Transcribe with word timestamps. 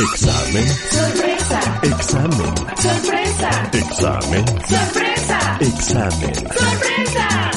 Examen. 0.00 0.66
Sorpresa. 0.66 1.80
Examen. 1.82 2.54
Sorpresa. 2.74 3.70
Examen. 3.74 4.46
Sorpresa. 4.66 5.58
Examen. 5.60 6.34
Sorpresa. 6.34 7.50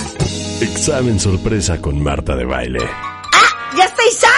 Examen 0.59 1.19
sorpresa 1.21 1.81
con 1.81 2.03
Marta 2.03 2.35
de 2.35 2.43
baile. 2.43 2.79
¡Ya 3.77 3.85
está 3.85 4.05
Isaac! 4.11 4.32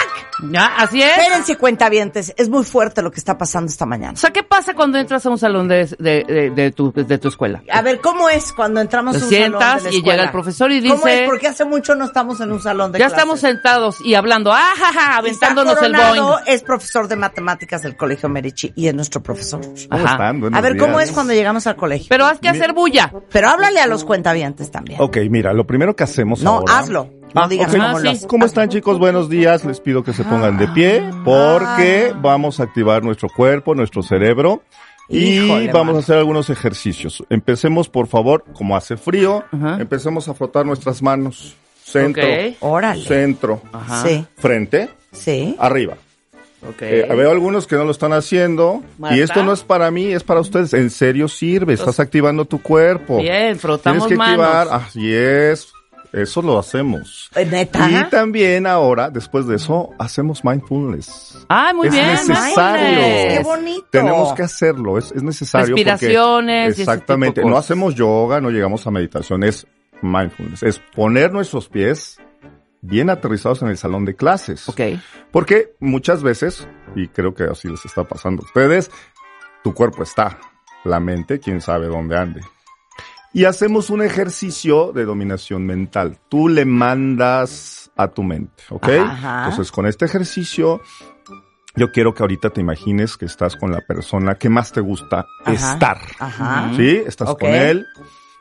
Ya, 0.50 0.66
así 0.76 1.02
es. 1.02 1.16
Espérense, 1.16 1.56
cuentavientes. 1.56 2.32
Es 2.36 2.48
muy 2.48 2.64
fuerte 2.64 3.02
lo 3.02 3.10
que 3.10 3.18
está 3.18 3.38
pasando 3.38 3.70
esta 3.70 3.86
mañana. 3.86 4.12
O 4.12 4.16
sea, 4.16 4.30
¿qué 4.30 4.42
pasa 4.42 4.74
cuando 4.74 4.98
entras 4.98 5.24
a 5.26 5.30
un 5.30 5.38
salón 5.38 5.68
de, 5.68 5.86
de, 5.98 6.24
de, 6.24 6.50
de 6.50 6.72
tu, 6.72 6.92
de 6.92 7.18
tu 7.18 7.28
escuela? 7.28 7.62
A 7.72 7.82
ver, 7.82 8.00
¿cómo 8.00 8.28
es 8.28 8.52
cuando 8.52 8.80
entramos 8.80 9.14
Te 9.16 9.22
a 9.22 9.24
un 9.24 9.30
salón 9.30 9.48
sientas 9.50 9.82
de 9.84 9.90
la 9.90 9.96
y 9.96 10.02
llega 10.02 10.22
el 10.24 10.30
profesor 10.30 10.70
y 10.72 10.82
¿Cómo 10.82 10.94
dice- 11.04 11.24
es? 11.24 11.28
Porque 11.30 11.48
hace 11.48 11.64
mucho 11.64 11.94
no 11.94 12.04
estamos 12.04 12.40
en 12.40 12.52
un 12.52 12.60
salón 12.62 12.92
de 12.92 12.98
Ya 12.98 13.06
clases. 13.06 13.18
estamos 13.18 13.40
sentados 13.40 14.00
y 14.04 14.14
hablando, 14.14 14.52
¡ah, 14.52 14.72
ja, 14.76 14.92
ja! 14.92 14.92
Isaac 14.92 15.18
Aventándonos 15.18 15.82
el 15.82 15.92
boing. 15.94 16.34
es 16.46 16.62
profesor 16.62 17.08
de 17.08 17.16
matemáticas 17.16 17.82
del 17.82 17.96
Colegio 17.96 18.28
Merici 18.28 18.72
y 18.76 18.88
es 18.88 18.94
nuestro 18.94 19.22
profesor. 19.22 19.60
¿Cómo 19.62 20.04
Ajá. 20.04 20.12
están? 20.12 20.40
Buenos 20.40 20.58
A 20.58 20.60
ver, 20.60 20.76
¿cómo 20.76 21.00
es 21.00 21.12
cuando 21.12 21.32
llegamos 21.32 21.66
al 21.66 21.76
colegio? 21.76 22.06
Pero 22.08 22.26
has 22.26 22.38
que 22.38 22.48
hacer 22.48 22.72
bulla. 22.72 23.12
Pero 23.30 23.48
háblale 23.48 23.80
a 23.80 23.86
los 23.86 24.04
cuentavientes 24.04 24.70
también. 24.70 25.00
Ok, 25.00 25.16
mira, 25.30 25.52
lo 25.52 25.66
primero 25.66 25.96
que 25.96 26.04
hacemos 26.04 26.42
No, 26.42 26.58
ahora... 26.58 26.78
hazlo. 26.78 27.10
No 27.36 27.42
Ah, 27.42 27.48
digas 27.48 27.68
ok. 27.68 27.72
cómo 27.80 27.84
Ah, 27.98 28.14
sí. 28.14 28.26
¿Cómo 28.26 28.46
están 28.46 28.68
chicos? 28.70 28.98
Buenos 28.98 29.28
días. 29.28 29.64
Les 29.66 29.78
pido 29.80 30.02
que 30.02 30.12
se 30.14 30.24
pongan 30.24 30.56
de 30.56 30.66
pie 30.68 31.02
porque 31.24 32.12
vamos 32.20 32.60
a 32.60 32.62
activar 32.62 33.04
nuestro 33.04 33.28
cuerpo, 33.28 33.74
nuestro 33.74 34.02
cerebro 34.02 34.62
y 35.08 35.38
Híjole, 35.44 35.70
vamos 35.70 35.96
a 35.96 35.98
hacer 35.98 36.16
algunos 36.16 36.48
ejercicios. 36.50 37.22
Empecemos, 37.28 37.90
por 37.90 38.06
favor, 38.06 38.42
como 38.54 38.74
hace 38.74 38.96
frío, 38.96 39.44
Ajá. 39.52 39.76
empecemos 39.80 40.28
a 40.28 40.34
frotar 40.34 40.64
nuestras 40.64 41.02
manos. 41.02 41.54
Centro, 41.84 42.24
Ok. 42.24 42.56
Órale. 42.60 43.04
centro, 43.04 43.60
Ajá. 43.72 44.02
Sí, 44.02 44.24
frente, 44.38 44.88
sí. 45.12 45.54
arriba. 45.58 45.94
Ok. 46.68 46.82
Eh, 46.82 47.06
veo 47.14 47.30
algunos 47.30 47.66
que 47.66 47.76
no 47.76 47.84
lo 47.84 47.92
están 47.92 48.12
haciendo 48.14 48.82
Marta. 48.98 49.16
y 49.16 49.20
esto 49.20 49.44
no 49.44 49.52
es 49.52 49.62
para 49.62 49.90
mí, 49.92 50.06
es 50.06 50.24
para 50.24 50.40
ustedes. 50.40 50.72
En 50.74 50.90
serio 50.90 51.28
sirve, 51.28 51.74
estás 51.74 52.00
activando 52.00 52.44
tu 52.46 52.60
cuerpo. 52.60 53.18
Bien, 53.18 53.56
frotamos 53.58 54.08
Tienes 54.08 54.26
que 54.26 54.36
manos. 54.36 54.46
activar, 54.56 54.80
así 54.82 55.12
es, 55.14 55.68
eso 56.16 56.42
lo 56.42 56.58
hacemos. 56.58 57.30
Eh, 57.34 57.44
¿Neta? 57.46 57.90
Y 57.90 58.04
también 58.10 58.66
ahora, 58.66 59.10
después 59.10 59.46
de 59.46 59.56
eso, 59.56 59.90
hacemos 59.98 60.44
mindfulness. 60.44 61.44
Ah, 61.48 61.72
muy 61.74 61.88
Es 61.88 61.92
bien. 61.94 62.06
necesario. 62.06 62.88
mindfulness. 62.88 63.38
Qué 63.38 63.44
bonito. 63.44 63.86
Tenemos 63.90 64.32
que 64.32 64.42
hacerlo, 64.42 64.98
es, 64.98 65.12
es 65.12 65.22
necesario. 65.22 65.74
porque- 65.74 65.84
Respiraciones 65.84 66.68
y 66.68 66.70
ese 66.70 66.76
tipo 66.82 66.90
de 66.90 66.94
exactamente, 66.96 67.44
no 67.44 67.56
hacemos 67.56 67.94
yoga, 67.94 68.40
no 68.40 68.50
llegamos 68.50 68.86
a 68.86 68.90
meditación, 68.90 69.44
es 69.44 69.66
mindfulness, 70.02 70.62
es 70.62 70.78
poner 70.94 71.32
nuestros 71.32 71.68
pies 71.68 72.18
bien 72.82 73.10
aterrizados 73.10 73.62
en 73.62 73.68
el 73.68 73.76
salón 73.76 74.04
de 74.04 74.14
clases. 74.14 74.68
Ok. 74.68 74.80
Porque 75.32 75.74
muchas 75.80 76.22
veces, 76.22 76.68
y 76.94 77.08
creo 77.08 77.34
que 77.34 77.44
así 77.44 77.68
les 77.68 77.84
está 77.84 78.04
pasando 78.04 78.42
a 78.42 78.46
ustedes, 78.46 78.90
tu 79.64 79.74
cuerpo 79.74 80.02
está, 80.02 80.38
la 80.84 81.00
mente, 81.00 81.40
quién 81.40 81.60
sabe 81.60 81.86
dónde 81.88 82.16
ande. 82.16 82.40
Y 83.36 83.44
hacemos 83.44 83.90
un 83.90 84.00
ejercicio 84.00 84.92
de 84.94 85.04
dominación 85.04 85.66
mental. 85.66 86.16
Tú 86.30 86.48
le 86.48 86.64
mandas 86.64 87.90
a 87.94 88.08
tu 88.08 88.22
mente, 88.22 88.62
¿ok? 88.70 88.88
Ajá. 88.88 89.44
Entonces, 89.44 89.70
con 89.70 89.84
este 89.84 90.06
ejercicio, 90.06 90.80
yo 91.74 91.92
quiero 91.92 92.14
que 92.14 92.22
ahorita 92.22 92.48
te 92.48 92.62
imagines 92.62 93.18
que 93.18 93.26
estás 93.26 93.54
con 93.54 93.70
la 93.70 93.82
persona 93.82 94.36
que 94.36 94.48
más 94.48 94.72
te 94.72 94.80
gusta 94.80 95.26
Ajá. 95.44 95.52
estar. 95.52 95.98
Ajá. 96.18 96.72
¿Sí? 96.76 97.02
Estás 97.06 97.34
con 97.34 97.50
él 97.50 97.86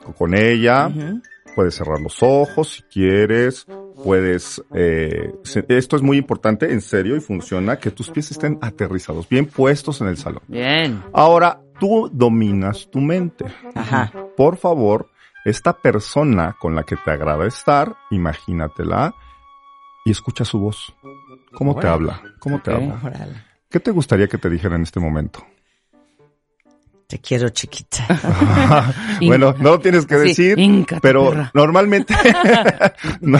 o 0.05 0.13
con 0.13 0.33
ella. 0.33 0.87
Ujú. 0.87 1.21
Puedes 1.55 1.75
cerrar 1.75 2.01
los 2.01 2.17
ojos 2.21 2.73
si 2.73 2.83
quieres. 2.83 3.65
Puedes. 4.03 4.61
eh, 4.73 5.31
esto 5.69 5.95
es 5.95 6.01
muy 6.01 6.17
importante, 6.17 6.71
en 6.71 6.81
serio, 6.81 7.15
y 7.15 7.21
funciona 7.21 7.77
que 7.77 7.91
tus 7.91 8.09
pies 8.09 8.31
estén 8.31 8.59
aterrizados, 8.61 9.29
bien 9.29 9.45
puestos 9.45 10.01
en 10.01 10.07
el 10.07 10.17
salón. 10.17 10.41
Bien. 10.47 11.01
Ahora, 11.13 11.61
tú 11.79 12.09
dominas 12.11 12.89
tu 12.91 12.99
mente. 12.99 13.45
Ajá. 13.73 14.11
Por 14.35 14.57
favor, 14.57 15.07
esta 15.45 15.73
persona 15.73 16.57
con 16.59 16.75
la 16.75 16.83
que 16.83 16.97
te 16.97 17.11
agrada 17.11 17.45
estar, 17.47 17.95
imagínatela 18.11 19.15
y 20.03 20.11
escucha 20.11 20.43
su 20.43 20.59
voz. 20.59 20.93
¿Cómo 21.53 21.79
te 21.79 21.87
habla? 21.87 22.21
¿Cómo 22.39 22.59
te 22.61 22.73
habla? 22.73 22.99
¿Qué 23.69 23.79
te 23.79 23.91
gustaría 23.91 24.27
que 24.27 24.37
te 24.37 24.49
dijera 24.49 24.75
en 24.75 24.83
este 24.83 24.99
momento? 24.99 25.45
Te 27.07 27.19
quiero, 27.19 27.49
chiquita. 27.49 28.03
bueno, 29.21 29.53
no 29.59 29.71
lo 29.71 29.79
tienes 29.79 30.05
que 30.07 30.15
Sí, 30.19 30.27
decir, 30.29 30.59
híncate, 30.59 31.01
pero 31.01 31.29
perra. 31.29 31.51
normalmente, 31.53 32.15
no, 33.21 33.39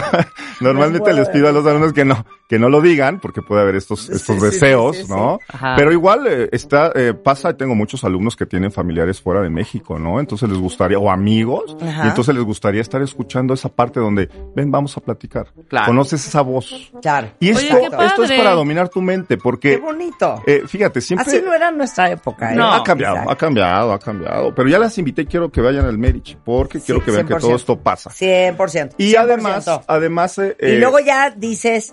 normalmente 0.60 1.12
les 1.12 1.28
pido 1.30 1.48
a 1.48 1.52
los 1.52 1.66
alumnos 1.66 1.92
que 1.92 2.04
no, 2.04 2.24
que 2.48 2.58
no 2.60 2.68
lo 2.68 2.80
digan, 2.80 3.18
porque 3.18 3.42
puede 3.42 3.62
haber 3.62 3.74
estos, 3.74 4.08
estos 4.08 4.36
sí, 4.36 4.40
sí, 4.40 4.46
deseos, 4.46 4.96
sí, 4.96 5.02
sí. 5.04 5.08
¿no? 5.10 5.40
Pero 5.76 5.90
igual 5.90 6.26
eh, 6.28 6.48
está, 6.52 6.92
eh, 6.94 7.12
pasa, 7.12 7.56
tengo 7.56 7.74
muchos 7.74 8.04
alumnos 8.04 8.36
que 8.36 8.46
tienen 8.46 8.70
familiares 8.70 9.20
fuera 9.20 9.40
de 9.42 9.50
México, 9.50 9.98
¿no? 9.98 10.20
Entonces 10.20 10.48
les 10.48 10.58
gustaría, 10.58 10.98
o 10.98 11.10
amigos, 11.10 11.76
Ajá. 11.82 12.04
y 12.04 12.08
entonces 12.08 12.34
les 12.36 12.44
gustaría 12.44 12.80
estar 12.82 13.02
escuchando 13.02 13.52
esa 13.54 13.68
parte 13.68 13.98
donde, 13.98 14.28
ven, 14.54 14.70
vamos 14.70 14.96
a 14.96 15.00
platicar. 15.00 15.48
Claro. 15.68 15.86
Conoces 15.86 16.24
esa 16.26 16.40
voz. 16.42 16.92
Claro. 17.02 17.30
Y 17.40 17.52
Oye, 17.52 17.66
esto, 17.66 17.96
qué 17.98 18.04
esto 18.06 18.24
es 18.24 18.32
para 18.32 18.52
dominar 18.52 18.88
tu 18.90 19.02
mente, 19.02 19.36
Qué 19.36 19.42
porque, 19.42 19.76
bonito. 19.78 20.40
eh, 20.46 20.62
fíjate, 20.68 21.00
siempre... 21.00 21.26
Así 21.26 21.42
no 21.44 21.52
era 21.52 21.72
nuestra 21.72 22.10
época, 22.10 22.52
¿eh? 22.52 22.56
No. 22.56 22.72
Ha 22.72 22.84
cambiado, 22.84 23.28
ha 23.28 23.36
cambiado, 23.36 23.55
ha 23.62 23.98
cambiado. 23.98 24.54
Pero 24.54 24.68
ya 24.68 24.78
las 24.78 24.96
invité 24.98 25.22
y 25.22 25.26
quiero 25.26 25.50
que 25.50 25.60
vayan 25.60 25.86
al 25.86 25.98
Merich, 25.98 26.36
porque 26.44 26.80
quiero 26.80 27.04
que 27.04 27.10
vean 27.10 27.26
que 27.26 27.34
100%. 27.34 27.40
todo 27.40 27.56
esto 27.56 27.78
pasa. 27.78 28.10
100%. 28.10 28.94
Y 28.98 29.12
100%. 29.12 29.18
además, 29.18 29.66
además, 29.86 30.38
eh, 30.38 30.56
Y 30.60 30.76
luego 30.78 30.98
ya 31.00 31.30
dices, 31.30 31.92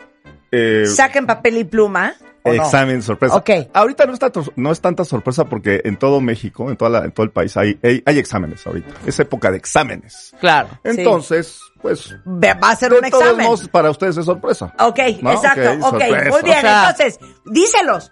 eh, 0.51 0.85
saquen 0.87 1.25
papel 1.25 1.57
y 1.57 1.63
pluma. 1.63 2.13
¿o 2.45 2.49
no? 2.53 2.61
examen 2.61 3.01
sorpresa. 3.01 3.37
Ok. 3.37 3.49
Ahorita 3.73 4.05
no 4.05 4.11
está, 4.11 4.29
no 4.57 4.71
es 4.73 4.81
tanta 4.81 5.05
sorpresa 5.05 5.45
porque 5.45 5.79
en 5.85 5.95
todo 5.95 6.19
México, 6.19 6.69
en 6.69 6.75
toda 6.75 6.91
la- 6.91 7.05
en 7.05 7.13
todo 7.13 7.23
el 7.23 7.31
país 7.31 7.55
hay, 7.55 7.79
hay, 7.81 8.03
hay 8.05 8.19
exámenes 8.19 8.67
ahorita. 8.67 8.89
Es 9.05 9.17
época 9.21 9.49
de 9.49 9.55
exámenes. 9.55 10.35
Claro. 10.41 10.67
Entonces, 10.83 11.57
pues, 11.81 12.13
Va 12.27 12.69
a 12.69 12.75
ser 12.75 12.91
de 12.91 12.99
un 12.99 13.09
todos 13.09 13.23
examen. 13.23 13.45
modos, 13.45 13.69
para 13.69 13.89
ustedes 13.89 14.17
es 14.17 14.25
sorpresa. 14.25 14.73
Ok, 14.77 14.99
¿No? 15.21 15.31
exacto. 15.31 15.71
Ok, 15.71 15.93
Ok, 15.93 15.99
sorpresa. 16.01 16.29
muy 16.31 16.41
bien. 16.43 16.57
O 16.57 16.61
sea- 16.61 16.89
Entonces, 16.89 17.19
díselos. 17.45 18.11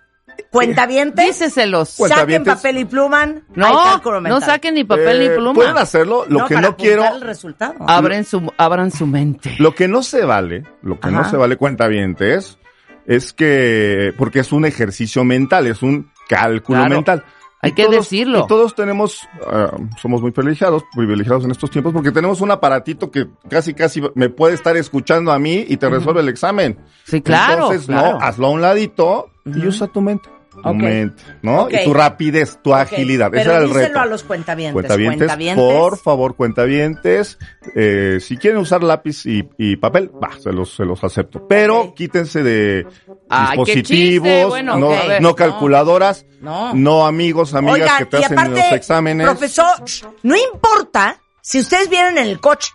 Cuentavientes, 0.50 1.25
Díceselos. 1.25 1.96
Cuenta- 1.97 2.16
saquen 2.18 2.44
Cuentavientes. 2.44 2.56
papel 2.56 2.78
y 2.80 2.86
pluma. 2.86 3.22
hay 3.24 3.42
No, 3.56 4.22
no 4.22 4.42
saquen 4.42 4.75
ni 4.75 4.84
papel 4.84 5.22
Eh, 5.22 5.30
ni 5.30 5.36
pluma. 5.36 5.53
Pueden 5.53 5.78
hacerlo. 5.78 6.25
Lo 6.28 6.46
que 6.46 6.56
para 6.56 6.68
no 6.69 6.75
quiero, 6.78 7.06
el 7.16 7.22
resultado. 7.22 7.75
Abren 7.88 8.25
su, 8.25 8.52
abran 8.58 8.92
su 8.92 9.08
mente. 9.08 9.56
Lo 9.59 9.74
que 9.74 9.88
no 9.88 10.03
se 10.03 10.25
vale, 10.25 10.64
lo 10.81 11.00
que 11.00 11.09
no 11.12 11.22
Ajá. 11.22 11.30
se 11.31 11.38
vale 11.38 11.56
cuentavientes, 11.58 12.58
es 13.06 13.34
que, 13.34 14.14
porque 14.18 14.40
es 14.40 14.52
un 14.52 14.66
ejercicio 14.66 15.24
mental, 15.24 15.68
es 15.68 15.81
un 15.81 16.12
cálculo 16.28 16.80
Claro. 16.80 16.96
mental. 16.96 17.24
Hay 17.62 17.72
Y 17.72 17.74
que 17.74 17.88
decirlo. 17.88 18.40
Y 18.40 18.48
todos 18.48 18.74
tenemos, 18.74 19.28
ah, 19.48 19.78
somos 20.02 20.22
muy 20.22 20.32
privilegiados, 20.32 20.84
privilegiados 20.96 21.46
en 21.46 21.52
estos 21.52 21.70
tiempos, 21.70 21.94
porque 21.94 22.12
tenemos 22.12 22.42
un 22.42 22.50
aparatito 22.52 23.12
que 23.12 23.28
casi, 23.50 23.74
casi 23.74 24.02
me 24.16 24.30
puede 24.30 24.56
estar 24.56 24.76
escuchando 24.78 25.32
a 25.32 25.38
mí 25.38 25.66
y 25.68 25.78
te 25.78 25.88
resuelve 25.90 26.22
el 26.22 26.30
examen. 26.30 26.80
Sí, 27.04 27.22
claro. 27.22 27.66
Entonces, 27.66 27.86
claro. 27.86 28.20
no, 28.20 28.26
hazlo 28.26 28.48
a 28.48 28.50
un 28.50 28.62
ladito 28.62 29.30
y 29.46 29.66
usa 29.68 29.88
tu 29.88 30.02
mente. 30.02 30.30
Tu 30.51 30.59
Ok. 30.59 30.75
mente, 30.75 31.23
¿no? 31.44 31.69
Y 31.69 31.84
tu 31.85 31.94
rapidez, 31.94 32.59
tu 32.62 32.73
agilidad. 32.73 33.34
Ese 33.34 33.44
Pero 33.45 33.51
era 33.51 33.59
el 33.62 33.67
díselo 33.69 33.88
reto. 33.88 34.00
a 34.01 34.06
los 34.06 34.23
cuentavientes. 34.23 34.73
Cuentavientes, 34.73 35.56
por 35.56 35.97
favor, 35.97 36.35
cuentavientes, 36.35 37.39
eh, 37.73 38.17
si 38.19 38.35
quieren 38.35 38.59
usar 38.59 38.84
lápiz 38.84 39.25
y, 39.25 39.47
y 39.57 39.78
papel, 39.78 40.12
va, 40.22 40.31
se 40.38 40.51
los, 40.51 40.75
se 40.75 40.84
los 40.84 41.01
acepto. 41.06 41.47
Pero 41.47 41.94
quítense 41.95 42.44
de 42.44 42.85
Ay, 43.29 43.57
dispositivos, 43.57 44.50
bueno, 44.50 44.78
no, 45.22 45.35
calculadoras, 45.35 46.25
No. 46.41 46.73
no, 46.73 47.06
amigos, 47.07 47.53
amigas 47.53 47.75
Oigan, 47.75 47.97
que 48.00 48.06
te 48.07 48.18
hacen 48.18 48.38
aparte, 48.38 48.59
los 48.62 48.72
exámenes. 48.73 49.28
profesor, 49.28 49.75
no 50.23 50.35
importa 50.35 51.18
si 51.39 51.62
ustedes 51.62 51.89
vienen 51.89 52.18
en 52.18 52.25
el 52.25 52.41
coche. 52.41 52.72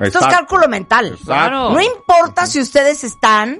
Esto 0.00 0.18
es 0.18 0.24
Exacto. 0.24 0.36
cálculo 0.48 0.66
mental. 0.66 1.16
Claro. 1.24 1.70
No 1.70 1.80
importa 1.80 2.46
si 2.46 2.58
ustedes 2.58 3.04
están. 3.04 3.58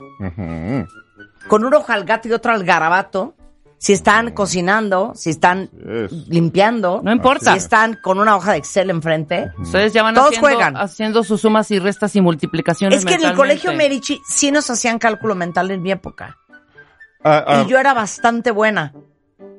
Con 1.48 1.64
un 1.64 1.74
ojo 1.74 1.92
al 1.92 2.04
gato 2.04 2.28
y 2.28 2.32
otro 2.32 2.52
al 2.52 2.64
garabato, 2.64 3.34
si 3.78 3.94
están 3.94 4.32
cocinando, 4.32 5.12
si 5.14 5.30
están 5.30 5.70
Es. 5.88 6.12
limpiando, 6.28 7.00
No 7.02 7.12
importa. 7.12 7.52
si 7.52 7.58
están 7.58 7.94
con 8.02 8.18
una 8.18 8.36
hoja 8.36 8.52
de 8.52 8.58
Excel 8.58 8.90
enfrente. 8.90 9.50
Ustedes 9.58 9.92
ya 9.94 10.02
van 10.02 10.14
Todos 10.14 10.28
haciendo, 10.28 10.48
juegan. 10.48 10.76
haciendo 10.76 11.24
sus 11.24 11.40
sumas 11.40 11.70
y 11.70 11.78
restas 11.78 12.14
y 12.14 12.20
multiplicaciones 12.20 12.98
Es 12.98 13.04
que 13.06 13.14
en 13.14 13.24
el 13.24 13.34
colegio 13.34 13.72
Medici 13.72 14.20
sí 14.28 14.50
nos 14.52 14.68
hacían 14.68 14.98
cálculo 14.98 15.34
mental 15.34 15.70
en 15.70 15.80
mi 15.82 15.90
época. 15.92 16.36
Ah, 17.24 17.44
ah, 17.46 17.62
Y 17.66 17.70
yo 17.70 17.78
era 17.78 17.94
bastante 17.94 18.50
buena. 18.50 18.92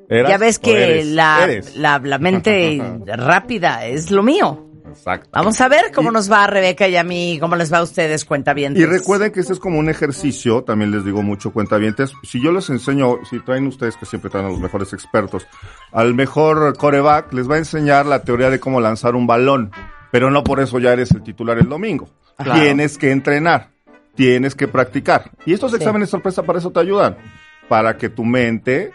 ¿eras 0.08 0.30
ya 0.30 0.38
ves 0.38 0.58
que 0.58 0.84
eres? 0.84 1.06
la, 1.06 1.38
Eres. 1.44 1.76
la, 1.76 1.98
la 1.98 2.18
mente 2.18 2.80
rápida 3.06 3.86
es 3.86 4.10
lo 4.10 4.22
mío. 4.22 4.68
Exacto. 4.92 5.30
Vamos 5.32 5.60
a 5.60 5.68
ver 5.68 5.92
cómo 5.94 6.10
Y- 6.10 6.14
nos 6.14 6.30
va 6.30 6.44
a 6.44 6.46
Rebeca 6.46 6.86
y 6.88 6.96
a 6.96 7.04
mí, 7.04 7.38
cómo 7.40 7.56
les 7.56 7.72
va 7.72 7.78
a 7.78 7.82
ustedes, 7.82 8.24
cuenta 8.24 8.54
bien. 8.54 8.74
Y 8.76 8.84
recuerden 8.84 9.32
que 9.32 9.40
este 9.40 9.52
es 9.52 9.58
como 9.58 9.78
un 9.78 9.88
ejercicio, 9.88 10.62
también 10.62 10.90
les 10.90 11.04
digo 11.04 11.22
mucho 11.22 11.52
cuentavientes, 11.52 12.12
si 12.22 12.40
yo 12.42 12.52
les 12.52 12.68
enseño, 12.70 13.18
si 13.28 13.40
traen 13.40 13.66
ustedes 13.66 13.96
que 13.96 14.06
siempre 14.06 14.30
traen 14.30 14.46
a 14.46 14.50
los 14.50 14.60
mejores 14.60 14.92
expertos, 14.92 15.46
al 15.92 16.14
mejor 16.14 16.76
coreback 16.76 17.32
les 17.32 17.50
va 17.50 17.56
a 17.56 17.58
enseñar 17.58 18.06
la 18.06 18.22
teoría 18.22 18.50
de 18.50 18.60
cómo 18.60 18.80
lanzar 18.80 19.14
un 19.14 19.26
balón, 19.26 19.70
pero 20.10 20.30
no 20.30 20.44
por 20.44 20.60
eso 20.60 20.78
ya 20.78 20.92
eres 20.92 21.10
el 21.12 21.22
titular 21.22 21.58
el 21.58 21.68
domingo. 21.68 22.08
Claro. 22.36 22.60
Tienes 22.60 22.98
que 22.98 23.10
entrenar, 23.10 23.70
tienes 24.14 24.54
que 24.54 24.68
practicar. 24.68 25.30
Y 25.46 25.52
estos 25.54 25.70
Sí. 25.70 25.76
exámenes 25.78 26.10
sorpresa 26.10 26.42
para 26.42 26.58
eso 26.58 26.70
te 26.70 26.80
ayudan, 26.80 27.16
para 27.68 27.96
que 27.96 28.08
tu 28.08 28.24
mente 28.24 28.92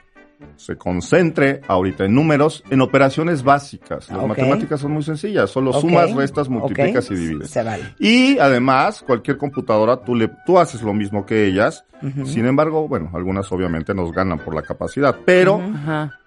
se 0.56 0.76
concentre 0.78 1.62
ahorita 1.68 2.06
en 2.06 2.14
números, 2.16 2.64
en 2.70 2.82
operaciones 2.82 3.44
básicas. 3.44 4.10
Las 4.10 4.20
Ok. 4.20 4.28
matemáticas 4.30 4.80
son 4.82 4.92
muy 4.92 5.04
sencillas, 5.04 5.50
solo 5.50 5.74
sumas, 5.74 6.14
restas, 6.14 6.50
multiplicas 6.50 7.10
y 7.12 7.16
divides. 7.16 7.50
Se 7.50 7.64
vale. 7.64 7.84
Y 8.00 8.38
además, 8.40 9.04
cualquier 9.06 9.38
computadora, 9.38 9.98
tú, 9.98 10.16
le, 10.16 10.30
tú 10.46 10.58
haces 10.60 10.82
lo 10.82 10.94
mismo 10.94 11.26
que 11.26 11.46
ellas. 11.46 11.84
Sin 12.26 12.46
embargo, 12.46 12.88
bueno, 12.88 13.10
algunas 13.16 13.52
obviamente 13.52 13.96
nos 13.96 14.12
ganan 14.12 14.38
por 14.38 14.54
la 14.54 14.62
capacidad. 14.62 15.16
Pero 15.26 15.60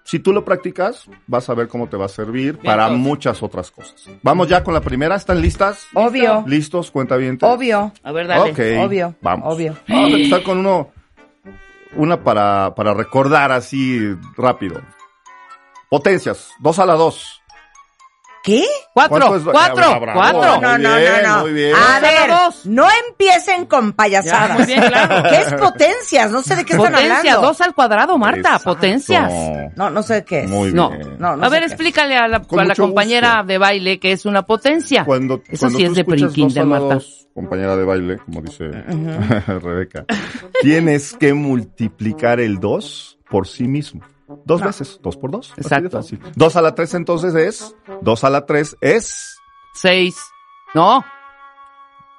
si 0.03 0.19
tú 0.19 0.33
lo 0.33 0.43
practicas, 0.43 1.05
vas 1.27 1.49
a 1.49 1.53
ver 1.53 1.69
cómo 1.69 1.87
te 1.87 1.95
va 1.95 2.05
a 2.05 2.09
servir 2.09 2.53
Bien, 2.53 2.65
para 2.65 2.83
entonces. 2.87 3.07
muchas 3.07 3.41
otras 3.43 3.71
cosas. 3.71 4.09
Vamos 4.21 4.49
ya 4.49 4.63
con 4.65 4.73
la 4.73 4.81
primera. 4.81 5.15
¿Están 5.15 5.41
listas? 5.41 5.87
Obvio. 5.93 6.43
¿Listos? 6.45 6.91
Cuenta 6.91 7.15
bien. 7.15 7.37
Obvio. 7.41 7.93
A 8.03 8.11
ver, 8.11 8.27
dale. 8.27 8.79
Obvio, 8.83 9.15
Vamos. 9.21 9.53
obvio. 9.55 9.75
Vamos 9.87 10.13
a 10.13 10.17
empezar 10.17 10.43
con 10.43 10.57
uno, 10.57 10.89
una 11.95 12.23
para, 12.23 12.73
para 12.75 12.93
recordar 12.93 13.51
así 13.51 14.15
rápido. 14.37 14.81
Potencias, 15.89 16.51
dos 16.59 16.79
a 16.79 16.85
la 16.85 16.93
dos. 16.93 17.40
¿Qué? 18.43 18.65
Cuatro, 18.93 19.39
cuatro, 19.51 19.83
Ah, 19.85 19.99
bravo. 19.99 20.19
cuatro. 20.19 20.61
No, 20.61 20.77
no, 20.77 20.89
no, 20.89 20.97
bien, 20.97 21.71
no. 21.71 21.77
A 21.77 21.91
Dos 21.93 22.01
ver, 22.01 22.29
dos. 22.29 22.65
no 22.65 22.87
empiecen 23.07 23.65
con 23.67 23.93
payasadas. 23.93 24.49
Ya, 24.49 24.55
muy 24.55 24.65
bien, 24.65 24.81
claro. 24.81 25.23
¿Qué 25.29 25.35
es 25.41 25.53
potencias? 25.53 26.31
No 26.31 26.41
sé 26.41 26.55
de 26.55 26.65
qué 26.65 26.73
están 26.73 26.91
Potencia, 26.93 27.17
hablando. 27.19 27.41
dos 27.41 27.61
al 27.61 27.75
cuadrado, 27.75 28.17
Marta, 28.17 28.39
Exacto. 28.39 28.73
potencias. 28.73 29.31
No, 29.75 29.89
no 29.91 30.01
sé 30.03 30.15
de 30.15 30.25
qué 30.25 30.39
es. 30.41 30.49
Muy 30.49 30.73
No. 30.73 30.89
bien. 30.89 31.17
No, 31.19 31.35
no 31.37 31.45
a 31.45 31.49
ver, 31.49 31.63
explícale 31.63 32.17
a 32.17 32.27
la, 32.27 32.37
a 32.37 32.75
compañera 32.75 33.35
gusto. 33.37 33.47
de 33.47 33.57
baile 33.59 33.99
que 33.99 34.11
es 34.11 34.25
una 34.25 34.41
potencia. 34.43 35.05
Cuando, 35.05 35.43
Eso 35.47 35.67
cuando 35.67 35.77
sí 35.77 35.85
tú 35.85 35.91
es 35.91 35.95
de 35.97 36.03
dos 36.03 36.55
la 36.55 36.65
Marta. 36.65 36.93
dos, 36.95 37.27
compañera 37.35 37.75
de 37.77 37.83
baile, 37.85 38.17
como 38.17 38.41
dice 38.41 38.69
Rebeca, 39.47 40.05
tienes 40.61 41.13
que 41.13 41.33
multiplicar 41.33 42.39
el 42.39 42.59
2 42.59 43.19
por 43.29 43.47
sí 43.47 43.67
mismo. 43.67 44.01
Dos 44.45 44.61
veces, 44.61 44.99
dos 45.01 45.17
por 45.17 45.31
dos. 45.31 45.53
Exacto. 45.57 46.01
Dos 46.35 46.55
a 46.55 46.61
la 46.61 46.75
tres 46.75 46.93
entonces 46.93 47.35
es. 47.35 47.75
Dos 48.01 48.23
a 48.23 48.29
la 48.29 48.45
tres 48.45 48.75
es. 48.81 49.37
Seis. 49.73 50.17
No. 50.73 51.03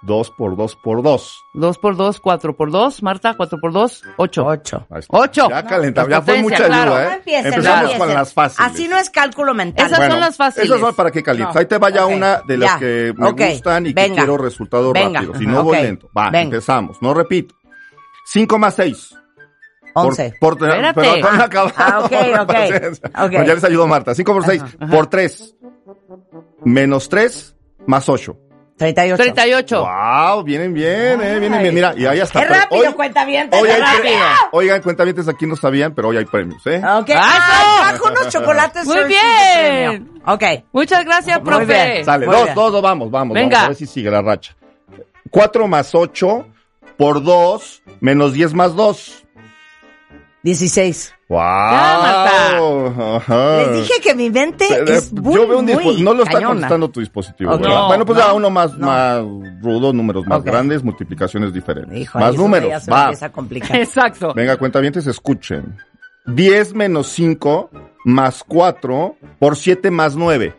Dos 0.02 0.32
por 0.32 0.56
dos 0.56 0.74
por 0.74 1.00
dos. 1.00 1.44
Dos 1.54 1.78
por 1.78 1.96
dos, 1.96 2.18
cuatro 2.18 2.56
por 2.56 2.72
dos. 2.72 3.04
Marta, 3.04 3.34
cuatro 3.36 3.58
por 3.60 3.72
dos, 3.72 4.02
ocho. 4.16 4.44
Ocho. 4.44 4.84
Ocho. 5.08 5.48
Ya 5.48 5.64
calentamos, 5.64 6.10
ya 6.10 6.22
fue 6.22 6.42
mucha 6.42 6.66
claro. 6.66 6.96
ayuda, 6.96 7.14
¿eh? 7.14 7.42
No 7.42 7.48
Empezamos 7.48 7.94
con 7.94 8.08
las 8.08 8.34
fáciles. 8.34 8.72
Así 8.72 8.88
no 8.88 8.98
es 8.98 9.10
cálculo 9.10 9.54
mental. 9.54 9.86
Esas 9.86 10.10
son 10.10 10.20
las 10.20 10.36
fáciles. 10.36 10.68
Esas 10.68 10.80
son 10.80 10.94
para 10.94 11.12
que 11.12 11.22
calientes. 11.22 11.56
Ahí 11.56 11.66
te 11.66 11.78
vaya 11.78 12.06
una 12.06 12.40
de 12.40 12.56
las 12.56 12.78
que 12.78 13.14
me 13.16 13.30
gustan 13.30 13.86
y 13.86 13.94
que 13.94 14.10
quiero 14.10 14.36
resultados 14.36 14.92
rápidos. 14.92 15.38
Si 15.38 15.46
no 15.46 15.62
voy 15.62 15.82
lento. 15.82 16.10
Va, 16.16 16.30
empezamos. 16.32 17.00
No 17.00 17.14
repito. 17.14 17.54
Cinco 18.24 18.58
más 18.58 18.74
seis. 18.74 19.14
11. 19.94 20.34
Por, 20.40 20.58
por, 20.58 20.68
Pero 20.94 21.26
ah, 21.26 21.44
acabado. 21.44 21.74
Ah, 21.76 22.00
ok, 22.00 22.12
ok. 22.40 22.50
okay. 23.24 23.38
Pues 23.38 23.46
ya 23.46 23.54
les 23.54 23.64
ayudó 23.64 23.86
Marta. 23.86 24.14
5 24.14 24.32
por 24.32 24.44
6, 24.44 24.62
por 24.90 25.06
3. 25.08 25.54
Menos 26.64 27.08
3, 27.08 27.56
más 27.86 28.08
8. 28.08 28.36
38. 28.76 29.22
38. 29.22 29.84
Wow, 29.84 30.42
vienen 30.42 30.74
bien, 30.74 31.20
eh, 31.20 31.38
vienen 31.38 31.62
bien. 31.62 31.74
Mira, 31.74 31.94
y 31.96 32.06
ahí 32.06 32.20
hasta. 32.20 32.40
¡Qué 32.40 32.46
rápido, 32.48 32.88
hoy, 32.88 32.92
cuenta 32.94 33.24
bien! 33.24 33.48
Hoy 33.52 33.68
hay 33.68 33.80
rápido. 33.80 34.18
Oigan, 34.52 34.82
cuentavientes 34.82 35.28
aquí 35.28 35.46
no 35.46 35.54
sabían, 35.56 35.94
pero 35.94 36.08
hoy 36.08 36.16
hay 36.16 36.24
premios, 36.24 36.66
¿eh? 36.66 36.78
Ok. 36.78 37.10
¡Ah, 37.14 37.20
ah 37.20 37.92
Bajo 37.92 38.08
unos 38.08 38.28
chocolates. 38.28 38.86
Muy 38.86 39.04
bien. 39.04 40.20
Ok. 40.26 40.42
Muchas 40.72 41.04
gracias, 41.04 41.40
Muy 41.42 41.48
profe. 41.48 41.66
Bien. 41.66 42.04
Sale, 42.04 42.26
Muy 42.26 42.34
dos, 42.34 42.44
bien. 42.44 42.54
dos, 42.54 42.72
dos, 42.72 42.82
vamos, 42.82 43.10
vamos. 43.10 43.34
Venga. 43.34 43.58
Vamos 43.58 43.64
a 43.64 43.68
ver 43.68 43.76
si 43.76 43.86
sigue 43.86 44.10
la 44.10 44.22
racha. 44.22 44.56
4 45.30 45.68
más 45.68 45.94
8 45.94 46.46
por 46.96 47.22
2 47.22 47.82
menos 48.00 48.32
10 48.32 48.54
más 48.54 48.74
2. 48.74 49.21
16. 50.42 51.14
¡Wow! 51.28 51.38
Marta. 52.90 53.58
Les 53.58 53.72
dije 53.88 54.00
que 54.02 54.14
mi 54.14 54.28
mente 54.30 54.66
Se- 54.66 54.84
de- 54.84 54.96
es 54.96 55.12
muy, 55.12 55.34
Yo 55.34 55.46
veo 55.46 55.58
un 55.60 55.66
dispo- 55.66 55.82
muy 55.84 56.02
no 56.02 56.14
lo 56.14 56.22
está 56.24 56.34
cañona. 56.34 56.50
contestando 56.54 56.90
tu 56.90 57.00
dispositivo. 57.00 57.52
Ok. 57.52 57.60
¿verdad? 57.62 57.74
No, 57.76 57.86
bueno, 57.88 58.04
pues 58.06 58.18
ya 58.18 58.28
no, 58.28 58.34
uno 58.36 58.50
más, 58.50 58.76
no. 58.76 58.86
más 58.86 59.22
rudo, 59.62 59.92
números 59.92 60.26
más 60.26 60.40
Ok. 60.40 60.46
grandes, 60.46 60.82
multiplicaciones 60.82 61.52
diferentes. 61.52 61.96
Hijo, 61.96 62.18
más 62.18 62.34
números, 62.34 62.68
ya 62.70 62.80
se 62.80 62.90
va. 62.90 63.02
empieza 63.04 63.26
a 63.26 63.32
complicar. 63.32 63.76
Exacto. 63.80 64.34
Venga, 64.34 64.56
cuentavientes, 64.56 65.06
escuchen. 65.06 65.76
10 66.26 66.74
menos 66.74 67.08
5 67.08 67.70
más 68.04 68.44
4 68.46 69.16
por 69.38 69.56
7 69.56 69.90
más 69.90 70.16
9. 70.16 70.54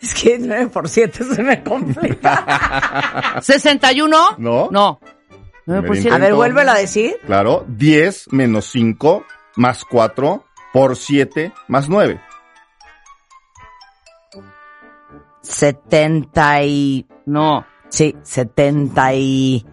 Es 0.00 0.14
que 0.14 0.36
9 0.38 0.66
por 0.68 0.88
7 0.88 1.22
se 1.22 1.42
me 1.42 1.62
complica. 1.62 3.38
¿Sesenta 3.40 3.92
y 3.92 4.00
uno? 4.00 4.34
¿No? 4.38 4.98
No. 5.66 5.82
Siete. 5.94 6.10
a 6.10 6.18
ver, 6.18 6.34
vuélvelo 6.34 6.72
a 6.72 6.78
decir. 6.78 7.16
Claro, 7.24 7.64
10 7.68 8.32
menos 8.32 8.66
5 8.66 9.24
más 9.56 9.84
4 9.84 10.44
por 10.72 10.96
7 10.96 11.52
más 11.68 11.88
9. 11.88 12.20
70 15.42 16.64
y... 16.64 17.06
No. 17.26 17.64
Sí, 17.88 18.16
70 18.22 19.14
y... 19.14 19.66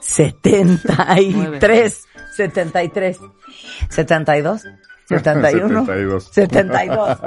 73. 0.00 2.04
73. 2.36 3.18
72. 3.90 4.64
71. 5.08 5.86
72. 5.86 6.24
72. 6.32 7.18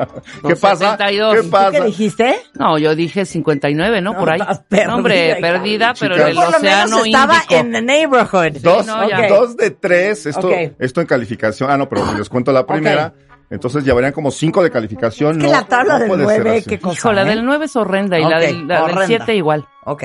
¿Qué 0.47 0.55
pasa? 0.55 0.91
72. 0.97 1.35
¿Qué 1.35 1.41
¿Tú 1.43 1.49
pasa? 1.49 1.71
qué 1.71 1.81
dijiste? 1.81 2.35
No, 2.53 2.77
yo 2.77 2.95
dije 2.95 3.25
59, 3.25 4.01
¿no? 4.01 4.13
No, 4.13 4.19
Por 4.19 4.29
ahí. 4.31 4.39
perdida, 4.69 4.87
No, 4.87 4.95
hombre, 4.97 5.37
perdida, 5.41 5.93
pero 5.99 6.15
en 6.15 6.27
el 6.27 6.35
Por 6.35 6.51
lo 6.51 6.57
océano 6.57 6.85
menos 6.97 7.05
estaba 7.07 7.33
Índico. 7.35 7.55
en 7.55 7.71
the 7.71 7.81
neighborhood. 7.81 8.51
Dos, 8.61 8.85
no, 8.87 9.09
ya. 9.09 9.19
Ok. 9.19 9.27
dos 9.29 9.57
de 9.57 9.71
tres, 9.71 10.25
esto, 10.27 10.47
Ok. 10.47 10.53
esto 10.79 11.01
en 11.01 11.07
calificación. 11.07 11.71
Ah, 11.71 11.77
no, 11.77 11.89
pero 11.89 12.03
les 12.17 12.29
cuento 12.29 12.51
la 12.51 12.65
primera. 12.65 13.13
Entonces 13.49 13.83
llevarían 13.83 14.13
como 14.13 14.31
cinco 14.31 14.63
de 14.63 14.71
calificación. 14.71 15.31
Es 15.37 15.37
que 15.39 15.43
no, 15.47 15.51
la 15.51 15.65
tabla 15.65 15.93
no 15.95 15.99
del 15.99 16.07
puede 16.07 16.25
ser 16.27 16.41
9, 16.43 16.57
así. 16.59 16.69
qué 16.69 16.79
cosa. 16.79 16.93
Hijo, 16.93 17.11
la 17.13 17.21
¿eh? 17.23 17.25
del 17.25 17.43
9 17.45 17.65
es 17.65 17.75
horrenda 17.75 18.17
y 18.19 18.23
la 18.23 18.39
del, 18.39 18.67
la 18.67 18.75
del 18.75 18.83
horrenda. 18.83 19.05
7 19.07 19.35
igual. 19.35 19.67
Ok, 19.85 20.03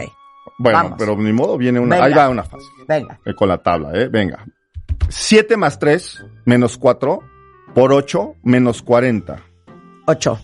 Bueno, 0.58 0.78
Vamos. 0.78 0.94
pero 0.98 1.16
ni 1.16 1.32
modo, 1.32 1.56
viene 1.56 1.78
una. 1.78 1.94
Venga. 1.96 2.06
Ahí 2.06 2.12
va 2.14 2.28
una 2.28 2.42
fácil. 2.42 2.66
venga. 2.88 3.20
eh, 3.24 3.34
con 3.34 3.48
la 3.48 3.58
tabla, 3.58 3.90
¿eh? 3.94 4.08
Venga. 4.08 4.44
7 5.08 5.56
más 5.56 5.78
3 5.78 6.24
menos 6.44 6.76
4 6.76 7.20
por 7.76 7.92
8 7.92 8.36
menos 8.42 8.80
40. 8.82 9.38
8. 10.06 10.38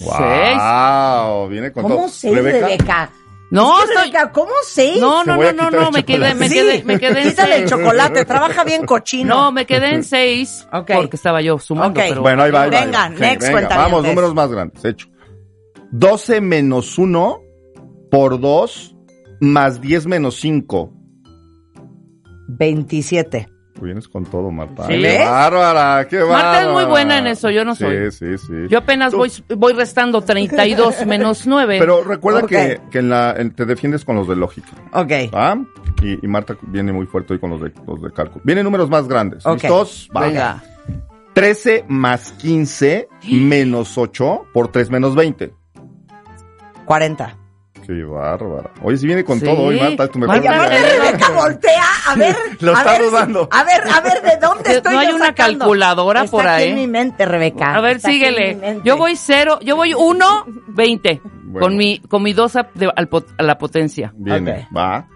¡Wow! 0.00 1.48
Viene 1.48 1.72
con 1.72 1.82
¿Cómo 1.84 1.96
todo. 1.96 2.08
6, 2.10 2.34
Rebeca? 2.34 3.10
No, 3.50 3.78
Es 3.78 3.84
que, 3.86 3.92
estoy... 3.94 4.10
Rebeca, 4.10 4.32
¿cómo 4.32 4.50
6? 4.66 5.00
No, 5.00 5.22
Te 5.24 5.30
no, 5.30 5.36
voy 5.36 5.46
a 5.46 5.52
no, 5.54 5.62
no, 5.62 5.68
quitar 5.70 5.80
no, 5.80 5.86
el 5.88 5.92
me 5.94 6.04
quedé, 6.04 6.18
me 6.18 6.48
chocolate. 6.48 6.54
quedé, 6.54 6.84
me 6.84 6.98
quedé 7.00 7.22
en 7.22 7.28
Quítale 7.30 7.54
el 7.56 7.68
seis. 7.68 7.70
chocolate, 7.70 8.24
trabaja 8.26 8.64
bien 8.64 8.84
cochino. 8.84 9.34
No, 9.34 9.52
me 9.52 9.64
quedé 9.64 9.94
en 9.94 10.04
6 10.04 10.68
Ok. 10.72 10.90
porque 10.94 11.16
estaba 11.16 11.40
yo 11.40 11.58
sumando, 11.58 12.00
Ok. 12.00 12.06
pero... 12.10 12.20
Bueno, 12.20 12.42
ahí 12.42 12.50
va, 12.50 12.62
ahí 12.64 12.70
va, 12.70 12.78
ahí 12.78 12.84
Venga, 12.84 12.98
va. 12.98 13.08
next, 13.08 13.20
Venga, 13.20 13.38
cuentavientes. 13.38 13.76
Vamos, 13.76 14.04
números 14.06 14.34
más 14.34 14.50
grandes. 14.50 14.84
Hecho. 14.84 15.08
12 15.90 16.40
menos 16.42 16.98
1 16.98 17.40
por 18.10 18.38
2 18.40 18.96
más 19.40 19.80
10 19.80 20.06
menos 20.06 20.36
5. 20.38 20.92
27. 22.48 23.48
Vienes 23.80 24.08
con 24.08 24.24
todo, 24.24 24.50
Marta. 24.50 24.86
¿Sí? 24.86 24.94
¡Qué 25.00 25.18
bárbara! 25.18 26.06
¡Qué 26.08 26.18
bárbara! 26.18 26.42
Marta 26.44 26.62
es 26.62 26.68
muy 26.72 26.84
buena 26.84 27.18
en 27.18 27.26
eso, 27.26 27.50
yo 27.50 27.64
no 27.64 27.74
soy. 27.74 28.10
Sí, 28.12 28.36
sí, 28.36 28.46
sí. 28.46 28.52
Yo 28.68 28.78
apenas 28.78 29.10
Tú- 29.10 29.18
voy, 29.18 29.32
voy 29.56 29.72
restando 29.72 30.20
32 30.22 31.04
menos 31.06 31.46
9. 31.46 31.76
Pero 31.80 32.04
recuerda 32.04 32.40
Ok. 32.40 32.48
que, 32.48 32.80
que 32.90 32.98
en 33.00 33.08
la, 33.10 33.34
en- 33.36 33.50
te 33.54 33.64
defiendes 33.66 34.04
con 34.04 34.16
los 34.16 34.28
de 34.28 34.36
lógica. 34.36 34.68
Ok. 34.92 35.10
¿Va? 35.34 35.58
Y, 36.02 36.24
y 36.24 36.28
Marta 36.28 36.56
viene 36.62 36.92
muy 36.92 37.06
fuerte 37.06 37.32
hoy 37.34 37.38
con 37.40 37.50
los 37.50 37.60
de, 37.60 37.72
los 37.86 38.00
de 38.00 38.10
cálculo. 38.12 38.42
Vienen 38.44 38.64
números 38.64 38.88
más 38.88 39.08
grandes. 39.08 39.44
Ok. 39.44 39.54
¿Listos? 39.64 40.08
Va. 40.16 40.20
Venga. 40.22 40.62
13 41.34 41.84
más 41.88 42.30
15 42.32 43.08
menos 43.32 43.98
8 43.98 44.46
por 44.52 44.70
3 44.70 44.88
menos 44.90 45.14
20. 45.16 45.52
40. 46.84 47.36
Qué 47.86 48.02
bárbara. 48.04 48.70
Oye, 48.82 48.96
si 48.96 49.06
viene 49.06 49.24
con 49.24 49.38
Sí. 49.38 49.44
todo 49.46 49.62
hoy, 49.64 49.78
Marta, 49.78 50.04
es 50.04 50.10
tu 50.10 50.18
mejor 50.18 50.36
Marta, 50.36 50.64
amiga. 50.64 50.78
Rebeca, 51.06 51.30
voltea, 51.30 51.84
a 52.06 52.14
ver. 52.14 52.36
Lo 52.60 52.74
a 52.74 52.78
está 52.78 52.90
ver 52.92 53.00
si- 53.02 53.06
dudando. 53.08 53.48
a 53.50 53.64
ver, 53.64 53.82
a 53.92 54.00
ver, 54.00 54.22
¿de 54.22 54.36
dónde 54.40 54.64
No 54.70 54.70
estoy 54.76 54.94
hay 54.96 55.08
yo 55.08 55.16
una 55.16 55.26
sacando? 55.26 55.58
calculadora 55.60 56.24
Está 56.24 56.30
por 56.30 56.46
aquí 56.46 56.62
ahí. 56.62 56.68
en 56.70 56.74
mi 56.76 56.86
mente, 56.86 57.26
Rebeca. 57.26 57.74
A 57.74 57.80
ver, 57.80 57.96
Está 57.96 58.08
síguele. 58.10 58.80
Yo 58.84 58.96
voy 58.96 59.16
0, 59.16 59.58
yo 59.62 59.76
voy 59.76 59.92
1, 59.94 60.44
20. 60.68 61.20
Bueno. 61.24 61.66
Con 61.66 61.76
mi, 61.76 61.98
con 62.00 62.22
mi 62.22 62.32
2 62.32 62.56
a, 62.56 62.68
de- 62.74 62.92
al 62.96 63.08
pot- 63.08 63.32
a 63.38 63.42
la 63.42 63.58
potencia. 63.58 64.12
Viene, 64.16 64.66
va. 64.76 65.06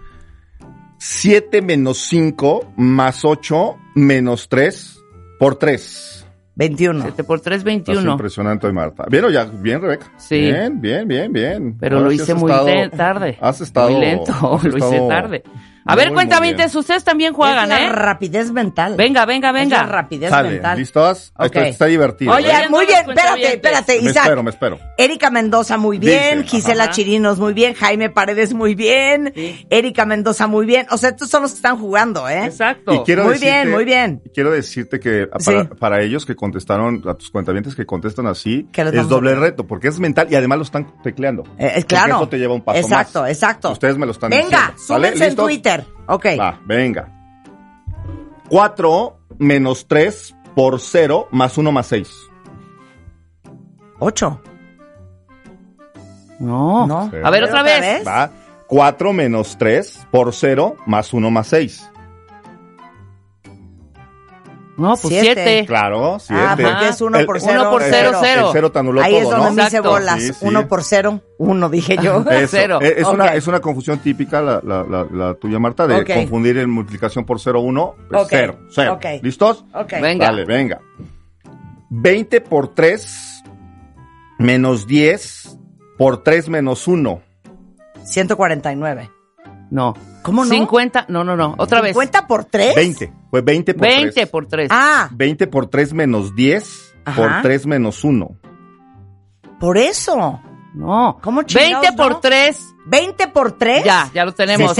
7 0.97 1.61
menos 1.61 1.97
5 2.09 2.73
más 2.77 3.23
8 3.25 3.77
menos 3.95 4.47
3 4.49 4.99
por 5.39 5.55
3. 5.57 6.18
21. 6.59 7.01
7 7.03 7.23
por 7.23 7.39
3, 7.39 7.55
Estás 7.59 7.63
21. 7.63 8.11
impresionante 8.11 8.67
hoy, 8.67 8.73
Marta. 8.73 9.05
Bien, 9.09 9.23
o 9.23 9.29
ya, 9.29 9.45
bien, 9.45 9.81
Rebeca. 9.81 10.11
Sí. 10.17 10.41
Bien, 10.41 10.79
bien, 10.81 11.07
bien, 11.07 11.31
bien. 11.31 11.77
Pero 11.79 11.97
Ahora 11.97 12.09
lo 12.09 12.11
sí 12.15 12.21
hice 12.21 12.33
has 12.33 12.37
muy 12.37 12.51
estado- 12.51 12.89
tarde. 12.97 13.37
Has 13.39 13.61
estado. 13.61 13.89
Muy 13.91 14.01
lento, 14.01 14.33
has 14.55 14.63
lo 14.65 14.77
hice 14.77 14.87
estado 14.89 15.07
tarde. 15.07 15.43
A 15.91 15.95
ver, 15.95 16.11
Muy, 16.11 16.25
muy 16.25 16.53
bien. 16.53 16.69
ustedes 16.75 17.03
también 17.03 17.33
juegan, 17.33 17.63
es 17.71 17.79
la 17.79 17.85
¿eh? 17.85 17.89
rapidez 17.89 18.51
mental. 18.51 18.95
Venga, 18.95 19.25
venga, 19.25 19.49
Es 19.49 19.53
la 19.55 19.59
venga. 19.59 19.83
rapidez 19.83 20.29
Sale, 20.29 20.49
mental. 20.49 20.77
¿listos? 20.77 21.33
Esto 21.39 21.59
está 21.61 21.85
divertido. 21.85 22.33
Oye, 22.33 22.49
¿eh? 22.51 22.69
muy 22.69 22.85
bien, 22.85 22.99
espérate, 23.07 23.53
espérate, 23.53 24.01
Me 24.01 24.09
Isaac. 24.09 24.23
espero, 24.25 24.43
me 24.43 24.49
espero. 24.51 24.79
Erika 24.97 25.29
Mendoza 25.29 25.77
muy 25.77 25.97
bien, 25.97 26.43
Dice, 26.43 26.57
Gisela 26.57 26.83
ajá. 26.85 26.93
Chirinos 26.93 27.39
muy 27.39 27.53
bien, 27.53 27.73
Jaime 27.73 28.09
Paredes 28.09 28.53
muy 28.53 28.75
bien, 28.75 29.33
Erika 29.69 30.05
Mendoza 30.05 30.47
muy 30.47 30.65
bien. 30.65 30.85
O 30.91 30.97
sea, 30.97 31.09
estos 31.09 31.29
son 31.29 31.41
los 31.43 31.51
que 31.51 31.55
están 31.57 31.77
jugando, 31.77 32.27
¿eh? 32.29 32.45
Exacto. 32.45 32.93
Y 32.93 32.99
quiero 32.99 33.23
Muy 33.23 33.33
decirte- 33.33 33.45
bien, 33.63 33.71
muy 33.71 33.85
bien. 33.85 34.21
y 34.25 34.29
Quiero 34.29 34.51
decirte 34.51 34.99
que 34.99 35.27
para, 35.27 35.63
Sí. 35.63 35.69
para 35.79 36.01
ellos 36.01 36.25
que 36.25 36.35
contestaron, 36.35 37.01
a 37.07 37.13
tus 37.15 37.29
cuentavientes 37.29 37.75
que 37.75 37.85
contestan 37.85 38.27
así, 38.27 38.67
es 38.73 39.07
doble 39.09 39.33
reto, 39.35 39.65
porque 39.65 39.87
es 39.87 39.99
mental 39.99 40.27
y 40.29 40.35
además 40.35 40.57
lo 40.59 40.63
están 40.63 40.93
tecleando. 41.03 41.43
Eh, 41.57 41.65
eh, 41.65 41.71
Porque 41.75 41.83
claro. 41.85 42.15
Eso 42.17 42.29
te 42.29 42.37
lleva 42.37 42.53
un 42.53 42.61
paso 42.61 42.79
exacto, 42.79 43.21
más. 43.21 43.31
exacto. 43.31 43.71
Ustedes 43.71 43.97
me 43.97 44.05
lo 44.05 44.11
están 44.11 44.29
Venga, 44.29 44.43
diciendo. 44.45 44.73
¿Sale? 44.77 45.07
súmense 45.07 45.23
en 45.23 45.29
¿Listos? 45.29 45.45
Twitter. 45.83 46.03
Ok. 46.07 46.25
Va, 46.39 46.59
venga. 46.65 47.07
4 48.49 49.19
menos 49.37 49.87
3 49.87 50.35
por 50.55 50.79
0 50.79 51.27
más 51.31 51.57
1 51.57 51.71
más 51.71 51.87
6. 51.87 52.09
Ocho. 53.99 54.41
No. 56.39 56.87
No. 56.87 57.11
A 57.23 57.29
ver, 57.29 57.43
otra 57.43 57.63
vez. 57.63 58.07
Va. 58.07 58.31
4 58.67 59.13
menos 59.13 59.57
3 59.57 60.07
por 60.11 60.33
0 60.33 60.77
más 60.85 61.13
1 61.13 61.31
más 61.31 61.47
6. 61.47 61.89
No, 64.79 64.95
pues 64.95 65.01
Siete. 65.13 65.43
siete. 65.43 65.65
Claro, 65.67 66.17
7. 66.19 66.41
Ah, 66.43 66.55
porque 66.59 66.87
es 66.89 67.01
uno 67.01 67.17
El- 67.19 67.25
por 67.25 67.35
uno 67.35 67.45
cero. 67.45 67.69
por 67.69 67.83
cero, 67.83 68.11
cero. 68.21 68.45
El 68.47 68.53
0 68.53 68.71
te 68.71 68.79
anuló 68.79 69.01
Ahí 69.01 69.11
todo, 69.11 69.21
es 69.21 69.29
donde 69.29 69.45
¿no? 69.49 69.53
me 69.53 69.63
hice 69.67 69.79
bolas. 69.81 70.21
Sí, 70.21 70.33
sí. 70.33 70.39
Uno 70.41 70.67
por 70.67 70.83
cero. 70.83 71.21
Uno, 71.37 71.69
dije 71.69 71.97
yo. 72.01 72.23
Eso. 72.31 72.47
Cero. 72.51 72.79
Eh, 72.81 72.95
Es, 72.97 73.05
Ok. 73.05 73.13
una, 73.13 73.33
es 73.35 73.45
una 73.47 73.59
confusión 73.59 73.99
típica, 73.99 74.41
la, 74.41 74.61
la, 74.63 74.83
la, 74.83 75.05
la 75.11 75.33
tuya, 75.35 75.59
Marta, 75.59 75.85
de 75.85 76.03
confundir 76.05 76.57
en 76.57 76.69
multiplicación 76.69 77.25
por 77.25 77.39
0, 77.39 77.61
1, 77.61 77.83
Ok. 78.13 78.27
0, 78.29 78.59
0. 78.71 78.93
Ok. 78.93 79.05
¿Listos? 79.21 79.65
Ok. 79.73 79.93
Venga. 80.01 80.25
Dale, 80.27 80.45
venga. 80.45 80.79
20 81.89 82.41
por 82.41 82.73
3 82.73 83.43
menos 84.37 84.87
10 84.87 85.57
por 85.97 86.23
3 86.23 86.49
menos 86.49 86.87
1. 86.87 87.21
149. 88.03 89.11
No. 89.71 89.93
¿Cómo 90.23 90.45
no? 90.45 90.51
50. 90.51 91.05
No, 91.09 91.23
no, 91.23 91.35
no. 91.35 91.55
Otra 91.57 91.81
vez. 91.81 91.95
¿50 91.95 92.27
por 92.27 92.45
3? 92.45 92.75
20. 92.75 93.13
Fue 93.29 93.41
20 93.41 93.73
por 93.73 93.87
20 93.87 94.11
3. 94.11 94.29
por 94.29 94.47
3. 94.47 94.69
Ah, 94.71 95.09
20 95.11 95.47
por 95.47 95.67
3 95.67 95.93
menos 95.93 96.35
10 96.35 96.95
Ajá. 97.05 97.15
por 97.21 97.41
3 97.43 97.65
menos 97.67 98.03
1. 98.03 98.37
por 99.59 99.77
eso. 99.77 100.41
No. 100.73 101.17
¿Cómo 101.21 101.43
chingados, 101.43 101.81
20 101.81 101.97
por 101.97 102.11
no? 102.13 102.19
3. 102.19 102.75
20 102.89 103.27
por 103.27 103.51
3. 103.51 103.83
Ya, 103.83 104.09
ya 104.13 104.25
lo 104.25 104.33
tenemos. 104.33 104.75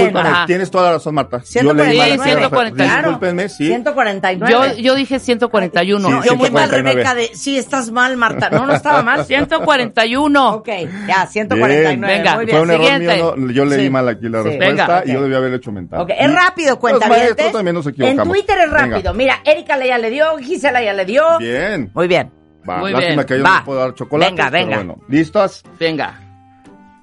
Tienes 0.46 0.70
toda 0.70 0.84
la 0.86 0.92
razón, 0.94 1.14
Marta. 1.14 1.40
149. 1.40 1.94
Yo 1.96 2.02
leí 2.04 2.18
mal 2.18 2.26
Sí, 2.26 2.32
149. 2.34 2.96
Discúlpenme, 3.02 3.48
sí. 3.48 3.66
149. 3.68 4.50
Yo, 4.76 4.82
yo 4.82 4.94
dije 4.96 5.18
141. 5.20 6.08
Sí, 6.22 6.28
yo 6.28 6.36
muy 6.36 6.48
¿Qué 6.48 6.54
tal, 6.54 6.68
149. 6.70 6.92
Rebeca? 6.92 7.14
De, 7.14 7.30
sí, 7.36 7.56
estás 7.56 7.90
mal, 7.92 8.16
Marta. 8.16 8.50
No, 8.50 8.66
no 8.66 8.74
estaba 8.74 9.02
mal. 9.02 9.24
141. 9.26 10.54
Ok, 10.54 10.68
ya, 11.06 11.26
149. 11.26 12.16
Venga. 12.18 12.34
Muy 12.34 12.44
Fue 12.46 12.52
bien. 12.52 12.62
un 12.62 12.70
error 12.70 12.84
siguiente. 12.84 13.14
mío, 13.16 13.34
no, 13.36 13.52
yo 13.52 13.64
leí 13.64 13.84
Sí. 13.84 13.90
mal 13.90 14.08
aquí 14.08 14.28
la 14.28 14.42
Sí. 14.42 14.48
respuesta 14.48 14.86
Venga. 14.86 15.02
y 15.06 15.12
yo 15.12 15.22
debía 15.22 15.36
haberlo 15.38 15.56
hecho 15.56 15.72
mental. 15.72 16.00
Ok, 16.00 16.10
es 16.18 16.34
rápido, 16.34 16.78
cuenta 16.78 17.06
Los 17.08 17.16
maestros 17.16 17.52
también 17.52 17.74
nos 17.76 17.86
En 17.86 17.92
equivocamos. 17.92 18.28
Twitter 18.28 18.58
es 18.58 18.70
Venga. 18.72 18.86
rápido. 18.96 19.14
Mira, 19.14 19.36
Erika 19.44 19.78
ya 19.84 19.98
le 19.98 20.10
dio, 20.10 20.36
Gisela 20.38 20.82
ya 20.82 20.92
le 20.92 21.04
dio. 21.04 21.38
Bien. 21.38 21.90
Muy 21.94 22.08
bien. 22.08 22.32
Va, 22.68 22.78
Muy 22.78 22.90
lástima 22.92 23.14
bien. 23.14 23.26
que 23.26 23.38
yo 23.38 23.44
Va. 23.44 23.58
no 23.60 23.64
puedo 23.64 23.78
dar 23.80 23.94
chocolate. 23.94 24.30
Venga, 24.32 24.50
pero 24.50 24.64
venga. 24.64 24.76
Bueno, 24.78 24.98
¿listos? 25.08 25.62
Venga. 25.78 26.20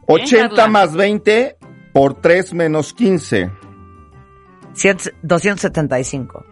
80 0.07 0.49
Carla. 0.49 0.67
más 0.67 0.93
20 0.93 1.57
por 1.93 2.15
3 2.21 2.53
menos 2.53 2.93
15. 2.93 3.51
Cien- 4.75 5.13
275. 5.21 6.45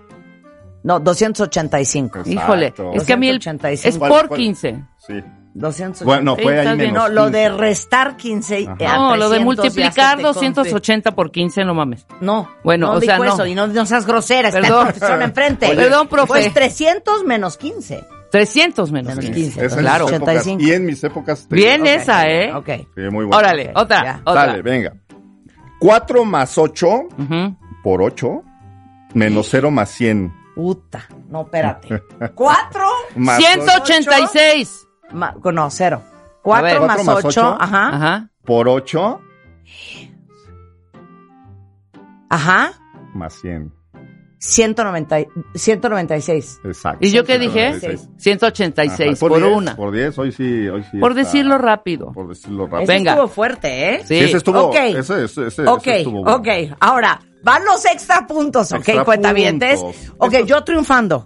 No, 0.83 0.99
285. 0.99 2.19
Exacto. 2.19 2.29
Híjole. 2.31 2.73
Es 2.93 3.03
que 3.05 3.13
a 3.13 3.17
mí 3.17 3.27
el, 3.27 3.37
285. 3.39 3.89
es 3.89 3.97
¿Cuál- 3.97 4.11
por 4.11 4.27
cuál? 4.29 4.39
15. 4.39 4.83
Sí. 4.99 5.13
285. 5.57 6.05
Bueno, 6.05 6.35
fue 6.35 6.59
ahí 6.59 6.75
menos 6.77 6.93
No, 6.93 7.07
lo 7.07 7.29
de 7.31 7.43
15. 7.45 7.57
restar 7.57 8.17
15 8.17 8.65
Ajá. 8.67 8.75
eh, 8.77 8.85
a 8.87 8.95
No, 8.97 9.15
lo 9.15 9.29
de 9.29 9.37
300 9.37 9.45
multiplicar 9.45 10.11
se 10.11 10.17
te 10.17 10.23
280 10.23 11.11
por 11.15 11.31
15, 11.31 11.63
no 11.63 11.73
mames. 11.73 12.05
No. 12.19 12.49
Bueno, 12.63 12.87
no 12.87 12.93
o 12.93 13.01
sea, 13.01 13.13
dijo 13.13 13.25
no. 13.25 13.33
eso 13.35 13.45
y 13.45 13.55
no, 13.55 13.65
no 13.67 13.85
seas 13.85 14.05
grosera, 14.05 14.49
está 14.49 14.59
Perdón. 14.61 14.87
el 14.87 14.93
profesor 14.93 15.21
enfrente. 15.21 15.67
Oye. 15.67 15.75
Perdón, 15.77 16.07
profe. 16.09 16.27
Pues 16.27 16.53
300 16.53 17.23
menos 17.23 17.55
15. 17.57 18.03
300 18.31 18.91
menos 18.91 19.15
Menos 19.15 19.25
15. 19.25 19.41
15. 19.41 19.65
Esa 19.65 19.75
en 19.75 19.81
Claro. 19.81 20.05
mis 20.05 20.13
épocas. 20.13 20.35
85. 20.35 20.63
Y 20.63 20.71
en 20.71 20.85
mis 20.85 21.03
épocas. 21.03 21.47
te- 21.47 21.55
Bien 21.55 21.81
Ok. 21.81 21.87
esa, 21.87 22.27
¿eh? 22.29 22.53
Ok. 22.53 22.67
Sí, 22.67 23.01
muy 23.11 23.25
bueno. 23.25 23.37
Órale, 23.37 23.71
otra, 23.75 24.03
ya. 24.03 24.21
otra. 24.25 24.45
Dale, 24.47 24.61
venga. 24.61 24.93
4 25.79 26.25
más 26.25 26.57
8 26.57 26.87
Ujú. 27.17 27.57
por 27.83 28.01
8 28.01 28.41
menos 29.13 29.47
0 29.49 29.71
más 29.71 29.89
100. 29.89 30.33
Puta. 30.55 31.05
No, 31.29 31.41
espérate. 31.41 32.01
4 32.35 32.87
Más 33.15 33.37
186. 33.37 34.87
ma- 35.11 35.35
no, 35.53 35.69
0. 35.69 36.01
ver. 36.01 36.11
4 36.41 36.41
Cuatro 36.43 36.87
más 36.87 37.05
más 37.05 37.15
8, 37.17 37.27
ocho. 37.27 37.57
ajá. 37.59 37.87
Ajá. 37.89 38.29
por 38.45 38.67
8 38.69 39.19
Ajá. 42.29 42.71
más 43.13 43.33
100. 43.33 43.71
190, 44.45 45.19
y- 45.21 45.27
196. 45.55 46.59
Exacto. 46.63 46.99
¿Y 47.05 47.11
yo 47.11 47.23
qué 47.25 47.39
dije? 47.39 47.73
196. 47.79 48.09
186 48.17 49.09
Ajá, 49.11 49.19
por, 49.19 49.37
10, 49.41 49.55
una. 49.57 49.75
Por 49.75 49.91
10, 49.91 50.17
hoy 50.19 50.31
sí. 50.31 50.67
Hoy 50.67 50.83
sí 50.91 50.97
Por 50.97 51.11
está- 51.11 51.23
decirlo 51.23 51.57
rápido. 51.57 52.11
Por 52.11 52.29
decirlo 52.29 52.65
rápido. 52.65 52.81
Ese 52.83 52.91
Venga. 52.93 53.11
estuvo 53.11 53.27
fuerte, 53.27 53.95
¿eh? 53.95 53.99
Sí. 54.01 54.07
Sí, 54.19 54.23
ese 54.25 54.37
estuvo. 54.37 54.59
Ok. 54.67 54.75
Ese, 54.75 55.23
ese, 55.25 55.47
ese, 55.47 55.67
Ok, 55.67 55.87
ese 55.87 55.97
estuvo 55.99 56.23
bueno. 56.23 56.37
ok. 56.37 56.47
Ahora, 56.79 57.19
van 57.43 57.65
los 57.65 57.85
extra 57.85 58.25
puntos, 58.27 58.71
¿ok, 58.71 58.77
Extra 58.79 59.03
cuentavientes? 59.03 59.79
puntos. 59.81 60.13
Ok, 60.17 60.33
Esto- 60.33 60.45
yo 60.47 60.63
triunfando. 60.63 61.25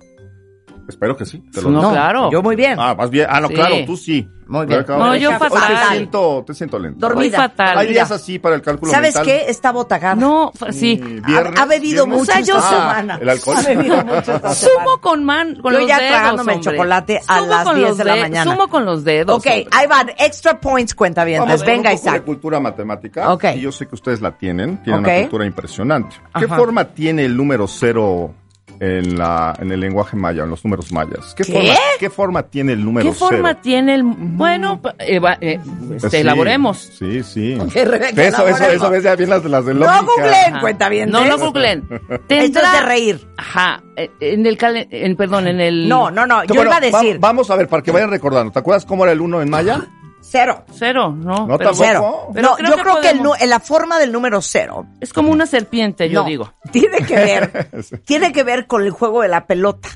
Espero 0.90 1.16
que 1.16 1.26
sí. 1.26 1.44
Te 1.54 1.62
lo 1.62 1.70
No, 1.70 1.80
digo. 1.80 1.92
claro. 1.92 2.32
Yo 2.32 2.42
muy 2.44 2.56
bien. 2.56 2.76
Ah, 2.80 2.94
vas 2.94 3.10
bien. 3.10 3.28
Ah, 3.30 3.40
no, 3.40 3.48
Sí. 3.48 3.54
claro, 3.54 3.76
tú 3.86 3.96
sí. 3.96 4.28
Muy 4.48 4.66
bien. 4.66 4.84
No, 4.88 5.16
yo 5.16 5.30
hoy 5.30 5.36
fatal. 5.38 5.62
Te 5.90 5.96
siento, 5.96 6.44
te 6.48 6.54
siento 6.56 6.80
lento. 6.80 7.08
Dormida. 7.08 7.38
Fatal. 7.38 7.78
Hay 7.78 7.88
días 7.90 8.10
así 8.10 8.40
para 8.40 8.56
el 8.56 8.64
cálculo 8.64 8.92
¿Sabes 8.92 9.14
mental. 9.14 9.26
qué? 9.32 9.46
Está 9.52 9.72
botagada. 9.72 10.16
No, 10.16 10.52
sí. 10.72 11.00
Mm, 11.00 11.22
Ha- 11.24 11.28
viernes, 11.28 11.60
ha, 11.62 11.66
bebido 11.68 12.06
viernes. 12.08 12.20
mucho 12.20 12.32
O 12.32 12.36
sea, 12.36 12.42
yo- 12.44 12.58
esta 12.58 12.68
Ah, 12.68 12.80
semana. 12.96 13.20
el 13.22 13.30
alcohol. 13.30 13.58
Ha 13.58 13.62
bebido 13.62 14.04
mucho 14.06 14.34
esta. 14.36 14.56
Sumo 14.56 14.98
con 15.02 15.24
man, 15.24 15.56
con 15.62 15.72
Yo 15.74 15.80
los 15.82 15.88
ya 15.88 16.00
dedos, 16.00 16.12
tragándome 16.12 16.54
el 16.56 16.62
chocolate 16.62 17.22
a 17.28 17.36
Sumo 17.38 17.48
las 17.48 17.64
con 17.64 17.76
10 17.76 17.90
los 17.90 17.98
de 18.00 18.04
la 18.06 18.16
mañana. 18.16 18.52
Sumo 18.52 18.68
con 18.70 18.86
los 18.86 19.04
dedos. 19.04 19.38
Ok, 19.38 19.46
hombre. 19.46 19.68
ahí 19.72 19.86
van. 19.88 20.10
Extra 20.18 20.60
points. 20.60 20.96
Vamos 20.98 21.14
con 21.62 21.66
Venga, 21.68 21.94
Isaac. 21.94 22.26
cultura 22.26 22.60
matemática. 22.60 23.32
Ok. 23.32 23.46
Y 23.56 23.62
yo 23.62 23.72
sé 23.72 23.88
que 23.88 23.94
ustedes 23.94 24.20
la 24.20 24.32
tienen. 24.36 24.82
Tienen 24.84 25.04
una 25.06 25.16
cultura 25.22 25.46
impresionante. 25.46 26.16
¿Qué 26.40 26.48
forma 26.48 26.86
tiene 26.86 27.24
el 27.26 27.38
número 27.38 27.68
cero 27.68 28.34
en, 28.80 29.18
la, 29.18 29.54
en 29.60 29.72
el 29.72 29.80
lenguaje 29.80 30.16
maya, 30.18 30.44
en 30.44 30.50
los 30.50 30.64
números 30.64 30.92
mayas? 30.92 31.34
¿Qué, 31.36 31.44
¿Qué? 31.44 31.52
Forma, 31.54 31.74
¿qué 32.00 32.10
forma 32.10 32.44
tiene 32.44 32.74
el 32.74 32.84
número 32.86 33.10
¿Qué 33.10 33.16
forma 33.16 33.50
cero? 33.50 33.60
tiene 33.62 33.96
el...? 33.96 34.04
Bueno, 34.04 34.82
eva- 35.00 35.38
eh, 35.42 35.60
Pues 35.88 36.04
este, 36.04 36.18
sí, 36.18 36.22
elaboremos. 36.22 36.78
Sí, 36.98 37.24
sí. 37.24 37.58
Ok, 37.60 37.74
Rebeca, 37.74 38.24
eso, 38.24 38.38
eso, 38.48 38.48
elaboremos. 38.48 38.74
eso 38.76 38.90
ves 38.90 39.04
ya 39.04 39.16
bien 39.16 39.30
las 39.30 39.44
las 39.46 39.66
de 39.66 39.74
No 39.74 39.80
lógica. 39.82 40.02
googleen, 40.06 40.54
Ajá. 40.54 40.60
cuentavientes. 40.62 41.12
No 41.14 41.26
lo 41.26 41.38
googleen. 41.38 41.84
Esto 41.90 42.20
Tendrá... 42.28 42.62
es 42.74 42.74
de 42.74 42.86
reír. 42.86 43.28
Ajá. 43.38 43.84
eh, 43.96 44.10
En 44.20 44.46
el 44.46 44.58
calen... 44.58 44.88
en- 44.92 45.16
perdón, 45.16 45.48
en 45.48 45.60
el... 45.60 45.88
No, 45.90 46.12
no, 46.12 46.26
no. 46.26 46.44
Yo 46.44 46.56
Bueno, 46.56 46.70
iba 46.70 46.78
a 46.78 46.80
decir 46.82 47.16
va- 47.16 47.28
vamos 47.30 47.50
a 47.52 47.56
ver, 47.56 47.68
para 47.68 47.82
que 47.82 47.92
vayan 47.92 48.10
recordando. 48.10 48.52
¿Te 48.52 48.60
acuerdas 48.60 48.86
cómo 48.86 49.04
era 49.04 49.12
el 49.14 49.22
uno 49.22 49.42
en 49.42 49.50
maya? 49.50 49.82
Cero. 50.30 50.64
Cero, 50.74 51.14
no. 51.16 51.48
No, 51.48 51.58
pero- 51.58 51.72
tampoco. 51.72 51.76
Cero. 51.86 52.28
Pero 52.34 52.50
no, 52.50 52.56
creo 52.56 52.70
yo 52.70 52.76
que 52.76 52.82
creo 52.82 53.02
que 53.36 53.44
el 53.44 53.50
la 53.50 53.60
forma 53.60 54.00
del 54.00 54.12
número 54.12 54.42
cero 54.42 54.86
Es 55.00 55.12
como 55.14 55.32
una 55.32 55.46
serpiente, 55.46 56.10
yo 56.10 56.22
no, 56.22 56.28
digo. 56.28 56.54
tiene 56.72 56.98
que 57.00 57.16
ver, 57.16 57.70
tiene 58.06 58.32
que 58.32 58.44
ver 58.44 58.68
con 58.68 58.84
el 58.84 58.92
juego 58.92 59.22
de 59.22 59.28
la 59.30 59.46
pelota. 59.48 59.90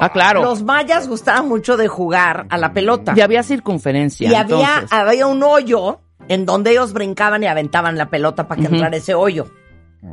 Ah, 0.00 0.10
claro. 0.10 0.42
Los 0.42 0.62
mayas 0.62 1.08
gustaban 1.08 1.48
mucho 1.48 1.76
de 1.76 1.88
jugar 1.88 2.46
a 2.50 2.56
la 2.56 2.72
pelota. 2.72 3.14
Y 3.16 3.20
había 3.20 3.42
circunferencia. 3.42 4.30
y 4.30 4.34
había, 4.34 4.86
había 4.90 5.26
un 5.26 5.42
hoyo 5.42 6.00
en 6.28 6.46
donde 6.46 6.70
ellos 6.70 6.92
brincaban 6.92 7.42
y 7.42 7.46
aventaban 7.46 7.98
la 7.98 8.08
pelota 8.08 8.46
para 8.46 8.60
que 8.60 8.66
Ujú. 8.68 8.76
entrara 8.76 8.96
ese 8.96 9.14
hoyo. 9.14 9.50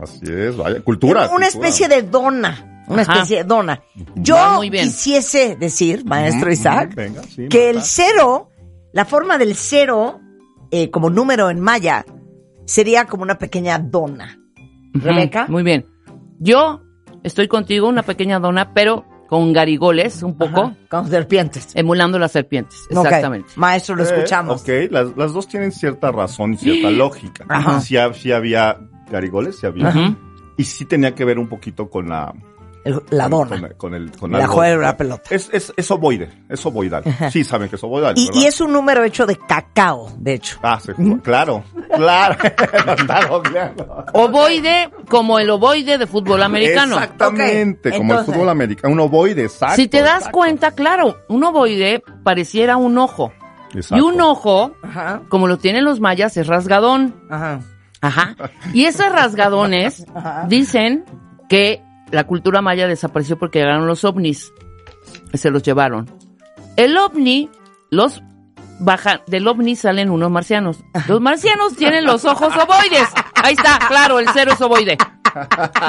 Así 0.01 0.21
es, 0.27 0.57
vaya. 0.57 0.81
Cultura. 0.81 1.21
Una 1.21 1.29
cultura. 1.29 1.47
especie 1.47 1.87
de 1.87 2.01
dona. 2.01 2.83
Una 2.87 3.03
Ajá. 3.03 3.13
especie 3.13 3.37
de 3.37 3.43
dona. 3.43 3.81
Yo 4.15 4.59
quisiese 4.61 5.55
decir, 5.55 6.03
maestro 6.05 6.51
Isaac, 6.51 6.95
venga, 6.95 7.21
sí, 7.23 7.47
que 7.47 7.69
el 7.69 7.83
cero, 7.83 8.49
la 8.93 9.05
forma 9.05 9.37
del 9.37 9.55
cero, 9.55 10.19
eh, 10.71 10.89
como 10.91 11.09
número 11.09 11.49
en 11.49 11.59
maya, 11.59 12.05
sería 12.65 13.05
como 13.05 13.23
una 13.23 13.37
pequeña 13.37 13.79
dona. 13.79 14.39
Rebeca. 14.93 15.45
Muy 15.47 15.63
bien. 15.63 15.85
Yo 16.39 16.81
estoy 17.23 17.47
contigo, 17.47 17.87
una 17.87 18.03
pequeña 18.03 18.39
dona, 18.39 18.73
pero 18.73 19.05
con 19.27 19.53
garigoles, 19.53 20.23
un 20.23 20.35
poco, 20.37 20.61
Ajá, 20.61 20.75
Con 20.89 21.07
serpientes. 21.07 21.67
emulando 21.75 22.17
las 22.17 22.31
serpientes. 22.31 22.87
Exactamente. 22.89 23.49
Maestro, 23.57 23.95
lo 23.95 24.03
Eh, 24.03 24.07
escuchamos. 24.07 24.61
ok, 24.63 24.69
las, 24.89 25.15
las 25.15 25.33
dos 25.33 25.47
tienen 25.47 25.71
cierta 25.71 26.11
razón 26.11 26.53
y 26.53 26.57
cierta 26.57 26.89
lógica. 26.91 27.45
Ajá. 27.47 27.79
Sí, 27.81 27.95
ha- 27.97 28.11
sí 28.13 28.31
había 28.31 28.79
garigoles, 29.11 29.59
sí 29.59 29.67
había. 29.67 30.17
Y 30.57 30.63
sí 30.63 30.85
tenía 30.85 31.13
que 31.13 31.25
ver 31.25 31.37
un 31.37 31.47
poquito 31.47 31.89
con 31.91 32.09
la 32.09 32.33
El- 32.85 33.01
la 33.09 33.29
Con- 33.29 33.49
dona. 33.49 33.59
Con, 33.61 33.73
con 33.77 33.93
el, 33.95 34.11
con 34.11 34.31
La 34.31 34.39
algo- 34.39 34.53
juega 34.53 34.77
la 34.77 34.97
pelota. 34.97 35.23
Es, 35.29 35.49
es, 35.51 35.73
es 35.75 35.91
ovoide, 35.91 36.29
es 36.49 36.65
ovoidal. 36.65 37.03
Sí, 37.31 37.43
saben 37.43 37.69
que 37.69 37.75
es 37.75 37.83
ovoidal. 37.83 38.13
Y, 38.17 38.29
y 38.33 38.45
es 38.45 38.61
un 38.61 38.71
número 38.73 39.03
hecho 39.03 39.25
de 39.25 39.35
cacao, 39.37 40.11
de 40.17 40.33
hecho. 40.35 40.57
Ah, 40.63 40.79
se 40.79 40.93
jugó. 40.93 41.19
Claro, 41.21 41.63
claro. 41.95 42.37
Ovoide 44.13 44.89
como 45.09 45.39
el 45.39 45.49
ovoide 45.49 45.97
de 45.97 46.07
fútbol 46.07 46.41
americano. 46.43 46.95
Exactamente, 46.95 47.91
como 47.91 48.19
el 48.19 48.25
fútbol 48.25 48.49
americano. 48.49 48.93
Un 48.93 48.99
ovoide, 48.99 49.43
exacto. 49.43 49.75
Si 49.75 49.87
te 49.87 50.01
das 50.01 50.17
exacto. 50.17 50.37
cuenta, 50.37 50.71
claro, 50.71 51.17
un 51.29 51.43
ovoide 51.43 52.03
pareciera 52.23 52.77
un 52.77 52.97
ojo. 52.97 53.31
Exacto. 53.73 53.97
Y 53.97 54.01
un 54.01 54.19
ojo, 54.21 54.71
Ajá, 54.81 55.21
como 55.29 55.47
lo 55.47 55.57
tienen 55.57 55.85
los 55.85 55.99
mayas, 55.99 56.35
es 56.37 56.47
rasgadón. 56.47 57.15
ajá. 57.29 57.59
Ajá. 58.01 58.33
Y 58.73 58.85
esos 58.85 59.11
rasgadones 59.11 60.05
dicen 60.47 61.03
que 61.49 61.81
la 62.11 62.25
cultura 62.25 62.61
maya 62.61 62.87
desapareció 62.87 63.37
porque 63.37 63.59
llegaron 63.59 63.87
los 63.87 64.03
ovnis. 64.03 64.53
Se 65.33 65.49
los 65.49 65.63
llevaron. 65.63 66.09
El 66.75 66.97
ovni, 66.97 67.49
los 67.89 68.21
bajan, 68.79 69.21
del 69.27 69.47
ovni 69.47 69.75
salen 69.75 70.09
unos 70.09 70.31
marcianos. 70.31 70.79
Los 71.07 71.19
marcianos 71.21 71.75
tienen 71.75 72.05
los 72.05 72.25
ojos 72.25 72.53
ovoides. 72.55 73.07
Ahí 73.43 73.53
está, 73.53 73.79
claro, 73.87 74.19
el 74.19 74.27
cero 74.33 74.51
es 74.53 74.61
ovoide. 74.61 74.97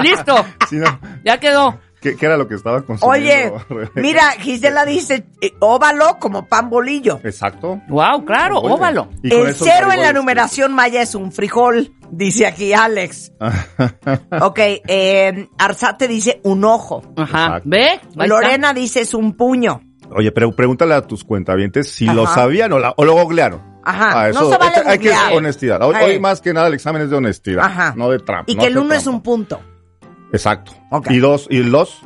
Listo, 0.03 0.45
Sí, 0.69 0.77
no. 0.77 0.99
ya 1.25 1.39
quedó. 1.39 1.79
¿Qué, 2.01 2.17
qué 2.17 2.27
era 2.27 2.37
lo 2.37 2.49
que 2.49 2.55
estaba 2.55 2.79
Oye, 2.79 2.85
consumiendo? 2.87 3.59
Rebeca? 3.69 3.93
mira, 4.01 4.31
Gisela 4.39 4.85
dice 4.85 5.27
eh, 5.41 5.53
óvalo 5.61 6.19
como 6.19 6.47
pan 6.47 6.71
bolillo. 6.71 7.21
Exacto. 7.25 7.81
Wow, 7.89 8.25
claro, 8.25 8.59
óvalo. 8.59 9.09
El 9.23 9.55
cero 9.55 9.73
en 9.75 9.81
la 9.81 9.87
garigoles, 9.97 10.15
numeración 10.15 10.73
maya 10.73 11.03
es 11.03 11.15
un 11.15 11.31
frijol, 11.33 11.93
dice 12.11 12.47
aquí 12.47 12.73
Alex. 12.73 13.33
Ok, 14.41 14.59
eh, 14.87 15.49
Arzate 15.59 16.09
dice 16.09 16.41
un 16.45 16.65
ojo. 16.65 17.03
Ajá. 17.17 17.45
Exacto. 17.59 17.69
¿Ve? 17.69 18.01
Lorena 18.27 18.73
dice 18.73 19.01
es 19.03 19.15
un 19.15 19.37
puño. 19.37 19.83
Oye, 20.13 20.33
pero 20.33 20.51
pregúntale 20.53 20.95
a 20.95 21.03
tus 21.03 21.23
cuentavientes 21.25 21.89
si 21.93 22.07
Ajá. 22.07 22.15
lo 22.15 22.27
sabían 22.27 22.73
o, 22.73 22.79
la- 22.79 22.95
o 22.97 23.05
lo 23.05 23.13
googlearon. 23.15 23.63
Ajá, 23.83 24.25
Ah, 24.25 24.29
no 24.31 24.51
se 24.51 24.59
vale 24.59 24.83
hay 24.85 24.99
que 24.99 25.11
honestidad. 25.35 25.81
Hoy, 25.83 26.19
más 26.19 26.41
que 26.41 26.53
nada 26.53 26.67
el 26.69 26.75
examen 26.75 27.03
es 27.03 27.11
de 27.11 27.17
honestidad, 27.17 27.65
Ajá. 27.65 27.95
no 27.97 28.11
de 28.11 28.19
trampa. 28.19 28.51
Y 28.51 28.55
no 28.55 28.61
que 28.63 28.69
el 28.69 28.79
uno 28.79 28.95
es 28.95 29.07
un 29.07 29.23
punto. 29.23 29.61
Exacto. 30.33 30.73
Ok. 30.91 31.11
Y 31.11 31.19
dos, 31.19 31.47
y 31.51 31.59
el 31.59 31.71
dos, 31.71 32.03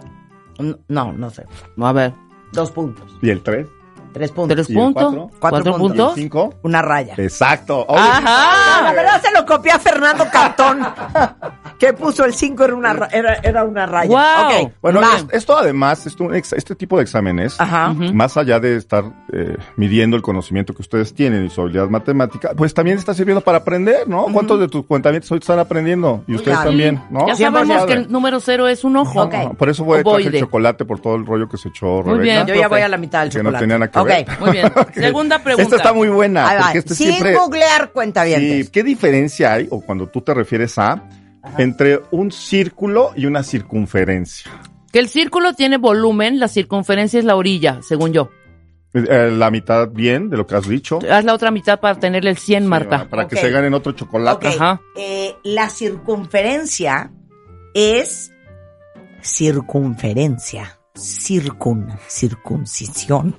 No, 0.89 1.13
no 1.13 1.31
sé. 1.31 1.45
A 1.79 1.93
ver, 1.93 2.13
Dos 2.53 2.71
puntos. 2.71 3.19
y 3.23 3.31
el 3.31 3.43
tres, 3.43 3.67
Tres 4.15 4.31
puntos. 4.31 4.55
tres 4.57 4.71
¿Y 4.71 4.73
el 4.73 4.79
puntos, 4.79 5.03
cuatro? 5.03 5.31
Cuatro 5.41 5.63
cuatro 5.65 5.77
puntos. 5.79 6.13
cinco. 6.15 6.55
Una 6.63 6.81
raya. 6.81 7.15
Exacto. 7.19 7.85
Oye, 7.87 8.01
Ah, 8.01 8.21
la 8.23 8.89
Ajá. 8.89 8.93
verdad 8.95 9.21
se 9.23 9.31
lo 9.33 9.45
copié 9.45 9.73
a 9.73 9.79
Fernando 9.79 10.25
Cantón. 10.33 10.79
que 11.79 11.93
puso 11.93 12.25
el 12.25 12.33
5 12.33 12.65
era 12.65 12.75
una, 12.77 12.93
ra- 12.93 13.09
era, 13.13 13.35
era 13.43 13.65
una 13.65 13.85
raya. 13.85 14.09
Wow. 14.09 14.73
Bueno, 14.81 15.01
es- 15.17 15.27
esto 15.33 15.59
además, 15.59 16.07
esto, 16.07 16.33
este 16.33 16.75
tipo 16.77 16.97
de 16.97 17.03
exámenes, 17.03 17.61
Ajá. 17.61 17.93
Más 17.93 18.37
allá 18.37 18.61
de 18.61 18.77
estar 18.77 19.05
eh, 19.33 19.57
midiendo 19.77 20.17
el 20.17 20.23
conocimiento 20.23 20.73
que 20.73 20.83
ustedes 20.83 21.13
tienen 21.13 21.45
y 21.45 21.51
su 21.51 21.61
habilidad 21.61 21.89
matemática, 21.89 22.53
pues 22.57 22.73
también 22.73 22.97
está 22.99 23.13
sirviendo 23.13 23.41
para 23.41 23.59
aprender, 23.59 24.09
¿no? 24.09 24.27
¿Cuántos 24.33 24.61
de 24.61 24.69
tus 24.69 24.87
cuentamientos 24.87 25.31
hoy 25.33 25.39
están 25.39 25.59
aprendiendo? 25.59 26.23
Y 26.29 26.37
ustedes 26.37 26.57
claro. 26.57 26.71
también, 26.71 27.03
¿no? 27.11 27.27
Ya 27.27 27.35
sabemos 27.35 27.85
que 27.87 27.93
el 27.95 28.13
número 28.13 28.39
cero 28.41 28.69
es 28.69 28.85
un 28.85 28.97
ojo. 28.97 29.23
Ajá, 29.23 29.51
Por 29.51 29.69
eso 29.69 29.85
voy 29.85 29.99
a 30.01 30.05
traer 30.05 30.35
el 30.37 30.41
chocolate 30.41 30.85
por 30.85 31.01
todo 31.01 31.17
el 31.17 31.27
rollo 31.27 31.49
que 31.49 31.57
se 31.59 31.69
echó 31.71 31.87
Muy 31.87 32.19
Rebeca. 32.19 32.23
bien. 32.23 32.47
Yo 32.47 32.55
ya 32.55 32.69
voy 32.69 32.81
a 32.83 32.89
la 32.89 32.97
mitad 32.97 33.23
del 33.23 33.31
Que 33.31 33.39
no 33.39 33.45
chocolate. 33.51 33.63
tenía 33.65 33.79
nada 33.79 33.91
que 33.91 33.99
Ok. 34.05 34.09
ver. 34.09 34.27
Muy 34.41 34.51
bien. 34.53 34.73
Segunda 34.95 35.43
pregunta. 35.43 35.63
Esta 35.65 35.77
está 35.77 35.93
muy 35.93 36.09
buena, 36.09 36.49
Ahí 36.49 36.57
va. 36.57 36.63
porque 36.65 36.79
este 36.79 36.95
Sin 36.95 37.09
siempre... 37.09 37.35
googlear 37.35 37.91
cuenta 37.93 38.25
bien. 38.25 38.41
Sí, 38.41 38.71
¿qué 38.71 38.83
diferencia 38.83 39.53
hay, 39.53 39.67
o 39.71 39.81
cuando 39.81 40.07
tú 40.09 40.21
te 40.21 40.33
refieres 40.35 40.79
a, 40.79 41.09
entre 41.59 42.01
un 42.11 42.31
círculo 42.33 43.13
y 43.17 43.27
una 43.27 43.43
circunferencia? 43.43 44.51
Que 44.93 45.01
el 45.01 45.09
círculo 45.09 45.55
tiene 45.55 45.77
volumen, 45.77 46.39
la 46.39 46.49
circunferencia 46.49 47.19
es 47.19 47.25
la 47.25 47.35
orilla, 47.37 47.81
según 47.83 48.13
yo. 48.13 48.31
Eh, 48.95 49.29
la 49.33 49.51
mitad 49.51 49.89
bien 49.89 50.31
de 50.31 50.37
lo 50.37 50.47
que 50.47 50.55
has 50.55 50.69
dicho. 50.69 51.01
Haz 51.11 51.25
la 51.25 51.35
otra 51.35 51.51
mitad 51.51 51.81
para 51.81 51.99
tenerle 51.99 52.31
el 52.31 52.39
100, 52.39 52.63
Sí, 52.63 52.69
Marta. 52.69 53.09
Para 53.11 53.27
que 53.27 53.35
se 53.37 53.51
ganen 53.51 53.75
otro 53.75 53.91
chocolate. 53.91 54.47
Ajá. 54.47 54.81
Eh, 54.97 55.35
la 55.43 55.69
circunferencia 55.69 57.11
es 57.75 58.31
circunferencia. 59.21 60.79
Circun, 60.97 61.89
circuncisión. 62.09 63.35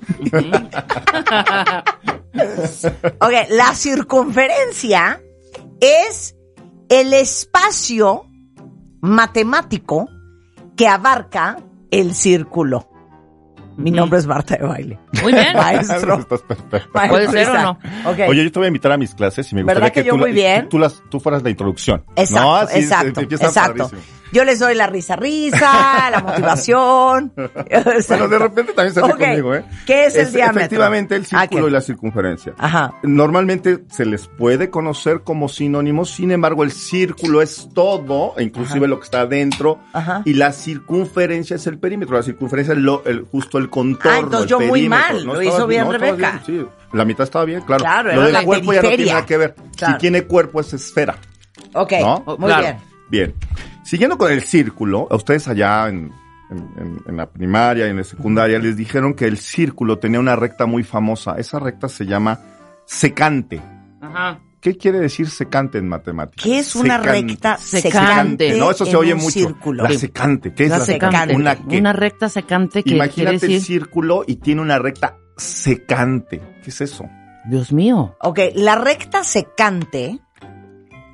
ok, 3.18 3.32
la 3.48 3.74
circunferencia 3.74 5.22
es 5.80 6.36
el 6.90 7.14
espacio 7.14 8.26
matemático 9.00 10.06
que 10.76 10.86
abarca 10.86 11.56
el 11.90 12.14
círculo. 12.14 12.90
Mi 13.78 13.90
nombre 13.90 14.18
es 14.18 14.26
Marta 14.26 14.56
de 14.56 14.66
Baile. 14.66 14.98
Muy 15.22 15.32
bien. 15.32 15.52
Maestro. 15.54 16.14
Estás 16.20 16.42
perfecto. 16.42 16.90
Puede 17.08 17.28
ser 17.30 17.50
o 17.50 17.54
no. 17.62 17.70
Ok. 18.06 18.18
Oye, 18.28 18.44
yo 18.44 18.52
te 18.52 18.58
voy 18.58 18.66
a 18.66 18.68
invitar 18.68 18.92
a 18.92 18.96
mis 18.98 19.14
clases 19.14 19.50
y 19.52 19.54
me 19.54 19.62
¿Verdad 19.64 19.82
gustaría 19.82 19.92
que 19.94 20.00
que, 20.02 20.06
yo 20.06 20.12
tú, 20.12 20.18
muy 20.18 20.30
la- 20.30 20.34
bien? 20.34 20.68
tú 20.68 20.78
las, 20.78 21.02
tú 21.10 21.20
fueras 21.20 21.42
la 21.42 21.48
introducción. 21.50 22.04
Exacto, 22.16 22.40
¿no? 22.42 22.56
Así, 22.56 22.78
exacto, 22.80 23.20
exacto. 23.22 23.88
padrísimo. 23.88 24.02
Yo 24.32 24.44
les 24.44 24.58
doy 24.58 24.74
la 24.74 24.86
risa 24.86 25.16
risa, 25.16 26.10
la 26.10 26.20
motivación. 26.20 27.32
Bueno, 28.08 28.28
de 28.28 28.38
repente 28.38 28.72
también 28.72 28.94
se 28.94 29.00
ríe 29.02 29.12
Ok. 29.12 29.18
conmigo, 29.20 29.54
¿eh? 29.54 29.64
¿Qué 29.86 30.06
es 30.06 30.14
el 30.16 30.32
diámetro? 30.32 30.60
Efectivamente, 30.60 31.14
el 31.16 31.26
Ah, 31.32 31.40
círculo 31.42 31.68
y 31.68 31.70
la 31.70 31.80
circunferencia. 31.80 32.54
Ajá. 32.58 32.94
Normalmente 33.02 33.84
se 33.90 34.04
les 34.04 34.26
puede 34.28 34.70
conocer 34.70 35.20
como 35.22 35.48
sinónimos, 35.48 36.10
sin 36.10 36.30
embargo, 36.32 36.62
el 36.64 36.72
círculo 36.72 37.42
es 37.42 37.68
todo, 37.74 38.34
e 38.36 38.42
inclusive 38.44 38.88
lo 38.88 38.98
que 38.98 39.04
está 39.04 39.20
adentro, 39.22 39.78
Ajá. 39.92 40.22
y 40.24 40.34
la 40.34 40.52
circunferencia 40.52 41.56
es 41.56 41.66
el 41.66 41.78
perímetro. 41.78 42.16
La 42.16 42.22
circunferencia 42.22 42.72
es 42.74 42.78
lo, 42.80 43.04
el, 43.04 43.22
justo 43.22 43.58
el 43.58 43.68
contorno. 43.70 44.10
Ah, 44.10 44.18
entonces 44.20 44.42
el 44.42 44.48
yo 44.48 44.60
muy 44.60 44.88
mal, 44.88 45.24
lo 45.24 45.42
hizo 45.42 45.66
bien 45.66 45.90
Rebeca. 45.90 46.40
sí, 46.44 46.64
la 46.92 47.04
mitad 47.04 47.24
estaba 47.24 47.44
bien, 47.44 47.60
claro. 47.62 47.82
Claro, 47.84 48.08
lo 48.08 48.12
era 48.14 48.24
del 48.24 48.32
la 48.32 48.42
cuerpo 48.44 48.72
ya 48.72 48.82
no 48.82 48.88
tiene 48.88 49.06
nada 49.06 49.26
que 49.26 49.36
ver. 49.36 49.54
Claro. 49.76 49.94
Si 49.94 49.98
tiene 50.00 50.22
cuerpo 50.24 50.60
es 50.60 50.72
esfera. 50.72 51.16
Ok, 51.74 51.92
¿No? 52.00 52.24
muy 52.38 52.46
Claro. 52.48 52.62
bien. 52.62 52.76
Bien. 53.08 53.34
Siguiendo 53.86 54.18
con 54.18 54.30
el 54.32 54.42
círculo, 54.42 55.06
a 55.10 55.16
ustedes 55.16 55.46
allá 55.48 55.88
en, 55.88 56.12
en- 56.50 56.70
en- 56.78 57.00
en 57.06 57.16
la 57.16 57.30
primaria 57.30 57.86
y 57.86 57.90
en 57.90 57.96
la 57.98 58.04
secundaria 58.04 58.58
les 58.58 58.76
dijeron 58.76 59.14
que 59.14 59.26
el 59.26 59.38
círculo 59.38 59.98
tenía 59.98 60.18
una 60.20 60.34
recta 60.36 60.66
muy 60.66 60.82
famosa. 60.82 61.36
Esa 61.38 61.58
recta 61.60 61.88
se 61.88 62.04
llama 62.04 62.40
secante. 62.84 63.62
Ajá. 64.00 64.40
¿Qué 64.60 64.76
quiere 64.76 64.98
decir 64.98 65.30
secante 65.30 65.78
en 65.78 65.86
matemáticas? 65.88 66.42
¿Qué 66.44 66.58
es 66.58 66.74
una 66.74 66.98
Secante. 66.98 67.12
recta 67.28 67.56
Secante. 67.58 67.90
secante? 67.90 68.58
No, 68.58 68.70
eso 68.72 68.84
se 68.84 68.90
en 68.90 68.96
oye 68.96 69.14
un 69.14 69.20
mucho. 69.20 69.30
Círculo? 69.38 69.84
La 69.84 69.90
secante. 69.92 70.52
¿Qué 70.54 70.64
es 70.64 70.70
la, 70.70 70.78
La 70.78 70.84
secante? 70.84 71.16
secante. 71.16 71.36
Una 71.36 71.54
qué? 71.56 71.78
Una 71.78 71.92
recta 71.92 72.28
secante 72.28 72.78
que 72.82 72.90
quiere 72.90 72.96
Imagínate 72.96 73.34
el 73.34 73.40
decir... 73.52 73.60
círculo 73.62 74.24
y 74.26 74.36
tiene 74.36 74.62
una 74.62 74.80
recta 74.80 75.16
secante. 75.36 76.40
¿Qué 76.64 76.70
es 76.70 76.80
eso? 76.80 77.04
Dios 77.48 77.72
mío. 77.72 78.16
Ok, 78.20 78.40
la 78.56 78.74
recta 78.74 79.22
secante 79.22 80.18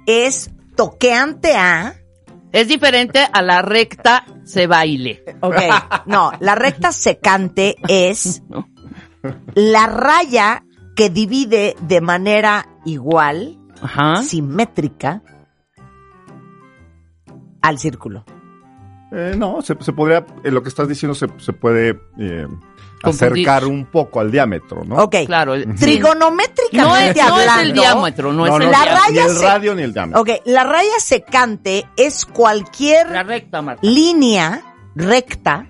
es 0.07 0.51
toqueante 0.75 1.55
a. 1.57 1.97
Es 2.53 2.69
diferente 2.69 3.27
a 3.33 3.43
la 3.43 3.63
recta 3.63 4.25
se 4.45 4.67
baile. 4.67 5.25
Ok, 5.41 5.57
no, 6.07 6.33
la 6.41 6.55
recta 6.55 6.93
secante 6.93 7.77
es 7.89 8.43
la 9.55 9.87
raya 9.87 10.65
que 10.95 11.09
divide 11.09 11.75
de 11.81 12.01
manera 12.01 12.69
igual, 12.85 13.59
Ajá. 13.81 14.23
simétrica, 14.23 15.23
al 17.63 17.79
círculo. 17.79 18.25
Eh, 19.13 19.35
no, 19.37 19.63
se, 19.63 19.77
se 19.81 19.93
podría, 19.93 20.27
eh, 20.45 20.51
lo 20.51 20.63
que 20.63 20.69
estás 20.69 20.89
diciendo 20.89 21.15
se, 21.15 21.27
se 21.39 21.53
puede 21.53 22.01
eh. 22.19 22.47
Acercar 23.03 23.65
un 23.65 23.87
poco 23.87 24.21
al 24.21 24.31
diámetro, 24.31 24.85
¿no? 24.85 24.97
Ok, 24.97 25.17
Claro. 25.27 25.55
el- 25.55 25.75
trigonométricamente 25.75 26.77
No 26.77 26.97
es, 26.97 27.17
no 27.17 27.39
es 27.39 27.43
el 27.45 27.49
hablando, 27.51 27.81
diámetro, 27.83 28.33
no, 28.33 28.39
No, 28.39 28.47
es 28.47 28.51
no, 28.53 28.57
el 28.65 28.71
la 28.71 28.83
diámetro. 28.83 29.13
ni 29.13 29.19
el 29.19 29.37
se- 29.37 29.45
radio 29.47 29.75
ni 29.75 29.83
el 29.83 29.93
diámetro. 29.93 30.21
Ok, 30.23 30.31
la 30.47 30.65
raya 30.65 30.99
secante 30.99 31.87
es 31.97 32.25
cualquier 32.25 33.11
La 33.11 33.23
recta, 33.23 33.63
Marta. 33.63 33.81
línea 33.87 34.63
recta 34.95 35.67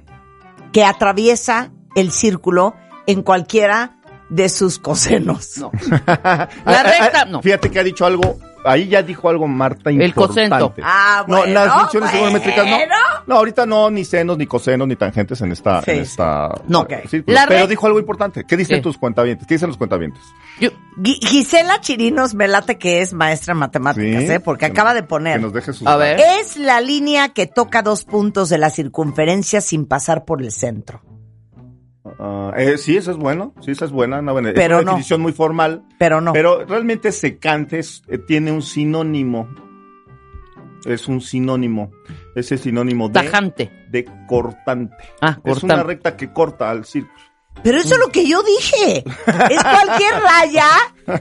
que 0.73 0.85
atraviesa 0.85 1.71
el 1.95 2.11
círculo 2.13 2.75
en 3.07 3.23
cualquiera 3.23 3.99
de 4.33 4.49
sus 4.49 4.79
cosenos. 4.79 5.59
No. 5.59 5.71
Ah, 6.07 6.49
La 6.65 6.83
recta, 6.83 7.23
ah, 7.23 7.25
no. 7.27 7.43
Fíjate 7.43 7.71
que 7.71 7.79
ha 7.79 7.85
dicho 7.85 8.07
algo, 8.07 8.39
ahí 8.65 8.89
ya 8.89 9.03
dijo 9.03 9.29
algo 9.29 9.47
Marta 9.49 9.91
El 9.91 10.03
importante. 10.03 10.49
coseno. 10.59 10.75
Ah, 10.83 11.25
No, 11.29 11.37
bueno, 11.39 11.53
las 11.55 11.73
funciones 11.83 12.11
bueno. 12.13 12.41
trigonométricas 12.41 12.67
no. 12.67 13.13
No, 13.27 13.37
ahorita 13.37 13.67
no, 13.67 13.91
ni 13.91 14.05
senos, 14.05 14.37
ni 14.39 14.47
cosenos, 14.47 14.89
ni 14.89 14.97
tangentes 14.97 15.41
en 15.43 15.53
esta, 15.53 15.83
Sí, 15.83 15.91
en 15.93 16.01
esta 16.01 16.49
No. 16.67 16.81
ok, 16.81 16.93
círculo. 17.09 17.35
La 17.35 17.47
Pero 17.47 17.67
dijo 17.67 17.87
algo 17.87 17.99
importante. 18.01 18.45
¿Qué 18.45 18.57
dicen 18.57 18.79
¿Qué? 18.79 18.83
tus 18.83 18.99
cuentavientes? 18.99 19.47
¿Qué 19.47 19.55
dicen 19.55 19.69
los 19.69 19.77
cuentavientes? 19.77 20.23
Yo- 20.61 20.71
Gi- 21.03 21.19
Gisela 21.25 21.81
Chirinos 21.81 22.35
me 22.35 22.49
late 22.49 22.79
que 22.79 23.01
es 23.01 23.13
maestra 23.13 23.53
en 23.53 23.59
matemáticas, 23.59 24.23
Sí, 24.25 24.31
¿eh? 24.33 24.41
Porque 24.41 24.67
que 24.67 24.73
acaba 24.73 24.91
nos- 24.91 25.03
de 25.03 25.07
poner. 25.07 25.37
Que 25.37 25.43
nos 25.43 25.53
deje 25.53 25.73
sus 25.73 25.87
A 25.87 25.97
ver. 25.97 26.21
Es 26.21 26.57
la 26.57 26.81
línea 26.81 27.29
que 27.31 27.47
toca 27.47 27.83
dos 27.83 28.05
puntos 28.05 28.49
de 28.49 28.59
la 28.59 28.71
circunferencia 28.71 29.61
sin 29.61 29.87
pasar 29.87 30.25
por 30.25 30.43
el 30.43 30.51
centro. 30.53 31.01
Ah, 32.19 32.53
eh, 32.57 32.79
sí, 32.79 32.97
eso 32.97 33.13
es 33.13 33.17
bueno. 33.17 33.55
Sí, 33.61 33.71
esa 33.71 33.85
es 33.85 33.93
buena. 33.93 34.21
Buena 34.21 34.53
Pero 34.55 34.77
es 34.77 34.83
una 34.83 34.91
no. 34.93 34.97
definición 34.97 35.21
muy 35.21 35.33
formal. 35.33 35.85
Pero 35.99 36.21
no. 36.21 36.33
Pero 36.33 36.65
realmente 36.65 37.13
secante 37.13 37.79
es- 37.79 38.03
eh, 38.09 38.19
tiene 38.19 38.51
un 38.53 38.63
sinónimo. 38.63 39.49
Es 40.85 41.07
un 41.07 41.21
sinónimo. 41.21 41.93
Ese 42.35 42.57
es 42.57 42.63
sinónimo 42.63 43.09
de, 43.09 43.15
Tajante. 43.15 43.87
de 43.91 44.05
cortante. 44.27 44.97
Ah, 45.21 45.37
Es 45.45 45.53
cortante. 45.53 45.75
una 45.75 45.83
recta 45.85 46.17
que 46.17 46.33
corta 46.33 46.71
al 46.71 46.85
círculo. 46.85 47.15
Pero 47.63 47.79
eso 47.79 47.95
es 47.95 48.01
lo 48.01 48.09
que 48.09 48.27
yo 48.27 48.43
dije. 48.43 49.05
Es 49.07 49.63
cualquier 49.63 50.15
raya 50.21 50.67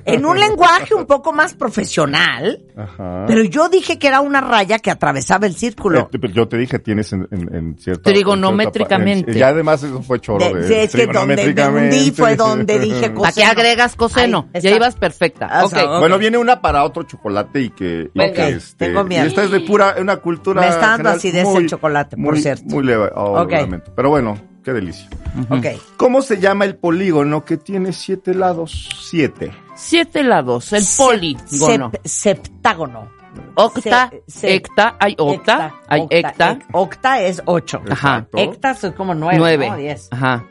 en 0.06 0.26
un 0.26 0.40
lenguaje 0.40 0.96
un 0.96 1.06
poco 1.06 1.34
más 1.34 1.54
profesional. 1.54 2.64
Ajá. 2.76 3.26
Pero 3.28 3.44
yo 3.44 3.70
dije 3.70 4.00
que 4.00 4.08
era 4.08 4.22
una 4.22 4.42
raya 4.42 4.80
que 4.80 4.90
atravesaba 4.90 5.46
el 5.46 5.56
círculo. 5.56 6.10
Eh, 6.12 6.18
pero 6.20 6.34
yo 6.34 6.48
te 6.48 6.58
dije, 6.58 6.80
tienes 6.80 7.14
en, 7.14 7.28
en, 7.32 7.54
en 7.56 7.78
cierta... 7.78 8.10
Trigonométricamente. 8.10 9.30
en 9.32 9.34
cierta 9.36 9.40
pa- 9.40 9.50
en- 9.50 9.52
y 9.52 9.56
además 9.56 9.84
eso 9.84 10.02
fue 10.02 10.20
choro 10.20 10.44
De- 10.44 10.54
de, 10.62 10.68
sí, 10.68 10.74
es 10.74 10.92
que 11.06 11.08
donde 11.14 11.54
me 11.54 11.68
hundí 11.68 12.12
fue 12.12 12.36
donde 12.36 12.80
dije 12.80 13.06
¿A 13.06 13.10
qué 13.10 13.14
Coseno. 13.14 13.52
agregas 13.52 13.96
coseno? 13.96 14.50
Ahí 14.54 14.62
ya 14.62 14.72
ibas 14.72 14.96
perfecta. 14.96 15.48
Ah, 15.48 15.60
ok. 15.60 15.66
o 15.66 15.70
sea, 15.70 15.92
ok. 15.94 16.00
Bueno, 16.00 16.18
viene 16.18 16.38
una 16.40 16.60
para 16.62 16.84
otro 16.84 17.04
chocolate 17.04 17.62
y 17.62 17.70
que... 17.70 18.10
y 18.14 18.32
que, 18.32 18.48
este, 18.50 18.88
tengo 18.88 19.04
miedo. 19.04 19.26
Y 19.26 19.28
esta 19.28 19.44
es 19.44 19.52
de 19.52 19.60
pura, 19.60 19.96
una 20.00 20.18
cultura 20.18 20.62
Me 20.62 20.70
está 20.70 20.88
dando 20.92 21.10
acidez 21.10 21.44
muy- 21.46 21.64
el 21.64 21.70
chocolate, 21.70 22.16
por 22.18 22.34
muy- 22.34 22.42
cierto. 22.42 22.64
Muy 22.66 22.84
leve, 22.84 23.10
oh, 23.16 23.42
Ok. 23.44 23.52
lo 23.52 23.58
lamento. 23.62 23.92
Pero 23.96 24.10
bueno, 24.10 24.38
qué 24.64 24.74
delicia. 24.74 25.10
Ok. 25.50 25.66
¿Cómo 25.98 26.22
se 26.22 26.40
llama 26.40 26.66
el 26.66 26.76
polígono 26.76 27.44
que 27.46 27.58
tiene 27.58 27.94
siete 27.94 28.34
lados? 28.34 28.90
Siete. 29.02 29.52
Siete 29.76 30.24
lados. 30.24 30.72
El 30.74 30.84
Sep- 30.84 30.98
polígono. 31.06 31.92
sep- 31.92 32.00
septágono. 32.06 33.10
Octa, 33.56 34.10
Se- 34.10 34.24
se- 34.28 34.54
hecta, 34.56 34.98
hay 35.00 35.16
octa, 35.18 35.74
hay 35.88 36.06
hecta. 36.10 36.52
ec- 36.58 36.66
octa 36.74 37.22
es 37.22 37.42
ocho. 37.46 37.82
Ajá. 37.90 38.28
Hecta 38.34 38.72
es 38.72 38.86
como 38.96 39.14
nueve. 39.16 39.38
Nueve. 39.40 39.70
¿no? 39.70 39.78
Diez. 39.78 40.10
Ajá. 40.12 40.46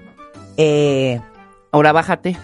Eh, 0.56 1.20
Ahora 1.72 1.92
bájate. 1.92 2.36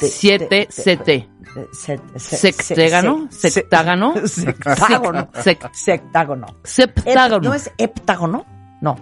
Te- 0.00 0.06
Siete, 0.08 0.46
te- 0.48 0.66
te- 0.66 0.72
sete. 0.72 1.28
se- 1.72 2.00
se- 2.16 2.36
Sextégono, 2.36 3.28
se- 3.30 3.38
se- 3.38 3.50
septágono. 3.50 4.14
Septágono. 4.26 5.28
Sec- 5.34 5.70
Septágono. 5.72 6.46
Ep- 6.46 6.60
Septágono. 6.64 7.48
¿No 7.50 7.54
es 7.54 7.70
heptágono? 7.78 8.46
No. 8.80 8.96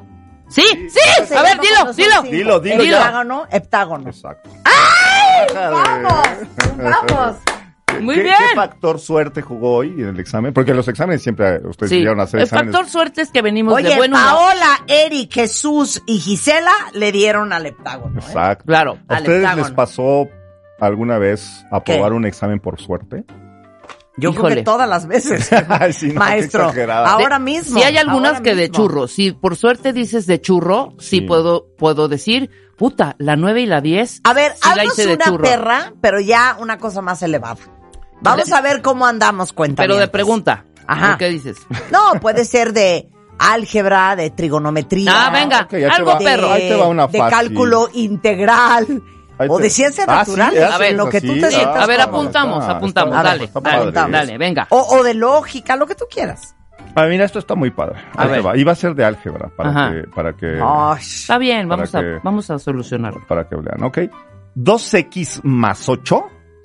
Sí, 0.50 0.62
sí. 0.88 1.26
Se 1.26 1.36
A 1.36 1.42
ver, 1.42 1.58
dilo, 1.60 1.92
dilo. 1.94 2.22
Dilo, 2.22 2.60
dilo. 2.60 2.82
Heptágono, 2.96 3.46
heptágono. 3.50 4.08
Exacto. 4.08 4.50
¡Vamos! 5.54 6.28
¡Vamos! 6.76 7.36
Muy 8.00 8.14
¿Qué, 8.14 8.22
bien. 8.22 8.34
¿Qué 8.50 8.54
factor 8.56 8.98
suerte 9.00 9.42
jugó 9.42 9.76
hoy 9.78 9.88
en 9.88 10.08
el 10.10 10.20
examen? 10.20 10.52
Porque 10.54 10.70
en 10.70 10.76
los 10.76 10.86
exámenes 10.88 11.22
siempre 11.22 11.58
ustedes 11.66 11.90
Sí. 11.90 12.06
a 12.06 12.12
hacer 12.22 12.40
El 12.40 12.44
exámenes. 12.44 12.72
factor 12.74 12.88
suerte 12.90 13.22
es 13.22 13.30
que 13.30 13.42
venimos 13.42 13.74
Oye, 13.74 13.88
de 13.90 13.96
buen 13.96 14.12
humor. 14.14 14.24
Paola, 14.24 14.80
Eric, 14.86 15.32
Jesús 15.34 16.00
y 16.06 16.18
Gisela 16.18 16.72
le 16.94 17.10
dieron 17.12 17.52
al 17.52 17.66
heptágono. 17.66 18.18
¿eh? 18.20 18.22
Exacto. 18.24 18.64
Claro. 18.64 18.98
¿A 19.08 19.18
ustedes 19.18 19.38
heptágono. 19.40 19.62
les 19.66 19.72
pasó 19.72 20.28
alguna 20.80 21.18
vez 21.18 21.64
¿Qué? 21.68 21.76
aprobar 21.76 22.12
un 22.12 22.24
examen 22.26 22.60
por 22.60 22.80
suerte? 22.80 23.24
Yo 24.20 24.30
creo 24.30 24.40
Híjole. 24.42 24.54
que 24.56 24.62
todas 24.62 24.88
las 24.88 25.06
veces. 25.06 25.48
Sí, 25.92 26.08
no, 26.08 26.20
Maestro, 26.20 26.72
ahora 26.88 27.38
De- 27.38 27.44
mismo. 27.44 27.78
Sí 27.78 27.84
hay 27.84 27.96
algunas 27.96 28.40
que 28.40 28.54
de 28.54 28.70
churro. 28.70 29.08
Si 29.08 29.32
por 29.32 29.56
suerte 29.56 29.92
dices 29.92 30.26
de 30.26 30.40
churro, 30.40 30.94
sí, 30.98 31.18
Sí. 31.18 31.20
puedo 31.22 31.66
puedo 31.76 32.08
decir, 32.08 32.50
puta, 32.76 33.16
la 33.18 33.36
9 33.36 33.62
y 33.62 33.66
la 33.66 33.80
10. 33.80 34.20
A 34.24 34.32
ver, 34.34 34.52
haznos 34.62 34.86
hice 34.86 35.06
de 35.06 35.14
una 35.14 35.24
churro. 35.24 35.42
perra, 35.42 35.92
pero 36.00 36.20
ya 36.20 36.56
una 36.60 36.78
cosa 36.78 37.00
más 37.02 37.22
elevada. 37.22 37.56
Vamos 38.22 38.52
a 38.52 38.60
ver 38.60 38.82
cómo 38.82 39.06
andamos 39.06 39.52
cuenta. 39.52 39.82
Pero 39.82 39.96
de 39.96 40.08
pregunta. 40.08 40.64
Ajá. 40.86 41.16
¿Qué 41.18 41.28
dices? 41.28 41.56
No, 41.90 42.20
puede 42.20 42.44
ser 42.44 42.72
de 42.72 43.08
álgebra, 43.38 44.16
de 44.16 44.30
trigonometría. 44.30 45.12
Ah, 45.26 45.30
venga, 45.30 45.66
algo 45.94 46.10
va. 46.12 46.18
perro. 46.18 46.50
Ahí 46.52 46.68
te 46.68 46.76
va 46.76 46.86
una 46.88 47.06
de 47.06 47.18
fácil. 47.18 47.36
cálculo 47.36 47.88
integral. 47.94 49.02
O 49.48 49.58
de 49.58 49.70
ciencias 49.70 50.06
Ah, 50.08 50.24
sí, 50.24 50.32
naturales. 50.32 50.62
ah, 50.70 50.74
A 50.74 50.78
ver, 50.78 50.90
sí, 50.90 50.96
lo 50.96 51.08
que 51.08 51.20
tú 51.20 51.34
te 51.34 51.48
Sí, 51.50 51.56
sientas 51.56 51.82
a 51.82 51.86
ver, 51.86 52.00
apuntamos, 52.00 52.60
está- 52.60 52.72
apuntamos. 52.76 53.14
está- 53.14 53.22
dale, 53.28 53.44
está 53.44 53.60
dale, 53.60 53.92
padre. 53.92 54.10
dale, 54.18 54.38
venga. 54.38 54.66
O, 54.70 54.78
o 54.98 55.02
de 55.02 55.14
lógica, 55.14 55.76
lo 55.76 55.86
que 55.86 55.94
tú 55.94 56.04
quieras. 56.10 56.54
Ah, 56.94 57.04
mira, 57.06 57.24
esto 57.24 57.38
está 57.38 57.54
muy 57.54 57.70
padre. 57.70 58.00
A 58.16 58.26
ver. 58.26 58.44
va. 58.44 58.56
Iba 58.56 58.72
a 58.72 58.74
ser 58.74 58.94
de 58.94 59.04
álgebra 59.04 59.48
para 59.56 59.70
Ajá. 59.70 59.92
que, 59.92 60.08
para 60.08 60.32
que, 60.36 60.60
Ay, 60.62 60.98
Está 61.00 61.38
bien, 61.38 61.68
Para 61.68 61.76
vamos 61.82 61.94
a, 61.94 62.00
que- 62.00 62.20
vamos 62.24 62.50
a 62.50 62.58
solucionarlo. 62.58 63.22
para 63.28 63.48
que 63.48 63.54
vean, 63.56 63.82
¿ok? 63.84 63.98
2x 64.56 65.40
más 65.44 65.88
8. 65.88 66.24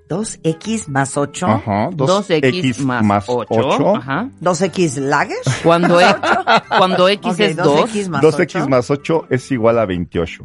2x 0.10 0.88
más 0.88 1.18
8. 1.18 1.48
Ajá. 1.48 1.90
2x 1.92 2.80
más 3.04 3.26
8. 3.28 3.46
8. 3.50 3.96
Ajá. 3.98 4.30
2x 4.42 4.98
lager. 4.98 5.38
Cuando, 5.64 6.00
X- 6.00 6.16
cuando 6.78 7.08
X 7.10 7.34
Ok, 7.34 7.40
es 7.40 7.56
2. 7.56 7.90
2x 7.90 8.10
más 8.10 8.22
2x 8.24 8.56
8. 8.62 8.70
más 8.70 8.90
8 8.92 9.26
es 9.30 9.52
igual 9.52 9.80
a 9.80 9.86
28. 9.86 10.44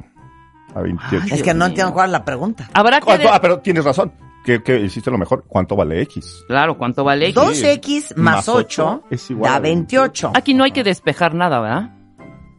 A 0.74 0.80
28. 0.82 1.24
Ay, 1.24 1.30
Es 1.38 1.42
que 1.42 1.54
no 1.54 1.66
entiendo 1.66 1.92
cuál 1.92 2.06
es 2.06 2.12
la 2.12 2.24
pregunta. 2.24 2.68
Habrá 2.74 3.00
que... 3.00 3.12
Ah, 3.28 3.40
pero 3.40 3.58
tienes 3.60 3.84
razón. 3.84 4.12
Que, 4.44 4.62
que 4.62 4.80
hiciste 4.80 5.10
lo 5.10 5.18
mejor. 5.18 5.44
¿Cuánto 5.46 5.76
vale 5.76 6.00
X? 6.02 6.44
Claro, 6.48 6.78
¿cuánto 6.78 7.04
vale 7.04 7.28
X? 7.28 7.36
2x 7.36 8.16
más 8.16 8.36
Más 8.36 8.48
8 8.48 8.56
ocho 8.58 9.02
es 9.10 9.30
igual 9.30 9.50
da 9.50 9.56
a 9.56 9.60
28. 9.60 10.32
Aquí 10.34 10.54
no 10.54 10.64
hay 10.64 10.70
que 10.72 10.82
despejar 10.82 11.34
nada, 11.34 11.60
¿verdad? 11.60 11.90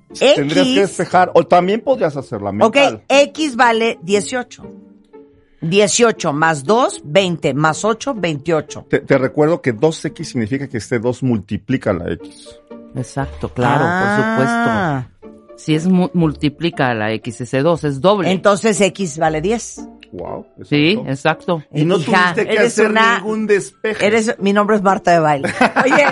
Tendrías 0.10 0.66
que 0.66 0.72
X. 0.74 0.76
despejar. 0.76 1.32
O 1.34 1.44
también 1.48 1.82
podrías 1.82 2.16
hacerla 2.18 2.50
Ok, 2.50 2.76
mental. 2.76 3.04
X 3.08 3.56
vale 3.56 3.98
18. 4.04 4.64
18 5.62 6.34
más 6.34 6.64
2, 6.64 7.02
20. 7.06 7.54
Más 7.54 7.86
8, 7.86 8.14
28. 8.16 8.86
Te, 8.90 9.00
te 9.00 9.18
recuerdo 9.18 9.62
que 9.62 9.76
2x 9.76 10.24
significa 10.24 10.68
que 10.68 10.78
este 10.78 11.00
2 11.00 11.24
multiplica 11.24 11.94
la 11.94 12.12
X. 12.14 12.60
Exacto, 12.96 13.50
claro, 13.54 13.84
Ah, 13.88 15.06
por 15.08 15.26
supuesto. 15.26 15.41
Si 15.58 15.76
es 15.76 15.88
mu- 15.88 16.10
multiplica 16.14 16.94
la 16.94 17.12
X, 17.14 17.42
ese 17.42 17.62
2 17.62 17.84
es 17.84 18.02
doble. 18.02 18.32
Entonces 18.32 18.80
X 18.82 19.18
vale 19.20 19.42
10. 19.42 19.88
Wow. 20.14 20.46
sí, 20.70 21.00
exacto. 21.08 21.64
Y 21.74 21.86
no 21.86 21.96
Hija, 21.98 22.34
tuviste 22.34 22.46
que 22.46 22.54
eres 22.58 22.74
hacer 22.74 22.90
una- 22.92 23.20
ningún 23.20 23.48
despeje. 23.48 24.06
Eres, 24.06 24.36
mi 24.40 24.52
nombre 24.52 24.76
es 24.76 24.82
Marta 24.82 25.12
de 25.12 25.20
Baile. 25.20 25.48
Oye, 25.86 26.06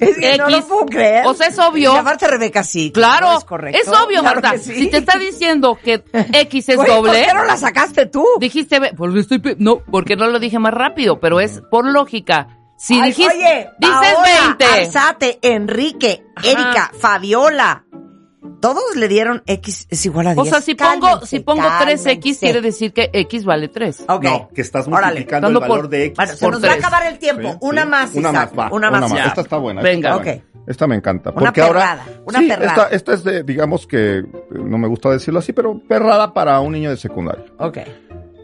es 0.00 0.18
que 0.18 0.38
no 0.38 0.48
lo 0.50 0.56
X. 0.58 0.66
puedo 0.68 0.86
creer. 0.86 1.26
O 1.26 1.34
sea, 1.34 1.48
es 1.48 1.58
obvio. 1.58 1.92
Y 1.94 1.96
aparte 1.96 2.28
Rebeca 2.28 2.62
sí. 2.62 2.92
Claro, 2.92 3.32
¿no 3.32 3.38
es 3.38 3.44
correcto. 3.44 3.80
es 3.82 3.88
obvio, 3.88 4.20
Claro 4.20 4.40
Marta. 4.40 4.58
sí. 4.58 4.72
Si 4.74 4.86
te 4.88 4.98
está 4.98 5.18
diciendo 5.18 5.76
que 5.82 6.04
X 6.12 6.68
es 6.68 6.76
doble, 6.76 6.92
¿Por 6.94 7.12
qué 7.12 7.34
no 7.34 7.44
la 7.44 7.56
sacaste 7.56 8.06
tú? 8.06 8.24
dijiste, 8.38 8.80
pues 8.96 9.12
lo 9.12 9.18
estoy, 9.20 9.40
pe- 9.40 9.56
no, 9.58 9.78
porque 9.90 10.14
no 10.14 10.28
lo 10.28 10.38
dije 10.38 10.60
más 10.60 10.72
rápido, 10.74 11.18
pero 11.18 11.40
es 11.40 11.60
por 11.72 11.84
lógica. 11.90 12.56
Si 12.76 12.94
Ay, 13.00 13.08
dijiste, 13.10 13.34
oye, 13.36 13.68
dices 13.78 13.96
Paola, 14.14 14.56
20. 14.58 14.64
Arzate, 14.64 15.38
Enrique, 15.42 16.22
Ajá. 16.36 16.48
Erika, 16.48 16.92
Fabiola. 16.98 17.84
Todos 18.60 18.94
le 18.96 19.08
dieron 19.08 19.42
X 19.46 19.86
es 19.90 20.04
igual 20.06 20.26
a 20.28 20.34
10. 20.34 20.46
O 20.46 20.50
sea, 20.50 20.60
si 20.60 20.74
pongo, 20.74 21.00
Cálmense, 21.06 21.26
si 21.26 21.40
pongo 21.40 21.62
cálmense. 21.62 22.10
3X, 22.20 22.38
quiere 22.40 22.60
decir 22.60 22.92
que 22.92 23.08
X 23.12 23.44
vale 23.44 23.68
3. 23.68 24.04
Ok. 24.08 24.22
No, 24.24 24.48
que 24.54 24.60
estás 24.60 24.86
Órale. 24.86 25.06
multiplicando 25.06 25.48
el 25.48 25.54
por- 25.54 25.62
valor 25.68 25.88
de 25.88 26.04
X. 26.06 26.16
Bueno, 26.16 26.32
se 26.34 26.44
Por 26.44 26.52
nos 26.54 26.64
va 26.64 26.72
a 26.72 26.74
acabar 26.74 27.06
el 27.06 27.18
tiempo. 27.18 27.52
Sí, 27.52 27.58
una 27.62 27.82
sí. 27.84 27.88
más, 27.88 28.14
Una 28.14 28.32
más, 28.32 28.50
va. 28.58 28.68
Una 28.70 28.90
más. 28.90 29.12
Ya. 29.12 29.24
Esta 29.26 29.40
está 29.40 29.56
buena. 29.56 29.80
Venga. 29.80 30.16
Esta. 30.16 30.44
Esta 30.66 30.86
me 30.86 30.94
encanta. 30.94 31.30
Una 31.30 31.40
Porque 31.40 31.62
ahora. 31.62 31.80
perrada, 31.80 32.06
una 32.26 32.38
sí, 32.38 32.48
perrada. 32.48 32.70
Esta, 32.84 32.88
esta 32.96 33.14
es 33.14 33.24
de, 33.24 33.42
digamos 33.44 33.86
que, 33.86 34.22
no 34.50 34.76
me 34.78 34.86
gusta 34.88 35.08
decirlo 35.10 35.38
así, 35.40 35.52
pero 35.54 35.80
perrada 35.88 36.32
para 36.34 36.60
un 36.60 36.72
niño 36.72 36.90
de 36.90 36.96
secundaria. 36.98 37.46
Ok. 37.58 37.78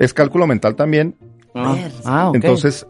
Es 0.01 0.15
cálculo 0.15 0.47
mental 0.47 0.75
también. 0.77 1.15
Ah, 1.55 1.75
ver. 1.75 1.93
ah, 2.07 2.29
ok. 2.31 2.35
Entonces, 2.37 2.87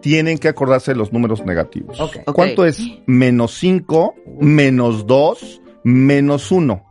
tienen 0.00 0.38
que 0.38 0.48
acordarse 0.48 0.90
de 0.90 0.96
los 0.96 1.12
números 1.12 1.44
negativos. 1.46 1.98
Ok. 2.00 2.16
Ok. 2.26 2.34
¿Cuánto 2.34 2.66
es 2.66 2.80
menos 3.06 3.54
5, 3.58 4.14
menos 4.40 5.06
2, 5.06 5.62
menos 5.84 6.50
1? 6.50 6.82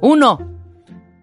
Uno. 0.00 0.38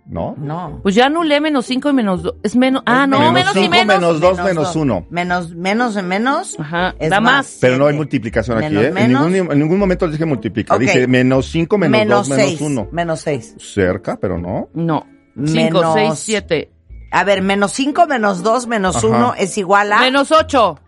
¿No? 0.08 0.36
No. 0.38 0.80
Pues 0.84 0.94
ya 0.94 1.08
anulé 1.08 1.42
menos 1.42 1.66
5 1.66 1.90
y 1.90 1.94
menos 1.94 2.22
2. 2.22 2.36
Es 2.44 2.56
menos. 2.56 2.84
Ah, 2.86 3.08
no, 3.08 3.32
menos, 3.32 3.56
y 3.56 3.60
cinco, 3.62 3.72
menos. 3.72 3.88
menos 3.88 4.20
2, 4.22 4.44
menos 4.44 4.76
1. 4.76 5.08
Menos, 5.10 5.56
menos 5.56 5.96
de 5.96 6.04
menos. 6.04 6.60
Ajá, 6.60 6.94
es 7.00 7.10
da 7.10 7.20
más. 7.20 7.58
Pero 7.60 7.78
no 7.78 7.86
hay 7.86 7.90
Siete. 7.94 7.98
multiplicación 7.98 8.58
aquí, 8.60 8.68
Menos, 8.76 8.84
¿eh? 8.84 8.88
En 8.90 8.94
menos. 8.94 9.32
ningún, 9.32 9.52
en 9.52 9.60
ningún 9.60 9.80
momento 9.80 10.06
les 10.06 10.14
dije 10.14 10.26
multiplicar. 10.26 10.76
Ok. 10.78 10.82
Dice 10.82 11.08
menos 11.08 11.48
5, 11.48 11.78
menos 11.80 11.98
2, 11.98 12.00
Menos 12.00 12.30
menos 12.30 12.46
6. 12.50 12.62
1. 12.62 12.88
Menos 12.92 13.20
6. 13.22 13.56
Cerca, 13.58 14.18
pero 14.18 14.38
no. 14.38 14.70
No. 14.76 15.08
5, 15.44 15.80
Menos- 15.80 15.94
6, 15.96 16.14
7. 16.20 16.72
A 17.12 17.24
ver, 17.24 17.42
menos 17.42 17.72
5, 17.72 18.06
menos 18.06 18.44
2, 18.44 18.68
menos 18.68 18.98
Ajá. 18.98 19.08
1 19.08 19.34
es 19.40 19.58
igual 19.58 19.92
a. 19.92 20.02
Menos 20.02 20.32
8. 20.32 20.80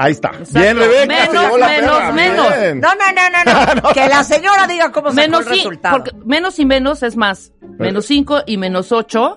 Ahí 0.00 0.12
está. 0.12 0.28
Exacto. 0.30 0.58
Bien, 0.60 0.76
Rebeca. 0.78 1.06
Menos, 1.06 1.52
se 1.52 1.58
la 1.58 1.66
menos, 1.68 1.90
perra. 1.98 2.12
menos. 2.12 2.48
Bien. 2.58 2.80
No, 2.80 2.88
no, 2.94 3.04
no, 3.12 3.44
no, 3.74 3.82
no. 3.82 3.88
Que 3.94 4.08
la 4.08 4.24
señora 4.24 4.66
diga 4.66 4.90
cómo 4.92 5.08
sacó 5.10 5.16
Menos, 5.20 5.46
el 5.46 5.52
y, 5.52 5.56
resultado. 5.56 5.96
porque 5.96 6.12
menos 6.24 6.58
y 6.58 6.64
menos 6.64 7.02
es 7.02 7.16
más. 7.16 7.52
Menos 7.78 8.06
5 8.06 8.42
y 8.46 8.56
menos 8.56 8.92
8. 8.92 9.36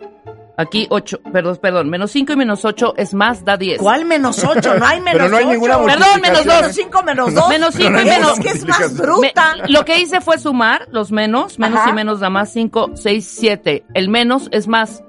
Aquí 0.56 0.86
8. 0.90 1.20
Perdón, 1.34 1.58
perdón. 1.62 1.90
Menos 1.90 2.12
5 2.12 2.34
y 2.34 2.36
menos 2.36 2.64
8 2.64 2.94
es 2.98 3.14
más, 3.14 3.44
da 3.44 3.58
10. 3.58 3.80
¿Cuál 3.80 4.06
menos 4.06 4.44
8? 4.44 4.76
No 4.78 4.86
hay 4.86 5.02
menos 5.02 5.14
Pero 5.18 5.30
no 5.30 5.38
hay 5.38 5.44
8. 5.46 5.52
ninguna 5.54 5.74
Perdón, 5.84 6.22
menos 6.22 6.46
multiplicación. 6.46 6.62
dos. 6.64 6.76
5 6.76 7.04
menos 7.04 7.34
2. 7.34 7.50
Menos 7.50 7.74
cinco 7.76 8.00
y 8.00 8.06
menos- 8.06 8.38
Es 8.38 8.40
que 8.40 8.50
es 8.52 8.66
más. 8.68 8.92
Me- 8.94 9.02
bruta. 9.02 9.56
lo 9.68 9.84
que 9.86 10.00
hice 10.00 10.22
fue 10.22 10.38
sumar 10.38 10.88
los 10.92 11.12
menos. 11.12 11.58
Menos 11.60 11.80
Ajá. 11.80 11.90
y 11.90 11.94
menos 11.94 12.20
da 12.20 12.30
más 12.30 12.52
5, 12.54 12.92
6, 12.96 13.28
7. 13.40 13.86
El 13.96 14.10
menos 14.10 14.48
es 14.52 14.68
más. 14.68 15.04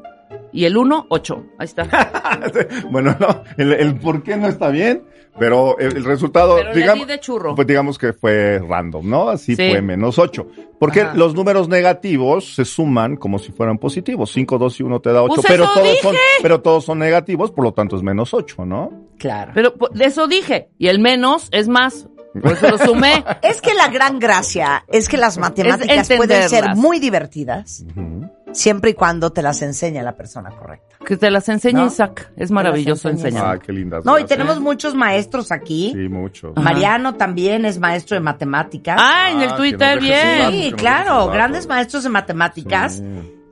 Y 0.52 0.64
el 0.66 0.76
1, 0.76 1.06
8. 1.10 1.44
Ahí 1.58 1.64
está. 1.66 1.84
Bueno, 2.90 3.16
no, 3.18 3.42
el, 3.56 3.72
el 3.72 3.96
por 3.98 4.22
qué 4.22 4.36
no 4.36 4.48
está 4.48 4.68
bien, 4.68 5.04
pero 5.38 5.78
el, 5.78 5.96
el 5.96 6.04
resultado, 6.04 6.56
Pero 6.56 6.74
digamos, 6.74 7.06
di 7.06 7.12
de 7.12 7.20
churro. 7.20 7.54
pues 7.54 7.66
digamos 7.66 7.98
que 7.98 8.12
fue 8.12 8.58
random, 8.60 9.08
¿no? 9.08 9.28
Así 9.30 9.56
Sí. 9.56 9.70
fue 9.70 9.82
menos 9.82 10.18
8. 10.18 10.46
Porque 10.78 11.02
Ajá. 11.02 11.14
los 11.14 11.34
números 11.34 11.68
negativos 11.68 12.54
se 12.54 12.64
suman 12.64 13.16
como 13.16 13.38
si 13.38 13.52
fueran 13.52 13.78
positivos. 13.78 14.30
5, 14.32 14.58
2 14.58 14.80
y 14.80 14.82
1 14.82 15.00
te 15.00 15.12
da 15.12 15.22
8, 15.22 15.34
Pues 15.36 15.46
pero 15.48 15.64
todos 15.64 15.82
dije. 15.82 16.02
son, 16.02 16.14
pero 16.42 16.60
todos 16.60 16.84
son 16.84 16.98
negativos, 16.98 17.50
por 17.52 17.64
lo 17.64 17.72
tanto 17.72 17.96
es 17.96 18.02
menos 18.02 18.34
8, 18.34 18.64
¿no? 18.66 18.90
Claro. 19.18 19.52
Pero 19.54 19.74
pues, 19.74 19.92
de 19.92 20.04
eso 20.06 20.26
dije. 20.26 20.68
Y 20.78 20.88
el 20.88 20.98
menos 21.00 21.48
es 21.52 21.68
más. 21.68 22.08
Por 22.42 22.52
eso 22.52 22.68
lo 22.68 22.78
sumé. 22.78 23.24
Es 23.42 23.60
que 23.60 23.74
la 23.74 23.88
gran 23.88 24.18
gracia 24.18 24.84
es 24.88 25.08
que 25.08 25.16
las 25.16 25.38
matemáticas 25.38 26.08
pueden 26.16 26.48
ser 26.48 26.74
muy 26.74 26.98
divertidas 26.98 27.84
siempre 28.54 28.92
y 28.92 28.94
cuando 28.94 29.30
te 29.30 29.42
las 29.42 29.60
enseña 29.62 30.02
la 30.02 30.16
persona 30.16 30.50
correcta. 30.50 30.96
Que 31.04 31.16
te 31.18 31.30
las 31.30 31.46
enseñe 31.50 31.74
¿No? 31.74 31.86
Isaac. 31.86 32.32
Es 32.36 32.50
maravilloso 32.50 33.10
enseñar. 33.10 33.44
Ah, 33.46 33.58
qué 33.58 33.72
lindas. 33.72 34.04
No, 34.06 34.18
y 34.18 34.24
tenemos 34.24 34.60
muchos 34.60 34.94
maestros 34.94 35.52
aquí. 35.52 35.92
Sí, 35.94 36.08
mucho. 36.08 36.52
Ajá. 36.56 36.60
Mariano 36.62 37.14
también 37.16 37.66
es 37.66 37.78
maestro 37.78 38.14
de 38.14 38.20
matemáticas. 38.20 38.96
Ah, 38.98 39.30
en 39.30 39.42
el 39.42 39.50
Ah, 39.50 39.56
Twitter, 39.56 40.00
datos, 40.00 40.50
sí, 40.54 40.72
claro, 40.76 41.26
grandes 41.28 41.66
maestros 41.66 42.04
de 42.04 42.08
matemáticas 42.08 42.94
Sí. 42.96 43.04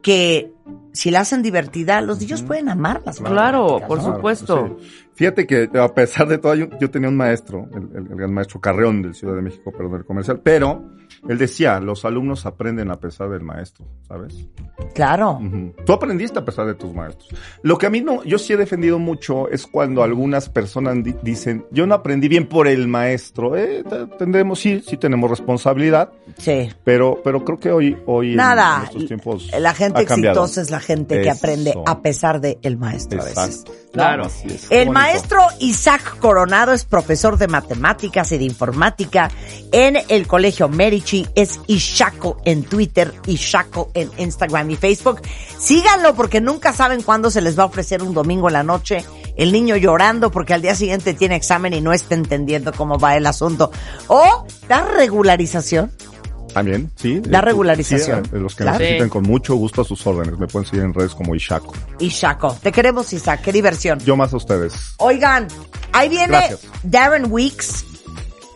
que 0.03 0.53
si 0.95 1.11
la 1.11 1.21
hacen 1.21 1.43
divertida, 1.43 2.01
los 2.01 2.21
niños 2.21 2.43
pueden 2.43 2.69
amarlas. 2.69 3.19
Claro, 3.21 3.81
por 3.87 4.01
supuesto. 4.01 4.77
sí. 4.81 5.09
Fíjate 5.15 5.47
que 5.47 5.69
a 5.79 5.89
pesar 5.95 6.27
de 6.27 6.39
todo, 6.39 6.55
yo, 6.55 6.67
yo 6.81 6.91
tenía 6.91 7.09
un 7.11 7.17
maestro, 7.17 7.69
el, 7.75 7.83
el- 7.97 8.11
el 8.13 8.17
gran 8.17 8.33
maestro 8.33 8.61
Carreón 8.61 9.03
del 9.03 9.15
Ciudad 9.15 9.35
de 9.37 9.43
México, 9.43 9.71
perdón, 9.71 9.93
del 9.93 10.05
comercial, 10.07 10.41
pero 10.43 10.85
él 11.29 11.39
decía, 11.39 11.79
los 11.81 12.05
alumnos 12.05 12.47
aprenden 12.47 12.91
a 12.91 12.99
pesar 12.99 13.29
del 13.31 13.43
maestro, 13.43 13.85
¿sabes? 14.09 14.47
Claro. 14.95 15.41
Tú 15.87 15.93
aprendiste 15.93 16.39
a 16.39 16.45
pesar 16.45 16.67
de 16.67 16.75
tus 16.75 16.93
maestros. 16.93 17.29
Lo 17.63 17.79
que 17.79 17.87
a 17.87 17.91
mí 17.91 18.01
no, 18.01 18.25
yo 18.25 18.39
sí 18.39 18.53
he 18.53 18.57
defendido 18.57 18.99
mucho 18.99 19.49
es 19.49 19.67
cuando 19.67 20.03
algunas 20.03 20.49
personas 20.49 21.03
di- 21.03 21.15
dicen, 21.23 21.65
yo 21.71 21.87
no 21.87 21.95
aprendí 21.95 22.29
bien 22.29 22.49
por 22.49 22.67
el 22.67 22.89
maestro. 22.89 23.57
Eh, 23.57 23.85
te- 23.89 24.07
tendremos, 24.19 24.59
sí, 24.59 24.83
sí 24.87 24.97
tenemos 24.97 25.31
responsabilidad, 25.31 26.11
Sí. 26.39 26.71
pero, 26.85 27.21
pero 27.23 27.45
creo 27.45 27.59
que 27.61 27.71
hoy, 27.71 27.97
hoy 28.07 28.31
en 28.33 28.37
Nada, 28.37 28.79
nuestros 28.81 29.07
tiempos 29.07 29.51
la 29.59 29.75
gente 29.75 30.01
ha 30.03 30.05
cambiado. 30.05 30.41
exitosa 30.41 30.61
es 30.63 30.71
la 30.71 30.81
gente 30.81 31.23
que 31.23 31.29
Eso. 31.29 31.39
aprende 31.39 31.75
a 31.87 32.01
pesar 32.03 32.41
de 32.41 32.59
el 32.63 32.77
maestro 32.77 33.23
a 33.23 33.25
veces. 33.25 33.65
Claro. 33.93 34.27
El 34.71 34.87
Bonito. 34.87 34.93
maestro 34.93 35.39
Isaac 35.61 36.17
Coronado 36.19 36.73
es 36.73 36.85
profesor 36.85 37.37
de 37.37 37.47
matemáticas 37.47 38.33
y 38.33 38.39
de 38.39 38.45
informática 38.45 39.31
en 39.71 39.99
el 40.09 40.27
Colegio 40.27 40.69
Es 41.35 41.61
Ishaco 41.67 42.39
en 42.45 42.63
Twitter, 42.65 43.13
Ishaco 43.27 43.91
en 43.95 44.11
Instagram 44.19 44.71
y 44.71 44.77
Facebook. 44.77 45.21
Síganlo 45.59 46.15
porque 46.15 46.41
nunca 46.41 46.73
saben 46.73 47.03
cuándo 47.03 47.31
se 47.31 47.41
les 47.41 47.59
va 47.59 47.65
a 47.65 47.67
ofrecer 47.67 48.03
un 48.03 48.15
domingo 48.15 48.49
en 48.49 48.55
la 48.55 48.63
noche. 48.63 49.05
El 49.37 49.53
niño 49.53 49.77
llorando 49.77 50.31
porque 50.31 50.55
al 50.55 50.63
día 50.63 50.75
siguiente 50.75 51.15
tiene 51.15 51.37
examen 51.37 51.73
y 51.73 51.81
no 51.81 51.93
está 51.93 52.15
entendiendo 52.15 52.73
cómo 52.73 52.99
va 52.99 53.17
el 53.17 53.27
asunto. 53.27 53.71
O 54.09 54.47
da 54.69 54.87
regularización. 54.97 55.91
También, 56.53 56.91
sí. 56.97 57.23
La 57.25 57.41
regularización. 57.41 58.27
sí, 58.27 58.31
los 58.35 58.55
que 58.55 58.65
Claro. 58.65 58.79
necesiten 58.79 59.07
Sí. 59.07 59.11
con 59.11 59.23
mucho 59.23 59.55
gusto 59.55 59.81
a 59.81 59.85
sus 59.87 60.07
órdenes. 60.07 60.39
Me 60.39 60.47
pueden 60.47 60.69
seguir 60.69 60.85
en 60.85 60.93
redes 60.93 61.15
como 61.15 61.35
Ishaco. 61.35 61.73
Ishaco. 61.99 62.55
Te 62.63 62.71
queremos, 62.73 63.11
Isaac. 63.15 63.41
Qué 63.43 63.53
diversión. 63.53 63.99
Yo 64.01 64.17
más 64.17 64.35
a 64.35 64.37
ustedes. 64.37 64.95
Oigan, 64.99 65.49
ahí 65.93 66.11
viene 66.11 66.27
Gracias. 66.29 66.61
Darren 66.83 67.33
Weeks 67.33 67.87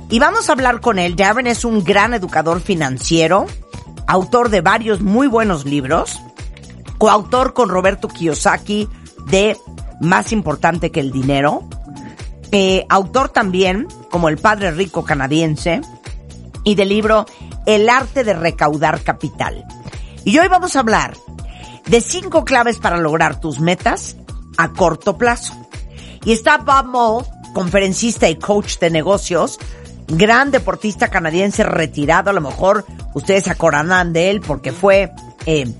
y 0.08 0.18
vamos 0.18 0.48
a 0.48 0.52
hablar 0.52 0.80
con 0.80 0.98
él. 0.98 1.16
Darren 1.16 1.46
es 1.46 1.64
un 1.64 1.82
gran 1.82 2.14
educador 2.14 2.60
financiero, 2.60 3.46
autor 4.06 4.50
de 4.50 4.60
varios 4.60 5.00
muy 5.00 5.26
buenos 5.26 5.64
libros, 5.64 6.20
coautor 6.98 7.54
con 7.54 7.68
Roberto 7.68 8.08
Kiyosaki 8.08 8.88
de 9.26 9.56
Más 10.00 10.32
importante 10.32 10.90
que 10.90 11.00
el 11.00 11.10
dinero, 11.10 11.68
eh, 12.52 12.86
autor 12.88 13.30
también 13.30 13.88
como 14.10 14.28
El 14.28 14.38
Padre 14.38 14.70
Rico 14.70 15.04
Canadiense 15.04 15.80
y 16.64 16.74
del 16.74 16.90
libro 16.90 17.26
El 17.66 17.88
arte 17.88 18.22
de 18.22 18.34
recaudar 18.34 19.02
capital. 19.02 19.64
Y 20.24 20.38
hoy 20.38 20.48
vamos 20.48 20.76
a 20.76 20.80
hablar 20.80 21.16
de 21.86 22.00
cinco 22.00 22.44
claves 22.44 22.78
para 22.78 22.98
lograr 22.98 23.40
tus 23.40 23.60
metas 23.60 24.16
a 24.56 24.72
corto 24.72 25.16
plazo. 25.16 25.54
Y 26.24 26.32
está 26.32 26.58
Bob 26.58 26.86
Moll, 26.86 27.24
conferencista 27.54 28.28
y 28.28 28.36
coach 28.36 28.78
de 28.78 28.90
negocios, 28.90 29.58
gran 30.08 30.50
deportista 30.50 31.08
canadiense 31.08 31.62
retirado. 31.62 32.30
A 32.30 32.32
lo 32.32 32.40
mejor 32.40 32.84
ustedes 33.14 33.44
se 33.44 33.50
acordarán 33.50 34.12
de 34.12 34.30
él 34.30 34.40
porque 34.40 34.72
fue 34.72 35.12
eh, 35.46 35.72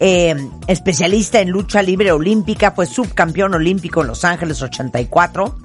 eh, 0.00 0.50
especialista 0.66 1.40
en 1.40 1.50
lucha 1.50 1.82
libre 1.82 2.12
olímpica, 2.12 2.72
fue 2.72 2.86
subcampeón 2.86 3.54
olímpico 3.54 4.00
en 4.00 4.08
Los 4.08 4.24
Ángeles 4.24 4.62
84. 4.62 5.56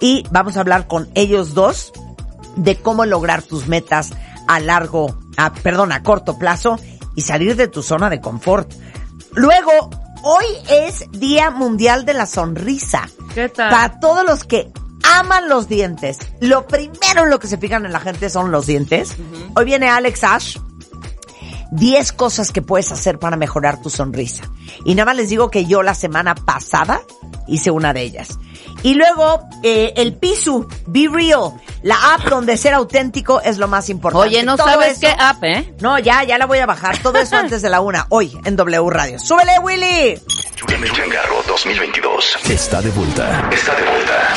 Y 0.00 0.24
vamos 0.30 0.56
a 0.56 0.60
hablar 0.60 0.86
con 0.86 1.08
ellos 1.14 1.54
dos 1.54 1.92
de 2.56 2.76
cómo 2.76 3.04
lograr 3.04 3.42
tus 3.42 3.66
metas 3.68 4.12
a 4.46 4.60
largo, 4.60 5.18
a, 5.36 5.52
perdón, 5.52 5.92
a 5.92 6.02
corto 6.02 6.38
plazo 6.38 6.78
y 7.14 7.22
salir 7.22 7.56
de 7.56 7.68
tu 7.68 7.82
zona 7.82 8.10
de 8.10 8.20
confort. 8.20 8.72
Luego, 9.32 9.90
hoy 10.22 10.44
es 10.70 11.10
Día 11.12 11.50
Mundial 11.50 12.04
de 12.04 12.14
la 12.14 12.26
Sonrisa. 12.26 13.08
¿Qué 13.34 13.48
tal? 13.48 13.70
Para 13.70 14.00
todos 14.00 14.24
los 14.24 14.44
que 14.44 14.70
aman 15.12 15.48
los 15.48 15.68
dientes, 15.68 16.18
lo 16.40 16.66
primero 16.66 17.24
en 17.24 17.30
lo 17.30 17.38
que 17.38 17.46
se 17.46 17.58
fijan 17.58 17.84
en 17.86 17.92
la 17.92 18.00
gente 18.00 18.30
son 18.30 18.50
los 18.50 18.66
dientes. 18.66 19.14
Hoy 19.56 19.64
viene 19.64 19.88
Alex 19.88 20.24
Ash. 20.24 20.56
10 21.70 22.12
cosas 22.12 22.52
que 22.52 22.62
puedes 22.62 22.92
hacer 22.92 23.18
para 23.18 23.36
mejorar 23.36 23.82
tu 23.82 23.90
sonrisa. 23.90 24.44
Y 24.84 24.94
nada 24.94 25.06
más 25.06 25.16
les 25.16 25.28
digo 25.28 25.50
que 25.50 25.64
yo 25.66 25.82
la 25.82 25.94
semana 25.94 26.34
pasada 26.36 27.00
hice 27.48 27.72
una 27.72 27.92
de 27.92 28.02
ellas. 28.02 28.38
Y 28.84 28.94
luego, 28.94 29.40
eh, 29.64 29.92
el 29.96 30.14
Pisu, 30.14 30.68
Be 30.86 31.08
Real, 31.10 31.52
la 31.82 32.14
app 32.14 32.28
donde 32.28 32.56
ser 32.56 32.74
auténtico 32.74 33.40
es 33.40 33.58
lo 33.58 33.66
más 33.66 33.88
importante. 33.88 34.28
Oye, 34.28 34.44
no 34.44 34.56
Todo 34.56 34.68
sabes 34.68 34.92
eso- 34.92 35.00
qué 35.00 35.16
app, 35.18 35.42
¿eh? 35.42 35.74
No, 35.80 35.98
ya, 35.98 36.22
ya 36.22 36.38
la 36.38 36.46
voy 36.46 36.58
a 36.58 36.66
bajar. 36.66 36.98
Todo 36.98 37.18
eso 37.18 37.34
antes 37.38 37.60
de 37.60 37.70
la 37.70 37.80
una, 37.80 38.06
hoy 38.10 38.38
en 38.44 38.54
W 38.54 38.90
Radio. 38.90 39.18
¡Súbele, 39.18 39.58
Willy! 39.60 40.20
El 40.68 40.92
Changarro 40.92 41.42
2022 41.48 42.36
Está 42.48 42.80
de 42.82 42.90
vuelta. 42.90 43.48
está 43.52 43.74
de 43.74 43.82
vuelta. 43.82 44.34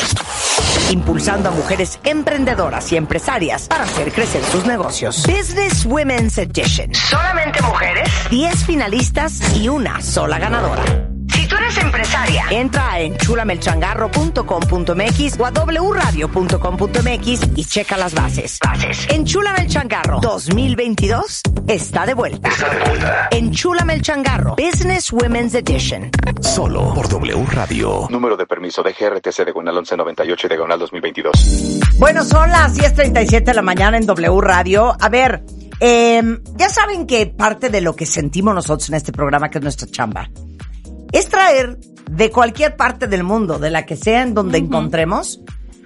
Impulsando 0.92 1.50
a 1.50 1.52
mujeres 1.52 2.00
emprendedoras 2.04 2.92
y 2.92 2.98
empresarias 2.98 3.68
para 3.68 3.84
hacer 3.84 4.12
crecer 4.12 4.44
sus 4.44 4.66
negocios. 4.66 5.24
Business 5.28 5.86
Women's 5.86 6.38
Edition. 6.38 6.94
Solamente 6.94 7.62
mujeres, 7.62 8.10
10 8.30 8.66
finalistas 8.66 9.58
y 9.58 9.70
una 9.70 10.02
sola 10.02 10.40
ganadora. 10.40 11.17
Si 11.34 11.48
tú 11.48 11.56
eres 11.56 11.78
empresaria, 11.78 12.46
entra 12.50 12.92
a 12.92 13.00
enchulamelchangarro.com.mx 13.02 15.40
o 15.40 15.46
a 15.46 15.52
wradio.com.mx 15.52 17.42
y 17.56 17.66
checa 17.66 17.98
las 17.98 18.14
bases. 18.14 18.60
Bases. 18.64 19.08
Enchúlame 19.10 19.62
el 19.62 19.68
changarro 19.68 20.20
2022 20.22 21.42
está 21.68 22.06
de 22.06 22.14
vuelta. 22.14 22.50
Está 22.50 22.70
de 22.70 22.80
vuelta. 22.80 23.30
Enchúlame 23.32 23.94
el 23.96 24.02
changarro 24.02 24.56
Business 24.56 25.12
Women's 25.12 25.54
Edition. 25.54 26.10
Solo 26.42 26.94
por 26.94 27.08
W 27.10 27.46
Radio. 27.52 28.08
Número 28.10 28.38
de 28.38 28.46
permiso 28.46 28.82
de 28.84 28.94
GRTC 28.94 29.46
de 29.46 29.52
Gonal 29.52 29.76
1198 29.76 30.48
y 30.48 30.50
de 30.50 30.58
Gonal 30.58 30.80
2022. 30.80 32.00
Bueno, 32.00 32.24
son 32.24 32.50
las 32.50 32.78
10.37 32.78 33.44
de 33.44 33.54
la 33.54 33.62
mañana 33.62 33.98
en 33.98 34.06
W 34.06 34.42
Radio. 34.42 34.96
A 35.00 35.10
ver, 35.10 35.44
eh, 35.80 36.22
ya 36.56 36.70
saben 36.70 37.06
que 37.06 37.28
parte 37.28 37.70
de 37.70 37.82
lo 37.82 37.96
que 37.96 38.06
sentimos 38.06 38.56
nosotros 38.56 38.90
en 38.90 38.96
este 38.96 39.12
programa, 39.12 39.50
que 39.50 39.58
es 39.58 39.64
nuestra 39.64 39.88
chamba, 39.90 40.30
es 41.12 41.30
traer 41.30 41.78
de 42.10 42.32
cualquier 42.32 42.76
parte 42.76 43.08
del 43.08 43.24
mundo, 43.24 43.60
de 43.60 43.70
la 43.70 43.86
que 43.86 43.96
sea 43.96 44.22
en 44.22 44.34
donde 44.34 44.58
encontremos, 44.58 45.42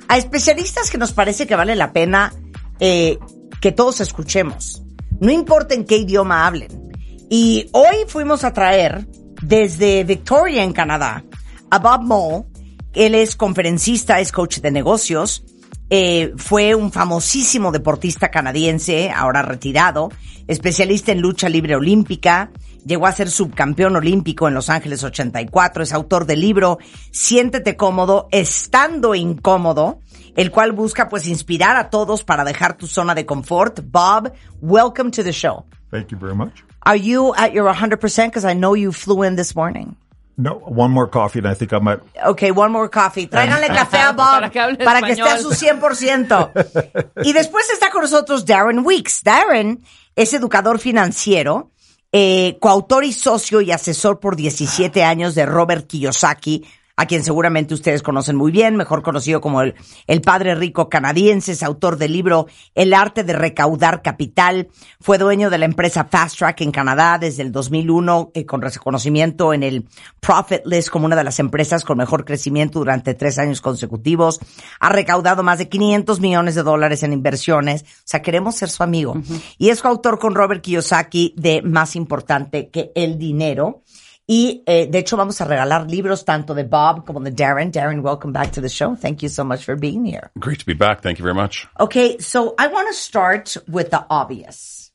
a 0.07 0.17
especialistas 0.17 0.89
que 0.89 0.97
nos 0.97 1.13
parece 1.13 1.47
que 1.47 1.55
vale 1.55 1.75
la 1.75 1.93
pena 1.93 2.33
eh, 2.79 3.17
que 3.61 3.71
todos 3.71 4.01
escuchemos. 4.01 4.83
No 5.19 5.31
importa 5.31 5.73
en 5.73 5.85
qué 5.85 5.97
idioma 5.97 6.45
hablen. 6.47 6.91
Y 7.29 7.69
hoy 7.71 7.95
fuimos 8.07 8.43
a 8.43 8.53
traer 8.53 9.07
desde 9.41 10.03
Victoria, 10.03 10.63
en 10.63 10.73
Canadá, 10.73 11.23
a 11.69 11.79
Bob 11.79 12.03
Moll. 12.03 12.45
Él 12.93 13.15
es 13.15 13.35
conferencista, 13.35 14.19
es 14.19 14.31
coach 14.31 14.59
de 14.59 14.71
negocios. 14.71 15.43
Eh, 15.89 16.33
fue 16.37 16.75
un 16.75 16.91
famosísimo 16.91 17.71
deportista 17.71 18.31
canadiense, 18.31 19.11
ahora 19.11 19.41
retirado, 19.41 20.09
especialista 20.47 21.11
en 21.11 21.21
lucha 21.21 21.49
libre 21.49 21.75
olímpica, 21.75 22.51
llegó 22.85 23.07
a 23.07 23.11
ser 23.11 23.29
subcampeón 23.29 23.95
olímpico 23.95 24.47
en 24.47 24.53
Los 24.53 24.69
Ángeles 24.69 25.03
84, 25.03 25.83
es 25.83 25.93
autor 25.93 26.25
del 26.25 26.41
libro 26.41 26.79
Siéntete 27.11 27.75
cómodo, 27.75 28.27
estando 28.31 29.15
incómodo, 29.15 29.99
el 30.35 30.51
cual 30.51 30.71
busca 30.71 31.09
pues 31.09 31.27
inspirar 31.27 31.75
a 31.75 31.89
todos 31.89 32.23
para 32.23 32.43
dejar 32.43 32.77
tu 32.77 32.87
zona 32.87 33.15
de 33.15 33.25
confort. 33.25 33.81
Bob, 33.83 34.31
welcome 34.61 35.11
to 35.11 35.23
the 35.23 35.33
show. 35.33 35.65
Thank 35.91 36.09
you 36.09 36.17
very 36.17 36.35
much. 36.35 36.63
Are 36.83 36.97
you 36.97 37.33
at 37.35 37.53
your 37.53 37.71
100% 37.71 37.99
because 38.27 38.45
I 38.45 38.55
know 38.55 38.75
you 38.75 38.91
flew 38.91 39.23
in 39.23 39.35
this 39.35 39.55
morning? 39.55 39.95
No, 40.37 40.55
one 40.65 40.91
more 40.91 41.07
coffee 41.07 41.39
and 41.39 41.47
I 41.47 41.53
think 41.53 41.71
I 41.73 41.79
might. 41.79 41.99
Okay, 42.25 42.51
one 42.51 42.71
more 42.71 42.89
coffee. 42.89 43.27
Tráiganle 43.27 43.67
café 43.67 43.99
a 43.99 44.11
Bob 44.15 44.39
Para 44.39 44.49
que 44.49 44.83
para 44.83 45.01
que 45.01 45.11
esté 45.11 45.29
a 45.29 45.37
su 45.37 45.51
español. 45.51 46.51
100%. 46.53 47.23
Y 47.23 47.33
después 47.33 47.69
está 47.69 47.91
con 47.91 48.01
nosotros 48.01 48.45
Darren 48.45 48.83
Weeks. 48.83 49.21
Darren 49.23 49.83
es 50.15 50.33
educador 50.33 50.79
financiero, 50.79 51.69
eh, 52.11 52.57
coautor 52.59 53.05
y 53.05 53.13
socio 53.13 53.61
y 53.61 53.71
asesor 53.71 54.19
por 54.19 54.35
17 54.35 55.03
años 55.03 55.35
de 55.35 55.45
Robert 55.45 55.87
Kiyosaki. 55.87 56.65
A 56.95 57.05
quien 57.05 57.23
seguramente 57.23 57.73
ustedes 57.73 58.03
conocen 58.03 58.35
muy 58.35 58.51
bien, 58.51 58.75
mejor 58.75 59.03
conocido 59.03 59.41
como 59.41 59.61
el, 59.61 59.75
el 60.07 60.21
padre 60.21 60.55
rico 60.55 60.89
canadiense, 60.89 61.53
es 61.53 61.63
autor 61.63 61.97
del 61.97 62.13
libro 62.13 62.47
El 62.75 62.93
arte 62.93 63.23
de 63.23 63.33
recaudar 63.33 64.01
capital, 64.01 64.69
fue 64.99 65.17
dueño 65.17 65.49
de 65.49 65.57
la 65.57 65.65
empresa 65.65 66.05
Fast 66.05 66.37
Track 66.37 66.61
en 66.61 66.71
Canadá 66.71 67.17
desde 67.19 67.43
el 67.43 67.51
2001, 67.51 68.31
eh, 68.33 68.45
con 68.45 68.61
reconocimiento 68.61 69.53
en 69.53 69.63
el 69.63 69.87
Profit 70.19 70.61
List 70.65 70.89
como 70.89 71.05
una 71.05 71.15
de 71.15 71.23
las 71.23 71.39
empresas 71.39 71.83
con 71.83 71.97
mejor 71.97 72.25
crecimiento 72.25 72.79
durante 72.79 73.13
tres 73.13 73.39
años 73.39 73.61
consecutivos, 73.61 74.39
ha 74.79 74.89
recaudado 74.89 75.43
más 75.43 75.57
de 75.57 75.69
500 75.69 76.19
millones 76.19 76.55
de 76.55 76.63
dólares 76.63 77.03
en 77.03 77.13
inversiones, 77.13 77.83
o 77.83 77.85
sea, 78.05 78.21
queremos 78.21 78.55
ser 78.55 78.69
su 78.69 78.83
amigo. 78.83 79.15
Y 79.57 79.69
es 79.69 79.81
coautor 79.81 80.19
con 80.19 80.35
Robert 80.35 80.61
Kiyosaki 80.61 81.33
de 81.37 81.61
Más 81.61 81.95
importante 81.95 82.69
que 82.69 82.91
el 82.95 83.17
dinero. 83.17 83.81
Y 84.27 84.63
eh, 84.65 84.87
de 84.89 84.99
hecho 84.99 85.17
vamos 85.17 85.41
a 85.41 85.45
regalar 85.45 85.89
libros 85.89 86.23
tanto 86.23 86.53
de 86.53 86.63
Bob 86.63 87.05
como 87.05 87.19
de 87.19 87.31
Darren. 87.31 87.71
Darren, 87.71 88.01
welcome 88.01 88.31
back 88.31 88.51
to 88.51 88.61
the 88.61 88.69
show. 88.69 88.95
Thank 88.95 89.23
you 89.23 89.29
so 89.29 89.43
much 89.43 89.65
for 89.65 89.75
being 89.75 90.05
here. 90.05 90.31
Great 90.39 90.59
to 90.59 90.65
be 90.65 90.73
back. 90.73 91.01
Thank 91.01 91.19
you 91.19 91.23
very 91.23 91.35
much. 91.35 91.67
Okay, 91.79 92.17
so 92.19 92.55
I 92.57 92.67
want 92.67 92.87
to 92.87 92.93
start 92.93 93.57
with 93.67 93.89
the 93.89 94.05
obvious. 94.09 94.91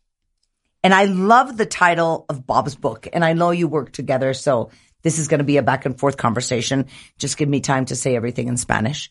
And 0.82 0.94
I 0.94 1.06
love 1.06 1.56
the 1.56 1.66
title 1.66 2.24
of 2.28 2.46
Bob's 2.46 2.76
book. 2.76 3.08
And 3.12 3.24
I 3.24 3.32
know 3.32 3.50
you 3.50 3.66
work 3.66 3.90
together, 3.90 4.32
so 4.34 4.70
this 5.02 5.18
is 5.18 5.28
going 5.28 5.38
to 5.38 5.44
be 5.44 5.56
a 5.56 5.62
back 5.62 5.84
and 5.84 5.98
forth 5.98 6.16
conversation. 6.16 6.86
Just 7.18 7.36
give 7.36 7.48
me 7.48 7.60
time 7.60 7.86
to 7.86 7.96
say 7.96 8.14
everything 8.14 8.46
in 8.48 8.56
Spanish. 8.56 9.10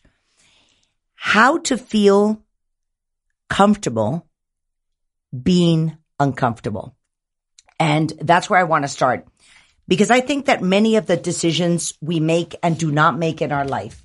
How 1.14 1.58
to 1.58 1.76
feel 1.76 2.42
comfortable 3.48 4.26
being 5.42 5.96
uncomfortable. 6.18 6.96
And 7.78 8.10
that's 8.20 8.48
where 8.48 8.58
I 8.58 8.64
want 8.64 8.84
to 8.84 8.88
start 8.88 9.26
because 9.88 10.10
I 10.10 10.20
think 10.20 10.46
that 10.46 10.62
many 10.62 10.96
of 10.96 11.06
the 11.06 11.16
decisions 11.16 11.94
we 12.00 12.20
make 12.20 12.56
and 12.62 12.78
do 12.78 12.90
not 12.90 13.18
make 13.18 13.42
in 13.42 13.52
our 13.52 13.64
life 13.64 14.02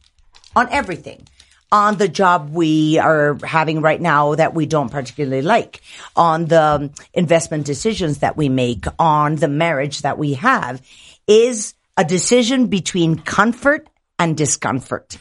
on 0.56 0.68
everything, 0.70 1.28
on 1.72 1.98
the 1.98 2.08
job 2.08 2.54
we 2.54 2.98
are 3.00 3.38
having 3.44 3.82
right 3.82 4.02
now 4.02 4.36
that 4.36 4.54
we 4.54 4.66
don't 4.66 4.92
particularly 4.92 5.42
like, 5.42 5.82
on 6.16 6.46
the 6.46 6.92
investment 7.14 7.66
decisions 7.66 8.20
that 8.20 8.36
we 8.36 8.50
make, 8.50 8.86
on 9.00 9.36
the 9.36 9.48
marriage 9.48 10.02
that 10.02 10.18
we 10.18 10.34
have 10.34 10.82
is 11.28 11.74
a 11.98 12.04
decision 12.04 12.68
between 12.68 13.18
comfort 13.18 13.90
and 14.20 14.36
discomfort. 14.36 15.18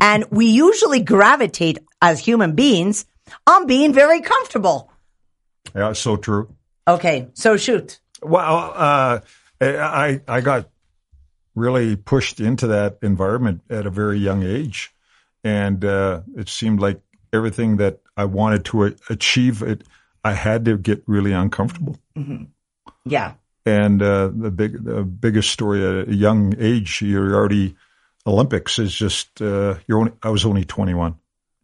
And 0.00 0.24
we 0.30 0.46
usually 0.46 1.00
gravitate 1.00 1.78
as 2.02 2.20
human 2.20 2.54
beings 2.54 3.06
on 3.46 3.66
being 3.66 3.92
very 3.92 4.20
comfortable. 4.20 4.90
Yeah, 5.74 5.92
so 5.92 6.16
true. 6.16 6.54
Okay, 6.86 7.28
so 7.34 7.56
shoot. 7.56 8.00
Well, 8.22 8.72
uh, 8.74 9.20
I 9.60 10.20
I 10.26 10.40
got 10.40 10.68
really 11.54 11.96
pushed 11.96 12.40
into 12.40 12.68
that 12.68 12.98
environment 13.02 13.62
at 13.70 13.86
a 13.86 13.90
very 13.90 14.18
young 14.18 14.42
age, 14.42 14.94
and 15.42 15.84
uh, 15.84 16.22
it 16.36 16.48
seemed 16.48 16.80
like 16.80 17.00
everything 17.32 17.76
that 17.78 18.00
I 18.16 18.24
wanted 18.24 18.64
to 18.66 18.94
achieve, 19.08 19.62
it 19.62 19.82
I 20.24 20.32
had 20.32 20.64
to 20.64 20.78
get 20.78 21.02
really 21.06 21.32
uncomfortable. 21.32 21.98
Yeah. 23.04 23.34
And 23.66 24.02
uh, 24.02 24.30
the 24.34 24.50
big, 24.50 24.84
the 24.84 25.02
biggest 25.02 25.50
story 25.50 25.84
at 25.84 26.08
a 26.08 26.14
young 26.14 26.54
age, 26.58 27.00
you're 27.00 27.34
already 27.34 27.76
Olympics 28.26 28.78
is 28.78 28.94
just 28.94 29.40
uh, 29.42 29.76
you're 29.86 29.98
only. 29.98 30.12
I 30.22 30.30
was 30.30 30.44
only 30.44 30.64
21, 30.64 31.14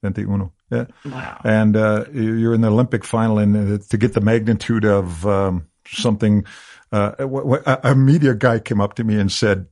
21. 0.02 0.50
Yeah. 0.70 0.84
Wow. 1.04 1.40
And 1.42 1.76
uh, 1.76 2.04
you're 2.12 2.54
in 2.54 2.60
the 2.60 2.68
Olympic 2.68 3.04
final, 3.04 3.38
and 3.38 3.74
uh, 3.74 3.84
to 3.88 3.96
get 3.96 4.12
the 4.12 4.20
magnitude 4.20 4.84
of 4.84 5.26
um, 5.26 5.66
something, 5.86 6.44
uh, 6.92 7.12
a 7.18 7.90
a 7.90 7.94
media 7.94 8.34
guy 8.34 8.58
came 8.58 8.80
up 8.80 8.94
to 8.94 9.04
me 9.04 9.18
and 9.18 9.30
said, 9.30 9.66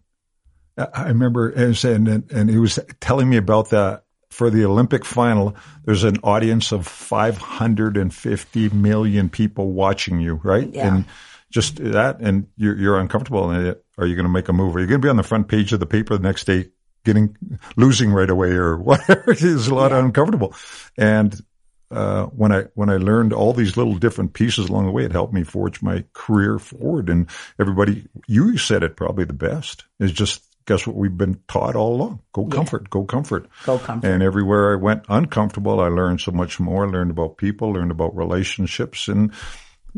I 0.76 1.08
remember 1.08 1.48
and 1.50 1.76
saying, 1.76 2.06
and, 2.08 2.30
and 2.30 2.48
he 2.48 2.58
was 2.58 2.78
telling 3.00 3.28
me 3.28 3.36
about 3.36 3.70
the 3.70 4.02
for 4.30 4.50
the 4.50 4.64
Olympic 4.64 5.04
final. 5.04 5.56
There's 5.84 6.04
an 6.04 6.18
audience 6.22 6.72
of 6.72 6.86
550 6.86 8.68
million 8.70 9.28
people 9.30 9.72
watching 9.72 10.20
you, 10.20 10.34
right? 10.44 10.72
Yeah. 10.72 10.94
And 10.94 11.04
just 11.50 11.76
that, 11.76 12.20
and 12.20 12.46
you're 12.56 12.76
you're 12.76 12.98
uncomfortable. 12.98 13.50
And 13.50 13.76
are 13.96 14.06
you 14.06 14.14
going 14.14 14.26
to 14.26 14.32
make 14.32 14.48
a 14.48 14.52
move? 14.52 14.76
Are 14.76 14.80
you 14.80 14.86
going 14.86 15.00
to 15.00 15.04
be 15.04 15.10
on 15.10 15.16
the 15.16 15.22
front 15.22 15.48
page 15.48 15.72
of 15.72 15.80
the 15.80 15.86
paper 15.86 16.16
the 16.16 16.22
next 16.22 16.44
day, 16.44 16.70
getting 17.04 17.36
losing 17.76 18.12
right 18.12 18.30
away, 18.30 18.50
or 18.50 18.76
whatever? 18.78 19.32
it 19.32 19.42
is 19.42 19.68
a 19.68 19.74
lot 19.74 19.92
uncomfortable. 19.92 20.54
And 20.96 21.34
uh, 21.90 22.26
when 22.26 22.52
I 22.52 22.64
when 22.74 22.90
I 22.90 22.96
learned 22.96 23.32
all 23.32 23.52
these 23.52 23.76
little 23.76 23.96
different 23.96 24.34
pieces 24.34 24.68
along 24.68 24.86
the 24.86 24.92
way, 24.92 25.04
it 25.04 25.12
helped 25.12 25.32
me 25.32 25.42
forge 25.42 25.82
my 25.82 26.04
career 26.12 26.58
forward. 26.58 27.08
And 27.08 27.28
everybody, 27.58 28.06
you 28.26 28.58
said 28.58 28.82
it 28.82 28.96
probably 28.96 29.24
the 29.24 29.32
best 29.32 29.84
is 29.98 30.12
just 30.12 30.42
guess 30.66 30.86
what 30.86 30.96
we've 30.96 31.16
been 31.16 31.40
taught 31.48 31.76
all 31.76 31.94
along: 31.94 32.20
go 32.32 32.44
comfort, 32.46 32.90
go 32.90 33.04
comfort, 33.04 33.48
Go 33.64 33.78
comfort. 33.78 34.06
And 34.06 34.22
everywhere 34.22 34.72
I 34.72 34.76
went 34.76 35.04
uncomfortable, 35.08 35.80
I 35.80 35.88
learned 35.88 36.20
so 36.20 36.32
much 36.32 36.60
more. 36.60 36.84
I 36.86 36.90
learned 36.90 37.10
about 37.10 37.38
people, 37.38 37.72
learned 37.72 37.90
about 37.90 38.14
relationships, 38.14 39.08
and 39.08 39.32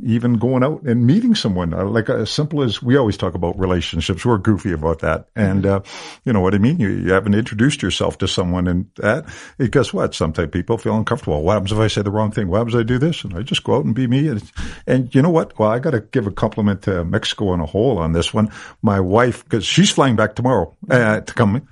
even 0.05 0.35
going 0.35 0.63
out 0.63 0.83
and 0.83 1.07
meeting 1.07 1.35
someone 1.35 1.75
uh, 1.75 1.85
like 1.85 2.09
as 2.09 2.31
simple 2.31 2.63
as 2.63 2.83
we 2.83 2.97
always 2.97 3.17
talk 3.17 3.35
about 3.35 3.59
relationships. 3.59 4.25
We're 4.25 4.39
goofy 4.39 4.73
about 4.73 5.01
that. 5.01 5.29
And, 5.37 5.67
uh, 5.67 5.81
you 6.25 6.33
know 6.33 6.41
what 6.41 6.55
I 6.55 6.59
mean? 6.59 6.79
You, 6.81 6.89
you 6.89 7.13
haven't 7.13 7.35
introduced 7.35 7.83
yourself 7.83 8.19
to 8.19 8.29
someone 8.29 8.67
and 8.67 8.91
that, 8.97 9.27
and 9.59 9.71
guess 9.71 9.93
what? 9.93 10.15
Sometimes 10.15 10.51
people 10.51 10.79
feel 10.79 10.97
uncomfortable. 10.97 11.43
What 11.43 11.55
happens 11.55 11.73
if 11.73 11.79
I 11.79 11.89
say 11.89 12.03
the 12.03 12.11
wrong 12.11 12.31
thing? 12.31 12.49
What 12.49 12.59
happens 12.59 12.75
if 12.75 12.81
I 12.81 12.85
do 12.85 12.99
this? 12.99 13.25
And 13.25 13.35
I 13.35 13.43
just 13.43 13.65
go 13.65 13.77
out 13.77 13.85
and 13.85 13.95
be 13.95 14.07
me. 14.07 14.29
And, 14.29 14.53
and 14.87 15.15
you 15.15 15.23
know 15.23 15.31
what? 15.31 15.59
Well, 15.59 15.71
I 15.71 15.79
got 15.79 15.91
to 15.91 16.01
give 16.01 16.27
a 16.27 16.33
compliment 16.33 16.83
to 16.83 17.05
Mexico 17.05 17.49
on 17.49 17.61
a 17.61 17.67
whole 17.67 17.99
on 17.99 18.13
this 18.13 18.33
one. 18.33 18.51
My 18.83 19.01
wife, 19.01 19.49
cause 19.49 19.65
she's 19.65 19.91
flying 19.91 20.17
back 20.17 20.35
tomorrow, 20.35 20.77
uh, 20.91 21.21
to 21.21 21.35
come. 21.35 21.69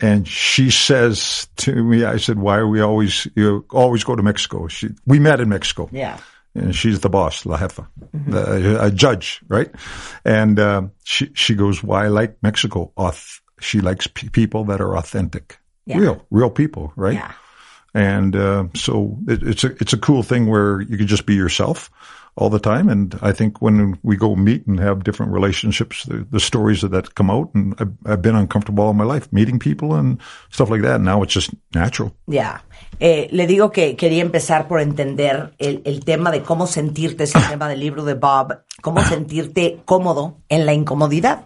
And 0.00 0.26
she 0.26 0.70
says 0.70 1.46
to 1.58 1.72
me, 1.72 2.04
I 2.04 2.16
said, 2.16 2.38
why 2.38 2.56
are 2.56 2.66
we 2.66 2.80
always, 2.80 3.28
you 3.36 3.64
always 3.70 4.02
go 4.02 4.16
to 4.16 4.22
Mexico? 4.22 4.66
She, 4.66 4.88
we 5.06 5.20
met 5.20 5.40
in 5.40 5.48
Mexico 5.48 5.88
Yeah. 5.92 6.18
And 6.54 6.74
she's 6.74 7.00
the 7.00 7.08
boss, 7.08 7.46
La 7.46 7.56
Jefa, 7.58 7.86
the, 8.12 8.84
a 8.84 8.90
judge, 8.90 9.40
right? 9.48 9.70
And 10.24 10.58
uh, 10.58 10.82
she 11.04 11.30
she 11.34 11.54
goes, 11.54 11.82
"Why 11.82 12.04
I 12.04 12.08
like 12.08 12.36
Mexico? 12.42 12.92
Auth- 12.96 13.40
she 13.60 13.80
likes 13.80 14.06
pe- 14.06 14.28
people 14.28 14.64
that 14.64 14.80
are 14.80 14.96
authentic, 14.96 15.58
Yeah. 15.86 15.98
real, 15.98 16.26
real 16.30 16.50
people, 16.50 16.92
right? 16.96 17.14
Yeah. 17.14 17.32
And 17.94 18.34
uh, 18.36 18.64
so 18.74 19.18
it, 19.28 19.42
it's 19.42 19.64
a 19.64 19.68
it's 19.80 19.92
a 19.92 19.98
cool 19.98 20.22
thing 20.22 20.46
where 20.46 20.80
you 20.80 20.96
can 20.96 21.06
just 21.06 21.26
be 21.26 21.34
yourself 21.34 21.90
all 22.34 22.48
the 22.48 22.58
time. 22.58 22.88
And 22.88 23.18
I 23.20 23.32
think 23.32 23.60
when 23.60 23.98
we 24.02 24.16
go 24.16 24.34
meet 24.34 24.66
and 24.66 24.80
have 24.80 25.04
different 25.04 25.32
relationships, 25.32 26.04
the, 26.04 26.26
the 26.30 26.40
stories 26.40 26.80
that, 26.80 26.90
that 26.92 27.14
come 27.14 27.30
out, 27.30 27.50
and 27.54 27.74
I've, 27.78 27.92
I've 28.06 28.22
been 28.22 28.34
uncomfortable 28.34 28.84
all 28.84 28.94
my 28.94 29.04
life 29.04 29.32
meeting 29.32 29.58
people 29.58 29.94
and 29.94 30.18
stuff 30.50 30.70
like 30.70 30.82
that. 30.82 31.00
Now 31.00 31.22
it's 31.22 31.34
just 31.34 31.50
natural. 31.74 32.14
Yeah. 32.26 32.60
Eh, 33.00 33.28
le 33.32 33.46
digo 33.46 33.70
que 33.70 33.96
quería 33.96 34.22
empezar 34.22 34.68
por 34.68 34.80
entender 34.80 35.54
el, 35.58 35.82
el 35.84 36.04
tema 36.04 36.30
de 36.30 36.42
cómo 36.42 36.66
sentirte, 36.66 37.24
es 37.24 37.34
el 37.34 37.46
tema 37.48 37.68
del 37.68 37.80
libro 37.80 38.04
de 38.04 38.14
Bob, 38.14 38.62
cómo 38.80 39.02
sentirte 39.02 39.80
cómodo 39.84 40.38
en 40.48 40.66
la 40.66 40.72
incomodidad. 40.72 41.44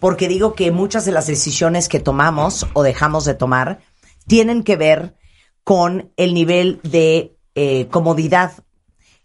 Porque 0.00 0.28
digo 0.28 0.54
que 0.54 0.70
muchas 0.70 1.04
de 1.04 1.12
las 1.12 1.26
decisiones 1.26 1.88
que 1.88 2.00
tomamos 2.00 2.66
o 2.72 2.82
dejamos 2.82 3.26
de 3.26 3.34
tomar 3.34 3.80
tienen 4.26 4.62
que 4.62 4.76
ver 4.76 5.14
con 5.62 6.12
el 6.16 6.32
nivel 6.32 6.80
de 6.82 7.36
eh, 7.54 7.88
comodidad 7.88 8.52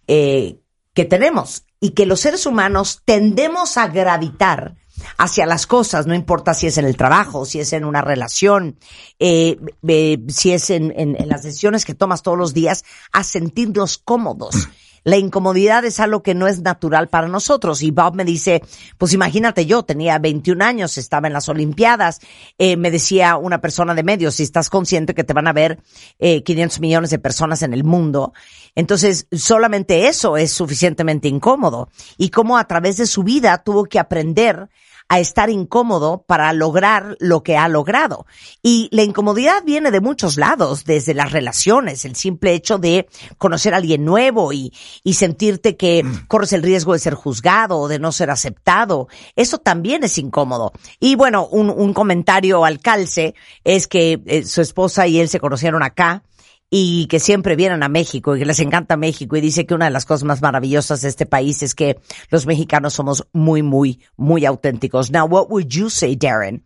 eh, 0.08 0.60
que 0.94 1.06
tenemos 1.06 1.64
y 1.80 1.92
que 1.92 2.06
los 2.06 2.20
seres 2.20 2.46
humanos 2.46 3.02
tendemos 3.06 3.78
a 3.78 3.88
gravitar 3.88 4.76
hacia 5.18 5.46
las 5.46 5.66
cosas, 5.66 6.08
no 6.08 6.14
importa 6.14 6.54
si 6.54 6.68
es 6.68 6.78
en 6.78 6.84
el 6.86 6.98
trabajo, 6.98 7.46
si 7.46 7.60
es 7.62 7.72
en 7.72 7.86
una 7.86 8.02
relación, 8.02 8.78
eh, 9.18 9.58
eh, 9.88 10.20
si 10.28 10.52
es 10.52 10.70
en, 10.72 10.92
en- 10.98 11.16
en 11.22 11.30
las 11.30 11.44
decisiones 11.44 11.86
que 11.86 11.94
tomas 11.96 12.22
todos 12.22 12.38
los 12.38 12.54
días, 12.54 12.84
a 13.14 13.24
sentirnos 13.24 13.98
cómodos. 13.98 14.68
La 15.04 15.18
incomodidad 15.18 15.86
es 15.86 16.00
algo 16.00 16.24
que 16.24 16.36
no 16.36 16.48
es 16.48 16.62
natural 16.62 17.08
para 17.08 17.28
nosotros. 17.28 17.82
Y 17.84 17.92
Bob 17.92 18.16
me 18.16 18.26
dice, 18.26 18.62
pues 18.98 19.14
imagínate 19.14 19.66
yo, 19.66 19.84
tenía 19.84 20.20
21 20.20 20.64
años, 20.64 20.98
estaba 20.98 21.28
en 21.28 21.34
las 21.34 21.50
Olimpiadas, 21.50 22.20
eh, 22.58 22.78
me 22.78 22.92
decía 22.92 23.38
una 23.38 23.62
persona 23.62 23.94
de 23.94 24.04
medios, 24.04 24.36
si 24.36 24.44
estás 24.44 24.70
consciente 24.70 25.14
que 25.14 25.24
te 25.24 25.34
van 25.34 25.48
a 25.48 25.54
ver 25.54 25.80
eh, 26.20 26.44
500 26.44 26.80
millones 26.80 27.10
de 27.10 27.20
personas 27.20 27.62
en 27.62 27.74
el 27.74 27.84
mundo, 27.84 28.34
entonces 28.76 29.28
solamente 29.32 30.08
eso 30.08 30.38
es 30.38 30.52
suficientemente 30.52 31.28
incómodo. 31.28 31.90
Y 32.18 32.30
cómo 32.30 32.58
a 32.58 32.68
través 32.68 32.98
de 32.98 33.06
su 33.06 33.24
vida 33.24 33.64
tuvo 33.64 33.86
que 33.86 34.00
aprender 34.00 34.70
a 35.10 35.20
estar 35.20 35.50
incómodo 35.50 36.24
para 36.28 36.54
lograr 36.54 37.18
lo 37.20 37.42
que 37.42 37.58
ha 37.58 37.68
logrado. 37.68 38.28
Y 38.62 38.88
la 38.92 39.02
incomodidad 39.02 39.64
viene 39.66 39.90
de 39.90 40.02
muchos 40.02 40.38
lados, 40.38 40.86
desde 40.86 41.16
las 41.16 41.32
relaciones, 41.32 42.06
el 42.06 42.16
simple 42.16 42.54
hecho 42.54 42.78
de 42.78 43.08
conocer 43.40 43.74
a 43.74 43.78
alguien 43.78 44.06
nuevo 44.06 44.54
y, 44.54 44.72
y 45.04 45.16
sentirte 45.16 45.76
que 45.76 46.06
corres 46.28 46.54
el 46.54 46.62
riesgo 46.62 46.94
de 46.94 47.00
ser 47.00 47.16
juzgado 47.16 47.80
o 47.80 47.88
de 47.88 47.98
no 47.98 48.12
ser 48.12 48.30
aceptado. 48.30 49.08
Eso 49.36 49.58
también 49.58 50.04
es 50.04 50.18
incómodo. 50.20 50.72
Y 51.00 51.16
bueno, 51.16 51.48
un, 51.48 51.72
un 51.72 51.94
comentario 51.94 52.64
al 52.64 52.80
calce 52.80 53.34
es 53.64 53.88
que 53.88 54.22
eh, 54.26 54.46
su 54.46 54.62
esposa 54.62 55.08
y 55.08 55.20
él 55.20 55.28
se 55.28 55.40
conocieron 55.40 55.82
acá 55.82 56.24
y 56.70 57.08
que 57.08 57.20
siempre 57.20 57.56
vienen 57.56 57.84
a 57.84 57.90
México 57.90 58.36
y 58.36 58.40
que 58.40 58.46
les 58.46 58.60
encanta 58.60 58.96
México 58.98 59.36
y 59.36 59.42
dice 59.42 59.66
que 59.66 59.74
una 59.74 59.86
de 59.86 59.92
las 59.92 60.06
cosas 60.06 60.24
más 60.24 60.42
maravillosas 60.42 61.02
de 61.02 61.10
este 61.10 61.26
país 61.26 61.64
es 61.64 61.74
que 61.74 62.00
los 62.30 62.46
mexicanos 62.46 62.94
somos 62.94 63.28
muy, 63.34 63.64
muy, 63.64 64.00
muy 64.18 64.46
auténticos. 64.46 65.12
Now, 65.12 65.26
what 65.26 65.50
would 65.50 65.74
you 65.74 65.90
say, 65.90 66.16
Darren, 66.16 66.62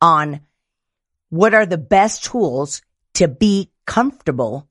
on 0.00 0.40
what 1.30 1.54
are 1.54 1.66
the 1.66 1.78
best 1.78 2.24
tools 2.30 2.82
to 3.14 3.28
be 3.28 3.70
comfortable 3.86 4.68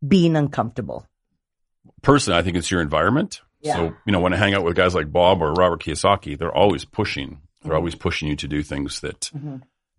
being 0.00 0.36
uncomfortable? 0.36 1.06
personally, 2.04 2.38
I 2.38 2.42
think 2.42 2.56
it's 2.56 2.70
your 2.70 2.80
environment. 2.80 3.40
Yeah. 3.60 3.76
So, 3.76 3.94
you 4.04 4.12
know, 4.12 4.20
when 4.20 4.32
I 4.32 4.36
hang 4.36 4.54
out 4.54 4.62
with 4.62 4.76
guys 4.76 4.94
like 4.94 5.10
Bob 5.10 5.42
or 5.42 5.52
Robert 5.52 5.82
Kiyosaki, 5.82 6.38
they're 6.38 6.54
always 6.54 6.84
pushing. 6.84 7.40
They're 7.62 7.70
mm-hmm. 7.70 7.76
always 7.76 7.94
pushing 7.94 8.28
you 8.28 8.36
to 8.36 8.46
do 8.46 8.62
things 8.62 9.00
that 9.00 9.20
mm-hmm. 9.34 9.56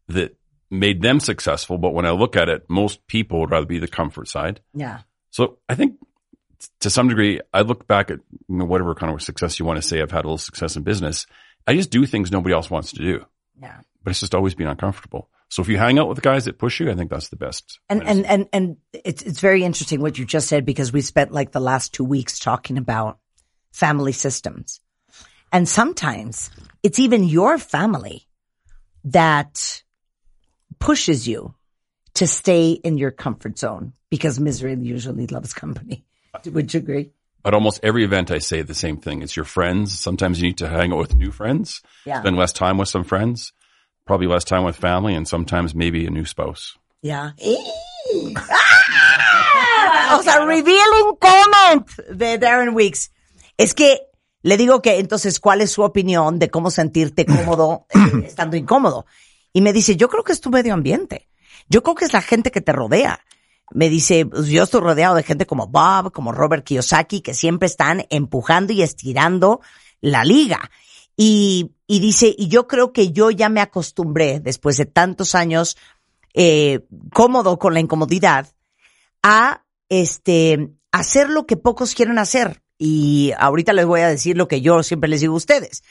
that 0.07 0.37
made 0.79 1.01
them 1.01 1.19
successful. 1.19 1.77
But 1.77 1.93
when 1.93 2.05
I 2.05 2.11
look 2.11 2.35
at 2.35 2.49
it, 2.49 2.65
most 2.69 3.05
people 3.07 3.39
would 3.39 3.51
rather 3.51 3.65
be 3.65 3.79
the 3.79 3.87
comfort 3.87 4.27
side. 4.27 4.61
Yeah. 4.73 4.99
So 5.31 5.57
I 5.67 5.75
think 5.75 5.97
to 6.79 6.89
some 6.89 7.07
degree, 7.09 7.41
I 7.53 7.61
look 7.61 7.87
back 7.87 8.09
at 8.11 8.19
you 8.47 8.55
know, 8.57 8.65
whatever 8.65 8.95
kind 8.95 9.13
of 9.13 9.21
success 9.21 9.59
you 9.59 9.65
want 9.65 9.81
to 9.81 9.87
say. 9.87 10.01
I've 10.01 10.11
had 10.11 10.25
a 10.25 10.27
little 10.27 10.37
success 10.37 10.75
in 10.75 10.83
business. 10.83 11.25
I 11.67 11.75
just 11.75 11.89
do 11.89 12.05
things 12.05 12.31
nobody 12.31 12.53
else 12.53 12.69
wants 12.69 12.91
to 12.93 12.99
do, 12.99 13.25
Yeah. 13.61 13.79
but 14.03 14.11
it's 14.11 14.19
just 14.19 14.35
always 14.35 14.55
being 14.55 14.69
uncomfortable. 14.69 15.29
So 15.49 15.61
if 15.61 15.67
you 15.67 15.77
hang 15.77 15.99
out 15.99 16.07
with 16.07 16.15
the 16.15 16.21
guys 16.21 16.45
that 16.45 16.57
push 16.57 16.79
you, 16.79 16.89
I 16.89 16.95
think 16.95 17.09
that's 17.11 17.29
the 17.29 17.35
best. 17.35 17.79
And, 17.89 17.99
medicine. 17.99 18.25
and, 18.25 18.47
and, 18.53 18.67
and 18.93 19.01
it's, 19.03 19.21
it's 19.23 19.39
very 19.39 19.63
interesting 19.63 20.01
what 20.01 20.17
you 20.17 20.25
just 20.25 20.47
said 20.47 20.65
because 20.65 20.91
we 20.91 21.01
spent 21.01 21.31
like 21.31 21.51
the 21.51 21.59
last 21.59 21.93
two 21.93 22.03
weeks 22.03 22.39
talking 22.39 22.77
about 22.77 23.19
family 23.71 24.11
systems. 24.11 24.79
And 25.51 25.69
sometimes 25.69 26.49
it's 26.83 26.99
even 26.99 27.23
your 27.23 27.57
family 27.57 28.27
that 29.05 29.83
pushes 30.79 31.27
you 31.27 31.53
to 32.15 32.25
stay 32.27 32.71
in 32.71 32.97
your 32.97 33.11
comfort 33.11 33.57
zone 33.59 33.93
because 34.09 34.39
misery 34.39 34.75
usually 34.75 35.27
loves 35.27 35.53
company. 35.53 36.05
Would 36.45 36.73
you 36.73 36.79
agree? 36.79 37.11
At 37.43 37.53
almost 37.53 37.79
every 37.83 38.03
event, 38.03 38.31
I 38.31 38.39
say 38.39 38.61
the 38.63 38.73
same 38.73 38.97
thing. 38.97 39.21
It's 39.21 39.35
your 39.35 39.45
friends. 39.45 39.99
Sometimes 39.99 40.41
you 40.41 40.47
need 40.47 40.57
to 40.59 40.67
hang 40.67 40.91
out 40.91 40.97
with 40.99 41.15
new 41.15 41.31
friends, 41.31 41.81
Yeah. 42.05 42.21
spend 42.21 42.37
less 42.37 42.51
time 42.53 42.77
with 42.79 42.89
some 42.89 43.03
friends, 43.03 43.53
probably 44.05 44.27
less 44.27 44.43
time 44.43 44.63
with 44.63 44.75
family, 44.75 45.13
and 45.13 45.27
sometimes 45.27 45.75
maybe 45.75 46.05
a 46.07 46.09
new 46.09 46.25
spouse. 46.25 46.75
Yeah. 47.01 47.31
Ah, 49.57 50.17
o 50.19 50.23
sea, 50.23 50.45
revealing 50.45 51.15
comment 51.19 51.87
de 52.13 52.37
Darren 52.37 52.73
Weeks. 52.75 53.11
Es 53.57 53.73
que 53.73 53.99
le 54.43 54.57
digo 54.57 54.81
que 54.81 54.99
entonces, 54.99 55.39
¿cuál 55.39 55.61
es 55.61 55.71
su 55.71 55.81
opinión 55.83 56.37
de 56.39 56.49
cómo 56.49 56.69
sentirte 56.69 57.25
cómodo 57.25 57.87
eh, 57.93 57.99
estando 58.25 58.57
incómodo? 58.57 59.05
Y 59.55 59.61
me 59.61 59.71
dice, 59.71 59.95
yo 59.95 60.09
creo 60.09 60.25
que 60.25 60.33
es 60.33 60.41
tu 60.41 60.49
medio 60.49 60.73
ambiente. 60.73 61.29
Yo 61.69 61.81
creo 61.81 61.95
que 61.95 62.03
es 62.03 62.11
la 62.11 62.21
gente 62.21 62.51
que 62.51 62.59
te 62.59 62.73
rodea. 62.73 63.21
Me 63.71 63.87
dice, 63.87 64.25
pues, 64.25 64.47
yo 64.47 64.63
estoy 64.63 64.81
rodeado 64.81 65.15
de 65.15 65.23
gente 65.23 65.45
como 65.45 65.67
Bob, 65.67 66.11
como 66.11 66.33
Robert 66.33 66.65
Kiyosaki, 66.65 67.21
que 67.21 67.33
siempre 67.33 67.67
están 67.67 68.05
empujando 68.09 68.73
y 68.73 68.81
estirando 68.81 69.61
la 70.01 70.25
liga. 70.25 70.69
Y, 71.15 71.71
y 71.87 72.01
dice, 72.01 72.35
y 72.37 72.49
yo 72.49 72.67
creo 72.67 72.91
que 72.91 73.13
yo 73.13 73.31
ya 73.31 73.47
me 73.47 73.61
acostumbré, 73.61 74.41
después 74.41 74.75
de 74.75 74.87
tantos 74.87 75.35
años 75.35 75.77
eh, 76.33 76.85
cómodo 77.13 77.57
con 77.57 77.73
la 77.73 77.79
incomodidad, 77.79 78.53
a 79.23 79.63
este 79.87 80.73
hacer 80.91 81.29
lo 81.29 81.45
que 81.45 81.55
pocos 81.55 81.95
quieren 81.95 82.19
hacer. 82.19 82.61
Y 82.77 83.31
ahorita 83.37 83.71
les 83.71 83.85
voy 83.85 84.01
a 84.01 84.09
decir 84.09 84.35
lo 84.35 84.49
que 84.49 84.59
yo 84.59 84.83
siempre 84.83 85.09
les 85.09 85.21
digo 85.21 85.33
a 85.33 85.37
ustedes. 85.37 85.81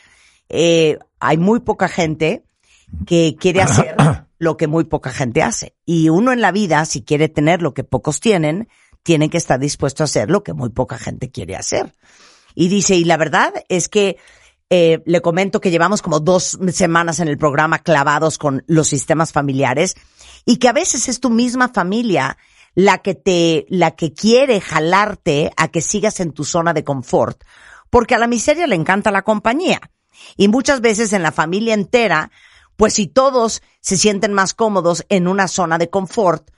Eh, 0.51 0.99
hay 1.19 1.39
muy 1.39 1.61
poca 1.61 1.89
gente 1.89 2.45
que 3.07 3.37
quiere 3.39 3.63
hacer 3.63 3.97
lo 4.39 4.57
que 4.57 4.67
muy 4.67 4.85
poca 4.85 5.11
gente 5.11 5.43
hace. 5.43 5.75
Y 5.85 6.09
uno 6.09 6.33
en 6.33 6.41
la 6.41 6.53
vida, 6.53 6.85
si 6.85 7.03
quiere 7.03 7.29
tener 7.29 7.63
lo 7.63 7.75
que 7.75 7.85
pocos 7.85 8.21
tienen, 8.21 8.69
tiene 9.03 9.31
que 9.31 9.39
estar 9.39 9.61
dispuesto 9.61 10.03
a 10.03 10.05
hacer 10.05 10.31
lo 10.31 10.43
que 10.43 10.55
muy 10.55 10.71
poca 10.71 10.99
gente 10.99 11.31
quiere 11.31 11.57
hacer. 11.57 11.95
Y 12.55 12.69
dice, 12.69 12.95
y 12.97 13.05
la 13.05 13.17
verdad 13.17 13.53
es 13.69 13.89
que 13.89 14.17
eh, 14.71 15.03
le 15.05 15.21
comento 15.21 15.61
que 15.61 15.71
llevamos 15.71 16.03
como 16.03 16.21
dos 16.21 16.59
semanas 16.73 17.21
en 17.21 17.29
el 17.29 17.39
programa 17.39 17.81
clavados 17.81 18.39
con 18.39 18.65
los 18.67 18.89
sistemas 18.89 19.33
familiares 19.33 19.95
y 20.47 20.57
que 20.57 20.69
a 20.69 20.73
veces 20.73 21.09
es 21.09 21.21
tu 21.21 21.31
misma 21.31 21.69
familia 21.69 22.39
la 22.75 22.99
que 22.99 23.15
te, 23.15 23.67
la 23.69 23.93
que 23.93 24.13
quiere 24.13 24.61
jalarte 24.61 25.53
a 25.57 25.69
que 25.69 25.81
sigas 25.81 26.21
en 26.21 26.33
tu 26.33 26.45
zona 26.45 26.73
de 26.73 26.83
confort, 26.83 27.45
porque 27.91 28.15
a 28.15 28.19
la 28.19 28.27
miseria 28.27 28.67
le 28.67 28.75
encanta 28.75 29.11
la 29.11 29.23
compañía. 29.23 29.81
Y 30.37 30.49
muchas 30.49 30.81
veces 30.81 31.13
en 31.13 31.23
la 31.23 31.33
familia 31.33 31.75
entera, 31.75 32.31
pues 32.77 32.95
si 32.95 33.07
todos 33.07 33.63
se 33.81 33.97
sienten 33.97 34.33
más 34.33 34.55
cómodos 34.55 35.05
en 35.09 35.29
una 35.29 35.49
zona 35.49 35.79
de 35.79 35.91
confort, 35.91 36.51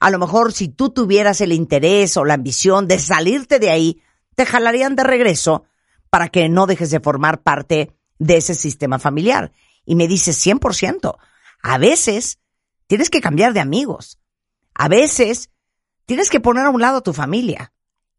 a 0.00 0.10
lo 0.10 0.18
mejor 0.18 0.52
si 0.52 0.68
tú 0.68 0.90
tuvieras 0.90 1.40
el 1.40 1.52
interés 1.52 2.16
o 2.16 2.24
la 2.24 2.34
ambición 2.34 2.88
de 2.88 2.98
salirte 2.98 3.58
de 3.58 3.70
ahí, 3.70 4.02
te 4.34 4.46
jalarían 4.46 4.96
de 4.96 5.04
regreso 5.04 5.64
para 6.10 6.28
que 6.28 6.48
no 6.48 6.66
dejes 6.66 6.90
de 6.90 7.00
formar 7.00 7.42
parte 7.42 7.92
de 8.18 8.36
ese 8.36 8.54
sistema 8.54 8.98
familiar. 8.98 9.52
Y 9.84 9.96
me 9.96 10.08
dice 10.08 10.32
100%. 10.32 11.16
A 11.62 11.78
veces 11.78 12.38
tienes 12.86 13.10
que 13.10 13.20
cambiar 13.20 13.52
de 13.52 13.60
amigos. 13.60 14.18
A 14.74 14.88
veces 14.88 15.50
tienes 16.06 16.30
que 16.30 16.40
poner 16.40 16.66
a 16.66 16.70
un 16.70 16.80
lado 16.80 16.98
a 16.98 17.02
tu 17.02 17.12
familia. 17.12 17.72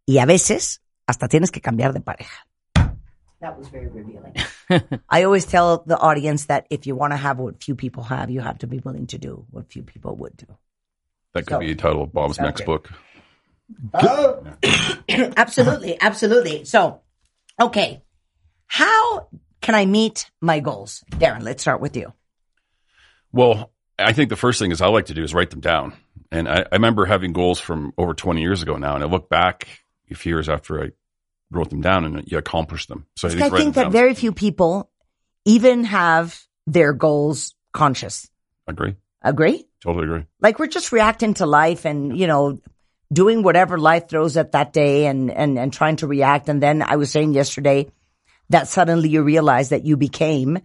Y 0.06 0.20
a 0.20 0.26
veces 0.26 0.82
hasta 1.08 1.28
tienes 1.28 1.52
que 1.52 1.62
cambiar 1.62 1.94
de 1.94 2.02
pareja. 2.02 2.48
That 3.46 3.60
was 3.60 3.68
very 3.68 3.86
revealing. 3.86 4.34
I 5.08 5.22
always 5.22 5.46
tell 5.46 5.84
the 5.86 6.00
audience 6.00 6.46
that 6.46 6.66
if 6.72 6.88
you 6.88 6.96
want 6.96 7.14
to 7.14 7.18
have 7.18 7.38
what 7.38 7.62
few 7.62 7.76
people 7.76 8.02
have, 8.02 8.32
you 8.32 8.42
have 8.42 8.58
to 8.60 8.68
be 8.68 8.80
willing 8.80 9.06
to 9.08 9.20
do 9.20 9.46
what 9.52 9.72
few 9.72 9.84
people 9.84 10.16
would 10.16 10.36
do. 10.36 10.48
That 11.36 11.46
could 11.46 11.54
So- 11.54 11.60
be 11.60 11.72
a 11.72 11.76
title 11.76 12.02
of 12.02 12.12
Bob's 12.12 12.40
next 12.40 12.62
Okay. 12.62 12.66
book. 12.66 12.90
Uh, 13.94 14.34
absolutely, 15.38 16.02
absolutely. 16.02 16.66
So, 16.66 17.02
okay. 17.62 18.02
How 18.66 19.28
can 19.62 19.76
I 19.76 19.86
meet 19.86 20.32
my 20.42 20.60
goals? 20.60 21.04
Darren, 21.12 21.44
let's 21.44 21.62
start 21.62 21.82
with 21.82 21.96
you. 21.96 22.14
Well, 23.32 23.72
I 24.00 24.14
think 24.14 24.30
the 24.30 24.36
first 24.36 24.58
thing 24.58 24.72
is 24.72 24.82
I 24.82 24.88
like 24.88 25.06
to 25.06 25.14
do 25.14 25.24
is 25.24 25.36
write 25.36 25.52
them 25.52 25.62
down. 25.62 25.94
And 26.32 26.50
I, 26.50 26.62
I 26.72 26.76
remember 26.76 27.06
having 27.06 27.32
goals 27.32 27.60
from 27.60 27.94
over 27.96 28.16
20 28.16 28.42
years 28.42 28.64
ago 28.64 28.78
now, 28.78 28.96
and 28.96 29.04
I 29.04 29.08
look 29.08 29.30
back 29.30 29.68
a 30.10 30.16
few 30.16 30.34
years 30.34 30.50
after 30.50 30.82
I 30.84 30.90
wrote 31.56 31.70
them 31.70 31.82
down 31.82 32.06
and 32.06 32.24
you 32.28 32.38
accomplished 32.38 32.90
them. 32.90 33.06
So 33.16 33.28
I 33.28 33.50
think, 33.50 33.76
that 33.76 33.84
down- 33.84 33.92
very 33.92 34.14
few 34.14 34.32
people 34.32 34.90
even 35.46 35.84
have 35.86 36.40
their 36.68 36.94
goals 36.94 37.54
conscious. 37.74 38.30
agree, 38.68 38.96
Agree? 39.22 39.66
totally 39.84 40.06
agree. 40.06 40.26
Like 40.42 40.60
we're 40.60 40.68
just 40.68 40.92
reacting 40.92 41.36
to 41.36 41.46
life 41.46 41.86
and, 41.86 42.18
you 42.18 42.28
know, 42.28 42.60
doing 43.14 43.44
whatever 43.44 43.78
life 43.78 44.10
throws 44.10 44.36
at 44.38 44.54
that 44.54 44.74
day 44.74 45.06
and, 45.06 45.30
and, 45.30 45.60
and 45.60 45.72
trying 45.72 45.98
to 45.98 46.08
react. 46.08 46.50
And 46.50 46.62
then 46.62 46.82
I 46.82 46.96
was 46.96 47.12
saying 47.12 47.34
yesterday 47.34 47.92
that 48.50 48.68
suddenly 48.68 49.10
you 49.10 49.22
realize 49.24 49.70
that 49.70 49.86
you 49.86 49.98
became 49.98 50.60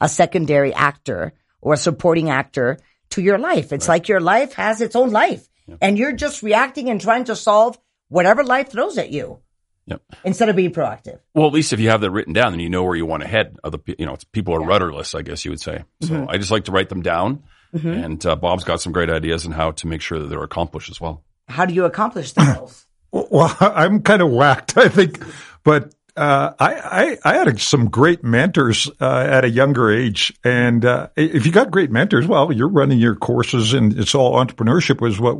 a 0.00 0.08
secondary 0.08 0.74
actor 0.74 1.32
or 1.60 1.74
a 1.74 1.76
supporting 1.78 2.30
actor 2.30 2.78
to 3.10 3.22
your 3.22 3.38
life. 3.38 3.72
It's 3.72 3.88
like 3.88 4.08
your 4.08 4.20
life 4.20 4.54
has 4.54 4.80
its 4.80 4.96
own 4.96 5.10
life 5.10 5.48
and 5.80 5.96
you're 5.96 6.12
just 6.12 6.42
reacting 6.42 6.90
and 6.90 7.00
trying 7.00 7.24
to 7.24 7.36
solve 7.36 7.78
whatever 8.08 8.42
life 8.42 8.70
throws 8.70 8.98
at 8.98 9.10
you 9.10 9.38
Yep. 9.86 10.00
instead 10.24 10.48
of 10.48 10.56
being 10.56 10.72
proactive. 10.72 11.18
Well, 11.34 11.46
at 11.46 11.52
least 11.52 11.72
if 11.74 11.80
you 11.80 11.90
have 11.90 12.00
that 12.00 12.10
written 12.10 12.32
down, 12.32 12.52
then 12.52 12.60
you 12.60 12.70
know 12.70 12.84
where 12.84 12.96
you 12.96 13.04
want 13.04 13.22
to 13.22 13.28
head. 13.28 13.56
Other, 13.62 13.78
you 13.86 14.06
know, 14.06 14.14
it's, 14.14 14.24
people 14.24 14.54
are 14.54 14.60
rudderless, 14.64 15.14
I 15.14 15.20
guess 15.22 15.44
you 15.44 15.50
would 15.50 15.60
say. 15.60 15.84
So 16.00 16.26
I 16.28 16.38
just 16.38 16.50
like 16.50 16.64
to 16.64 16.72
write 16.72 16.88
them 16.88 17.02
down. 17.02 17.42
And 17.72 18.24
uh, 18.24 18.36
Bob's 18.36 18.64
got 18.64 18.80
some 18.80 18.92
great 18.92 19.10
ideas 19.10 19.44
on 19.46 19.52
how 19.52 19.72
to 19.72 19.86
make 19.88 20.00
sure 20.00 20.18
that 20.20 20.26
they're 20.28 20.42
accomplished 20.44 20.90
as 20.90 21.00
well. 21.00 21.24
How 21.48 21.66
do 21.66 21.74
you 21.74 21.84
accomplish 21.84 22.32
the 22.32 22.54
goals? 22.56 22.86
Well, 23.30 23.56
I'm 23.60 24.02
kind 24.02 24.22
of 24.22 24.30
whacked, 24.30 24.76
I 24.76 24.88
think, 24.88 25.22
but 25.62 25.94
uh, 26.16 26.52
I, 26.58 26.74
I 26.74 27.18
I 27.24 27.34
had 27.38 27.60
some 27.60 27.90
great 27.90 28.22
mentors 28.22 28.88
uh, 29.00 29.26
at 29.28 29.44
a 29.44 29.50
younger 29.50 29.90
age, 29.90 30.32
and 30.44 30.84
uh, 30.84 31.08
if 31.16 31.44
you 31.44 31.50
got 31.50 31.72
great 31.72 31.90
mentors, 31.90 32.26
well, 32.26 32.52
you're 32.52 32.68
running 32.68 33.00
your 33.00 33.16
courses, 33.16 33.74
and 33.74 33.98
it's 33.98 34.14
all 34.14 34.34
entrepreneurship 34.34 35.00
was 35.00 35.18
what 35.18 35.38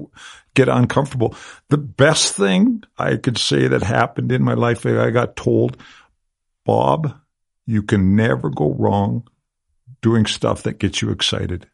get 0.55 0.68
uncomfortable. 0.68 1.37
The 1.68 1.79
best 1.79 2.35
thing 2.35 2.83
I 2.99 3.16
could 3.16 3.39
say 3.39 3.68
that 3.68 3.83
happened 3.83 4.33
in 4.33 4.43
my 4.43 4.55
life, 4.55 4.85
I 4.87 5.11
got 5.11 5.37
told, 5.37 5.77
Bob, 6.64 7.20
you 7.66 7.83
can 7.83 8.16
never 8.16 8.51
go 8.51 8.72
wrong 8.72 9.29
doing 10.03 10.27
stuff 10.27 10.64
that 10.64 10.79
gets 10.79 11.03
you 11.03 11.11
excited. 11.11 11.66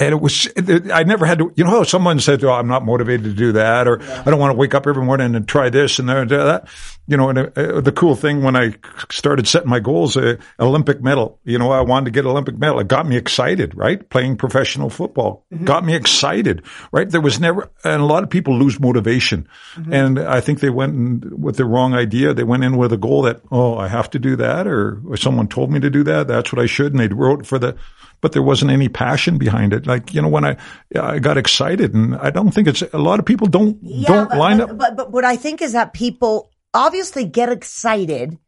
And 0.00 0.12
it 0.12 0.20
was, 0.20 0.48
I 0.92 1.04
never 1.04 1.26
had 1.26 1.38
to, 1.38 1.52
you 1.56 1.64
know, 1.64 1.70
how 1.70 1.82
someone 1.82 2.20
said, 2.20 2.42
oh, 2.42 2.52
I'm 2.52 2.68
not 2.68 2.86
motivated 2.86 3.24
to 3.24 3.34
do 3.34 3.52
that, 3.52 3.86
or 3.86 4.02
I 4.02 4.24
don't 4.24 4.40
want 4.40 4.50
to 4.52 4.56
wake 4.56 4.74
up 4.74 4.86
every 4.86 5.04
morning 5.04 5.34
and 5.34 5.46
try 5.46 5.68
this 5.68 5.98
and 5.98 6.08
that. 6.08 6.68
You 7.06 7.16
know, 7.16 7.28
and 7.28 7.38
uh, 7.38 7.80
the 7.80 7.92
cool 7.92 8.14
thing 8.14 8.42
when 8.42 8.56
I 8.56 8.74
started 9.10 9.46
setting 9.46 9.68
my 9.68 9.80
goals, 9.80 10.16
uh, 10.16 10.36
Olympic 10.58 11.02
medal, 11.02 11.38
you 11.44 11.58
know, 11.58 11.70
I 11.70 11.82
wanted 11.82 12.06
to 12.06 12.10
get 12.12 12.24
Olympic 12.24 12.56
medal. 12.56 12.78
It 12.78 12.88
got 12.88 13.06
me 13.06 13.16
excited, 13.16 13.76
right? 13.76 14.08
Playing 14.08 14.36
professional 14.36 14.88
football 14.90 15.44
got 15.64 15.84
me 15.84 15.94
excited, 15.94 16.62
right? 16.92 17.10
There 17.10 17.20
was 17.20 17.38
never, 17.38 17.70
and 17.84 18.00
a 18.00 18.06
lot 18.06 18.22
of 18.22 18.30
people 18.30 18.56
lose 18.56 18.80
motivation. 18.80 19.48
And 19.92 20.18
I 20.18 20.40
think 20.40 20.60
they 20.60 20.70
went 20.70 20.94
in 20.94 21.40
with 21.42 21.56
the 21.56 21.64
wrong 21.66 21.94
idea. 21.94 22.32
They 22.32 22.44
went 22.44 22.64
in 22.64 22.78
with 22.78 22.92
a 22.92 22.96
goal 22.96 23.22
that, 23.22 23.42
oh, 23.50 23.76
I 23.76 23.88
have 23.88 24.08
to 24.10 24.18
do 24.18 24.36
that, 24.36 24.66
or, 24.66 25.02
or 25.06 25.16
someone 25.18 25.48
told 25.48 25.70
me 25.70 25.80
to 25.80 25.90
do 25.90 26.04
that. 26.04 26.26
That's 26.26 26.52
what 26.52 26.62
I 26.62 26.66
should. 26.66 26.92
And 26.92 27.00
they 27.00 27.08
wrote 27.08 27.44
for 27.44 27.58
the, 27.58 27.76
but 28.20 28.32
there 28.32 28.42
wasn't 28.42 28.70
any 28.70 28.88
passion 28.88 29.38
behind 29.38 29.72
it. 29.72 29.86
Like, 29.86 30.12
you 30.14 30.22
know, 30.22 30.28
when 30.28 30.44
I, 30.44 30.56
I 30.98 31.18
got 31.18 31.38
excited 31.38 31.94
and 31.94 32.16
I 32.16 32.30
don't 32.30 32.50
think 32.50 32.68
it's, 32.68 32.82
a 32.82 32.98
lot 32.98 33.18
of 33.18 33.24
people 33.24 33.46
don't, 33.46 33.82
don't 34.04 34.28
but, 34.28 34.38
line 34.38 34.58
but, 34.58 34.70
up. 34.70 34.78
But, 34.78 34.96
but 34.96 35.12
what 35.12 35.24
I 35.24 35.36
think 35.36 35.62
is 35.62 35.72
that 35.72 35.92
people 35.92 36.50
obviously 36.74 37.24
get 37.24 37.48
excited, 37.48 38.38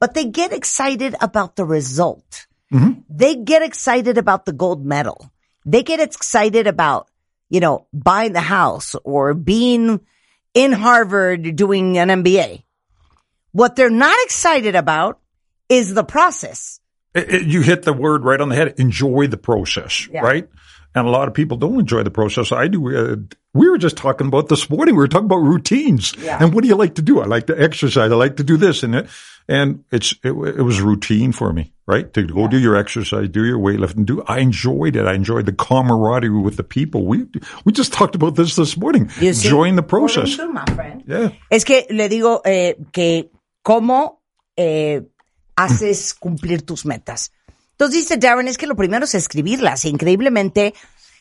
but 0.00 0.14
they 0.14 0.26
get 0.26 0.52
excited 0.52 1.14
about 1.20 1.56
the 1.56 1.64
result. 1.64 2.46
Mm-hmm. 2.72 3.00
They 3.08 3.36
get 3.36 3.62
excited 3.62 4.18
about 4.18 4.44
the 4.44 4.52
gold 4.52 4.84
medal. 4.84 5.30
they 5.64 5.82
get 5.82 6.00
excited 6.00 6.66
about, 6.66 7.08
you 7.48 7.60
know, 7.60 7.86
buying 7.92 8.32
the 8.32 8.40
house 8.40 8.94
or 9.04 9.34
being 9.34 10.00
in 10.54 10.72
Harvard 10.72 11.56
doing 11.56 11.98
an 11.98 12.08
MBA. 12.08 12.62
What 13.52 13.76
they're 13.76 13.90
not 13.90 14.16
excited 14.24 14.74
about 14.74 15.20
is 15.68 15.94
the 15.94 16.04
process. 16.04 16.80
It- 17.16 17.34
it- 17.34 17.46
you 17.46 17.62
hit 17.62 17.82
the 17.82 17.92
word 17.92 18.24
right 18.24 18.40
on 18.40 18.48
the 18.50 18.54
head. 18.56 18.74
Enjoy 18.78 19.26
the 19.26 19.36
process, 19.38 20.08
Yeah. 20.12 20.20
right? 20.20 20.48
And 20.94 21.06
a 21.06 21.10
lot 21.10 21.28
of 21.28 21.34
people 21.34 21.56
don't 21.58 21.78
enjoy 21.80 22.02
the 22.04 22.10
process. 22.10 22.52
I 22.52 22.68
do. 22.68 22.80
Uh, 22.96 23.16
we 23.52 23.68
were 23.68 23.76
just 23.78 23.96
talking 23.96 24.28
about 24.28 24.48
this 24.48 24.70
morning. 24.70 24.94
We 24.94 25.00
were 25.00 25.08
talking 25.08 25.26
about 25.26 25.42
routines. 25.42 26.14
Yeah. 26.22 26.38
And 26.40 26.54
what 26.54 26.62
do 26.62 26.68
you 26.68 26.76
like 26.76 26.94
to 26.94 27.02
do? 27.02 27.20
I 27.20 27.26
like 27.26 27.46
to 27.48 27.60
exercise. 27.62 28.10
I 28.10 28.14
like 28.14 28.36
to 28.36 28.44
do 28.44 28.56
this 28.56 28.82
and 28.82 28.94
it. 28.94 29.06
And 29.48 29.84
it's 29.92 30.12
it, 30.24 30.30
it 30.32 30.62
was 30.64 30.80
routine 30.80 31.30
for 31.32 31.52
me, 31.52 31.72
right? 31.86 32.12
To 32.14 32.22
go 32.24 32.48
do 32.48 32.58
your 32.58 32.74
exercise, 32.76 33.28
do 33.28 33.44
your 33.44 33.58
weightlifting, 33.60 34.04
do. 34.04 34.22
I 34.26 34.40
enjoyed 34.40 34.96
it. 34.96 35.06
I 35.06 35.12
enjoyed 35.14 35.46
the 35.46 35.52
camaraderie 35.52 36.30
with 36.42 36.56
the 36.56 36.64
people. 36.64 37.06
We 37.06 37.26
we 37.64 37.72
just 37.72 37.92
talked 37.92 38.16
about 38.16 38.34
this 38.34 38.56
this 38.56 38.76
morning. 38.76 39.08
You 39.20 39.32
see? 39.34 39.46
Enjoying 39.48 39.76
the 39.76 39.84
process. 39.84 40.34
Friend. 40.34 41.04
Yeah. 41.06 41.28
Es 41.50 41.62
que 41.64 41.84
le 41.90 42.08
digo 42.08 42.40
eh, 42.44 42.74
que 42.92 43.30
cómo 43.64 44.18
eh, 44.58 45.02
haces 45.56 46.14
cumplir 46.14 46.62
tus 46.62 46.86
metas. 46.86 47.32
Entonces 47.72 48.00
dice 48.00 48.16
Darren, 48.16 48.48
es 48.48 48.58
que 48.58 48.66
lo 48.66 48.76
primero 48.76 49.04
es 49.04 49.14
escribirlas. 49.14 49.84
Increíblemente, 49.84 50.74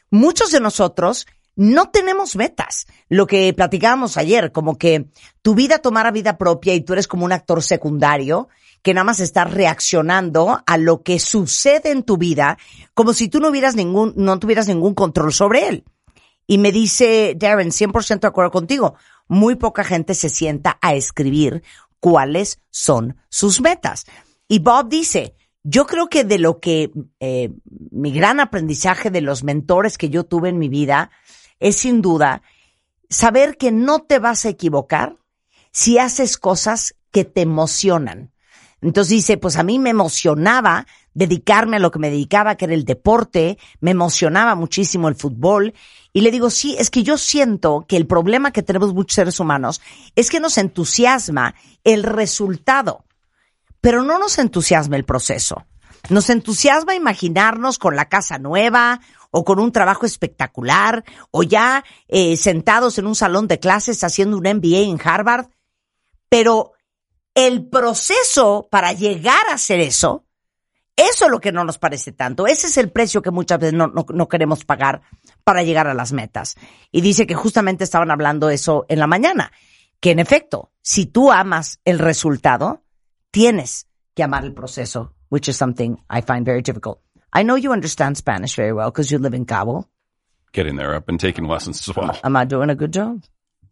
muchos 0.09 0.51
de 0.51 0.59
nosotros 0.59 1.25
no 1.55 1.89
tenemos 1.89 2.35
metas. 2.35 2.85
Lo 3.09 3.27
que 3.27 3.53
platicábamos 3.53 4.17
ayer, 4.17 4.51
como 4.51 4.77
que 4.77 5.09
tu 5.41 5.55
vida 5.55 5.79
tomara 5.79 6.11
vida 6.11 6.37
propia 6.37 6.73
y 6.73 6.81
tú 6.81 6.93
eres 6.93 7.07
como 7.07 7.25
un 7.25 7.31
actor 7.31 7.63
secundario 7.63 8.49
que 8.81 8.93
nada 8.93 9.05
más 9.05 9.19
está 9.19 9.45
reaccionando 9.45 10.61
a 10.65 10.77
lo 10.77 11.01
que 11.01 11.19
sucede 11.19 11.89
en 11.89 12.03
tu 12.03 12.17
vida 12.17 12.57
como 12.93 13.13
si 13.13 13.29
tú 13.29 13.39
no 13.39 13.49
hubieras 13.49 13.75
ningún, 13.75 14.13
no 14.15 14.37
tuvieras 14.37 14.67
ningún 14.67 14.93
control 14.93 15.33
sobre 15.33 15.67
él. 15.67 15.83
Y 16.45 16.59
me 16.59 16.71
dice 16.71 17.33
Darren, 17.35 17.71
100% 17.71 18.19
de 18.19 18.27
acuerdo 18.27 18.51
contigo, 18.51 18.95
muy 19.27 19.55
poca 19.55 19.83
gente 19.83 20.13
se 20.13 20.29
sienta 20.29 20.77
a 20.81 20.93
escribir 20.93 21.63
cuáles 21.99 22.59
son 22.69 23.17
sus 23.29 23.59
metas. 23.59 24.05
Y 24.47 24.59
Bob 24.59 24.89
dice, 24.89 25.35
yo 25.63 25.85
creo 25.85 26.07
que 26.07 26.23
de 26.23 26.37
lo 26.37 26.59
que 26.59 26.91
eh, 27.19 27.51
mi 27.91 28.11
gran 28.11 28.39
aprendizaje 28.39 29.09
de 29.09 29.21
los 29.21 29.43
mentores 29.43 29.97
que 29.97 30.09
yo 30.09 30.23
tuve 30.23 30.49
en 30.49 30.59
mi 30.59 30.69
vida 30.69 31.09
es 31.59 31.77
sin 31.77 32.01
duda 32.01 32.41
saber 33.09 33.57
que 33.57 33.71
no 33.71 33.99
te 33.99 34.19
vas 34.19 34.45
a 34.45 34.49
equivocar 34.49 35.17
si 35.71 35.97
haces 35.97 36.37
cosas 36.37 36.95
que 37.11 37.25
te 37.25 37.41
emocionan. 37.41 38.31
Entonces 38.81 39.09
dice, 39.09 39.37
pues 39.37 39.57
a 39.57 39.63
mí 39.63 39.79
me 39.79 39.89
emocionaba 39.89 40.85
dedicarme 41.13 41.77
a 41.77 41.79
lo 41.79 41.91
que 41.91 41.99
me 41.99 42.11
dedicaba, 42.11 42.55
que 42.55 42.65
era 42.65 42.73
el 42.73 42.85
deporte, 42.85 43.57
me 43.79 43.91
emocionaba 43.91 44.53
muchísimo 44.53 45.07
el 45.07 45.15
fútbol. 45.15 45.73
Y 46.13 46.21
le 46.21 46.29
digo, 46.29 46.49
sí, 46.49 46.75
es 46.77 46.89
que 46.89 47.01
yo 47.01 47.17
siento 47.17 47.85
que 47.87 47.97
el 47.97 48.05
problema 48.05 48.51
que 48.51 48.63
tenemos 48.63 48.93
muchos 48.93 49.15
seres 49.15 49.39
humanos 49.39 49.81
es 50.15 50.29
que 50.29 50.39
nos 50.39 50.57
entusiasma 50.57 51.55
el 51.83 52.03
resultado, 52.03 53.04
pero 53.85 54.01
no 54.01 54.17
nos 54.17 54.39
entusiasma 54.39 54.95
el 54.95 55.05
proceso. 55.05 55.67
Nos 56.09 56.31
entusiasma 56.31 56.95
imaginarnos 56.95 57.77
con 57.77 57.95
la 57.95 58.09
casa 58.09 58.39
nueva 58.39 58.99
o 59.29 59.45
con 59.45 59.59
un 59.59 59.71
trabajo 59.71 60.07
espectacular 60.07 61.03
o 61.29 61.43
ya 61.43 61.85
eh, 62.07 62.35
sentados 62.35 62.97
en 62.97 63.05
un 63.05 63.13
salón 63.13 63.47
de 63.47 63.59
clases 63.59 64.03
haciendo 64.03 64.37
un 64.37 64.47
MBA 64.47 64.89
en 64.89 64.99
Harvard, 65.03 65.49
pero 66.29 66.73
el 67.35 67.67
proceso 67.69 68.67
para 68.71 68.91
llegar 68.91 69.49
a 69.51 69.53
hacer 69.53 69.79
eso, 69.81 70.25
eso 70.95 71.25
es 71.25 71.29
lo 71.29 71.39
que 71.39 71.51
no 71.51 71.63
nos 71.63 71.77
parece 71.77 72.11
tanto. 72.11 72.47
Ese 72.47 72.65
es 72.65 72.77
el 72.77 72.91
precio 72.91 73.21
que 73.21 73.29
muchas 73.29 73.59
veces 73.59 73.75
no, 73.75 74.27
queremos 74.27 74.65
pagar 74.65 75.03
para 75.43 75.61
llegar 75.61 75.85
a 75.87 75.93
las 75.93 76.11
metas. 76.11 76.55
Y 76.91 77.01
dice 77.01 77.27
que 77.27 77.35
justamente 77.35 77.83
estaban 77.83 78.09
hablando 78.09 78.49
eso 78.49 78.87
en 78.89 78.97
la 78.97 79.05
mañana, 79.05 79.51
que 79.99 80.09
en 80.09 80.17
efecto, 80.17 80.71
si 80.81 81.05
tú 81.05 81.31
amas 81.31 81.81
el 81.85 81.99
resultado, 81.99 82.81
tienes 83.35 83.85
que 84.15 84.23
amar 84.23 84.45
el 84.45 84.53
proceso, 84.53 85.11
which 85.27 85.49
is 85.49 85.57
something 85.57 85.99
I 86.09 86.21
find 86.21 86.45
very 86.45 86.61
difficult. 86.61 87.01
I 87.33 87.43
know 87.43 87.55
you 87.55 87.73
understand 87.73 88.15
Spanish 88.15 88.55
very 88.55 88.71
well 88.71 88.89
because 88.89 89.11
you 89.11 89.17
live 89.17 89.33
in 89.33 89.45
Cabo. 89.45 89.89
Getting 90.53 90.77
there. 90.77 90.95
I've 90.95 91.05
been 91.05 91.17
taking 91.17 91.43
lessons 91.43 91.85
as 91.87 91.93
well. 91.93 92.17
Am 92.23 92.37
I 92.37 92.45
doing 92.45 92.69
a 92.69 92.75
good 92.75 92.93
job? 92.93 93.23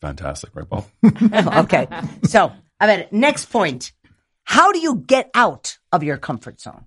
Fantastic, 0.02 0.54
right, 0.54 0.70
Paul? 0.70 0.86
okay. 1.64 1.88
So, 2.24 2.52
a 2.82 2.88
ver, 2.88 3.08
next 3.12 3.46
point. 3.46 3.94
How 4.44 4.74
do 4.74 4.80
you 4.80 4.96
get 4.96 5.32
out 5.34 5.78
of 5.94 6.04
your 6.04 6.18
comfort 6.18 6.60
zone? 6.60 6.84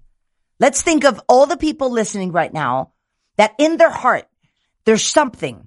Let's 0.60 0.82
think 0.82 1.04
of 1.04 1.18
all 1.30 1.46
the 1.46 1.56
people 1.56 1.90
listening 1.90 2.32
right 2.32 2.52
now 2.52 2.92
that 3.38 3.54
in 3.58 3.78
their 3.78 3.90
heart, 3.90 4.28
there's 4.84 5.02
something 5.02 5.66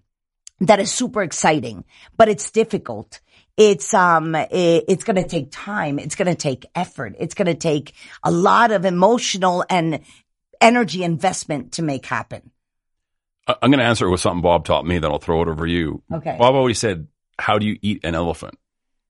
that 0.59 0.79
is 0.79 0.91
super 0.91 1.23
exciting, 1.23 1.85
but 2.15 2.29
it's 2.29 2.51
difficult. 2.51 3.19
It's, 3.59 3.93
um, 3.93 4.35
i- 4.35 4.47
it's 4.51 5.03
going 5.03 5.17
to 5.17 5.27
take 5.27 5.49
time. 5.51 5.99
It's 5.99 6.15
going 6.15 6.29
to 6.29 6.35
take 6.35 6.65
effort. 6.75 7.15
It's 7.19 7.33
going 7.35 7.47
to 7.47 7.53
take 7.55 7.93
a 8.23 8.31
lot 8.31 8.71
of 8.71 8.85
emotional 8.85 9.65
and 9.69 9.99
energy 10.61 11.03
investment 11.03 11.73
to 11.73 11.81
make 11.81 12.05
happen. 12.05 12.51
I- 13.47 13.55
I'm 13.61 13.69
going 13.69 13.79
to 13.79 13.85
answer 13.85 14.07
it 14.07 14.11
with 14.11 14.21
something 14.21 14.41
Bob 14.41 14.63
taught 14.63 14.85
me, 14.85 14.97
then 14.99 15.11
I'll 15.11 15.19
throw 15.19 15.41
it 15.41 15.49
over 15.49 15.67
you. 15.67 16.01
Okay. 16.11 16.37
Bob 16.39 16.55
always 16.55 16.79
said, 16.79 17.07
How 17.37 17.59
do 17.59 17.65
you 17.67 17.77
eat 17.81 17.99
an 18.05 18.15
elephant? 18.15 18.57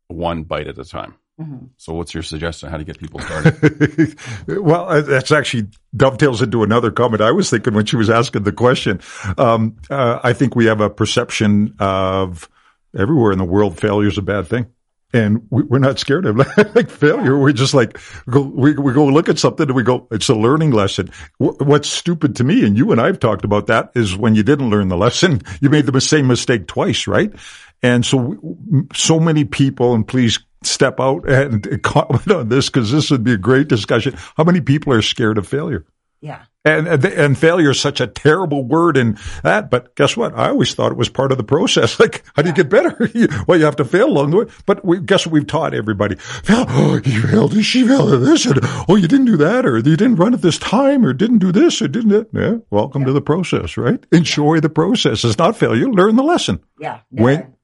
One 0.07 0.43
bite 0.43 0.67
at 0.67 0.79
a 0.79 0.83
time. 0.85 1.13
Mm-hmm. 1.39 1.65
So, 1.77 1.93
what's 1.93 2.13
your 2.13 2.23
suggestion? 2.23 2.69
How 2.69 2.77
do 2.77 2.81
you 2.81 2.85
get 2.85 2.99
people 2.99 3.19
started? 3.21 4.17
well, 4.47 4.89
uh, 4.89 5.01
that's 5.01 5.31
actually 5.31 5.67
dovetails 5.95 6.41
into 6.41 6.63
another 6.63 6.91
comment 6.91 7.21
I 7.21 7.31
was 7.31 7.49
thinking 7.49 7.73
when 7.75 7.85
she 7.85 7.95
was 7.95 8.09
asking 8.09 8.43
the 8.43 8.51
question. 8.51 8.99
Um, 9.37 9.77
uh, 9.89 10.19
I 10.21 10.33
think 10.33 10.55
we 10.55 10.65
have 10.65 10.81
a 10.81 10.89
perception 10.89 11.75
of 11.79 12.49
everywhere 12.97 13.31
in 13.31 13.37
the 13.37 13.45
world 13.45 13.79
failure 13.79 14.07
is 14.09 14.17
a 14.17 14.21
bad 14.23 14.47
thing. 14.47 14.67
And 15.11 15.47
we, 15.49 15.63
we're 15.63 15.79
not 15.79 15.97
scared 15.97 16.27
of 16.27 16.37
like 16.75 16.89
failure. 16.91 17.35
We're 17.37 17.51
just 17.51 17.73
like, 17.73 17.97
go, 18.29 18.41
we, 18.41 18.73
we 18.73 18.93
go 18.93 19.07
look 19.07 19.27
at 19.27 19.39
something 19.39 19.65
and 19.67 19.75
we 19.75 19.81
go, 19.81 20.07
it's 20.11 20.29
a 20.29 20.35
learning 20.35 20.69
lesson. 20.71 21.09
Wh- 21.39 21.59
What's 21.61 21.89
stupid 21.89 22.35
to 22.35 22.43
me, 22.43 22.63
and 22.63 22.77
you 22.77 22.91
and 22.91 23.01
I 23.01 23.07
have 23.07 23.19
talked 23.19 23.43
about 23.43 23.67
that, 23.67 23.91
is 23.95 24.15
when 24.15 24.35
you 24.35 24.43
didn't 24.43 24.69
learn 24.69 24.87
the 24.87 24.97
lesson, 24.97 25.41
you 25.61 25.69
made 25.71 25.87
the 25.87 25.99
same 25.99 26.27
mistake 26.27 26.67
twice, 26.67 27.07
right? 27.07 27.33
And 27.81 28.05
so, 28.05 28.17
we- 28.17 28.83
so 28.93 29.19
many 29.19 29.45
people, 29.45 29.95
and 29.95 30.07
please 30.07 30.39
step 30.63 30.99
out 30.99 31.27
and 31.27 31.81
comment 31.83 32.29
on 32.29 32.49
this 32.49 32.69
because 32.69 32.91
this 32.91 33.09
would 33.09 33.23
be 33.23 33.33
a 33.33 33.37
great 33.37 33.67
discussion. 33.67 34.15
How 34.37 34.43
many 34.43 34.61
people 34.61 34.93
are 34.93 35.01
scared 35.01 35.39
of 35.39 35.47
failure? 35.47 35.85
Yeah. 36.21 36.43
And, 36.65 36.87
and 36.87 37.05
and 37.05 37.37
failure 37.37 37.69
is 37.71 37.79
such 37.79 38.01
a 38.01 38.07
terrible 38.07 38.65
word 38.65 38.97
in 38.97 39.17
that. 39.43 39.69
But 39.71 39.95
guess 39.95 40.17
what? 40.17 40.37
I 40.37 40.49
always 40.49 40.73
thought 40.73 40.91
it 40.91 40.97
was 40.97 41.07
part 41.07 41.31
of 41.31 41.37
the 41.37 41.43
process. 41.43 41.97
Like, 42.09 42.23
how 42.35 42.41
do 42.41 42.49
you 42.49 42.55
get 42.55 42.69
better? 42.69 43.09
Well, 43.47 43.57
you 43.57 43.65
have 43.65 43.75
to 43.77 43.85
fail 43.85 44.07
along 44.07 44.31
the 44.31 44.37
way. 44.37 44.45
But 44.65 44.83
we, 44.83 44.99
guess 44.99 45.25
what 45.25 45.33
we've 45.33 45.47
taught 45.47 45.73
everybody? 45.73 46.15
Fail. 46.15 46.65
Oh, 46.69 46.99
you 47.03 47.21
failed. 47.21 47.63
She 47.63 47.87
failed 47.87 48.13
at 48.13 48.21
this. 48.21 48.45
And, 48.45 48.59
oh, 48.87 48.95
you 48.95 49.07
didn't 49.07 49.25
do 49.25 49.37
that, 49.37 49.65
or 49.65 49.77
you 49.77 49.83
didn't 49.95 50.15
run 50.15 50.33
at 50.33 50.41
this 50.41 50.57
time, 50.57 51.05
or 51.05 51.13
didn't 51.13 51.39
do 51.39 51.51
this, 51.51 51.81
or 51.81 51.87
didn't 51.87 52.11
it. 52.11 52.29
Yeah. 52.33 52.57
Welcome 52.69 53.05
to 53.05 53.13
the 53.13 53.21
process, 53.21 53.77
right? 53.77 54.03
Enjoy 54.11 54.59
the 54.59 54.69
process. 54.69 55.23
It's 55.23 55.37
not 55.37 55.57
failure. 55.57 55.89
Learn 55.89 56.15
the 56.15 56.23
lesson. 56.23 56.59
Yeah. 56.79 57.01
When, 57.09 57.55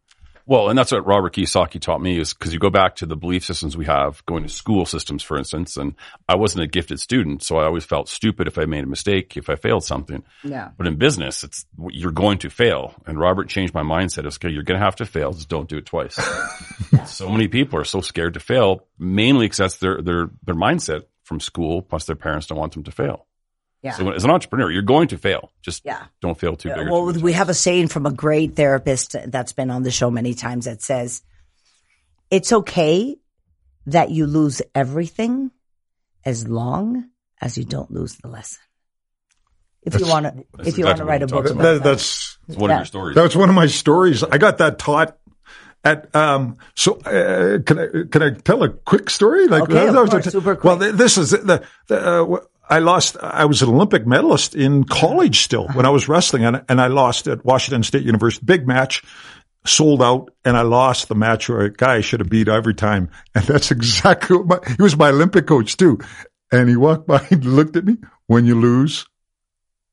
Well, 0.47 0.69
and 0.69 0.77
that's 0.77 0.91
what 0.91 1.05
Robert 1.07 1.33
Kiyosaki 1.33 1.81
taught 1.81 2.01
me 2.01 2.19
is 2.19 2.33
because 2.33 2.53
you 2.53 2.59
go 2.59 2.69
back 2.69 2.97
to 2.97 3.07
the 3.07 3.15
belief 3.15 3.43
systems 3.43 3.75
we 3.75 3.85
have, 3.85 4.23
going 4.27 4.43
to 4.43 4.49
school 4.49 4.85
systems, 4.85 5.23
for 5.23 5.37
instance, 5.37 5.75
and 5.75 5.95
I 6.29 6.35
wasn't 6.35 6.63
a 6.63 6.67
gifted 6.67 6.99
student, 6.99 7.41
so 7.41 7.57
I 7.57 7.65
always 7.65 7.83
felt 7.83 8.09
stupid 8.09 8.47
if 8.47 8.59
I 8.59 8.65
made 8.65 8.83
a 8.83 8.87
mistake, 8.87 9.37
if 9.37 9.49
I 9.49 9.55
failed 9.55 9.83
something. 9.83 10.23
Yeah. 10.43 10.69
But 10.77 10.85
in 10.85 10.97
business, 10.97 11.43
it's 11.43 11.65
you're 11.89 12.11
going 12.11 12.37
to 12.39 12.49
fail. 12.51 12.93
And 13.07 13.19
Robert 13.19 13.49
changed 13.49 13.73
my 13.73 13.81
mindset. 13.81 14.25
It's 14.25 14.37
okay, 14.37 14.49
you're 14.49 14.63
going 14.63 14.79
to 14.79 14.85
have 14.85 14.97
to 14.97 15.05
fail. 15.05 15.33
Just 15.33 15.49
don't 15.49 15.67
do 15.67 15.77
it 15.77 15.87
twice. 15.87 16.15
so 17.05 17.29
many 17.29 17.47
people 17.47 17.79
are 17.79 17.85
so 17.85 18.01
scared 18.01 18.35
to 18.35 18.39
fail, 18.39 18.85
mainly 18.99 19.45
because 19.45 19.57
that's 19.57 19.77
their 19.77 20.01
their 20.01 20.29
their 20.43 20.55
mindset 20.55 21.05
from 21.23 21.39
school. 21.39 21.81
Plus, 21.81 22.05
their 22.05 22.15
parents 22.15 22.45
don't 22.45 22.59
want 22.59 22.73
them 22.73 22.83
to 22.83 22.91
fail. 22.91 23.24
Yeah. 23.85 23.91
So 23.93 24.09
as 24.11 24.23
an 24.23 24.31
entrepreneur, 24.31 24.69
you're 24.71 24.81
going 24.81 25.07
to 25.09 25.17
fail. 25.17 25.51
Just 25.61 25.83
Yeah. 25.85 26.03
don't 26.21 26.37
fail 26.37 26.55
too 26.55 26.69
big. 26.69 26.89
Well, 26.89 27.13
too 27.13 27.19
we 27.21 27.31
much. 27.31 27.37
have 27.37 27.49
a 27.49 27.53
saying 27.53 27.87
from 27.89 28.05
a 28.07 28.11
great 28.11 28.55
therapist 28.55 29.15
that's 29.27 29.53
been 29.53 29.69
on 29.69 29.83
the 29.83 29.91
show 29.91 30.09
many 30.11 30.33
times 30.33 30.65
that 30.65 30.81
says, 30.81 31.21
it's 32.31 32.51
okay 32.51 33.15
that 33.85 34.09
you 34.09 34.25
lose 34.25 34.61
everything 34.73 35.51
as 36.25 36.47
long 36.47 37.05
as 37.39 37.57
you 37.57 37.63
don't 37.63 37.91
lose 37.91 38.15
the 38.15 38.27
lesson. 38.27 38.59
If 39.83 39.99
you 39.99 40.07
want 40.07 40.25
to, 40.25 40.67
if 40.67 40.79
you 40.79 40.85
want 40.85 40.97
to 40.97 41.05
write 41.05 41.21
a 41.21 41.27
book 41.27 41.45
about 41.45 41.61
that, 41.61 41.73
that. 41.75 41.83
that's 41.83 42.39
It's 42.47 42.57
one 42.57 42.71
Yeah. 42.71 42.77
of 42.77 42.79
your 42.79 42.85
stories. 42.87 43.15
That's 43.15 43.35
one 43.35 43.49
of 43.49 43.55
my 43.55 43.67
stories. 43.67 44.23
I 44.23 44.39
got 44.39 44.57
that 44.57 44.79
taught 44.79 45.15
at 45.83 46.15
um 46.15 46.57
so 46.73 46.93
uh, 47.01 47.59
can 47.61 47.77
I 47.77 47.87
can 48.09 48.23
I 48.23 48.31
tell 48.31 48.63
a 48.63 48.69
quick 48.69 49.11
story 49.11 49.45
like 49.47 49.61
Okay, 49.69 49.85
of 49.87 49.93
that 49.93 50.01
was 50.01 50.09
course, 50.09 50.25
a- 50.25 50.31
super 50.31 50.55
quick. 50.55 50.63
well 50.63 50.77
this 50.77 51.19
is 51.19 51.29
the, 51.29 51.63
the 51.85 52.23
uh, 52.23 52.39
I 52.69 52.79
lost 52.79 53.17
I 53.21 53.45
was 53.45 53.61
an 53.61 53.69
Olympic 53.69 54.07
medalist 54.07 54.55
in 54.55 54.83
college 54.83 55.41
still 55.41 55.67
when 55.69 55.85
I 55.85 55.89
was 55.89 56.07
wrestling 56.07 56.45
and, 56.45 56.63
and 56.67 56.81
I 56.81 56.87
lost 56.87 57.27
at 57.27 57.45
Washington 57.45 57.83
State 57.83 58.03
University. 58.03 58.45
Big 58.45 58.67
match 58.67 59.03
sold 59.65 60.01
out 60.01 60.31
and 60.43 60.55
I 60.57 60.61
lost 60.61 61.07
the 61.07 61.15
match 61.15 61.49
where 61.49 61.61
a 61.61 61.71
guy 61.71 61.95
I 61.95 62.01
should 62.01 62.19
have 62.19 62.29
beat 62.29 62.47
every 62.47 62.73
time. 62.73 63.09
And 63.33 63.43
that's 63.45 63.71
exactly 63.71 64.37
what 64.37 64.47
my, 64.47 64.75
he 64.75 64.81
was 64.81 64.97
my 64.97 65.09
Olympic 65.09 65.47
coach 65.47 65.77
too. 65.77 65.99
And 66.51 66.69
he 66.69 66.75
walked 66.75 67.07
by 67.07 67.25
and 67.31 67.43
looked 67.45 67.75
at 67.75 67.85
me 67.85 67.97
when 68.27 68.45
you 68.45 68.55
lose 68.59 69.05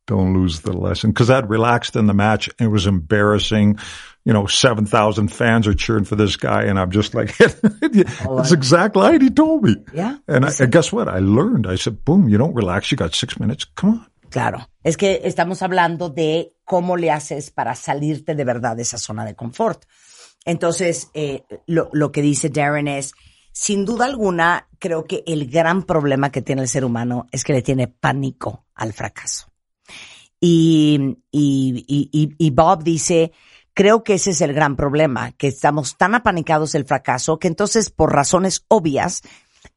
don't 0.06 0.34
lose 0.34 0.60
the 0.60 0.72
lesson. 0.72 1.10
Because 1.10 1.30
I'd 1.30 1.48
relaxed 1.48 1.96
in 1.96 2.06
the 2.06 2.14
match. 2.14 2.48
It 2.58 2.66
was 2.66 2.86
embarrassing. 2.86 3.78
You 4.24 4.32
know, 4.32 4.46
7,000 4.46 5.28
fans 5.28 5.66
are 5.66 5.74
cheering 5.74 6.04
for 6.04 6.16
this 6.16 6.36
guy. 6.36 6.64
And 6.64 6.78
I'm 6.78 6.90
just 6.90 7.14
like, 7.14 7.36
that's 7.80 8.52
exactly 8.52 9.02
right. 9.02 9.20
He 9.20 9.30
told 9.30 9.64
me. 9.64 9.76
Yeah. 9.92 10.18
And, 10.28 10.44
I, 10.44 10.52
and 10.60 10.70
guess 10.70 10.92
what? 10.92 11.08
I 11.08 11.18
learned. 11.18 11.66
I 11.66 11.76
said, 11.76 12.04
boom, 12.04 12.28
you 12.28 12.38
don't 12.38 12.54
relax. 12.54 12.90
You 12.90 12.96
got 12.96 13.14
six 13.14 13.38
minutes. 13.38 13.64
Come 13.64 13.90
on. 13.90 14.06
Claro, 14.30 14.66
es 14.82 14.96
que 14.96 15.20
estamos 15.24 15.60
hablando 15.60 16.08
de 16.08 16.54
cómo 16.64 16.96
le 16.96 17.10
haces 17.10 17.50
para 17.50 17.74
salirte 17.74 18.34
de 18.34 18.44
verdad 18.44 18.74
de 18.76 18.80
esa 18.80 18.96
zona 18.96 19.26
de 19.26 19.34
confort. 19.34 19.84
Entonces, 20.46 21.10
eh, 21.12 21.42
lo, 21.66 21.90
lo 21.92 22.12
que 22.12 22.22
dice 22.22 22.48
Darren 22.48 22.88
es, 22.88 23.12
sin 23.52 23.84
duda 23.84 24.06
alguna, 24.06 24.68
creo 24.78 25.04
que 25.04 25.22
el 25.26 25.50
gran 25.50 25.82
problema 25.82 26.30
que 26.30 26.40
tiene 26.40 26.62
el 26.62 26.68
ser 26.68 26.86
humano 26.86 27.26
es 27.30 27.44
que 27.44 27.52
le 27.52 27.60
tiene 27.60 27.88
pánico 27.88 28.64
al 28.74 28.94
fracaso. 28.94 29.51
Y, 30.44 31.18
y, 31.30 31.84
y, 31.86 32.34
y- 32.36 32.50
Bob 32.50 32.82
dice, 32.82 33.30
creo 33.74 34.02
que 34.02 34.14
ese 34.14 34.30
es 34.32 34.40
el 34.40 34.52
gran 34.52 34.74
problema, 34.74 35.30
que 35.30 35.46
estamos 35.46 35.96
tan 35.96 36.16
apanicados 36.16 36.72
del 36.72 36.84
fracaso 36.84 37.38
que 37.38 37.46
entonces, 37.46 37.90
por 37.90 38.12
razones 38.12 38.64
obvias, 38.66 39.22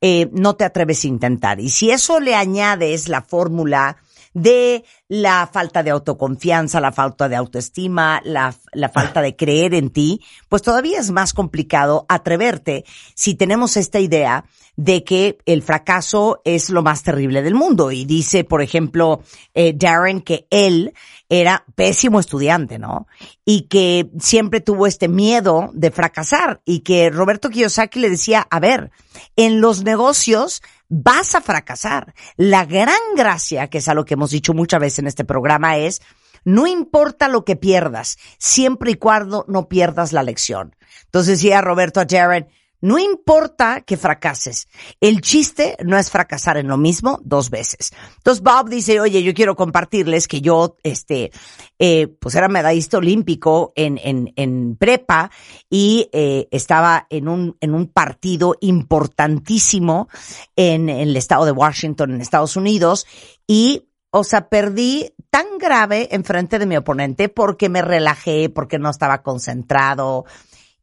eh, 0.01 0.27
no 0.31 0.55
te 0.55 0.65
atreves 0.65 1.03
a 1.03 1.07
intentar. 1.07 1.59
Y 1.59 1.69
si 1.69 1.91
eso 1.91 2.19
le 2.19 2.33
añades 2.33 3.07
la 3.09 3.21
fórmula 3.21 3.97
de 4.35 4.83
la 5.07 5.49
falta 5.51 5.81
de 5.81 5.91
autoconfianza, 5.91 6.81
la 6.81 6.91
falta 6.91 7.29
de 7.29 7.37
autoestima, 7.37 8.21
la, 8.25 8.53
la 8.73 8.89
falta 8.89 9.21
de 9.21 9.35
creer 9.35 9.73
en 9.73 9.89
ti, 9.89 10.21
pues 10.49 10.61
todavía 10.61 10.99
es 10.99 11.09
más 11.09 11.33
complicado 11.33 12.05
atreverte 12.09 12.83
si 13.15 13.35
tenemos 13.35 13.77
esta 13.77 13.99
idea 13.99 14.45
de 14.75 15.05
que 15.05 15.37
el 15.45 15.63
fracaso 15.63 16.41
es 16.43 16.69
lo 16.69 16.83
más 16.83 17.03
terrible 17.03 17.41
del 17.41 17.55
mundo. 17.55 17.91
Y 17.91 18.03
dice, 18.03 18.43
por 18.43 18.61
ejemplo, 18.61 19.21
eh, 19.53 19.73
Darren 19.73 20.19
que 20.19 20.47
él 20.49 20.93
era 21.29 21.63
pésimo 21.75 22.19
estudiante, 22.19 22.77
¿no? 22.77 23.07
Y 23.45 23.63
que 23.63 24.11
siempre 24.19 24.59
tuvo 24.59 24.85
este 24.85 25.07
miedo 25.07 25.69
de 25.73 25.91
fracasar 25.91 26.61
y 26.65 26.79
que 26.79 27.09
Roberto 27.09 27.49
Kiyosaki 27.49 27.99
le 27.99 28.09
decía, 28.09 28.45
a 28.49 28.59
ver, 28.59 28.91
en 29.37 29.61
los 29.61 29.83
negocios 29.83 30.61
vas 30.89 31.35
a 31.35 31.41
fracasar. 31.41 32.13
La 32.37 32.65
gran 32.65 32.99
gracia, 33.15 33.67
que 33.67 33.79
es 33.79 33.87
a 33.87 33.93
lo 33.93 34.05
que 34.05 34.15
hemos 34.15 34.31
dicho 34.31 34.53
muchas 34.53 34.79
veces 34.79 34.99
en 34.99 35.07
este 35.07 35.25
programa, 35.25 35.77
es 35.77 36.01
no 36.43 36.67
importa 36.67 37.27
lo 37.27 37.43
que 37.43 37.55
pierdas, 37.55 38.17
siempre 38.37 38.91
y 38.91 38.95
cuando 38.95 39.45
no 39.47 39.67
pierdas 39.67 40.13
la 40.13 40.23
lección. 40.23 40.75
Entonces 41.05 41.39
decía 41.39 41.61
Roberto 41.61 41.99
a 41.99 42.05
Jared, 42.07 42.45
no 42.81 42.99
importa 42.99 43.81
que 43.81 43.97
fracases. 43.97 44.67
El 44.99 45.21
chiste 45.21 45.77
no 45.83 45.97
es 45.97 46.09
fracasar 46.09 46.57
en 46.57 46.67
lo 46.67 46.77
mismo 46.77 47.19
dos 47.23 47.49
veces. 47.49 47.91
Entonces 48.17 48.43
Bob 48.43 48.69
dice, 48.69 48.99
oye, 48.99 49.23
yo 49.23 49.33
quiero 49.33 49.55
compartirles 49.55 50.27
que 50.27 50.41
yo, 50.41 50.77
este, 50.83 51.31
eh, 51.79 52.07
pues 52.07 52.35
era 52.35 52.47
medallista 52.47 52.97
olímpico 52.97 53.73
en, 53.75 53.99
en, 54.03 54.33
en 54.35 54.75
prepa 54.75 55.31
y 55.69 56.09
eh, 56.11 56.47
estaba 56.51 57.07
en 57.09 57.27
un, 57.27 57.57
en 57.59 57.73
un 57.73 57.87
partido 57.87 58.55
importantísimo 58.61 60.07
en, 60.55 60.89
en 60.89 61.09
el 61.09 61.17
estado 61.17 61.45
de 61.45 61.51
Washington, 61.51 62.11
en 62.11 62.21
Estados 62.21 62.55
Unidos, 62.55 63.05
y 63.47 63.89
o 64.17 64.23
sea, 64.23 64.47
perdí 64.47 65.13
tan 65.29 65.57
grave 65.59 66.07
enfrente 66.11 66.57
de 66.57 66.65
mi 66.65 66.77
oponente 66.77 67.27
porque 67.27 67.67
me 67.67 67.81
relajé, 67.81 68.49
porque 68.49 68.79
no 68.79 68.89
estaba 68.89 69.21
concentrado. 69.21 70.23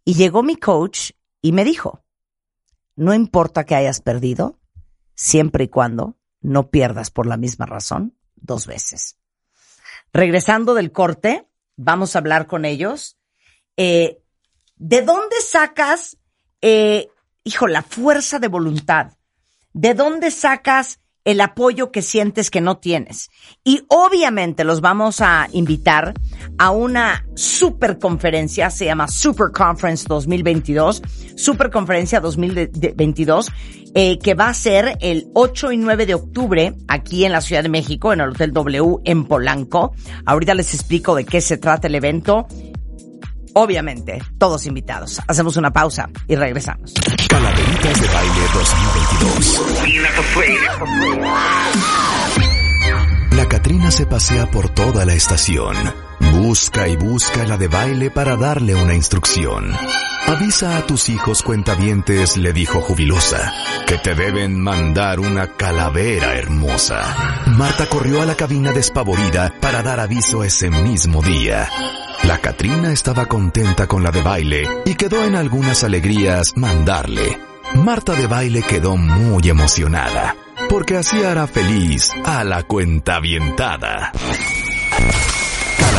Y 0.04 0.12
llegó 0.12 0.42
mi 0.42 0.56
coach 0.56 1.12
y 1.42 1.52
me 1.52 1.64
dijo, 1.64 2.04
no 2.96 3.12
importa 3.12 3.64
que 3.64 3.74
hayas 3.74 4.00
perdido, 4.00 4.60
siempre 5.14 5.64
y 5.64 5.68
cuando 5.68 6.16
no 6.40 6.70
pierdas 6.70 7.10
por 7.10 7.26
la 7.26 7.36
misma 7.36 7.66
razón 7.66 8.16
dos 8.36 8.66
veces. 8.66 9.18
Regresando 10.12 10.74
del 10.74 10.92
corte, 10.92 11.48
vamos 11.76 12.14
a 12.14 12.20
hablar 12.20 12.46
con 12.46 12.64
ellos. 12.64 13.18
Eh, 13.76 14.22
¿De 14.76 15.02
dónde 15.02 15.36
sacas, 15.40 16.18
eh, 16.60 17.08
hijo, 17.44 17.66
la 17.66 17.82
fuerza 17.82 18.38
de 18.38 18.48
voluntad? 18.48 19.12
¿De 19.72 19.94
dónde 19.94 20.30
sacas 20.30 21.00
el 21.24 21.40
apoyo 21.40 21.90
que 21.90 22.02
sientes 22.02 22.50
que 22.50 22.60
no 22.60 22.78
tienes? 22.78 23.30
Y 23.64 23.82
obviamente 23.88 24.64
los 24.64 24.80
vamos 24.80 25.20
a 25.20 25.48
invitar 25.52 26.14
a 26.58 26.70
una 26.70 27.26
super 27.34 27.98
conferencia, 27.98 28.70
se 28.70 28.86
llama 28.86 29.08
Super 29.08 29.52
Conference 29.52 30.06
2022, 30.08 31.02
Super 31.36 31.70
Conferencia 31.70 32.20
2022, 32.20 33.50
eh, 33.94 34.18
que 34.18 34.34
va 34.34 34.48
a 34.48 34.54
ser 34.54 34.96
el 35.00 35.28
8 35.34 35.72
y 35.72 35.76
9 35.76 36.06
de 36.06 36.14
octubre 36.14 36.74
aquí 36.88 37.24
en 37.24 37.32
la 37.32 37.40
Ciudad 37.40 37.62
de 37.62 37.68
México, 37.68 38.12
en 38.12 38.20
el 38.20 38.30
Hotel 38.30 38.52
W 38.52 38.98
en 39.04 39.24
Polanco. 39.24 39.94
Ahorita 40.24 40.54
les 40.54 40.74
explico 40.74 41.14
de 41.14 41.24
qué 41.24 41.40
se 41.40 41.58
trata 41.58 41.88
el 41.88 41.94
evento. 41.94 42.46
Obviamente, 43.54 44.22
todos 44.38 44.66
invitados. 44.66 45.20
Hacemos 45.26 45.56
una 45.56 45.72
pausa 45.72 46.08
y 46.28 46.36
regresamos. 46.36 46.94
Calaveritas 47.28 48.00
de 48.00 48.08
Baile 48.08 48.42
2022. 48.54 49.62
La 53.32 53.48
Catrina 53.48 53.90
se 53.90 54.06
pasea 54.06 54.50
por 54.50 54.68
toda 54.70 55.04
la 55.04 55.14
estación. 55.14 55.76
Busca 56.30 56.86
y 56.86 56.96
busca 56.96 57.44
la 57.44 57.56
de 57.56 57.68
baile 57.68 58.10
para 58.10 58.36
darle 58.36 58.74
una 58.74 58.94
instrucción. 58.94 59.72
Avisa 60.26 60.76
a 60.76 60.86
tus 60.86 61.08
hijos 61.08 61.42
cuentavientes, 61.42 62.36
le 62.36 62.52
dijo 62.52 62.80
jubilosa, 62.80 63.52
que 63.86 63.98
te 63.98 64.14
deben 64.14 64.60
mandar 64.60 65.18
una 65.18 65.48
calavera 65.56 66.34
hermosa. 66.34 67.42
Marta 67.46 67.86
corrió 67.86 68.22
a 68.22 68.26
la 68.26 68.36
cabina 68.36 68.72
despavorida 68.72 69.52
para 69.60 69.82
dar 69.82 69.98
aviso 70.00 70.44
ese 70.44 70.70
mismo 70.70 71.22
día. 71.22 71.68
La 72.24 72.38
Catrina 72.38 72.92
estaba 72.92 73.26
contenta 73.26 73.88
con 73.88 74.04
la 74.04 74.12
de 74.12 74.22
baile 74.22 74.68
y 74.84 74.94
quedó 74.94 75.24
en 75.24 75.34
algunas 75.34 75.82
alegrías 75.82 76.56
mandarle. 76.56 77.40
Marta 77.74 78.14
de 78.14 78.26
baile 78.26 78.62
quedó 78.62 78.96
muy 78.96 79.48
emocionada, 79.48 80.36
porque 80.68 80.96
así 80.96 81.24
hará 81.24 81.46
feliz 81.46 82.10
a 82.24 82.44
la 82.44 82.62
cuentavientada. 82.62 84.12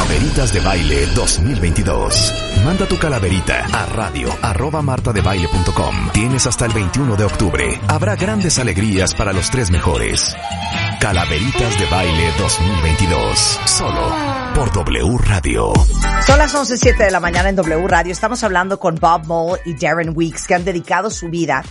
Calaveritas 0.03 0.53
de 0.53 0.59
Baile 0.59 1.05
2022. 1.15 2.33
Manda 2.65 2.85
tu 2.85 2.99
calaverita 2.99 3.65
a 3.71 3.85
radio 3.85 4.27
arroba 4.41 4.81
martadebaile.com. 4.81 6.09
Tienes 6.11 6.45
hasta 6.45 6.65
el 6.65 6.73
21 6.73 7.15
de 7.15 7.23
octubre. 7.23 7.79
Habrá 7.87 8.17
grandes 8.17 8.59
alegrías 8.59 9.15
para 9.15 9.31
los 9.31 9.49
tres 9.49 9.71
mejores. 9.71 10.35
Calaveritas 10.99 11.79
de 11.79 11.85
Baile 11.85 12.31
2022. 12.37 13.59
Solo 13.65 14.13
por 14.53 14.73
W 14.73 15.17
Radio. 15.19 15.71
Son 16.27 16.37
las 16.37 16.53
11.07 16.53 16.97
de 16.97 17.11
la 17.11 17.21
mañana 17.21 17.47
en 17.47 17.55
W 17.55 17.87
Radio. 17.87 18.11
Estamos 18.11 18.43
hablando 18.43 18.81
con 18.81 18.95
Bob 18.95 19.25
Mole 19.25 19.61
y 19.63 19.73
Darren 19.73 20.11
Weeks, 20.13 20.47
que 20.47 20.55
han 20.55 20.65
dedicado 20.65 21.09
su 21.11 21.29
vida 21.29 21.63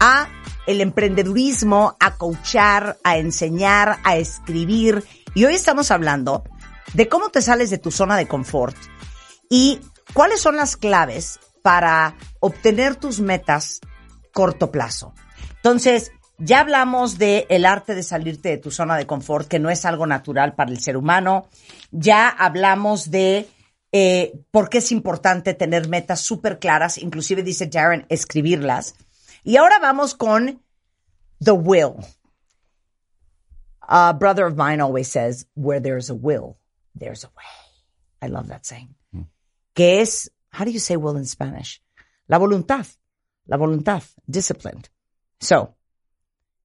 a 0.00 0.26
el 0.66 0.80
emprendedurismo, 0.80 1.96
a 2.00 2.16
coachar, 2.16 2.98
a 3.04 3.18
enseñar, 3.18 4.00
a 4.02 4.16
escribir. 4.16 5.04
Y 5.34 5.44
hoy 5.44 5.54
estamos 5.54 5.92
hablando 5.92 6.42
de 6.94 7.08
cómo 7.08 7.28
te 7.30 7.42
sales 7.42 7.70
de 7.70 7.78
tu 7.78 7.90
zona 7.90 8.16
de 8.16 8.28
confort 8.28 8.76
y 9.50 9.80
cuáles 10.14 10.40
son 10.40 10.56
las 10.56 10.76
claves 10.76 11.40
para 11.62 12.16
obtener 12.40 12.96
tus 12.96 13.20
metas 13.20 13.80
corto 14.32 14.70
plazo. 14.70 15.14
Entonces, 15.56 16.12
ya 16.38 16.60
hablamos 16.60 17.18
de 17.18 17.46
el 17.48 17.66
arte 17.66 17.94
de 17.94 18.02
salirte 18.02 18.50
de 18.50 18.58
tu 18.58 18.70
zona 18.70 18.96
de 18.96 19.06
confort, 19.06 19.48
que 19.48 19.58
no 19.58 19.70
es 19.70 19.84
algo 19.84 20.06
natural 20.06 20.54
para 20.54 20.70
el 20.70 20.80
ser 20.80 20.96
humano. 20.96 21.48
Ya 21.90 22.28
hablamos 22.28 23.10
de 23.10 23.48
eh, 23.90 24.40
por 24.50 24.68
qué 24.68 24.78
es 24.78 24.92
importante 24.92 25.54
tener 25.54 25.88
metas 25.88 26.20
súper 26.20 26.58
claras, 26.58 26.98
inclusive 26.98 27.42
dice 27.42 27.66
Darren, 27.66 28.06
escribirlas. 28.08 28.94
Y 29.42 29.56
ahora 29.56 29.78
vamos 29.80 30.14
con 30.14 30.62
the 31.40 31.52
will. 31.52 31.94
A 33.80 34.12
brother 34.12 34.44
of 34.44 34.56
mine 34.56 34.80
always 34.80 35.08
says, 35.08 35.46
where 35.54 35.80
there's 35.80 36.10
a 36.10 36.14
will, 36.14 36.58
there's 36.98 37.24
a 37.24 37.28
way. 37.28 37.44
I 38.22 38.26
love 38.26 38.48
that 38.48 38.66
saying. 38.66 38.94
Que 39.74 40.00
es, 40.00 40.28
how 40.50 40.64
do 40.64 40.70
you 40.70 40.78
say 40.80 40.96
will 40.96 41.16
in 41.16 41.24
Spanish? 41.24 41.80
La 42.28 42.38
voluntad. 42.38 42.94
La 43.46 43.56
voluntad. 43.56 44.04
Disciplined. 44.28 44.88
So, 45.40 45.74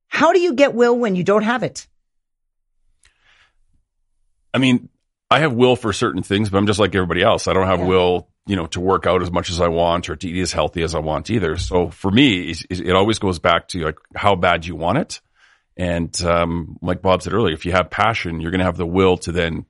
how 0.07 0.33
do 0.33 0.39
you 0.39 0.53
get 0.53 0.73
will 0.73 0.97
when 0.97 1.15
you 1.15 1.23
don't 1.23 1.43
have 1.43 1.63
it? 1.63 1.87
I 4.53 4.57
mean, 4.57 4.89
I 5.29 5.39
have 5.39 5.53
will 5.53 5.75
for 5.75 5.93
certain 5.93 6.23
things, 6.23 6.49
but 6.49 6.57
I'm 6.57 6.67
just 6.67 6.79
like 6.79 6.93
everybody 6.95 7.23
else. 7.23 7.47
I 7.47 7.53
don't 7.53 7.67
have 7.67 7.79
Yeah. 7.79 7.87
will, 7.87 8.29
you 8.45 8.55
know, 8.55 8.67
to 8.67 8.79
work 8.79 9.07
out 9.07 9.21
as 9.21 9.31
much 9.31 9.49
as 9.49 9.59
I 9.59 9.67
want 9.67 10.09
or 10.09 10.15
to 10.15 10.27
eat 10.29 10.41
as 10.41 10.51
healthy 10.53 10.83
as 10.83 10.93
I 10.93 10.99
want 10.99 11.29
either. 11.29 11.57
So 11.57 11.89
for 11.89 12.11
me, 12.11 12.53
it 12.69 12.91
always 12.95 13.19
goes 13.19 13.39
back 13.39 13.67
to 13.69 13.79
like 13.85 13.97
how 14.15 14.35
bad 14.35 14.65
you 14.65 14.75
want 14.75 14.99
it. 14.99 15.21
And 15.75 16.19
um, 16.23 16.77
like 16.83 17.01
Bob 17.01 17.23
said 17.23 17.33
earlier, 17.33 17.55
if 17.55 17.65
you 17.65 17.71
have 17.71 17.89
passion, 17.89 18.41
you're 18.41 18.51
going 18.51 18.59
to 18.59 18.65
have 18.65 18.77
the 18.77 18.85
will 18.85 19.17
to 19.17 19.31
then 19.31 19.65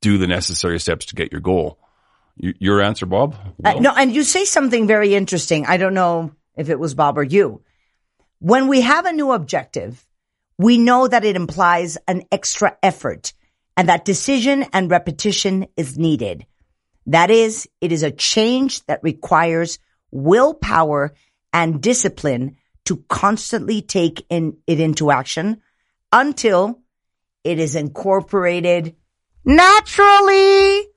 do 0.00 0.18
the 0.18 0.26
necessary 0.26 0.78
steps 0.80 1.06
to 1.06 1.14
get 1.14 1.32
your 1.32 1.40
goal. 1.40 1.78
Y- 2.40 2.54
Your 2.58 2.80
answer, 2.82 3.06
Bob? 3.06 3.36
Uh, 3.64 3.74
no, 3.74 3.92
and 3.96 4.14
you 4.14 4.22
say 4.22 4.44
something 4.44 4.86
very 4.86 5.14
interesting. 5.14 5.66
I 5.66 5.76
don't 5.76 5.94
know 5.94 6.32
if 6.56 6.68
it 6.68 6.78
was 6.78 6.94
Bob 6.94 7.18
or 7.18 7.22
you. 7.22 7.62
When 8.38 8.68
we 8.68 8.80
have 8.82 9.06
a 9.06 9.12
new 9.12 9.32
objective, 9.32 10.04
we 10.58 10.78
know 10.78 11.08
that 11.08 11.24
it 11.24 11.36
implies 11.36 11.98
an 12.06 12.22
extra 12.30 12.76
effort. 12.82 13.32
and 13.76 13.88
that 13.88 14.04
decision 14.04 14.64
and 14.72 14.88
repetition 14.88 15.66
is 15.76 15.98
needed. 15.98 16.46
That 17.06 17.30
is, 17.30 17.68
it 17.80 17.90
is 17.90 18.04
a 18.04 18.12
change 18.12 18.86
that 18.86 19.02
requires 19.02 19.80
willpower 20.12 21.12
and 21.52 21.82
discipline 21.82 22.56
to 22.84 23.04
constantly 23.08 23.82
take 23.82 24.24
in, 24.30 24.58
it 24.68 24.78
into 24.78 25.10
action 25.10 25.60
until 26.12 26.78
it 27.42 27.58
is 27.58 27.74
incorporated 27.74 28.94
naturally. 29.44 30.88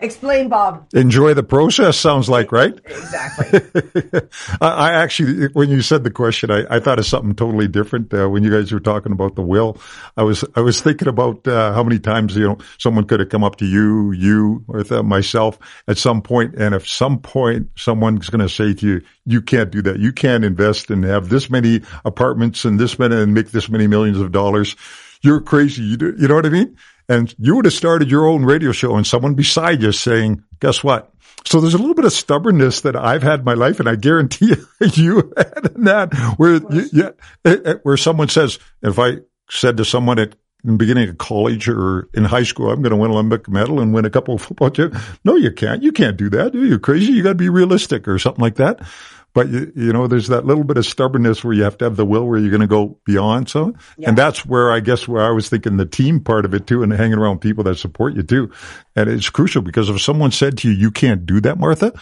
Explain, 0.00 0.48
Bob. 0.50 0.86
Enjoy 0.92 1.32
the 1.32 1.42
process 1.42 1.96
sounds 1.96 2.28
like, 2.28 2.52
right? 2.52 2.78
Exactly. 2.84 3.60
I, 4.60 4.68
I 4.68 4.92
actually, 4.92 5.46
when 5.54 5.70
you 5.70 5.80
said 5.80 6.04
the 6.04 6.10
question, 6.10 6.50
I, 6.50 6.64
I 6.68 6.80
thought 6.80 6.98
of 6.98 7.06
something 7.06 7.34
totally 7.34 7.68
different. 7.68 8.12
Uh, 8.12 8.28
when 8.28 8.42
you 8.42 8.50
guys 8.50 8.70
were 8.70 8.80
talking 8.80 9.12
about 9.12 9.34
the 9.34 9.42
will, 9.42 9.78
I 10.16 10.22
was, 10.24 10.44
I 10.56 10.60
was 10.60 10.80
thinking 10.80 11.08
about, 11.08 11.46
uh, 11.48 11.72
how 11.72 11.82
many 11.82 12.00
times, 12.00 12.36
you 12.36 12.46
know, 12.46 12.58
someone 12.76 13.06
could 13.06 13.20
have 13.20 13.30
come 13.30 13.44
up 13.44 13.56
to 13.56 13.64
you, 13.64 14.12
you, 14.12 14.64
or 14.68 14.82
th- 14.82 15.04
myself 15.04 15.58
at 15.88 15.96
some 15.96 16.20
point, 16.20 16.54
and 16.56 16.74
if 16.74 16.86
some 16.86 17.20
point 17.20 17.70
someone's 17.76 18.28
going 18.28 18.46
to 18.46 18.48
say 18.48 18.74
to 18.74 18.86
you, 18.86 19.00
you 19.24 19.40
can't 19.40 19.70
do 19.70 19.80
that. 19.82 20.00
You 20.00 20.12
can't 20.12 20.44
invest 20.44 20.90
and 20.90 21.02
have 21.04 21.30
this 21.30 21.48
many 21.48 21.80
apartments 22.04 22.66
and 22.66 22.78
this 22.78 22.98
many 22.98 23.16
and 23.16 23.32
make 23.32 23.52
this 23.52 23.70
many 23.70 23.86
millions 23.86 24.20
of 24.20 24.32
dollars. 24.32 24.76
You're 25.22 25.40
crazy. 25.40 25.82
You, 25.82 25.96
do, 25.96 26.14
you 26.18 26.28
know 26.28 26.34
what 26.34 26.44
I 26.44 26.50
mean? 26.50 26.76
And 27.08 27.34
you 27.38 27.56
would 27.56 27.66
have 27.66 27.74
started 27.74 28.10
your 28.10 28.26
own 28.26 28.44
radio 28.44 28.72
show 28.72 28.96
and 28.96 29.06
someone 29.06 29.34
beside 29.34 29.82
you 29.82 29.92
saying, 29.92 30.42
guess 30.60 30.82
what? 30.82 31.12
So 31.44 31.60
there's 31.60 31.74
a 31.74 31.78
little 31.78 31.94
bit 31.94 32.06
of 32.06 32.12
stubbornness 32.12 32.80
that 32.82 32.96
I've 32.96 33.22
had 33.22 33.40
in 33.40 33.44
my 33.44 33.52
life, 33.52 33.78
and 33.78 33.88
I 33.88 33.96
guarantee 33.96 34.54
you, 34.54 34.66
you 34.94 35.32
had 35.36 35.74
that 35.84 36.14
where 36.38 36.54
you, 36.54 36.88
yeah, 36.92 37.10
eh, 37.44 37.56
eh, 37.64 37.74
where 37.82 37.98
someone 37.98 38.28
says, 38.28 38.58
if 38.82 38.98
I 38.98 39.18
said 39.50 39.76
to 39.76 39.84
someone 39.84 40.18
at 40.18 40.36
in 40.64 40.72
the 40.72 40.76
beginning 40.78 41.08
of 41.10 41.18
college 41.18 41.68
or 41.68 42.08
in 42.14 42.24
high 42.24 42.42
school, 42.42 42.70
I'm 42.70 42.80
going 42.80 42.90
to 42.90 42.96
win 42.96 43.10
an 43.10 43.16
Olympic 43.16 43.48
medal 43.48 43.80
and 43.80 43.92
win 43.92 44.06
a 44.06 44.10
couple 44.10 44.34
of 44.34 44.40
football 44.40 44.70
championships. 44.70 45.18
No, 45.22 45.36
you 45.36 45.52
can't. 45.52 45.82
You 45.82 45.92
can't 45.92 46.16
do 46.16 46.30
that. 46.30 46.54
You're 46.54 46.78
crazy. 46.78 47.12
You 47.12 47.22
got 47.22 47.30
to 47.30 47.34
be 47.34 47.50
realistic 47.50 48.08
or 48.08 48.18
something 48.18 48.40
like 48.40 48.54
that. 48.56 48.80
But 49.34 49.48
you, 49.48 49.72
you 49.74 49.92
know, 49.92 50.06
there's 50.06 50.28
that 50.28 50.46
little 50.46 50.62
bit 50.62 50.78
of 50.78 50.86
stubbornness 50.86 51.42
where 51.42 51.52
you 51.52 51.64
have 51.64 51.76
to 51.78 51.84
have 51.84 51.96
the 51.96 52.06
will 52.06 52.26
where 52.26 52.38
you're 52.38 52.50
going 52.50 52.60
to 52.60 52.66
go 52.68 52.98
beyond 53.04 53.50
some. 53.50 53.76
And 54.02 54.16
that's 54.16 54.46
where 54.46 54.72
I 54.72 54.78
guess 54.78 55.08
where 55.08 55.22
I 55.22 55.30
was 55.30 55.48
thinking 55.48 55.76
the 55.76 55.84
team 55.84 56.20
part 56.20 56.44
of 56.44 56.54
it 56.54 56.68
too 56.68 56.84
and 56.84 56.92
hanging 56.92 57.18
around 57.18 57.40
people 57.40 57.64
that 57.64 57.76
support 57.76 58.14
you 58.14 58.22
too. 58.22 58.52
And 58.94 59.10
it's 59.10 59.28
crucial 59.28 59.60
because 59.60 59.88
if 59.88 60.00
someone 60.00 60.30
said 60.30 60.58
to 60.58 60.70
you, 60.70 60.74
you 60.74 60.90
can't 60.92 61.26
do 61.26 61.40
that, 61.40 61.58
Martha. 61.58 61.92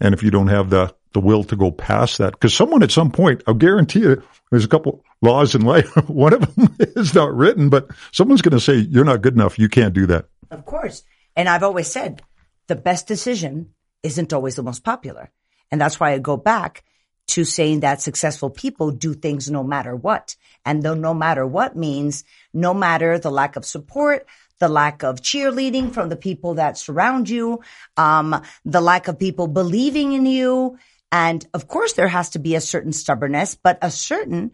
And 0.00 0.14
if 0.14 0.22
you 0.22 0.30
don't 0.30 0.48
have 0.48 0.70
the, 0.70 0.94
the 1.12 1.20
will 1.20 1.44
to 1.44 1.56
go 1.56 1.70
past 1.70 2.18
that, 2.18 2.32
because 2.32 2.54
someone 2.54 2.82
at 2.82 2.90
some 2.90 3.10
point, 3.10 3.42
I'll 3.46 3.54
guarantee 3.54 4.00
you, 4.00 4.22
there's 4.50 4.64
a 4.64 4.68
couple 4.68 5.04
laws 5.20 5.54
in 5.54 5.62
life. 5.62 5.94
One 6.08 6.32
of 6.32 6.54
them 6.54 6.74
is 6.78 7.14
not 7.14 7.34
written, 7.34 7.68
but 7.68 7.90
someone's 8.12 8.42
going 8.42 8.52
to 8.52 8.60
say, 8.60 8.76
you're 8.76 9.04
not 9.04 9.20
good 9.20 9.34
enough. 9.34 9.58
You 9.58 9.68
can't 9.68 9.92
do 9.92 10.06
that. 10.06 10.26
Of 10.50 10.64
course. 10.64 11.02
And 11.36 11.50
I've 11.50 11.62
always 11.62 11.88
said 11.88 12.22
the 12.66 12.76
best 12.76 13.06
decision 13.06 13.74
isn't 14.02 14.32
always 14.32 14.54
the 14.54 14.62
most 14.62 14.84
popular. 14.84 15.30
And 15.70 15.80
that's 15.80 16.00
why 16.00 16.12
I 16.12 16.18
go 16.18 16.36
back 16.36 16.84
to 17.28 17.44
saying 17.44 17.80
that 17.80 18.00
successful 18.00 18.48
people 18.48 18.90
do 18.90 19.14
things 19.14 19.50
no 19.50 19.62
matter 19.62 19.94
what. 19.94 20.34
And 20.64 20.82
the 20.82 20.94
no 20.94 21.12
matter 21.14 21.46
what 21.46 21.76
means 21.76 22.24
no 22.52 22.72
matter 22.72 23.18
the 23.18 23.30
lack 23.30 23.56
of 23.56 23.64
support, 23.64 24.26
the 24.58 24.68
lack 24.68 25.02
of 25.02 25.20
cheerleading 25.20 25.92
from 25.92 26.08
the 26.08 26.16
people 26.16 26.54
that 26.54 26.78
surround 26.78 27.28
you, 27.28 27.60
um, 27.96 28.42
the 28.64 28.80
lack 28.80 29.08
of 29.08 29.18
people 29.18 29.46
believing 29.46 30.14
in 30.14 30.26
you. 30.26 30.78
And 31.12 31.46
of 31.54 31.68
course, 31.68 31.92
there 31.92 32.08
has 32.08 32.30
to 32.30 32.38
be 32.38 32.54
a 32.54 32.60
certain 32.60 32.92
stubbornness, 32.92 33.54
but 33.54 33.78
a 33.82 33.90
certain 33.90 34.52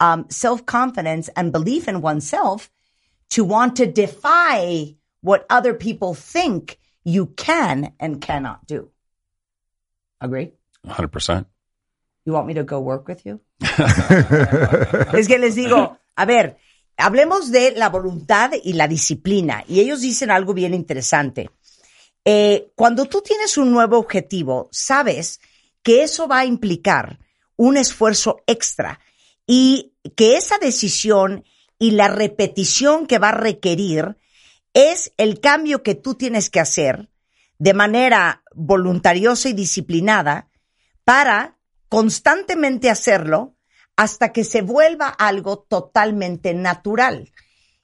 um, 0.00 0.26
self 0.30 0.64
confidence 0.66 1.28
and 1.36 1.52
belief 1.52 1.88
in 1.88 2.00
oneself 2.00 2.70
to 3.30 3.44
want 3.44 3.76
to 3.76 3.86
defy 3.86 4.94
what 5.20 5.46
other 5.50 5.74
people 5.74 6.14
think 6.14 6.78
you 7.04 7.26
can 7.26 7.92
and 8.00 8.20
cannot 8.20 8.66
do. 8.66 8.90
Agree? 10.24 10.54
100%. 10.84 11.46
You 12.24 12.32
want 12.32 12.46
me 12.46 12.54
to 12.54 12.64
go 12.64 12.78
work 12.78 13.06
with 13.06 13.18
you? 13.24 13.40
es 15.12 15.28
que 15.28 15.38
les 15.38 15.54
digo, 15.54 15.98
a 16.16 16.24
ver, 16.24 16.56
hablemos 16.96 17.50
de 17.50 17.72
la 17.72 17.90
voluntad 17.90 18.52
y 18.62 18.72
la 18.72 18.88
disciplina. 18.88 19.64
Y 19.68 19.80
ellos 19.80 20.00
dicen 20.00 20.30
algo 20.30 20.54
bien 20.54 20.72
interesante. 20.72 21.50
Eh, 22.24 22.72
cuando 22.74 23.04
tú 23.04 23.20
tienes 23.20 23.58
un 23.58 23.70
nuevo 23.70 23.98
objetivo, 23.98 24.70
sabes 24.72 25.40
que 25.82 26.02
eso 26.02 26.26
va 26.26 26.38
a 26.38 26.46
implicar 26.46 27.18
un 27.56 27.76
esfuerzo 27.76 28.42
extra 28.46 29.00
y 29.46 29.92
que 30.16 30.38
esa 30.38 30.56
decisión 30.56 31.44
y 31.78 31.90
la 31.90 32.08
repetición 32.08 33.06
que 33.06 33.18
va 33.18 33.28
a 33.28 33.38
requerir 33.38 34.16
es 34.72 35.12
el 35.18 35.40
cambio 35.40 35.82
que 35.82 35.94
tú 35.94 36.14
tienes 36.14 36.48
que 36.48 36.60
hacer 36.60 37.10
de 37.58 37.74
manera 37.74 38.42
voluntariosa 38.54 39.48
y 39.48 39.52
disciplinada 39.52 40.48
para 41.04 41.56
constantemente 41.88 42.90
hacerlo 42.90 43.54
hasta 43.96 44.32
que 44.32 44.44
se 44.44 44.62
vuelva 44.62 45.08
algo 45.08 45.58
totalmente 45.58 46.54
natural. 46.54 47.30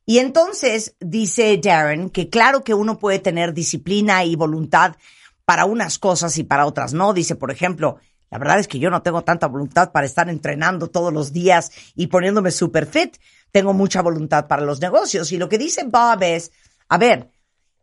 Y 0.06 0.18
entonces 0.18 0.96
dice 0.98 1.58
Darren 1.62 2.10
que 2.10 2.28
claro 2.28 2.64
que 2.64 2.74
uno 2.74 2.98
puede 2.98 3.20
tener 3.20 3.54
disciplina 3.54 4.24
y 4.24 4.34
voluntad 4.34 4.96
para 5.44 5.66
unas 5.66 5.98
cosas 5.98 6.36
y 6.38 6.44
para 6.44 6.66
otras 6.66 6.92
no. 6.92 7.12
Dice, 7.12 7.36
por 7.36 7.50
ejemplo, 7.50 7.98
la 8.30 8.38
verdad 8.38 8.58
es 8.58 8.68
que 8.68 8.78
yo 8.78 8.90
no 8.90 9.02
tengo 9.02 9.22
tanta 9.22 9.46
voluntad 9.46 9.92
para 9.92 10.06
estar 10.06 10.28
entrenando 10.28 10.88
todos 10.88 11.12
los 11.12 11.32
días 11.32 11.70
y 11.94 12.08
poniéndome 12.08 12.50
super 12.50 12.86
fit. 12.86 13.16
Tengo 13.52 13.72
mucha 13.72 14.02
voluntad 14.02 14.46
para 14.46 14.62
los 14.62 14.80
negocios. 14.80 15.32
Y 15.32 15.38
lo 15.38 15.48
que 15.48 15.58
dice 15.58 15.84
Bob 15.84 16.22
es, 16.22 16.52
a 16.88 16.98
ver, 16.98 17.30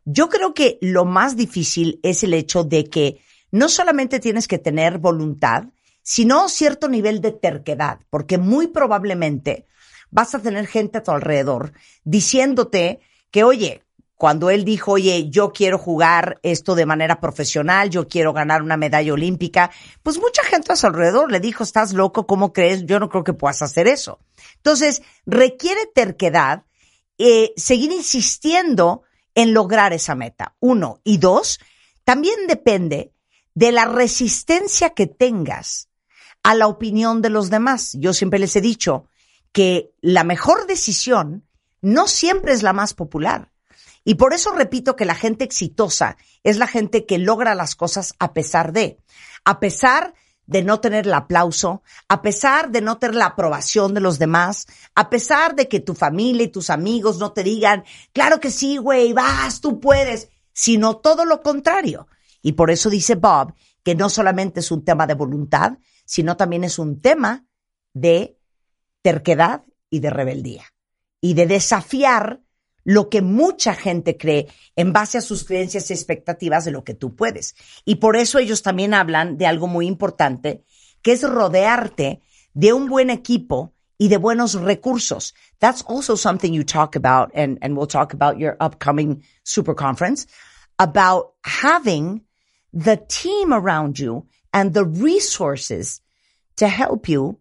yo 0.10 0.30
creo 0.30 0.54
que 0.54 0.78
lo 0.82 1.04
más 1.04 1.36
difícil 1.36 2.00
es 2.02 2.24
el 2.24 2.34
hecho 2.34 2.64
de 2.64 2.90
que 2.90 3.20
no 3.52 3.68
solamente 3.68 4.22
tienes 4.22 4.48
que 4.48 4.58
tener 4.58 5.00
voluntad, 5.00 5.66
sino 6.02 6.48
cierto 6.48 6.88
nivel 6.88 7.20
de 7.20 7.34
terquedad, 7.34 8.00
porque 8.10 8.38
muy 8.38 8.68
probablemente 8.68 9.66
vas 10.10 10.34
a 10.34 10.40
tener 10.40 10.66
gente 10.66 11.00
a 11.00 11.04
tu 11.04 11.12
alrededor 11.12 11.74
diciéndote 12.06 13.02
que, 13.32 13.44
oye, 13.44 13.84
cuando 14.16 14.50
él 14.50 14.64
dijo, 14.64 14.94
oye, 14.94 15.30
yo 15.30 15.52
quiero 15.52 15.78
jugar 15.78 16.40
esto 16.42 16.74
de 16.74 16.86
manera 16.86 17.20
profesional, 17.20 17.90
yo 17.90 18.08
quiero 18.08 18.32
ganar 18.32 18.62
una 18.62 18.78
medalla 18.78 19.12
olímpica, 19.12 19.72
pues 20.04 20.18
mucha 20.20 20.42
gente 20.46 20.72
a 20.72 20.78
su 20.78 20.88
alrededor 20.88 21.34
le 21.34 21.42
dijo, 21.42 21.66
estás 21.66 21.92
loco, 21.92 22.26
¿cómo 22.26 22.54
crees? 22.54 22.86
Yo 22.86 23.02
no 23.02 23.10
creo 23.10 23.26
que 23.26 23.34
puedas 23.34 23.62
hacer 23.62 23.90
eso. 23.90 24.20
Entonces, 24.56 25.02
requiere 25.26 25.82
terquedad, 25.94 26.64
eh, 27.18 27.52
seguir 27.58 27.92
insistiendo 27.92 29.04
en 29.38 29.54
lograr 29.54 29.94
esa 29.94 30.16
meta. 30.16 30.56
Uno. 30.60 31.00
Y 31.04 31.20
dos, 31.20 31.60
también 32.04 32.48
depende 32.48 33.14
de 33.54 33.72
la 33.72 33.86
resistencia 33.86 34.90
que 34.90 35.06
tengas 35.06 35.90
a 36.42 36.56
la 36.56 36.66
opinión 36.66 37.22
de 37.22 37.30
los 37.30 37.52
demás. 37.52 37.92
Yo 38.00 38.14
siempre 38.14 38.40
les 38.40 38.56
he 38.56 38.62
dicho 38.62 39.06
que 39.52 39.92
la 40.02 40.24
mejor 40.24 40.66
decisión 40.66 41.48
no 41.82 42.08
siempre 42.08 42.54
es 42.54 42.64
la 42.64 42.74
más 42.74 42.96
popular. 42.96 43.52
Y 44.04 44.16
por 44.16 44.34
eso 44.34 44.54
repito 44.54 44.96
que 44.96 45.06
la 45.06 45.14
gente 45.14 45.44
exitosa 45.44 46.18
es 46.44 46.58
la 46.58 46.66
gente 46.66 47.06
que 47.06 47.20
logra 47.20 47.54
las 47.54 47.76
cosas 47.76 48.16
a 48.18 48.34
pesar 48.34 48.74
de, 48.74 48.98
a 49.46 49.60
pesar 49.60 50.16
no 50.48 50.80
tener 50.80 51.06
el 51.06 51.14
aplauso, 51.14 51.84
a 52.08 52.22
pesar 52.22 52.72
de 52.72 52.82
no 52.82 52.98
tener 52.98 53.16
la 53.16 53.28
aprobación 53.28 53.94
de 53.94 54.00
los 54.00 54.18
demás, 54.18 54.68
a 54.96 55.10
pesar 55.10 55.56
de 55.56 55.68
que 55.68 55.80
tu 55.80 55.94
familia 55.94 56.44
y 56.44 56.48
tus 56.48 56.70
amigos 56.70 57.20
no 57.20 57.34
te 57.34 57.44
digan, 57.44 57.84
claro 58.14 58.40
que 58.40 58.50
sí, 58.50 58.78
güey, 58.78 59.14
vas, 59.14 59.60
tú 59.62 59.80
puedes, 59.80 60.30
sino 60.54 60.98
todo 60.98 61.26
lo 61.26 61.42
contrario. 61.42 62.08
Y 62.42 62.54
por 62.54 62.72
eso 62.72 62.90
dice 62.90 63.16
Bob 63.16 63.54
que 63.84 63.96
no 63.96 64.10
solamente 64.10 64.60
es 64.60 64.72
un 64.72 64.84
tema 64.84 65.08
de 65.08 65.14
voluntad, 65.14 65.78
sino 66.06 66.36
también 66.36 66.64
es 66.64 66.78
un 66.78 67.00
tema 67.00 67.46
de 67.94 68.38
terquedad 69.02 69.64
y 69.90 70.00
de 70.00 70.10
rebeldía 70.10 70.66
y 71.22 71.34
de 71.36 71.48
desafiar 71.48 72.42
lo 72.88 73.10
que 73.10 73.22
mucha 73.22 73.74
gente 73.76 74.16
cree 74.16 74.48
en 74.78 74.94
base 74.94 75.18
a 75.18 75.22
sus 75.22 75.44
creencias 75.44 75.90
y 75.90 75.94
expectativas 75.94 76.64
de 76.64 76.72
lo 76.72 76.86
que 76.86 76.94
tú 76.94 77.18
puedes. 77.18 77.54
Y 77.84 77.96
por 77.96 78.16
eso 78.16 78.40
ellos 78.40 78.62
también 78.62 78.94
hablan 78.94 79.38
de 79.38 79.46
algo 79.46 79.68
muy 79.68 79.88
importante, 79.88 80.64
que 81.02 81.12
es 81.12 81.30
rodearte 81.30 82.22
de 82.54 82.72
un 82.72 82.88
buen 82.88 83.10
equipo 83.10 83.74
y 83.98 84.08
de 84.08 84.16
buenos 84.16 84.54
recursos. 84.54 85.36
That's 85.60 85.84
also 85.86 86.16
something 86.16 86.54
you 86.54 86.64
talk 86.64 86.96
about, 86.96 87.30
and, 87.36 87.58
and 87.62 87.76
we'll 87.76 87.88
talk 87.88 88.14
about 88.14 88.40
your 88.40 88.56
upcoming 88.62 89.22
super 89.44 89.76
conference, 89.76 90.26
about 90.80 91.34
having 91.44 92.24
the 92.72 92.96
team 92.96 93.52
around 93.52 94.00
you 94.00 94.28
and 94.54 94.74
the 94.74 94.86
resources 94.86 96.00
to 96.56 96.70
help 96.70 97.10
you, 97.10 97.38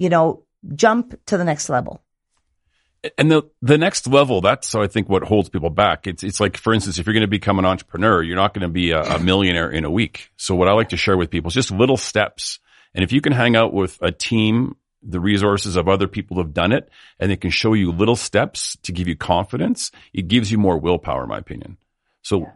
you 0.00 0.08
know, 0.08 0.42
jump 0.74 1.14
to 1.26 1.38
the 1.38 1.44
next 1.44 1.68
level. 1.68 2.02
And 3.18 3.30
the 3.30 3.42
the 3.62 3.78
next 3.78 4.06
level, 4.06 4.40
that's 4.40 4.68
so 4.68 4.82
I 4.82 4.86
think 4.86 5.08
what 5.08 5.22
holds 5.22 5.48
people 5.48 5.70
back. 5.70 6.06
It's 6.06 6.22
it's 6.22 6.40
like 6.40 6.56
for 6.56 6.72
instance, 6.72 6.98
if 6.98 7.06
you're 7.06 7.14
going 7.14 7.22
to 7.22 7.28
become 7.28 7.58
an 7.58 7.64
entrepreneur, 7.64 8.22
you're 8.22 8.36
not 8.36 8.54
going 8.54 8.66
to 8.66 8.72
be 8.72 8.92
a, 8.92 9.02
a 9.02 9.18
millionaire 9.18 9.70
in 9.70 9.84
a 9.84 9.90
week. 9.90 10.30
So 10.36 10.54
what 10.54 10.68
I 10.68 10.72
like 10.72 10.90
to 10.90 10.96
share 10.96 11.16
with 11.16 11.30
people 11.30 11.48
is 11.48 11.54
just 11.54 11.70
little 11.70 11.96
steps. 11.96 12.58
And 12.94 13.04
if 13.04 13.12
you 13.12 13.20
can 13.20 13.32
hang 13.32 13.56
out 13.56 13.72
with 13.72 13.98
a 14.00 14.10
team 14.10 14.76
the 15.02 15.20
resources 15.20 15.76
of 15.76 15.88
other 15.88 16.08
people 16.08 16.36
who've 16.36 16.52
done 16.52 16.72
it 16.72 16.88
and 17.20 17.30
they 17.30 17.36
can 17.36 17.50
show 17.50 17.74
you 17.74 17.92
little 17.92 18.16
steps 18.16 18.76
to 18.82 18.92
give 18.92 19.06
you 19.06 19.16
confidence, 19.16 19.92
it 20.12 20.28
gives 20.28 20.50
you 20.50 20.58
more 20.58 20.78
willpower, 20.78 21.22
in 21.22 21.28
my 21.28 21.38
opinion. 21.38 21.76
So 22.22 22.50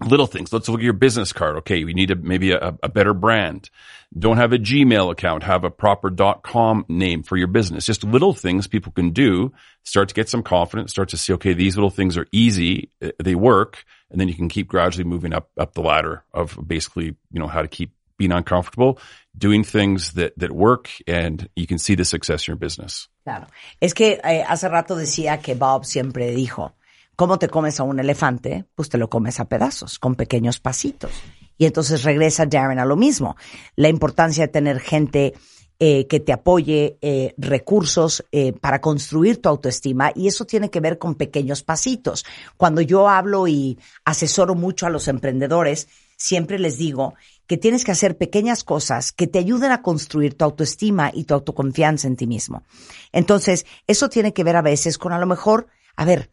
little 0.00 0.26
things. 0.26 0.52
Let's 0.52 0.68
look 0.68 0.80
at 0.80 0.84
your 0.84 0.92
business 0.92 1.32
card. 1.32 1.56
Okay. 1.56 1.84
We 1.84 1.94
need 1.94 2.10
a, 2.10 2.16
maybe 2.16 2.52
a, 2.52 2.76
a 2.82 2.88
better 2.88 3.14
brand. 3.14 3.70
Don't 4.16 4.38
have 4.38 4.52
a 4.52 4.58
Gmail 4.58 5.10
account. 5.10 5.42
Have 5.42 5.64
a 5.64 5.70
proper 5.70 6.10
dot 6.10 6.42
.com 6.42 6.84
name 6.88 7.22
for 7.22 7.36
your 7.36 7.48
business. 7.48 7.86
Just 7.86 8.04
little 8.04 8.32
things 8.32 8.66
people 8.66 8.92
can 8.92 9.10
do. 9.10 9.52
Start 9.84 10.08
to 10.08 10.14
get 10.14 10.28
some 10.28 10.42
confidence. 10.42 10.90
Start 10.90 11.10
to 11.10 11.16
see, 11.16 11.32
okay, 11.34 11.52
these 11.52 11.76
little 11.76 11.90
things 11.90 12.16
are 12.16 12.26
easy. 12.32 12.90
uh, 13.02 13.10
They 13.22 13.34
work. 13.34 13.84
And 14.10 14.18
then 14.20 14.28
you 14.28 14.34
can 14.34 14.48
keep 14.48 14.68
gradually 14.68 15.04
moving 15.04 15.34
up, 15.34 15.50
up 15.58 15.74
the 15.74 15.82
ladder 15.82 16.24
of 16.32 16.58
basically, 16.66 17.16
you 17.30 17.40
know, 17.40 17.46
how 17.46 17.60
to 17.60 17.68
keep 17.68 17.92
being 18.16 18.32
uncomfortable, 18.32 18.98
doing 19.36 19.62
things 19.62 20.14
that, 20.14 20.36
that 20.38 20.50
work 20.50 20.90
and 21.06 21.48
you 21.54 21.68
can 21.68 21.78
see 21.78 21.94
the 21.94 22.04
success 22.04 22.48
in 22.48 22.52
your 22.52 22.56
business. 22.56 23.06
Claro. 23.24 23.46
Es 23.80 23.94
que 23.94 24.18
eh, 24.24 24.42
hace 24.42 24.68
rato 24.68 24.96
decía 24.96 25.40
que 25.40 25.54
Bob 25.54 25.84
siempre 25.84 26.34
dijo, 26.34 26.72
¿cómo 27.18 27.40
te 27.40 27.48
comes 27.48 27.80
a 27.80 27.82
un 27.82 27.98
elefante? 27.98 28.66
Pues 28.76 28.88
te 28.88 28.96
lo 28.96 29.10
comes 29.10 29.40
a 29.40 29.48
pedazos, 29.48 29.98
con 29.98 30.14
pequeños 30.14 30.60
pasitos. 30.60 31.10
Y 31.58 31.66
entonces 31.66 32.04
regresa 32.04 32.46
Darren 32.46 32.78
a 32.78 32.84
lo 32.84 32.94
mismo. 32.94 33.34
La 33.74 33.88
importancia 33.88 34.46
de 34.46 34.52
tener 34.52 34.78
gente 34.78 35.34
eh, 35.80 36.06
que 36.06 36.20
te 36.20 36.32
apoye, 36.32 36.96
eh, 37.02 37.34
recursos 37.36 38.24
eh, 38.30 38.52
para 38.52 38.80
construir 38.80 39.42
tu 39.42 39.48
autoestima 39.48 40.12
y 40.14 40.28
eso 40.28 40.44
tiene 40.44 40.70
que 40.70 40.78
ver 40.78 40.96
con 40.98 41.16
pequeños 41.16 41.64
pasitos. 41.64 42.24
Cuando 42.56 42.82
yo 42.82 43.08
hablo 43.08 43.48
y 43.48 43.80
asesoro 44.04 44.54
mucho 44.54 44.86
a 44.86 44.90
los 44.90 45.08
emprendedores, 45.08 45.88
siempre 46.16 46.60
les 46.60 46.78
digo 46.78 47.14
que 47.48 47.56
tienes 47.56 47.84
que 47.84 47.90
hacer 47.90 48.16
pequeñas 48.16 48.62
cosas 48.62 49.10
que 49.10 49.26
te 49.26 49.40
ayuden 49.40 49.72
a 49.72 49.82
construir 49.82 50.34
tu 50.34 50.44
autoestima 50.44 51.10
y 51.12 51.24
tu 51.24 51.34
autoconfianza 51.34 52.06
en 52.06 52.14
ti 52.14 52.28
mismo. 52.28 52.62
Entonces, 53.10 53.66
eso 53.88 54.08
tiene 54.08 54.32
que 54.32 54.44
ver 54.44 54.54
a 54.54 54.62
veces 54.62 54.98
con 54.98 55.12
a 55.12 55.18
lo 55.18 55.26
mejor, 55.26 55.66
a 55.96 56.04
ver, 56.04 56.30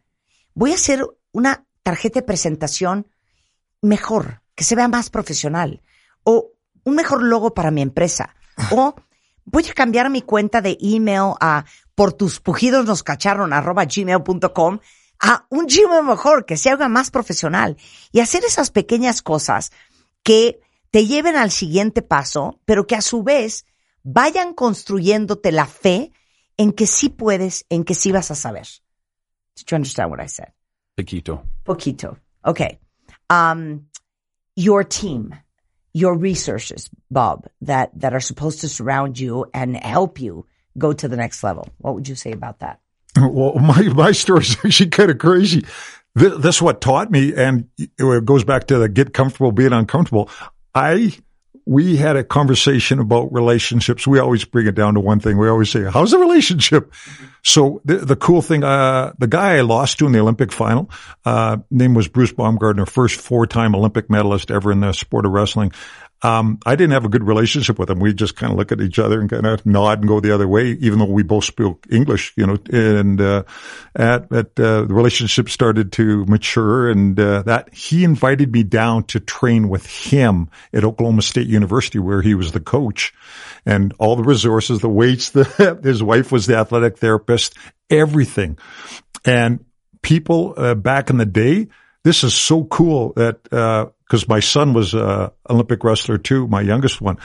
voy 0.56 0.72
a 0.72 0.76
hacer 0.76 1.06
una 1.30 1.64
tarjeta 1.84 2.20
de 2.20 2.26
presentación 2.26 3.06
mejor, 3.82 4.42
que 4.56 4.64
se 4.64 4.74
vea 4.74 4.88
más 4.88 5.10
profesional, 5.10 5.82
o 6.24 6.50
un 6.82 6.94
mejor 6.96 7.22
logo 7.22 7.54
para 7.54 7.70
mi 7.70 7.82
empresa, 7.82 8.34
o 8.72 8.96
voy 9.44 9.66
a 9.68 9.74
cambiar 9.74 10.10
mi 10.10 10.22
cuenta 10.22 10.60
de 10.60 10.76
email 10.80 11.34
a 11.40 11.64
por 11.94 12.12
tus 12.12 12.40
pujidos 12.40 12.84
nos 12.84 13.02
cacharon 13.02 13.52
arroba 13.52 13.84
gmail.com 13.84 14.80
a 15.20 15.46
un 15.48 15.66
Gmail 15.66 16.04
mejor, 16.04 16.44
que 16.44 16.56
se 16.56 16.68
haga 16.70 16.88
más 16.88 17.10
profesional 17.10 17.76
y 18.12 18.20
hacer 18.20 18.44
esas 18.44 18.70
pequeñas 18.70 19.22
cosas 19.22 19.72
que 20.22 20.60
te 20.90 21.06
lleven 21.06 21.36
al 21.36 21.50
siguiente 21.50 22.02
paso, 22.02 22.60
pero 22.64 22.86
que 22.86 22.96
a 22.96 23.02
su 23.02 23.22
vez 23.22 23.64
vayan 24.02 24.52
construyéndote 24.52 25.52
la 25.52 25.66
fe 25.66 26.12
en 26.58 26.72
que 26.72 26.86
sí 26.86 27.08
puedes, 27.08 27.64
en 27.70 27.84
que 27.84 27.94
sí 27.94 28.12
vas 28.12 28.30
a 28.30 28.34
saber. 28.34 28.66
Did 29.56 29.70
you 29.70 29.74
understand 29.76 30.10
what 30.10 30.20
I 30.20 30.26
said? 30.26 30.52
Paquito. 30.98 31.44
Poquito. 31.64 32.16
Okay. 32.44 32.78
Um, 33.28 33.86
your 34.54 34.84
team, 34.84 35.34
your 35.92 36.16
resources, 36.16 36.88
Bob, 37.10 37.46
that, 37.62 37.90
that 37.98 38.14
are 38.14 38.20
supposed 38.20 38.60
to 38.60 38.68
surround 38.68 39.18
you 39.18 39.46
and 39.52 39.76
help 39.76 40.20
you 40.20 40.46
go 40.78 40.92
to 40.92 41.08
the 41.08 41.16
next 41.16 41.42
level. 41.42 41.68
What 41.78 41.94
would 41.94 42.08
you 42.08 42.14
say 42.14 42.32
about 42.32 42.60
that? 42.60 42.80
Well, 43.16 43.54
my 43.54 43.82
my 43.82 44.12
story 44.12 44.42
is 44.42 44.56
actually 44.64 44.90
kind 44.90 45.10
of 45.10 45.18
crazy. 45.18 45.64
This, 46.14 46.36
this 46.38 46.56
is 46.56 46.62
what 46.62 46.80
taught 46.80 47.10
me, 47.10 47.34
and 47.34 47.68
it 47.78 48.24
goes 48.24 48.44
back 48.44 48.66
to 48.68 48.78
the 48.78 48.88
get 48.88 49.14
comfortable 49.14 49.52
being 49.52 49.72
uncomfortable. 49.72 50.30
I 50.74 51.16
we 51.66 51.96
had 51.96 52.14
a 52.14 52.22
conversation 52.22 53.00
about 53.00 53.32
relationships. 53.32 54.06
We 54.06 54.20
always 54.20 54.44
bring 54.44 54.68
it 54.68 54.76
down 54.76 54.94
to 54.94 55.00
one 55.00 55.18
thing. 55.18 55.36
We 55.36 55.48
always 55.48 55.68
say, 55.68 55.82
"How's 55.82 56.12
the 56.12 56.18
relationship?" 56.18 56.92
So 57.42 57.80
the, 57.84 57.96
the 57.96 58.16
cool 58.16 58.40
thing, 58.40 58.62
uh, 58.62 59.12
the 59.18 59.26
guy 59.26 59.56
I 59.56 59.60
lost 59.62 59.98
to 59.98 60.06
in 60.06 60.12
the 60.12 60.20
Olympic 60.20 60.52
final, 60.52 60.90
uh, 61.24 61.58
name 61.70 61.94
was 61.94 62.06
Bruce 62.06 62.32
Baumgartner, 62.32 62.86
first 62.86 63.20
four-time 63.20 63.74
Olympic 63.74 64.08
medalist 64.08 64.50
ever 64.50 64.70
in 64.70 64.80
the 64.80 64.92
sport 64.92 65.26
of 65.26 65.32
wrestling. 65.32 65.72
Um, 66.26 66.58
I 66.66 66.74
didn't 66.74 66.90
have 66.90 67.04
a 67.04 67.08
good 67.08 67.22
relationship 67.22 67.78
with 67.78 67.88
him. 67.88 68.00
We 68.00 68.12
just 68.12 68.34
kind 68.34 68.50
of 68.50 68.58
look 68.58 68.72
at 68.72 68.80
each 68.80 68.98
other 68.98 69.20
and 69.20 69.30
kind 69.30 69.46
of 69.46 69.64
nod 69.64 70.00
and 70.00 70.08
go 70.08 70.18
the 70.18 70.34
other 70.34 70.48
way, 70.48 70.70
even 70.80 70.98
though 70.98 71.04
we 71.04 71.22
both 71.22 71.44
spoke 71.44 71.86
English, 71.88 72.32
you 72.36 72.44
know, 72.44 72.58
and, 72.72 73.20
uh, 73.20 73.44
at, 73.94 74.32
at, 74.32 74.58
uh, 74.58 74.82
the 74.82 74.92
relationship 74.92 75.48
started 75.48 75.92
to 75.92 76.24
mature 76.26 76.90
and, 76.90 77.20
uh, 77.20 77.42
that 77.42 77.72
he 77.72 78.02
invited 78.02 78.50
me 78.50 78.64
down 78.64 79.04
to 79.04 79.20
train 79.20 79.68
with 79.68 79.86
him 79.86 80.50
at 80.72 80.82
Oklahoma 80.82 81.22
State 81.22 81.46
University 81.46 82.00
where 82.00 82.22
he 82.22 82.34
was 82.34 82.50
the 82.50 82.58
coach 82.58 83.14
and 83.64 83.94
all 84.00 84.16
the 84.16 84.24
resources, 84.24 84.80
the 84.80 84.88
weights, 84.88 85.30
the, 85.30 85.78
his 85.84 86.02
wife 86.02 86.32
was 86.32 86.46
the 86.46 86.56
athletic 86.56 86.98
therapist, 86.98 87.54
everything. 87.88 88.58
And 89.24 89.64
people, 90.02 90.54
uh, 90.56 90.74
back 90.74 91.08
in 91.08 91.18
the 91.18 91.24
day, 91.24 91.68
this 92.02 92.24
is 92.24 92.34
so 92.34 92.64
cool 92.64 93.12
that, 93.12 93.94
uh, 94.06 94.10
cause 94.10 94.28
my 94.28 94.40
son 94.40 94.72
was 94.72 94.94
a 94.94 95.32
Olympic 95.50 95.82
wrestler 95.84 96.18
too, 96.18 96.46
my 96.48 96.60
youngest 96.60 97.00
one. 97.00 97.18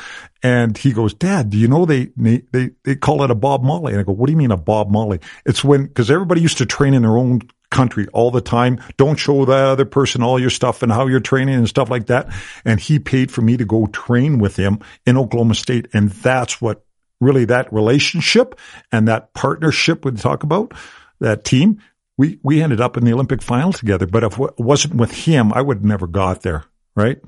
And 0.44 0.78
he 0.78 0.94
goes, 0.94 1.14
dad, 1.14 1.50
do 1.50 1.58
you 1.58 1.68
know 1.68 1.86
they, 1.86 2.10
they, 2.18 2.72
they 2.84 2.96
call 2.96 3.24
it 3.24 3.32
a 3.32 3.36
Bob 3.36 3.64
Molly? 3.64 3.94
And 3.94 4.02
I 4.02 4.04
go, 4.04 4.14
what 4.14 4.28
do 4.28 4.32
you 4.32 4.38
mean 4.38 4.52
a 4.52 4.58
Bob 4.58 4.90
Molly? 4.90 5.20
It's 5.46 5.64
when, 5.64 5.88
cause 5.90 6.12
everybody 6.12 6.42
used 6.42 6.58
to 6.60 6.66
train 6.66 6.94
in 6.94 7.04
their 7.04 7.18
own 7.18 7.42
country 7.70 8.08
all 8.14 8.32
the 8.32 8.42
time. 8.42 8.80
Don't 8.98 9.18
show 9.18 9.46
that 9.46 9.66
other 9.66 9.86
person 9.86 10.22
all 10.22 10.40
your 10.40 10.50
stuff 10.50 10.84
and 10.84 10.92
how 10.92 11.08
you're 11.08 11.20
training 11.20 11.56
and 11.56 11.70
stuff 11.70 11.90
like 11.90 12.08
that. 12.08 12.32
And 12.66 12.80
he 12.80 13.00
paid 13.00 13.32
for 13.32 13.42
me 13.42 13.58
to 13.58 13.66
go 13.66 13.88
train 13.88 14.40
with 14.40 14.58
him 14.58 14.80
in 15.06 15.18
Oklahoma 15.18 15.56
State. 15.56 15.88
And 15.94 16.10
that's 16.10 16.62
what 16.62 16.86
really 17.22 17.46
that 17.46 17.72
relationship 17.72 18.60
and 18.92 19.08
that 19.08 19.34
partnership 19.34 20.04
we 20.04 20.12
talk 20.12 20.44
about, 20.44 20.74
that 21.20 21.46
team, 21.46 21.82
we, 22.18 22.40
we 22.44 22.62
ended 22.62 22.82
up 22.82 22.98
in 22.98 23.06
the 23.06 23.14
Olympic 23.14 23.42
final 23.42 23.72
together. 23.72 24.06
But 24.06 24.24
if 24.24 24.38
it 24.38 24.60
wasn't 24.60 24.96
with 24.96 25.12
him, 25.12 25.54
I 25.54 25.62
would 25.62 25.86
never 25.86 26.08
got 26.08 26.42
there. 26.42 26.66
Right. 26.96 27.20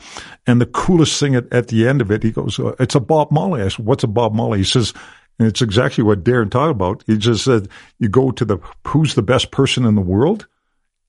And 0.46 0.60
the 0.60 0.66
coolest 0.66 1.20
thing 1.20 1.36
at, 1.36 1.52
at 1.54 1.70
the 1.70 1.88
end 1.88 2.02
of 2.02 2.12
it, 2.12 2.22
he 2.22 2.32
goes, 2.32 2.60
uh, 2.60 2.76
it's 2.80 2.96
a 2.96 3.00
Bob 3.00 3.32
Molly. 3.32 3.62
I 3.62 3.70
said, 3.70 3.86
what's 3.86 4.04
a 4.04 4.08
Bob 4.08 4.34
Molly? 4.34 4.58
He 4.58 4.66
says, 4.66 4.94
and 5.40 5.48
it's 5.48 5.62
exactly 5.62 6.04
what 6.04 6.24
Darren 6.24 6.52
talked 6.52 6.72
about. 6.72 7.04
He 7.08 7.18
just 7.18 7.46
said, 7.46 7.70
you 7.98 8.10
go 8.10 8.32
to 8.32 8.46
the, 8.46 8.58
who's 8.88 9.16
the 9.16 9.22
best 9.22 9.52
person 9.52 9.86
in 9.86 9.96
the 9.96 10.02
world 10.02 10.48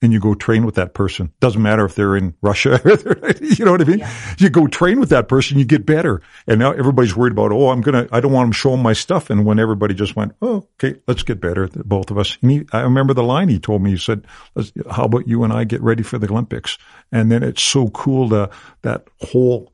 and 0.01 0.11
you 0.13 0.19
go 0.19 0.35
train 0.35 0.65
with 0.65 0.75
that 0.75 0.93
person. 0.93 1.31
Doesn't 1.39 1.61
matter 1.61 1.85
if 1.85 1.95
they're 1.95 2.15
in 2.15 2.35
Russia, 2.41 2.79
you 3.41 3.65
know 3.65 3.71
what 3.71 3.81
I 3.81 3.85
mean? 3.85 4.05
You 4.37 4.49
go 4.49 4.67
train 4.67 4.99
with 4.99 5.09
that 5.09 5.27
person, 5.27 5.57
you 5.57 5.65
get 5.65 5.85
better. 5.85 6.21
And 6.47 6.59
now 6.59 6.71
everybody's 6.71 7.15
worried 7.15 7.31
about, 7.31 7.51
oh, 7.51 7.69
I'm 7.69 7.81
going 7.81 8.07
to, 8.07 8.15
I 8.15 8.19
don't 8.19 8.31
want 8.31 8.45
them 8.45 8.51
showing 8.51 8.81
my 8.83 8.93
stuff. 8.93 9.29
And 9.29 9.45
when 9.45 9.57
everybody 9.57 9.93
just 9.93 10.15
went, 10.15 10.35
oh, 10.41 10.67
okay, 10.75 10.99
let's 11.07 11.23
get 11.23 11.39
better, 11.39 11.67
both 11.73 12.11
of 12.11 12.17
us. 12.17 12.37
And 12.41 12.51
he, 12.51 12.65
I 12.71 12.81
remember 12.81 13.13
the 13.13 13.23
line 13.23 13.49
he 13.49 13.59
told 13.59 13.81
me, 13.81 13.91
he 13.91 13.97
said, 13.97 14.25
how 14.91 15.05
about 15.05 15.27
you 15.27 15.43
and 15.43 15.53
I 15.53 15.63
get 15.63 15.81
ready 15.81 16.03
for 16.03 16.17
the 16.17 16.29
Olympics? 16.29 16.77
And 17.15 17.31
then 17.31 17.43
it's 17.43 17.63
so 17.63 17.87
cool 17.87 18.27
to, 18.29 18.49
that 18.81 19.07
whole, 19.21 19.71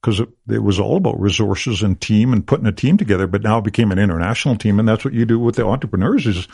because 0.00 0.18
it, 0.18 0.28
it 0.48 0.64
was 0.64 0.80
all 0.80 0.96
about 0.96 1.20
resources 1.20 1.80
and 1.80 2.00
team 2.00 2.32
and 2.32 2.44
putting 2.44 2.66
a 2.66 2.72
team 2.72 2.96
together, 2.96 3.28
but 3.28 3.44
now 3.44 3.58
it 3.58 3.64
became 3.64 3.92
an 3.92 4.00
international 4.00 4.56
team. 4.56 4.80
And 4.80 4.88
that's 4.88 5.04
what 5.04 5.14
you 5.14 5.24
do 5.24 5.38
with 5.38 5.54
the 5.54 5.64
entrepreneurs 5.64 6.26
is 6.26 6.48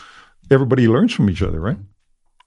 everybody 0.50 0.86
learns 0.86 1.14
from 1.14 1.30
each 1.30 1.40
other, 1.40 1.58
right? 1.58 1.78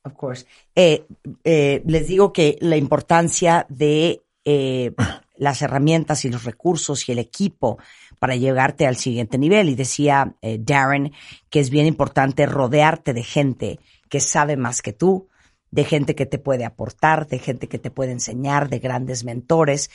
Of 0.05 0.15
course. 0.15 0.45
Eh, 0.75 0.99
eh, 1.43 1.81
les 1.85 2.07
digo 2.07 2.31
que 2.31 2.59
la 2.61 2.77
importancia 2.77 3.65
de 3.67 4.21
eh, 4.45 4.93
las 5.37 5.63
herramientas 5.63 6.23
y 6.23 6.29
los 6.29 6.43
recursos 6.43 7.09
y 7.09 7.13
el 7.13 7.19
equipo 7.19 7.79
para 8.19 8.35
llegarte 8.35 8.85
al 8.85 8.95
siguiente 8.95 9.39
nivel. 9.39 9.69
Y 9.69 9.75
decía 9.75 10.35
eh, 10.43 10.59
Darren 10.61 11.13
que 11.49 11.59
es 11.59 11.71
bien 11.71 11.87
importante 11.87 12.45
rodearte 12.45 13.13
de 13.15 13.23
gente 13.23 13.79
que 14.07 14.19
sabe 14.19 14.55
más 14.55 14.83
que 14.83 14.93
tú, 14.93 15.29
de 15.71 15.85
gente 15.85 16.15
que 16.15 16.25
te 16.25 16.37
puede 16.37 16.65
aportar, 16.65 17.27
de 17.27 17.39
gente 17.39 17.67
que 17.67 17.79
te 17.79 17.91
puede 17.91 18.11
enseñar, 18.11 18.69
de 18.69 18.79
grandes 18.79 19.23
mentores. 19.23 19.89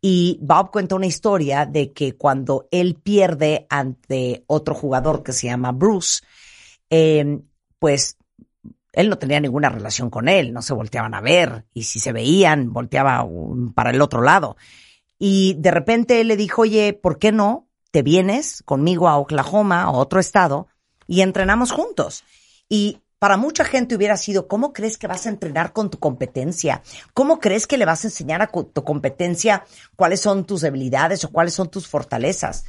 Y 0.00 0.38
Bob 0.42 0.70
cuenta 0.70 0.94
una 0.94 1.06
historia 1.06 1.64
de 1.64 1.92
que 1.92 2.16
cuando 2.16 2.68
él 2.70 2.94
pierde 3.02 3.66
ante 3.70 4.44
otro 4.46 4.74
jugador 4.74 5.22
que 5.22 5.32
se 5.32 5.46
llama 5.46 5.72
Bruce, 5.72 6.22
eh, 6.90 7.40
pues 7.78 8.18
él 8.92 9.08
no 9.08 9.18
tenía 9.18 9.40
ninguna 9.40 9.70
relación 9.70 10.10
con 10.10 10.28
él, 10.28 10.52
no 10.52 10.62
se 10.62 10.74
volteaban 10.74 11.14
a 11.14 11.20
ver, 11.20 11.64
y 11.72 11.84
si 11.84 11.98
se 11.98 12.12
veían, 12.12 12.72
volteaba 12.72 13.26
para 13.74 13.90
el 13.90 14.00
otro 14.00 14.22
lado. 14.22 14.56
Y 15.18 15.54
de 15.58 15.70
repente 15.70 16.20
él 16.20 16.28
le 16.28 16.36
dijo, 16.36 16.62
oye, 16.62 16.92
¿por 16.92 17.18
qué 17.18 17.32
no 17.32 17.68
te 17.90 18.02
vienes 18.02 18.62
conmigo 18.62 19.08
a 19.08 19.16
Oklahoma, 19.16 19.82
a 19.82 19.90
otro 19.90 20.20
estado, 20.20 20.68
y 21.06 21.22
entrenamos 21.22 21.72
juntos? 21.72 22.24
Y 22.68 22.98
para 23.24 23.38
mucha 23.38 23.64
gente 23.64 23.96
hubiera 23.96 24.18
sido, 24.18 24.48
¿cómo 24.48 24.74
crees 24.74 24.98
que 24.98 25.06
vas 25.06 25.24
a 25.24 25.30
entrenar 25.30 25.72
con 25.72 25.88
tu 25.88 25.98
competencia? 25.98 26.82
¿Cómo 27.14 27.40
crees 27.40 27.66
que 27.66 27.78
le 27.78 27.86
vas 27.86 28.04
a 28.04 28.08
enseñar 28.08 28.42
a 28.42 28.48
tu 28.48 28.84
competencia 28.84 29.64
cuáles 29.96 30.20
son 30.20 30.44
tus 30.44 30.60
debilidades 30.60 31.24
o 31.24 31.30
cuáles 31.30 31.54
son 31.54 31.70
tus 31.70 31.88
fortalezas? 31.88 32.66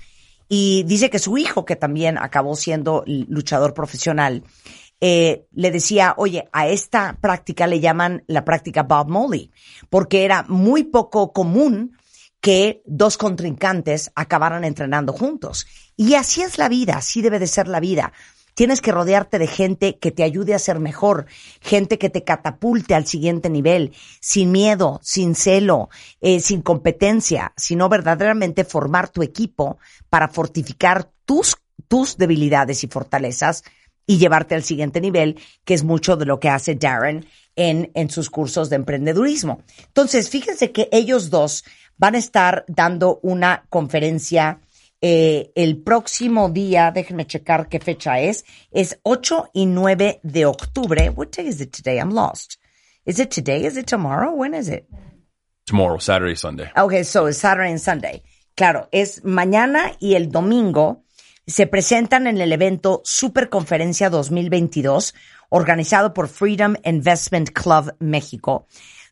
Y 0.48 0.84
dice 0.84 1.10
que 1.10 1.20
su 1.20 1.38
hijo, 1.38 1.66
que 1.66 1.76
también 1.76 2.18
acabó 2.18 2.56
siendo 2.56 3.04
luchador 3.06 3.74
profesional, 3.74 4.46
eh, 5.02 5.46
le 5.52 5.72
decía, 5.72 6.14
oye, 6.16 6.48
a 6.54 6.70
esta 6.70 7.18
práctica 7.20 7.68
le 7.68 7.82
llaman 7.82 8.24
la 8.28 8.46
práctica 8.46 8.84
Bob 8.84 9.10
Molly, 9.10 9.52
porque 9.90 10.24
era 10.24 10.46
muy 10.48 10.86
poco 10.86 11.34
común 11.34 11.98
que 12.40 12.82
dos 12.86 13.18
contrincantes 13.18 14.10
acabaran 14.16 14.64
entrenando 14.64 15.12
juntos. 15.12 15.68
Y 15.98 16.14
así 16.14 16.44
es 16.44 16.58
la 16.58 16.70
vida, 16.70 16.96
así 16.96 17.22
debe 17.22 17.40
de 17.40 17.48
ser 17.48 17.68
la 17.68 17.82
vida. 17.82 18.14
Tienes 18.56 18.80
que 18.80 18.94
rodearte 18.94 19.38
de 19.38 19.48
gente 19.48 20.00
que 20.00 20.12
te 20.12 20.24
ayude 20.24 20.56
a 20.56 20.60
ser 20.60 20.80
mejor, 20.80 21.26
gente 21.60 21.98
que 21.98 22.10
te 22.10 22.24
catapulte 22.24 22.96
al 22.96 23.06
siguiente 23.06 23.50
nivel, 23.50 23.92
sin 24.22 24.52
miedo, 24.54 25.02
sin 25.04 25.36
celo, 25.36 25.90
eh, 26.22 26.40
sin 26.40 26.62
competencia, 26.62 27.52
sino 27.58 27.90
verdaderamente 27.90 28.64
formar 28.64 29.10
tu 29.10 29.24
equipo 29.24 29.78
para 30.10 30.30
fortificar 30.30 31.12
tus, 31.26 31.58
tus 31.90 32.18
debilidades 32.18 32.86
y 32.86 32.88
fortalezas 32.88 33.66
y 34.08 34.20
llevarte 34.20 34.56
al 34.56 34.64
siguiente 34.64 35.02
nivel, 35.02 35.38
que 35.66 35.74
es 35.74 35.84
mucho 35.84 36.16
de 36.16 36.26
lo 36.26 36.40
que 36.40 36.50
hace 36.50 36.76
Darren 36.76 37.26
en, 37.58 37.92
en 37.94 38.10
sus 38.10 38.30
cursos 38.30 38.70
de 38.70 38.78
emprendedurismo. 38.78 39.64
Entonces, 39.88 40.30
fíjense 40.30 40.72
que 40.72 40.88
ellos 40.94 41.30
dos 41.30 41.66
van 41.98 42.16
a 42.16 42.20
estar 42.20 42.64
dando 42.70 43.20
una 43.22 43.66
conferencia 43.70 44.62
eh, 45.08 45.52
el 45.54 45.84
próximo 45.84 46.50
día, 46.50 46.90
déjenme 46.90 47.28
checar 47.28 47.70
qué 47.70 47.80
fecha 47.80 48.20
es, 48.20 48.44
es 48.72 49.00
8 49.04 49.52
y 49.54 49.68
9 49.68 50.20
de 50.24 50.48
octubre. 50.48 51.12
What 51.12 51.28
day 51.30 51.48
is 51.48 51.62
it 51.62 51.72
today? 51.72 52.00
I'm 52.00 52.10
lost. 52.10 52.58
Is 53.06 53.20
it 53.20 53.30
today? 53.30 53.68
Is 53.68 53.78
it 53.78 53.86
tomorrow? 53.86 54.32
When 54.32 54.56
is 54.56 54.68
it? 54.68 54.88
Tomorrow, 55.66 56.00
Saturday, 56.00 56.36
Sunday. 56.36 56.72
Okay, 56.76 57.04
so 57.04 57.28
it's 57.28 57.38
Saturday 57.38 57.70
and 57.70 57.80
Sunday. 57.80 58.24
Claro, 58.56 58.90
es 58.92 59.24
mañana 59.24 59.92
y 60.00 60.16
el 60.16 60.32
domingo 60.32 61.04
se 61.46 61.68
presentan 61.68 62.26
en 62.26 62.42
el 62.42 62.52
evento 62.52 63.02
Superconferencia 63.04 64.10
2022 64.10 65.14
organizado 65.50 66.16
por 66.16 66.30
Freedom 66.30 66.78
Investment 66.84 67.52
Club 67.52 67.94
México, 68.00 68.66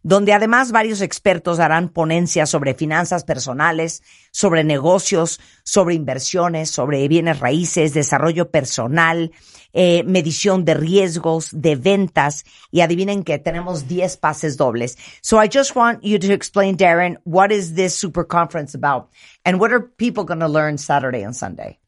donde 0.04 0.34
además 0.34 0.72
varios 0.72 1.02
expertos 1.02 1.58
darán 1.58 1.90
ponencias 1.90 2.50
sobre 2.50 2.74
finanzas 2.74 3.24
personales, 3.24 4.04
sobre 4.32 4.64
negocios, 4.64 5.40
sobre 5.64 5.96
inversiones, 5.96 6.70
sobre 6.70 7.08
bienes 7.08 7.40
raíces, 7.40 7.94
desarrollo 7.94 8.52
personal, 8.52 9.32
eh, 9.72 10.04
medición 10.04 10.66
de 10.66 10.76
riesgos, 10.76 11.50
de 11.52 11.76
ventas, 11.76 12.46
y 12.70 12.82
adivinen 12.82 13.24
que 13.24 13.40
tenemos 13.40 13.88
10 13.88 14.18
pases 14.18 14.58
dobles. 14.58 14.98
So 15.22 15.42
I 15.42 15.48
just 15.52 15.76
want 15.76 16.04
you 16.04 16.20
to 16.20 16.32
explain, 16.34 16.78
Darren, 16.78 17.18
what 17.24 17.52
is 17.52 17.74
this 17.74 17.98
super 17.98 18.24
conference 18.24 18.76
about, 18.76 19.10
and 19.46 19.60
what 19.60 19.72
are 19.72 19.82
people 19.98 20.26
going 20.26 20.42
to 20.42 20.48
learn 20.48 20.78
Saturday 20.78 21.24
and 21.24 21.36
Sunday? 21.36 21.80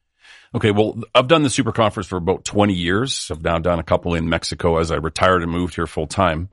Okay, 0.56 0.72
well, 0.72 0.96
I've 1.14 1.28
done 1.28 1.44
the 1.44 1.50
super 1.50 1.74
conference 1.74 2.08
for 2.08 2.16
about 2.16 2.46
20 2.46 2.74
years. 2.74 3.30
I've 3.30 3.44
now 3.44 3.60
done 3.60 3.78
a 3.78 3.84
couple 3.84 4.16
in 4.16 4.30
Mexico 4.30 4.78
as 4.78 4.90
I 4.90 4.96
retired 4.96 5.44
and 5.44 5.52
moved 5.52 5.76
here 5.76 5.86
full 5.86 6.08
time. 6.08 6.50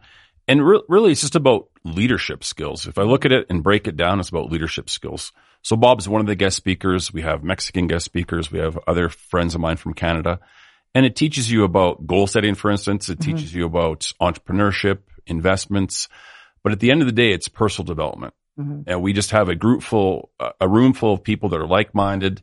And 0.48 0.66
re- 0.66 0.82
really, 0.88 1.12
it's 1.12 1.20
just 1.20 1.36
about 1.36 1.68
leadership 1.84 2.44
skills. 2.44 2.86
If 2.86 2.98
I 2.98 3.02
look 3.02 3.24
at 3.24 3.32
it 3.32 3.46
and 3.48 3.62
break 3.62 3.86
it 3.86 3.96
down, 3.96 4.20
it's 4.20 4.28
about 4.28 4.50
leadership 4.50 4.90
skills. 4.90 5.32
So 5.62 5.76
Bob's 5.76 6.08
one 6.08 6.20
of 6.20 6.26
the 6.26 6.34
guest 6.34 6.56
speakers. 6.56 7.12
We 7.12 7.22
have 7.22 7.44
Mexican 7.44 7.86
guest 7.86 8.04
speakers. 8.04 8.50
We 8.50 8.58
have 8.58 8.78
other 8.86 9.08
friends 9.08 9.54
of 9.54 9.60
mine 9.60 9.76
from 9.76 9.94
Canada. 9.94 10.40
And 10.94 11.06
it 11.06 11.16
teaches 11.16 11.50
you 11.50 11.64
about 11.64 12.06
goal 12.06 12.26
setting, 12.26 12.54
for 12.54 12.70
instance. 12.70 13.08
It 13.08 13.18
mm-hmm. 13.18 13.36
teaches 13.36 13.54
you 13.54 13.64
about 13.64 14.12
entrepreneurship, 14.20 14.98
investments. 15.26 16.08
But 16.62 16.72
at 16.72 16.80
the 16.80 16.90
end 16.90 17.02
of 17.02 17.06
the 17.06 17.12
day, 17.12 17.32
it's 17.32 17.48
personal 17.48 17.86
development. 17.86 18.34
Mm-hmm. 18.58 18.82
And 18.86 19.02
we 19.02 19.12
just 19.12 19.30
have 19.30 19.48
a 19.48 19.54
group 19.54 19.82
full, 19.82 20.30
a 20.60 20.68
room 20.68 20.92
full 20.92 21.14
of 21.14 21.22
people 21.22 21.48
that 21.50 21.60
are 21.60 21.66
like-minded 21.66 22.42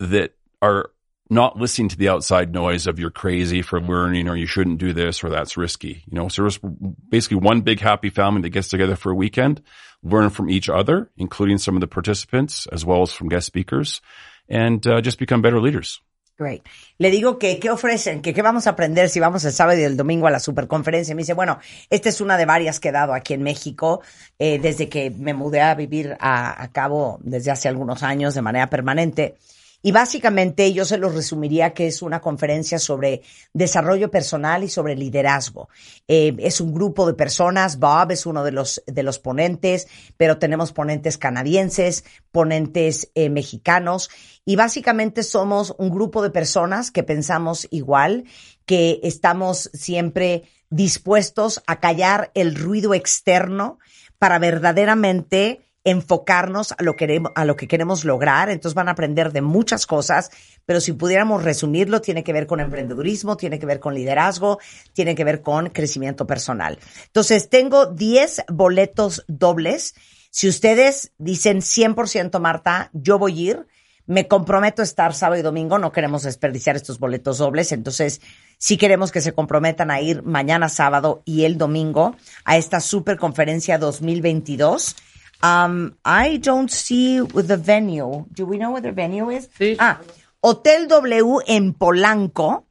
that 0.00 0.34
are 0.60 0.90
not 1.28 1.58
listening 1.58 1.88
to 1.88 1.96
the 1.96 2.08
outside 2.08 2.52
noise 2.52 2.86
of 2.86 2.98
you're 2.98 3.10
crazy 3.10 3.62
for 3.62 3.80
learning 3.80 4.28
or 4.28 4.36
you 4.36 4.46
shouldn't 4.46 4.78
do 4.78 4.92
this 4.92 5.24
or 5.24 5.30
that's 5.30 5.56
risky. 5.56 6.04
You 6.06 6.16
know, 6.16 6.28
so 6.28 6.42
there's 6.42 6.58
basically 6.58 7.38
one 7.38 7.62
big 7.62 7.80
happy 7.80 8.10
family 8.10 8.42
that 8.42 8.50
gets 8.50 8.68
together 8.68 8.96
for 8.96 9.10
a 9.10 9.14
weekend, 9.14 9.62
learn 10.02 10.30
from 10.30 10.50
each 10.50 10.68
other, 10.68 11.10
including 11.16 11.58
some 11.58 11.74
of 11.74 11.80
the 11.80 11.88
participants 11.88 12.66
as 12.72 12.84
well 12.84 13.02
as 13.02 13.12
from 13.12 13.28
guest 13.28 13.46
speakers 13.46 14.00
and 14.48 14.86
uh, 14.86 15.00
just 15.00 15.18
become 15.18 15.42
better 15.42 15.60
leaders. 15.60 16.00
Great. 16.38 16.62
Le 16.98 17.10
digo 17.10 17.38
que, 17.38 17.58
¿qué 17.58 17.70
ofrecen? 17.70 18.20
Que, 18.20 18.34
¿qué 18.34 18.42
vamos 18.42 18.66
a 18.66 18.70
aprender 18.70 19.08
si 19.08 19.18
vamos 19.20 19.42
el 19.46 19.52
sábado 19.52 19.80
y 19.80 19.84
el 19.84 19.96
domingo 19.96 20.26
a 20.26 20.30
la 20.30 20.38
superconferencia? 20.38 21.14
Me 21.14 21.22
dice, 21.22 21.32
bueno, 21.32 21.58
esta 21.88 22.10
es 22.10 22.20
una 22.20 22.36
de 22.36 22.44
varias 22.44 22.78
que 22.78 22.90
he 22.90 22.92
dado 22.92 23.14
aquí 23.14 23.32
en 23.32 23.42
México, 23.42 24.02
eh, 24.38 24.58
desde 24.58 24.90
que 24.90 25.10
me 25.10 25.32
mudé 25.32 25.62
a 25.62 25.74
vivir 25.74 26.14
a, 26.20 26.62
a 26.62 26.70
cabo 26.72 27.18
desde 27.22 27.50
hace 27.50 27.68
algunos 27.68 28.02
años 28.02 28.34
de 28.34 28.42
manera 28.42 28.68
permanente. 28.68 29.38
Y 29.86 29.92
básicamente 29.92 30.72
yo 30.72 30.84
se 30.84 30.98
los 30.98 31.14
resumiría 31.14 31.72
que 31.72 31.86
es 31.86 32.02
una 32.02 32.20
conferencia 32.20 32.80
sobre 32.80 33.22
desarrollo 33.52 34.10
personal 34.10 34.64
y 34.64 34.68
sobre 34.68 34.96
liderazgo. 34.96 35.68
Eh, 36.08 36.34
es 36.40 36.60
un 36.60 36.74
grupo 36.74 37.06
de 37.06 37.14
personas, 37.14 37.78
Bob 37.78 38.10
es 38.10 38.26
uno 38.26 38.42
de 38.42 38.50
los, 38.50 38.82
de 38.88 39.04
los 39.04 39.20
ponentes, 39.20 39.86
pero 40.16 40.38
tenemos 40.38 40.72
ponentes 40.72 41.18
canadienses, 41.18 42.02
ponentes 42.32 43.12
eh, 43.14 43.30
mexicanos, 43.30 44.10
y 44.44 44.56
básicamente 44.56 45.22
somos 45.22 45.72
un 45.78 45.90
grupo 45.90 46.20
de 46.20 46.30
personas 46.30 46.90
que 46.90 47.04
pensamos 47.04 47.68
igual, 47.70 48.24
que 48.64 48.98
estamos 49.04 49.70
siempre 49.72 50.50
dispuestos 50.68 51.62
a 51.68 51.78
callar 51.78 52.32
el 52.34 52.56
ruido 52.56 52.92
externo 52.92 53.78
para 54.18 54.40
verdaderamente 54.40 55.65
enfocarnos 55.86 56.72
a 56.72 56.82
lo, 56.82 56.96
que, 56.96 57.22
a 57.34 57.44
lo 57.44 57.54
que 57.54 57.68
queremos 57.68 58.04
lograr. 58.04 58.50
Entonces 58.50 58.74
van 58.74 58.88
a 58.88 58.90
aprender 58.90 59.32
de 59.32 59.40
muchas 59.40 59.86
cosas, 59.86 60.30
pero 60.66 60.80
si 60.80 60.92
pudiéramos 60.92 61.44
resumirlo, 61.44 62.00
tiene 62.00 62.24
que 62.24 62.32
ver 62.32 62.48
con 62.48 62.58
emprendedurismo, 62.58 63.36
tiene 63.36 63.60
que 63.60 63.66
ver 63.66 63.78
con 63.78 63.94
liderazgo, 63.94 64.58
tiene 64.92 65.14
que 65.14 65.22
ver 65.22 65.42
con 65.42 65.70
crecimiento 65.70 66.26
personal. 66.26 66.78
Entonces 67.06 67.48
tengo 67.48 67.86
10 67.86 68.46
boletos 68.48 69.24
dobles. 69.28 69.94
Si 70.30 70.48
ustedes 70.48 71.12
dicen 71.18 71.58
100% 71.58 72.40
Marta, 72.40 72.90
yo 72.92 73.20
voy 73.20 73.32
a 73.32 73.50
ir. 73.50 73.66
Me 74.06 74.26
comprometo 74.26 74.82
a 74.82 74.84
estar 74.84 75.14
sábado 75.14 75.38
y 75.38 75.42
domingo, 75.42 75.78
no 75.78 75.92
queremos 75.92 76.22
desperdiciar 76.22 76.76
estos 76.76 77.00
boletos 77.00 77.38
dobles, 77.38 77.72
entonces 77.72 78.20
sí 78.56 78.76
queremos 78.76 79.10
que 79.10 79.20
se 79.20 79.32
comprometan 79.32 79.90
a 79.90 80.00
ir 80.00 80.22
mañana 80.22 80.68
sábado 80.68 81.22
y 81.24 81.42
el 81.42 81.58
domingo 81.58 82.14
a 82.44 82.56
esta 82.56 82.78
super 82.78 83.18
conferencia 83.18 83.78
2022 83.78 84.94
Um, 85.42 85.96
I 86.04 86.38
don't 86.38 86.70
see 86.70 87.20
the 87.20 87.56
venue. 87.56 88.26
Do 88.32 88.46
we 88.46 88.58
know 88.58 88.70
what 88.70 88.82
the 88.82 88.92
venue 88.92 89.30
is? 89.30 89.48
Sí. 89.58 89.76
Ah, 89.78 90.00
Hotel 90.40 90.88
W 90.88 91.40
en 91.46 91.74
Polanco. 91.74 92.66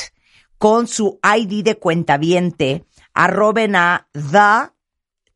con 0.57 0.87
su 0.87 1.19
ID 1.25 1.65
de 1.65 1.79
cuentaviente, 1.79 2.85
arroben 3.19 3.75
a 3.75 4.07
the, 4.13 4.71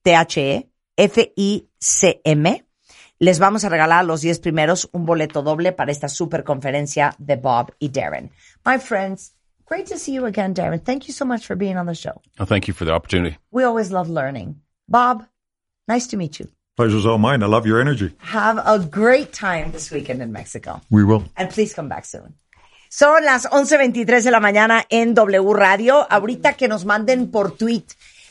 T-H-E, 0.05 0.69
F-I-C-M, 0.97 2.65
les 3.19 3.39
vamos 3.39 3.65
a 3.65 3.69
regalar 3.69 4.01
a 4.01 4.03
los 4.05 4.21
10 4.21 4.39
primeros 4.39 4.89
un 4.93 5.05
boleto 5.05 5.43
doble 5.43 5.73
para 5.73 5.91
esta 5.91 6.09
super 6.09 6.45
conferencia 6.45 7.15
de 7.19 7.37
Bob 7.37 7.75
y 7.81 7.89
Darren. 7.89 8.31
My 8.65 8.79
friends, 8.79 9.35
great 9.67 9.89
to 9.89 9.99
see 9.99 10.13
you 10.13 10.27
again, 10.27 10.55
Darren. 10.55 10.81
Thank 10.81 11.09
you 11.09 11.13
so 11.13 11.25
much 11.25 11.45
for 11.45 11.57
being 11.57 11.77
on 11.77 11.87
the 11.87 11.95
show. 11.95 12.21
Well, 12.39 12.47
thank 12.47 12.69
you 12.69 12.75
for 12.75 12.85
the 12.85 12.93
opportunity. 12.93 13.37
We 13.51 13.65
always 13.65 13.91
love 13.91 14.09
learning. 14.09 14.61
Bob, 14.89 15.25
nice 15.89 16.07
to 16.09 16.17
meet 16.17 16.39
you. 16.39 16.49
Pleasure's 16.77 17.05
all 17.05 17.19
mine. 17.19 17.43
I 17.43 17.47
love 17.47 17.67
your 17.67 17.81
energy. 17.81 18.15
Have 18.19 18.59
a 18.65 18.79
great 18.79 19.33
time 19.33 19.73
this 19.73 19.91
weekend 19.91 20.23
in 20.23 20.33
Mexico. 20.33 20.81
We 20.89 21.05
will. 21.05 21.25
And 21.37 21.51
please 21.51 21.75
come 21.75 21.89
back 21.89 22.05
soon. 22.05 22.35
Son 22.95 23.25
las 23.25 23.49
11.23 23.49 24.23
de 24.23 24.31
la 24.31 24.39
mañana 24.39 24.85
en 24.91 25.15
W 25.15 25.55
Radio. 25.55 26.07
Ahorita 26.11 26.53
que 26.53 26.69
nos 26.69 26.85
manden 26.85 27.31
por 27.31 27.57
tweet 27.57 27.85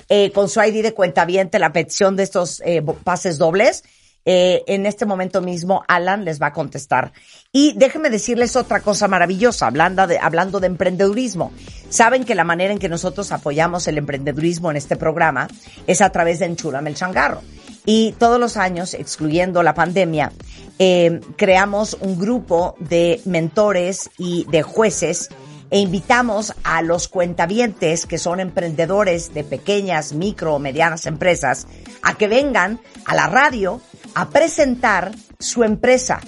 eh, 0.08 0.32
con 0.34 0.50
su 0.50 0.62
ID 0.62 0.84
de 0.84 0.94
cuenta 0.94 1.26
la 1.58 1.74
petición 1.74 2.16
de 2.16 2.22
estos 2.22 2.62
eh, 2.64 2.84
pases 3.04 3.40
dobles. 3.40 3.84
Eh, 4.24 4.62
en 4.68 4.86
este 4.86 5.08
momento 5.08 5.42
mismo, 5.42 5.84
Alan 5.88 6.26
les 6.26 6.40
va 6.40 6.48
a 6.48 6.54
contestar. 6.54 7.12
Y 7.52 7.74
déjenme 7.76 8.12
decirles 8.12 8.56
otra 8.56 8.82
cosa 8.82 9.08
maravillosa, 9.08 9.66
hablando 9.66 10.06
de, 10.06 10.20
hablando 10.20 10.60
de 10.60 10.68
emprendedurismo. 10.68 11.52
Saben 11.90 12.24
que 12.24 12.36
la 12.36 12.44
manera 12.44 12.72
en 12.72 12.78
que 12.78 12.88
nosotros 12.88 13.32
apoyamos 13.32 13.88
el 13.88 13.98
emprendedurismo 13.98 14.70
en 14.70 14.78
este 14.78 14.96
programa 14.96 15.48
es 15.88 16.02
a 16.02 16.12
través 16.12 16.38
de 16.38 16.46
Enchúrame 16.46 16.92
el 16.92 16.96
Changarro. 16.96 17.42
Y 17.86 18.14
todos 18.14 18.40
los 18.40 18.58
años, 18.58 18.94
excluyendo 18.94 19.64
la 19.64 19.74
pandemia, 19.74 20.32
eh, 20.78 21.20
creamos 21.36 21.98
un 22.00 22.20
grupo 22.20 22.76
de 22.80 23.22
mentores 23.26 24.10
y 24.18 24.46
de 24.50 24.62
jueces 24.62 25.30
e 25.72 25.80
invitamos 25.80 26.54
a 26.64 26.82
los 26.82 27.08
cuentavientes 27.08 28.06
que 28.06 28.18
son 28.18 28.40
emprendedores 28.40 29.34
de 29.34 29.44
pequeñas, 29.44 30.14
micro 30.14 30.56
o 30.56 30.60
medianas 30.60 31.06
empresas 31.06 31.66
a 32.02 32.16
que 32.16 32.28
vengan 32.28 32.80
a 33.06 33.16
la 33.16 33.28
radio 33.28 33.82
a 34.14 34.30
presentar 34.30 35.12
su 35.40 35.64
empresa. 35.64 36.20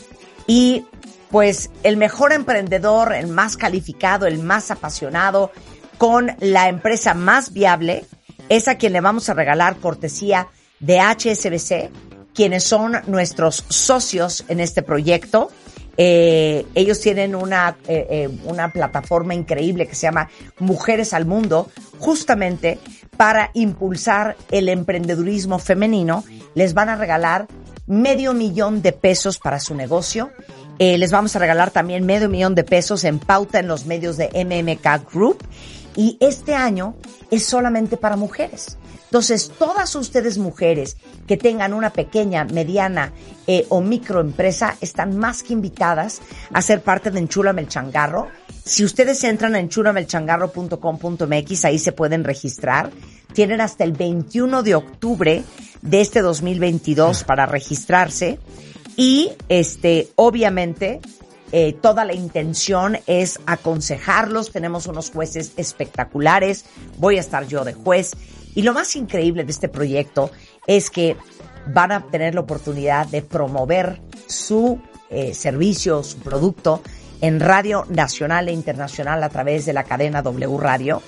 Y 0.47 0.85
pues 1.29 1.71
el 1.83 1.97
mejor 1.97 2.31
emprendedor, 2.31 3.13
el 3.13 3.27
más 3.27 3.57
calificado, 3.57 4.27
el 4.27 4.39
más 4.39 4.71
apasionado, 4.71 5.51
con 5.97 6.31
la 6.39 6.69
empresa 6.69 7.13
más 7.13 7.53
viable, 7.53 8.05
es 8.49 8.67
a 8.67 8.75
quien 8.75 8.93
le 8.93 9.01
vamos 9.01 9.29
a 9.29 9.33
regalar 9.33 9.77
cortesía 9.77 10.47
de 10.83 10.99
HSBC, 10.99 11.89
quienes 12.33 12.63
son 12.63 12.97
nuestros 13.07 13.65
socios 13.69 14.43
en 14.49 14.59
este 14.59 14.81
proyecto. 14.81 15.49
Eh, 15.95 16.65
ellos 16.75 16.99
tienen 16.99 17.35
una, 17.35 17.77
eh, 17.87 18.07
eh, 18.09 18.39
una 18.45 18.71
plataforma 18.71 19.33
increíble 19.33 19.87
que 19.87 19.95
se 19.95 20.07
llama 20.07 20.29
Mujeres 20.59 21.13
al 21.13 21.25
Mundo, 21.25 21.69
justamente 21.99 22.79
para 23.15 23.51
impulsar 23.53 24.35
el 24.51 24.67
emprendedurismo 24.67 25.57
femenino. 25.57 26.25
Les 26.53 26.73
van 26.73 26.89
a 26.89 26.95
regalar 26.95 27.47
medio 27.87 28.33
millón 28.33 28.81
de 28.81 28.91
pesos 28.91 29.37
para 29.37 29.59
su 29.59 29.75
negocio. 29.75 30.31
Les 30.79 31.11
vamos 31.11 31.33
a 31.35 31.39
regalar 31.39 31.71
también 31.71 32.05
medio 32.05 32.27
millón 32.27 32.55
de 32.55 32.65
pesos 32.65 33.05
en 33.05 33.19
pauta 33.19 33.59
en 33.59 33.67
los 33.67 33.85
medios 33.85 34.17
de 34.17 34.29
MMK 34.33 35.13
Group. 35.13 35.41
Y 35.95 36.17
este 36.19 36.55
año 36.55 36.95
es 37.31 37.45
solamente 37.45 37.95
para 37.95 38.17
mujeres. 38.17 38.77
Entonces, 39.13 39.51
todas 39.59 39.95
ustedes 39.95 40.39
mujeres 40.39 40.97
que 41.27 41.37
tengan 41.37 41.75
una 41.75 41.91
pequeña, 41.91 42.45
mediana 42.45 43.13
eh, 43.45 43.67
o 43.69 43.79
microempresa 43.79 44.75
están 44.81 45.19
más 45.19 45.43
que 45.43 45.53
invitadas 45.53 46.19
a 46.51 46.63
ser 46.63 46.81
parte 46.81 47.11
de 47.11 47.19
Enchúlame 47.19 47.61
el 47.61 47.67
Changarro. 47.67 48.29
Si 48.65 48.83
ustedes 48.83 49.23
entran 49.23 49.53
a 49.53 49.59
enchulamelchangarro.com.mx, 49.59 51.65
ahí 51.65 51.77
se 51.77 51.91
pueden 51.91 52.23
registrar. 52.23 52.89
Tienen 53.33 53.61
hasta 53.61 53.83
el 53.83 53.91
21 53.91 54.63
de 54.63 54.73
octubre 54.73 55.43
de 55.83 56.01
este 56.01 56.23
2022 56.23 57.23
para 57.23 57.45
registrarse. 57.45 58.39
Y, 58.97 59.29
este, 59.47 60.09
obviamente, 60.15 61.01
eh, 61.51 61.73
toda 61.79 62.03
la 62.03 62.15
intención 62.15 62.97
es 63.05 63.39
aconsejarlos. 63.45 64.51
Tenemos 64.51 64.87
unos 64.87 65.11
jueces 65.11 65.51
espectaculares. 65.55 66.65
Voy 66.97 67.17
a 67.17 67.19
estar 67.19 67.45
yo 67.45 67.63
de 67.63 67.73
juez. 67.73 68.13
Y 68.55 68.61
lo 68.61 68.73
más 68.73 68.95
increíble 68.95 69.43
de 69.43 69.51
este 69.51 69.69
proyecto 69.69 70.31
es 70.67 70.89
que 70.89 71.15
van 71.67 71.91
a 71.91 72.05
tener 72.07 72.35
la 72.35 72.41
oportunidad 72.41 73.07
de 73.07 73.21
promover 73.21 74.01
su 74.27 74.81
eh, 75.09 75.33
servicio, 75.33 76.03
su 76.03 76.19
producto 76.19 76.81
en 77.21 77.39
radio 77.39 77.85
nacional 77.89 78.49
e 78.49 78.51
internacional 78.51 79.23
a 79.23 79.29
través 79.29 79.65
de 79.65 79.73
la 79.73 79.83
cadena 79.83 80.21
W 80.21 80.57
Radio. 80.57 81.01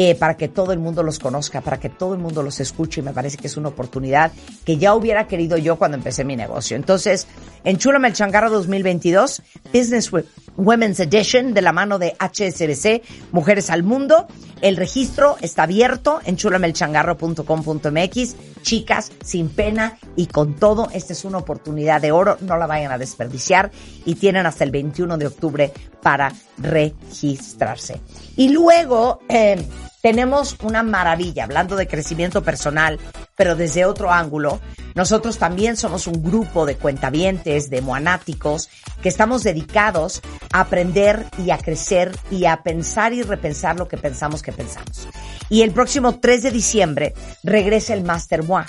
Eh, 0.00 0.14
para 0.14 0.36
que 0.36 0.46
todo 0.46 0.72
el 0.72 0.78
mundo 0.78 1.02
los 1.02 1.18
conozca, 1.18 1.60
para 1.60 1.80
que 1.80 1.88
todo 1.88 2.14
el 2.14 2.20
mundo 2.20 2.44
los 2.44 2.60
escuche 2.60 3.00
y 3.00 3.04
me 3.04 3.12
parece 3.12 3.36
que 3.36 3.48
es 3.48 3.56
una 3.56 3.70
oportunidad 3.70 4.30
que 4.64 4.76
ya 4.76 4.94
hubiera 4.94 5.26
querido 5.26 5.56
yo 5.56 5.74
cuando 5.74 5.96
empecé 5.96 6.22
mi 6.22 6.36
negocio. 6.36 6.76
Entonces, 6.76 7.26
enchúlame 7.64 8.06
el 8.06 8.14
changarro 8.14 8.48
2022, 8.48 9.42
Business 9.74 10.12
Wo- 10.12 10.22
Women's 10.56 11.00
Edition 11.00 11.52
de 11.52 11.62
la 11.62 11.72
mano 11.72 11.98
de 11.98 12.14
HSBC, 12.20 13.02
Mujeres 13.32 13.70
al 13.70 13.82
Mundo. 13.82 14.28
El 14.60 14.76
registro 14.76 15.36
está 15.40 15.64
abierto 15.64 16.20
en 16.24 16.36
chulamelchangarro.com.mx. 16.36 18.36
Chicas, 18.62 19.10
sin 19.24 19.48
pena 19.48 19.98
y 20.16 20.26
con 20.26 20.54
todo, 20.54 20.88
esta 20.92 21.12
es 21.12 21.24
una 21.24 21.38
oportunidad 21.38 22.00
de 22.00 22.12
oro, 22.12 22.36
no 22.40 22.56
la 22.56 22.66
vayan 22.68 22.92
a 22.92 22.98
desperdiciar 22.98 23.70
y 24.04 24.14
tienen 24.16 24.46
hasta 24.46 24.62
el 24.64 24.70
21 24.70 25.16
de 25.18 25.26
octubre 25.26 25.72
para 26.02 26.32
registrarse. 26.58 28.00
Y 28.36 28.50
luego 28.50 29.20
eh, 29.28 29.56
tenemos 30.00 30.56
una 30.62 30.82
maravilla, 30.82 31.44
hablando 31.44 31.76
de 31.76 31.86
crecimiento 31.86 32.42
personal, 32.42 32.98
pero 33.36 33.56
desde 33.56 33.84
otro 33.84 34.12
ángulo. 34.12 34.60
Nosotros 34.94 35.38
también 35.38 35.76
somos 35.76 36.06
un 36.06 36.22
grupo 36.22 36.66
de 36.66 36.76
cuentavientes, 36.76 37.70
de 37.70 37.82
moanáticos, 37.82 38.68
que 39.02 39.08
estamos 39.08 39.42
dedicados 39.42 40.22
a 40.52 40.60
aprender 40.60 41.24
y 41.38 41.50
a 41.50 41.58
crecer 41.58 42.16
y 42.30 42.46
a 42.46 42.62
pensar 42.62 43.12
y 43.12 43.22
repensar 43.22 43.76
lo 43.76 43.86
que 43.86 43.96
pensamos 43.96 44.42
que 44.42 44.52
pensamos. 44.52 45.08
Y 45.48 45.62
el 45.62 45.70
próximo 45.70 46.18
3 46.18 46.42
de 46.42 46.50
diciembre 46.50 47.14
regresa 47.42 47.94
el 47.94 48.02
Master 48.02 48.42
Moi 48.42 48.64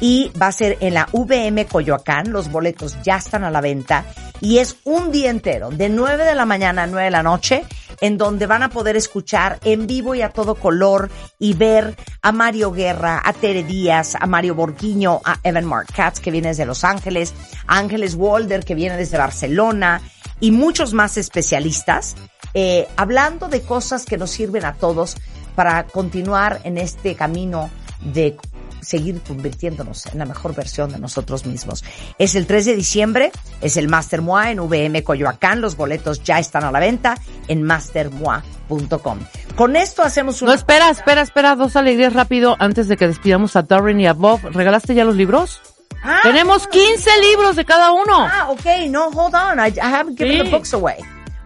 y 0.00 0.32
va 0.40 0.48
a 0.48 0.52
ser 0.52 0.78
en 0.80 0.94
la 0.94 1.08
VM 1.12 1.66
Coyoacán. 1.66 2.32
Los 2.32 2.50
boletos 2.50 2.96
ya 3.02 3.16
están 3.16 3.44
a 3.44 3.50
la 3.50 3.60
venta 3.60 4.04
y 4.40 4.58
es 4.58 4.76
un 4.84 5.12
día 5.12 5.30
entero, 5.30 5.70
de 5.70 5.88
9 5.88 6.24
de 6.24 6.34
la 6.34 6.44
mañana 6.44 6.82
a 6.82 6.86
9 6.88 7.04
de 7.04 7.10
la 7.10 7.22
noche, 7.22 7.64
en 8.02 8.18
donde 8.18 8.46
van 8.46 8.64
a 8.64 8.68
poder 8.68 8.96
escuchar 8.96 9.58
en 9.64 9.86
vivo 9.86 10.14
y 10.14 10.22
a 10.22 10.30
todo 10.30 10.56
color 10.56 11.08
y 11.38 11.54
ver 11.54 11.96
a 12.20 12.32
Mario 12.32 12.72
Guerra, 12.72 13.22
a 13.24 13.32
Tere 13.32 13.62
Díaz, 13.62 14.16
a 14.18 14.26
Mario 14.26 14.56
Borguiño, 14.56 15.20
a 15.24 15.38
Evan 15.44 15.64
Mark 15.64 15.86
Katz, 15.94 16.18
que 16.18 16.32
viene 16.32 16.48
desde 16.48 16.66
Los 16.66 16.82
Ángeles, 16.82 17.32
a 17.68 17.78
Ángeles 17.78 18.16
Walder, 18.16 18.64
que 18.64 18.74
viene 18.74 18.96
desde 18.96 19.18
Barcelona, 19.18 20.02
y 20.40 20.50
muchos 20.50 20.92
más 20.92 21.16
especialistas, 21.16 22.16
eh, 22.54 22.88
hablando 22.96 23.48
de 23.48 23.62
cosas 23.62 24.04
que 24.04 24.18
nos 24.18 24.32
sirven 24.32 24.64
a 24.64 24.74
todos 24.74 25.16
para 25.54 25.84
continuar 25.84 26.60
en 26.64 26.78
este 26.78 27.14
camino 27.14 27.70
de 28.00 28.36
seguir 28.82 29.20
convirtiéndonos 29.22 30.06
en 30.06 30.18
la 30.18 30.26
mejor 30.26 30.54
versión 30.54 30.92
de 30.92 30.98
nosotros 30.98 31.46
mismos. 31.46 31.82
Es 32.18 32.34
el 32.34 32.46
3 32.46 32.66
de 32.66 32.76
diciembre, 32.76 33.32
es 33.60 33.76
el 33.76 33.88
Master 33.88 34.20
en 34.46 34.58
VM 34.60 35.02
Coyoacán, 35.02 35.60
los 35.60 35.76
boletos 35.76 36.22
ya 36.22 36.38
están 36.38 36.64
a 36.64 36.70
la 36.72 36.80
venta 36.80 37.16
en 37.48 37.62
mastermoi.com. 37.62 39.18
Con 39.56 39.76
esto 39.76 40.02
hacemos 40.02 40.42
un... 40.42 40.48
No, 40.48 40.54
espera, 40.54 40.90
espera, 40.90 41.20
espera, 41.22 41.54
dos 41.56 41.76
alegrías 41.76 42.12
rápido 42.12 42.56
antes 42.58 42.88
de 42.88 42.96
que 42.96 43.06
despidamos 43.06 43.56
a 43.56 43.62
Darren 43.62 44.00
y 44.00 44.06
a 44.06 44.12
Bob. 44.12 44.40
¿Regalaste 44.52 44.94
ya 44.94 45.04
los 45.04 45.16
libros? 45.16 45.60
Ah, 46.02 46.18
Tenemos 46.22 46.66
15 46.66 47.10
libros 47.20 47.54
de 47.56 47.64
cada 47.64 47.92
uno. 47.92 48.26
Ah, 48.28 48.48
ok, 48.50 48.88
no, 48.90 49.08
hold 49.08 49.34
on, 49.34 49.58
I, 49.60 49.68
I 49.76 49.80
haven't 49.80 50.16
given 50.18 50.38
Sí. 50.38 50.42
the 50.44 50.50
books 50.50 50.72
away. 50.74 50.96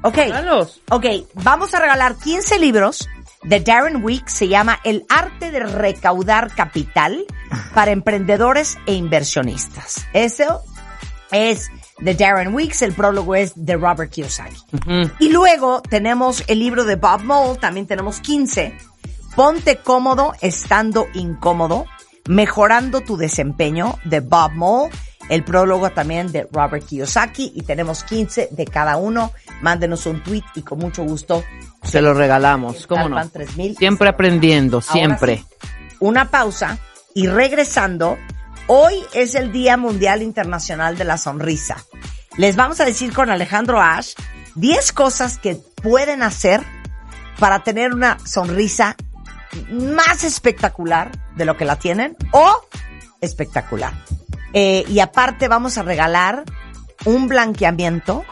Ok, 0.02 0.16
Regalos. 0.16 0.80
ok, 0.90 1.04
vamos 1.34 1.74
a 1.74 1.80
regalar 1.80 2.14
15 2.16 2.58
libros 2.58 3.08
de 3.46 3.60
Darren 3.60 4.04
Week, 4.04 4.28
se 4.28 4.48
llama 4.48 4.78
El 4.84 5.06
arte 5.08 5.50
de 5.50 5.60
recaudar 5.60 6.52
capital 6.54 7.24
para 7.74 7.92
emprendedores 7.92 8.76
e 8.86 8.94
inversionistas. 8.94 10.06
Eso 10.12 10.62
es 11.30 11.70
de 11.98 12.14
Darren 12.14 12.54
Weeks, 12.54 12.82
el 12.82 12.92
prólogo 12.92 13.34
es 13.36 13.52
de 13.54 13.76
Robert 13.76 14.10
Kiyosaki. 14.10 14.60
Y 15.20 15.30
luego 15.30 15.80
tenemos 15.82 16.42
el 16.48 16.58
libro 16.58 16.84
de 16.84 16.96
Bob 16.96 17.22
Moll, 17.22 17.58
también 17.58 17.86
tenemos 17.86 18.20
15. 18.20 18.76
Ponte 19.34 19.76
cómodo 19.76 20.34
estando 20.40 21.06
incómodo, 21.14 21.86
mejorando 22.26 23.00
tu 23.02 23.16
desempeño 23.16 23.98
de 24.04 24.20
Bob 24.20 24.52
Moll, 24.52 24.90
el 25.28 25.44
prólogo 25.44 25.90
también 25.90 26.30
de 26.32 26.48
Robert 26.52 26.86
Kiyosaki 26.86 27.52
y 27.54 27.62
tenemos 27.62 28.04
15 28.04 28.48
de 28.50 28.64
cada 28.64 28.96
uno. 28.96 29.32
Mándenos 29.60 30.06
un 30.06 30.22
tweet 30.22 30.44
y 30.54 30.62
con 30.62 30.78
mucho 30.78 31.04
gusto 31.04 31.42
Se 31.86 32.02
lo 32.02 32.14
regalamos, 32.14 32.86
¿cómo 32.86 33.08
no? 33.08 33.16
Talpan 33.16 33.30
3000. 33.30 33.76
Siempre 33.76 34.08
aprendiendo, 34.08 34.80
siempre. 34.80 35.38
sí, 35.38 35.46
una 36.00 36.30
pausa 36.30 36.78
y 37.14 37.26
regresando, 37.28 38.18
hoy 38.66 38.94
es 39.14 39.34
el 39.34 39.52
Día 39.52 39.76
Mundial 39.76 40.22
Internacional 40.22 40.98
de 40.98 41.04
la 41.04 41.16
Sonrisa. 41.16 41.76
Les 42.36 42.56
vamos 42.56 42.80
a 42.80 42.84
decir 42.84 43.12
con 43.12 43.30
Alejandro 43.30 43.80
Ash 43.80 44.14
10 44.56 44.92
cosas 44.92 45.38
que 45.38 45.56
pueden 45.82 46.22
hacer 46.22 46.62
para 47.38 47.62
tener 47.62 47.94
una 47.94 48.18
sonrisa 48.18 48.96
más 49.70 50.24
espectacular 50.24 51.10
de 51.36 51.44
lo 51.44 51.56
que 51.56 51.64
la 51.64 51.76
tienen 51.76 52.16
o 52.32 52.66
espectacular. 53.20 53.92
Eh, 54.52 54.84
y 54.88 55.00
aparte 55.00 55.48
vamos 55.48 55.78
a 55.78 55.82
regalar 55.82 56.44
un 57.04 57.28
blanqueamiento 57.28 58.24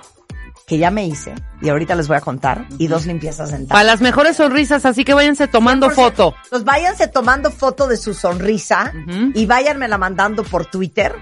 que 0.66 0.78
ya 0.78 0.90
me 0.90 1.06
hice 1.06 1.34
y 1.64 1.68
ahorita 1.70 1.94
les 1.96 2.06
voy 2.06 2.16
a 2.18 2.20
contar 2.20 2.66
y 2.78 2.86
dos 2.86 3.06
limpiezas 3.06 3.50
dentales. 3.50 3.68
Para 3.70 3.84
las 3.84 4.00
mejores 4.00 4.36
sonrisas, 4.36 4.84
así 4.84 5.04
que 5.04 5.14
váyanse 5.14 5.48
tomando 5.48 5.88
100%. 5.88 5.94
foto. 5.94 6.34
Pues 6.50 6.62
váyanse 6.62 7.08
tomando 7.08 7.50
foto 7.50 7.88
de 7.88 7.96
su 7.96 8.14
sonrisa 8.14 8.92
Ujú. 9.08 9.32
y 9.34 9.46
váyanmela 9.46 9.98
mandando 9.98 10.44
por 10.44 10.66
Twitter. 10.66 11.16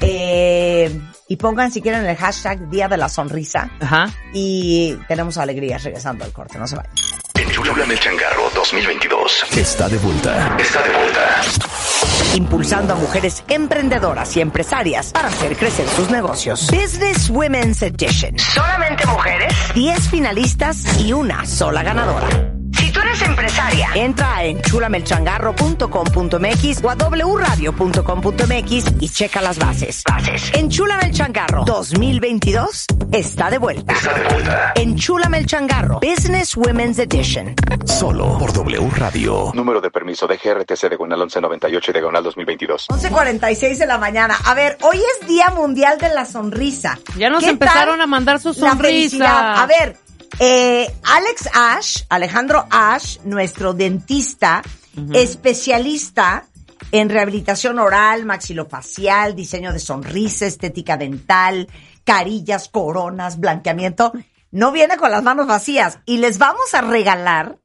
Eh, 0.00 0.98
y 1.28 1.36
pongan 1.36 1.70
si 1.70 1.80
quieren 1.80 2.04
el 2.06 2.16
hashtag 2.16 2.68
Día 2.70 2.88
de 2.88 2.96
la 2.96 3.08
Sonrisa. 3.08 3.70
Ajá. 3.80 4.10
Y 4.32 4.96
tenemos 5.08 5.38
alegrías 5.38 5.82
regresando 5.84 6.24
al 6.24 6.32
corte. 6.32 6.58
No 6.58 6.66
se 6.66 6.76
vayan. 6.76 6.92
Enchúlame 7.34 7.94
el 7.94 8.00
changarro 8.00 8.50
2022. 8.54 9.44
Está 9.56 9.88
de 9.88 9.96
vuelta. 9.98 10.56
Está 10.58 10.82
de 10.82 10.90
vuelta. 10.90 11.40
Impulsando 12.34 12.94
a 12.94 12.96
mujeres 12.96 13.42
emprendedoras 13.48 14.36
y 14.36 14.40
empresarias 14.40 15.12
para 15.12 15.28
hacer 15.28 15.56
crecer 15.56 15.86
sus 15.88 16.10
negocios. 16.10 16.68
Business 16.70 17.28
Women's 17.30 17.82
Edition. 17.82 18.38
Solamente 18.38 19.04
mujeres. 19.06 19.52
10 19.82 20.10
finalistas 20.10 21.00
y 21.04 21.12
una 21.12 21.44
sola 21.44 21.82
ganadora. 21.82 22.61
Eres 23.12 23.28
empresaria, 23.28 23.88
entra 23.94 24.36
a 24.36 24.44
enchulamelchangarro.com.mx 24.44 26.82
o 26.82 26.88
a 26.88 26.94
wradio.com.mx 26.94 28.84
y 29.00 29.08
checa 29.10 29.42
las 29.42 29.58
bases. 29.58 30.02
Bases. 30.08 30.50
Enchúlame 30.54 31.08
el 31.08 31.12
changarro 31.12 31.62
2022 31.66 32.86
está 33.12 33.50
de 33.50 33.58
vuelta. 33.58 33.92
Está 33.92 34.14
de 34.14 34.24
vuelta. 34.24 34.72
Enchúlame 34.76 35.36
el 35.38 35.44
changarro 35.46 36.00
Business 36.00 36.56
Women's 36.56 36.98
Edition. 36.98 37.54
Solo 37.84 38.38
por 38.38 38.50
W 38.54 38.88
Radio. 38.96 39.50
Número 39.52 39.82
de 39.82 39.90
permiso 39.90 40.26
de 40.26 40.38
GRTC 40.38 40.88
diagonal 40.88 41.18
1198 41.18 41.90
y 41.90 41.92
diagonal 41.92 42.24
2022. 42.24 42.86
11.46 42.88 43.76
de 43.76 43.86
la 43.86 43.98
mañana. 43.98 44.38
A 44.46 44.54
ver, 44.54 44.78
hoy 44.80 44.96
es 44.96 45.28
Día 45.28 45.50
Mundial 45.50 45.98
de 45.98 46.08
la 46.14 46.24
Sonrisa. 46.24 46.98
Ya 47.18 47.28
nos 47.28 47.44
¿Qué 47.44 47.50
empezaron 47.50 48.00
a 48.00 48.06
mandar 48.06 48.40
sus 48.40 48.56
la 48.56 48.70
sonrisas. 48.70 48.86
felicidad? 48.90 49.60
A 49.60 49.66
ver, 49.66 49.98
eh, 50.38 50.86
Alex 51.04 51.48
Ash, 51.54 52.02
Alejandro 52.08 52.66
Ash, 52.70 53.18
nuestro 53.24 53.74
dentista, 53.74 54.62
especialista 55.12 56.46
en 56.90 57.08
rehabilitación 57.08 57.78
oral, 57.78 58.24
maxilofacial, 58.24 59.34
diseño 59.34 59.72
de 59.72 59.78
sonrisa, 59.78 60.46
estética 60.46 60.96
dental, 60.96 61.68
carillas, 62.04 62.68
coronas, 62.68 63.38
blanqueamiento. 63.38 64.12
No 64.50 64.72
viene 64.72 64.96
con 64.98 65.10
las 65.10 65.22
manos 65.22 65.46
vacías. 65.46 66.00
Y 66.04 66.18
les 66.18 66.38
vamos 66.38 66.74
a 66.74 66.82
regalar 66.82 67.58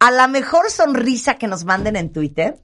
a 0.00 0.10
la 0.10 0.26
mejor 0.26 0.70
sonrisa 0.70 1.34
que 1.34 1.46
nos 1.46 1.64
manden 1.64 1.94
en 1.94 2.12
Twitter 2.12 2.58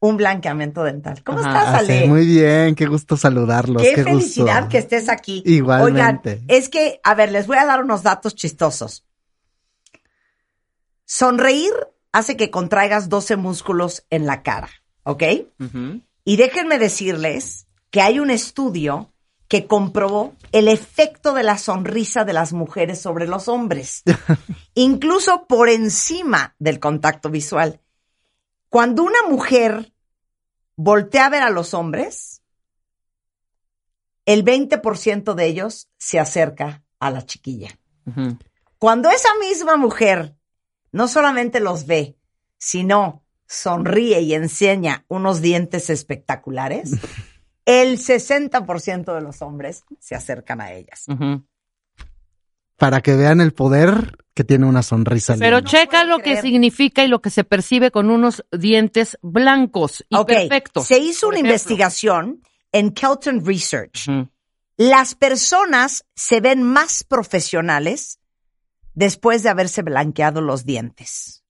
un 0.00 0.16
blanqueamiento 0.16 0.82
dental. 0.82 1.22
¿Cómo 1.22 1.38
Ajá. 1.40 1.58
estás, 1.58 1.74
Ale? 1.80 2.08
muy 2.08 2.26
bien, 2.26 2.74
qué 2.74 2.86
gusto 2.86 3.16
saludarlos. 3.16 3.82
Qué, 3.82 3.94
Qué, 3.94 4.04
felicidad 4.04 4.62
gusto. 4.62 4.68
que 4.70 4.78
estés 4.78 5.08
aquí. 5.08 5.42
Igualmente. 5.44 6.30
Oigan, 6.30 6.44
es 6.48 6.68
que, 6.68 7.00
a 7.04 7.14
ver, 7.14 7.30
les 7.30 7.46
voy 7.46 7.58
a 7.58 7.66
dar 7.66 7.84
unos 7.84 8.02
datos 8.02 8.34
chistosos. 8.34 9.06
Sonreír 11.04 11.72
hace 12.12 12.36
que 12.36 12.50
contraigas 12.50 13.08
12 13.08 13.36
músculos 13.36 14.04
en 14.10 14.26
la 14.26 14.42
cara, 14.42 14.70
¿ok? 15.02 15.22
Y 16.24 16.36
déjenme 16.36 16.78
decirles 16.78 17.66
que 17.90 18.00
hay 18.00 18.20
un 18.20 18.30
estudio 18.30 19.12
que 19.48 19.66
comprobó 19.66 20.34
el 20.52 20.68
efecto 20.68 21.34
de 21.34 21.42
la 21.42 21.58
sonrisa 21.58 22.24
de 22.24 22.32
las 22.32 22.52
mujeres 22.52 23.00
sobre 23.00 23.26
los 23.26 23.48
hombres, 23.48 24.02
incluso 24.74 25.46
por 25.48 25.68
encima 25.68 26.54
del 26.60 26.78
contacto 26.78 27.30
visual. 27.30 27.80
Cuando 28.68 29.02
una 29.02 29.18
mujer 29.28 29.89
voltea 30.82 31.26
a 31.26 31.28
ver 31.28 31.42
a 31.42 31.50
los 31.50 31.74
hombres, 31.74 32.42
el 34.24 34.44
20% 34.44 35.34
de 35.34 35.46
ellos 35.46 35.90
se 35.98 36.18
acerca 36.18 36.82
a 36.98 37.10
la 37.10 37.26
chiquilla. 37.26 37.78
Cuando 38.78 39.10
esa 39.10 39.28
misma 39.40 39.76
mujer 39.76 40.34
no 40.90 41.06
solamente 41.06 41.60
los 41.60 41.86
ve, 41.86 42.16
sino 42.56 43.24
sonríe 43.46 44.20
y 44.22 44.32
enseña 44.34 45.04
unos 45.08 45.42
dientes 45.42 45.90
espectaculares, 45.90 46.92
el 47.66 47.98
60% 47.98 49.14
de 49.14 49.20
los 49.20 49.42
hombres 49.42 49.84
se 49.98 50.14
acercan 50.14 50.62
a 50.62 50.72
ellas. 50.72 51.04
Para 52.80 53.02
que 53.02 53.14
vean 53.14 53.42
el 53.42 53.52
poder 53.52 54.16
que 54.32 54.42
tiene 54.42 54.64
una 54.64 54.82
sonrisa 54.82 55.36
Pero 55.38 55.58
linda. 55.58 55.70
checa 55.70 56.04
lo 56.04 56.20
que 56.20 56.40
significa 56.40 57.04
y 57.04 57.08
lo 57.08 57.20
que 57.20 57.28
se 57.28 57.44
percibe 57.44 57.90
con 57.90 58.08
unos 58.08 58.42
dientes 58.50 59.18
blancos 59.20 60.02
y 60.08 60.16
Ok, 60.16 60.28
perfectos. 60.28 60.86
Se 60.86 60.98
hizo 60.98 61.28
una 61.28 61.36
ejemplo. 61.36 61.52
investigación 61.52 62.42
en 62.72 62.92
Kelton 62.92 63.44
Research. 63.44 64.08
Las 64.78 65.14
personas 65.14 66.06
se 66.14 66.40
ven 66.40 66.62
más 66.62 67.04
profesionales 67.04 68.18
después 68.94 69.42
de 69.42 69.50
haberse 69.50 69.82
blanqueado 69.82 70.40
los 70.40 70.64
dientes. 70.64 71.44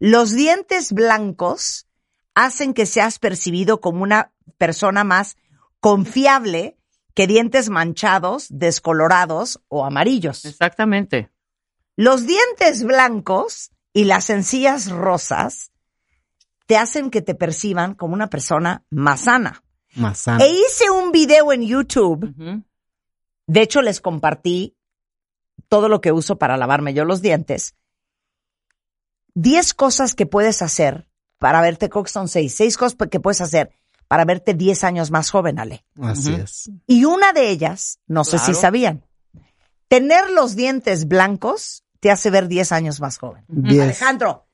Los 0.00 0.32
dientes 0.32 0.92
blancos 0.92 1.86
hacen 2.34 2.74
que 2.74 2.86
seas 2.86 3.20
percibido 3.20 3.80
como 3.80 4.02
una 4.02 4.32
persona 4.58 5.04
más 5.04 5.36
confiable 5.78 6.76
que 7.14 7.26
dientes 7.26 7.68
manchados, 7.68 8.46
descolorados 8.50 9.60
o 9.68 9.84
amarillos. 9.84 10.44
Exactamente. 10.44 11.30
Los 11.96 12.26
dientes 12.26 12.84
blancos 12.84 13.70
y 13.92 14.04
las 14.04 14.30
encías 14.30 14.90
rosas 14.90 15.72
te 16.66 16.76
hacen 16.76 17.10
que 17.10 17.22
te 17.22 17.34
perciban 17.34 17.94
como 17.94 18.14
una 18.14 18.30
persona 18.30 18.84
más 18.90 19.22
sana. 19.22 19.62
Más 19.94 20.18
sano. 20.18 20.42
E 20.42 20.48
hice 20.48 20.90
un 20.90 21.12
video 21.12 21.52
en 21.52 21.62
YouTube 21.62 22.64
de 23.46 23.60
hecho, 23.60 23.82
les 23.82 24.00
compartí 24.00 24.76
todo 25.68 25.88
lo 25.88 26.00
que 26.00 26.12
uso 26.12 26.38
para 26.38 26.56
lavarme 26.56 26.94
yo 26.94 27.04
los 27.04 27.22
dientes. 27.22 27.74
Diez 29.34 29.74
cosas 29.74 30.14
que 30.14 30.26
puedes 30.26 30.62
hacer 30.62 31.08
para 31.38 31.60
verte, 31.60 31.88
creo 31.88 32.04
que 32.04 32.10
son 32.10 32.28
seis, 32.28 32.54
seis 32.54 32.76
cosas 32.76 32.96
que 33.10 33.20
puedes 33.20 33.40
hacer 33.40 33.72
para 34.12 34.26
verte 34.26 34.52
diez 34.52 34.84
años 34.84 35.10
más 35.10 35.30
joven, 35.30 35.58
Ale. 35.58 35.86
Así 35.98 36.34
es. 36.34 36.70
Y 36.86 37.06
una 37.06 37.32
de 37.32 37.48
ellas, 37.48 37.98
no 38.06 38.24
sé 38.24 38.38
si 38.38 38.52
sabían, 38.52 39.06
tener 39.88 40.28
los 40.28 40.54
dientes 40.54 41.08
blancos 41.08 41.84
te 41.98 42.10
hace 42.10 42.28
ver 42.28 42.46
diez 42.46 42.72
años 42.72 43.00
más 43.00 43.16
joven. 43.16 43.42
Diez. 43.48 43.80
Alejandro, 43.84 44.48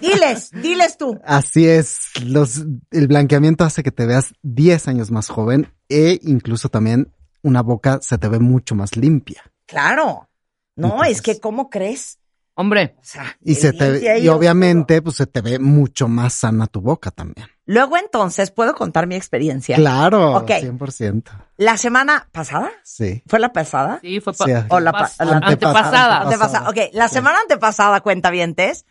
diles, 0.00 0.50
diles 0.62 0.98
tú. 0.98 1.18
Así 1.24 1.66
es. 1.66 1.98
Los, 2.24 2.62
el 2.92 3.08
blanqueamiento 3.08 3.64
hace 3.64 3.82
que 3.82 3.90
te 3.90 4.06
veas 4.06 4.34
10 4.42 4.86
años 4.86 5.10
más 5.10 5.28
joven 5.28 5.74
e 5.88 6.20
incluso 6.22 6.68
también 6.68 7.12
una 7.42 7.60
boca 7.62 7.98
se 8.02 8.18
te 8.18 8.28
ve 8.28 8.38
mucho 8.38 8.76
más 8.76 8.96
limpia. 8.96 9.42
Claro. 9.66 10.28
No, 10.76 10.90
Entonces- 10.90 11.16
es 11.16 11.22
que, 11.22 11.40
¿cómo 11.40 11.70
crees? 11.70 12.20
Hombre, 12.54 12.94
O 13.00 13.04
sea, 13.04 13.36
Y 13.40 13.56
se 13.56 13.72
te 13.72 14.20
y 14.20 14.28
obviamente 14.28 15.02
pues 15.02 15.16
se 15.16 15.26
te 15.26 15.40
ve 15.40 15.58
mucho 15.58 16.06
más 16.06 16.34
sana 16.34 16.68
tu 16.68 16.80
boca 16.82 17.10
también. 17.10 17.48
Luego 17.64 17.96
entonces, 17.96 18.50
¿puedo 18.50 18.74
contar 18.74 19.06
mi 19.06 19.14
experiencia? 19.14 19.76
Claro, 19.76 20.36
Ok. 20.38 20.50
100%. 20.50 21.30
La 21.56 21.76
semana 21.76 22.28
pasada, 22.32 22.70
Sí. 22.82 23.22
¿fue 23.26 23.38
la 23.38 23.52
pasada? 23.52 24.00
sí, 24.02 24.20
fue 24.20 24.32
pa- 24.32 24.44
Sí, 24.46 24.50
O 24.68 24.80
la, 24.80 24.92
pas- 24.92 25.24
la- 25.24 25.36
antepasada. 25.38 26.20
antepasada. 26.22 26.68
Ok, 26.70 26.76
la 26.92 27.08
semana 27.08 27.38
antepasada, 27.40 28.00
cuentavientes, 28.00 28.84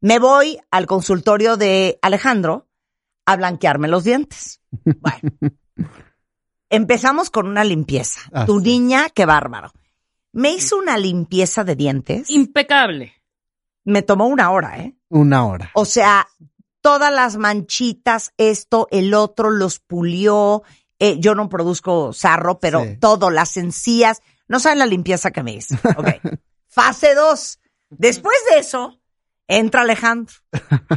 me 0.00 0.18
voy 0.18 0.58
al 0.70 0.86
consultorio 0.86 1.56
de 1.58 1.98
Alejandro 2.02 2.66
a 3.26 3.36
blanquearme 3.36 3.88
los 3.88 4.04
dientes. 4.04 4.60
Bueno, 5.00 5.32
empezamos 6.70 7.30
con 7.30 7.46
una 7.46 7.64
limpieza. 7.64 8.20
Ah, 8.32 8.46
tu 8.46 8.58
sí. 8.60 8.64
niña, 8.66 9.08
qué 9.14 9.26
bárbaro. 9.26 9.72
Me 10.32 10.50
hizo 10.52 10.76
una 10.76 10.98
limpieza 10.98 11.64
de 11.64 11.76
dientes. 11.76 12.30
Impecable. 12.30 13.14
Me 13.84 14.02
tomó 14.02 14.26
una 14.26 14.50
hora, 14.50 14.78
¿eh? 14.78 14.96
Una 15.08 15.46
hora. 15.46 15.70
O 15.74 15.84
sea, 15.84 16.26
todas 16.86 17.12
las 17.12 17.36
manchitas, 17.36 18.32
esto, 18.36 18.86
el 18.92 19.12
otro, 19.12 19.50
los 19.50 19.80
pulió. 19.80 20.62
Eh, 21.00 21.16
yo 21.18 21.34
no 21.34 21.48
produzco 21.48 22.12
sarro, 22.12 22.60
pero 22.60 22.84
Sí. 22.84 22.96
todo, 22.98 23.30
las 23.30 23.56
encías. 23.56 24.22
No 24.46 24.60
saben 24.60 24.78
la 24.78 24.86
limpieza 24.86 25.32
que 25.32 25.42
me 25.42 25.52
hizo. 25.54 25.74
Ok. 25.96 26.06
Fase 26.68 27.16
2. 27.16 27.58
Después 27.90 28.36
de 28.52 28.60
eso, 28.60 29.00
entra 29.48 29.80
Alejandro. 29.82 30.32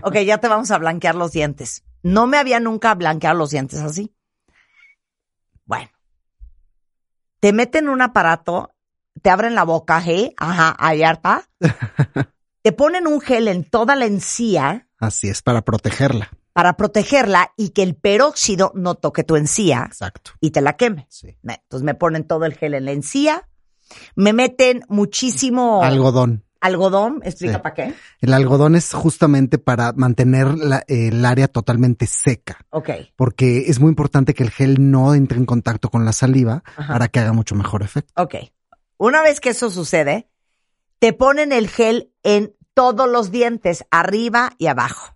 Ok, 0.03 0.17
ya 0.19 0.37
te 0.37 0.47
vamos 0.47 0.69
a 0.69 0.77
blanquear 0.77 1.15
los 1.15 1.31
dientes. 1.31 1.83
No 2.03 2.27
me 2.27 2.37
había 2.37 2.59
nunca 2.59 2.93
blanqueado 2.93 3.39
los 3.39 3.49
dientes 3.49 3.79
así. 3.79 4.13
Bueno. 5.65 5.89
Te 7.39 7.51
meten 7.51 7.89
un 7.89 8.03
aparato, 8.03 8.75
te 9.23 9.31
abren 9.31 9.55
la 9.55 9.63
boca, 9.63 10.03
¿eh? 10.05 10.35
Ajá, 10.37 10.69
abierta. 10.69 11.49
te 12.61 12.71
ponen 12.73 13.07
un 13.07 13.21
gel 13.21 13.47
en 13.47 13.63
toda 13.63 13.95
la 13.95 14.05
encía 14.05 14.85
Así 14.99 15.29
es, 15.29 15.41
para 15.41 15.61
protegerla. 15.63 16.29
para 16.53 16.75
protegerla 16.75 17.53
y 17.55 17.69
que 17.69 17.83
el 17.83 17.95
peróxido 17.95 18.71
no 18.75 18.95
toque 18.95 19.23
tu 19.23 19.37
encía 19.37 19.83
Exacto. 19.87 20.31
y 20.41 20.51
te 20.51 20.59
la 20.61 20.75
queme. 20.75 21.07
Sí. 21.09 21.37
Entonces 21.43 21.83
me 21.85 21.93
ponen 21.95 22.25
todo 22.25 22.43
el 22.45 22.53
gel 22.55 22.73
en 22.73 22.85
la 22.85 22.91
encía, 22.91 23.47
me 24.15 24.33
meten 24.33 24.81
muchísimo 24.89 25.81
Algodón. 25.83 26.43
algodón, 26.59 27.21
explica 27.23 27.53
Sí. 27.55 27.59
para 27.61 27.75
qué. 27.75 27.93
El 28.19 28.33
algodón 28.33 28.75
es 28.75 28.91
justamente 28.93 29.57
para 29.57 29.93
mantener 29.93 30.53
la- 30.57 30.83
el 30.87 31.23
área 31.23 31.47
totalmente 31.47 32.05
seca, 32.07 32.65
Ok, 32.71 32.89
porque 33.15 33.59
es 33.67 33.79
muy 33.79 33.89
importante 33.89 34.33
que 34.33 34.43
el 34.43 34.49
gel 34.51 34.91
no 34.91 35.13
entre 35.15 35.37
en 35.37 35.45
contacto 35.45 35.89
con 35.89 36.03
la 36.03 36.11
saliva 36.11 36.63
Ajá. 36.75 36.91
para 36.93 37.07
que 37.07 37.19
haga 37.21 37.31
mucho 37.31 37.55
mejor 37.55 37.83
efecto. 37.83 38.11
ok. 38.21 38.35
Una 38.97 39.21
vez 39.21 39.39
que 39.39 39.49
eso 39.51 39.69
sucede, 39.69 40.27
te 40.99 41.13
ponen 41.13 41.53
el 41.53 41.69
gel 41.69 42.11
en 42.23 42.53
todos 42.79 43.09
los 43.09 43.29
dientes, 43.29 43.83
arriba 43.91 44.53
y 44.57 44.67
abajo. 44.67 45.13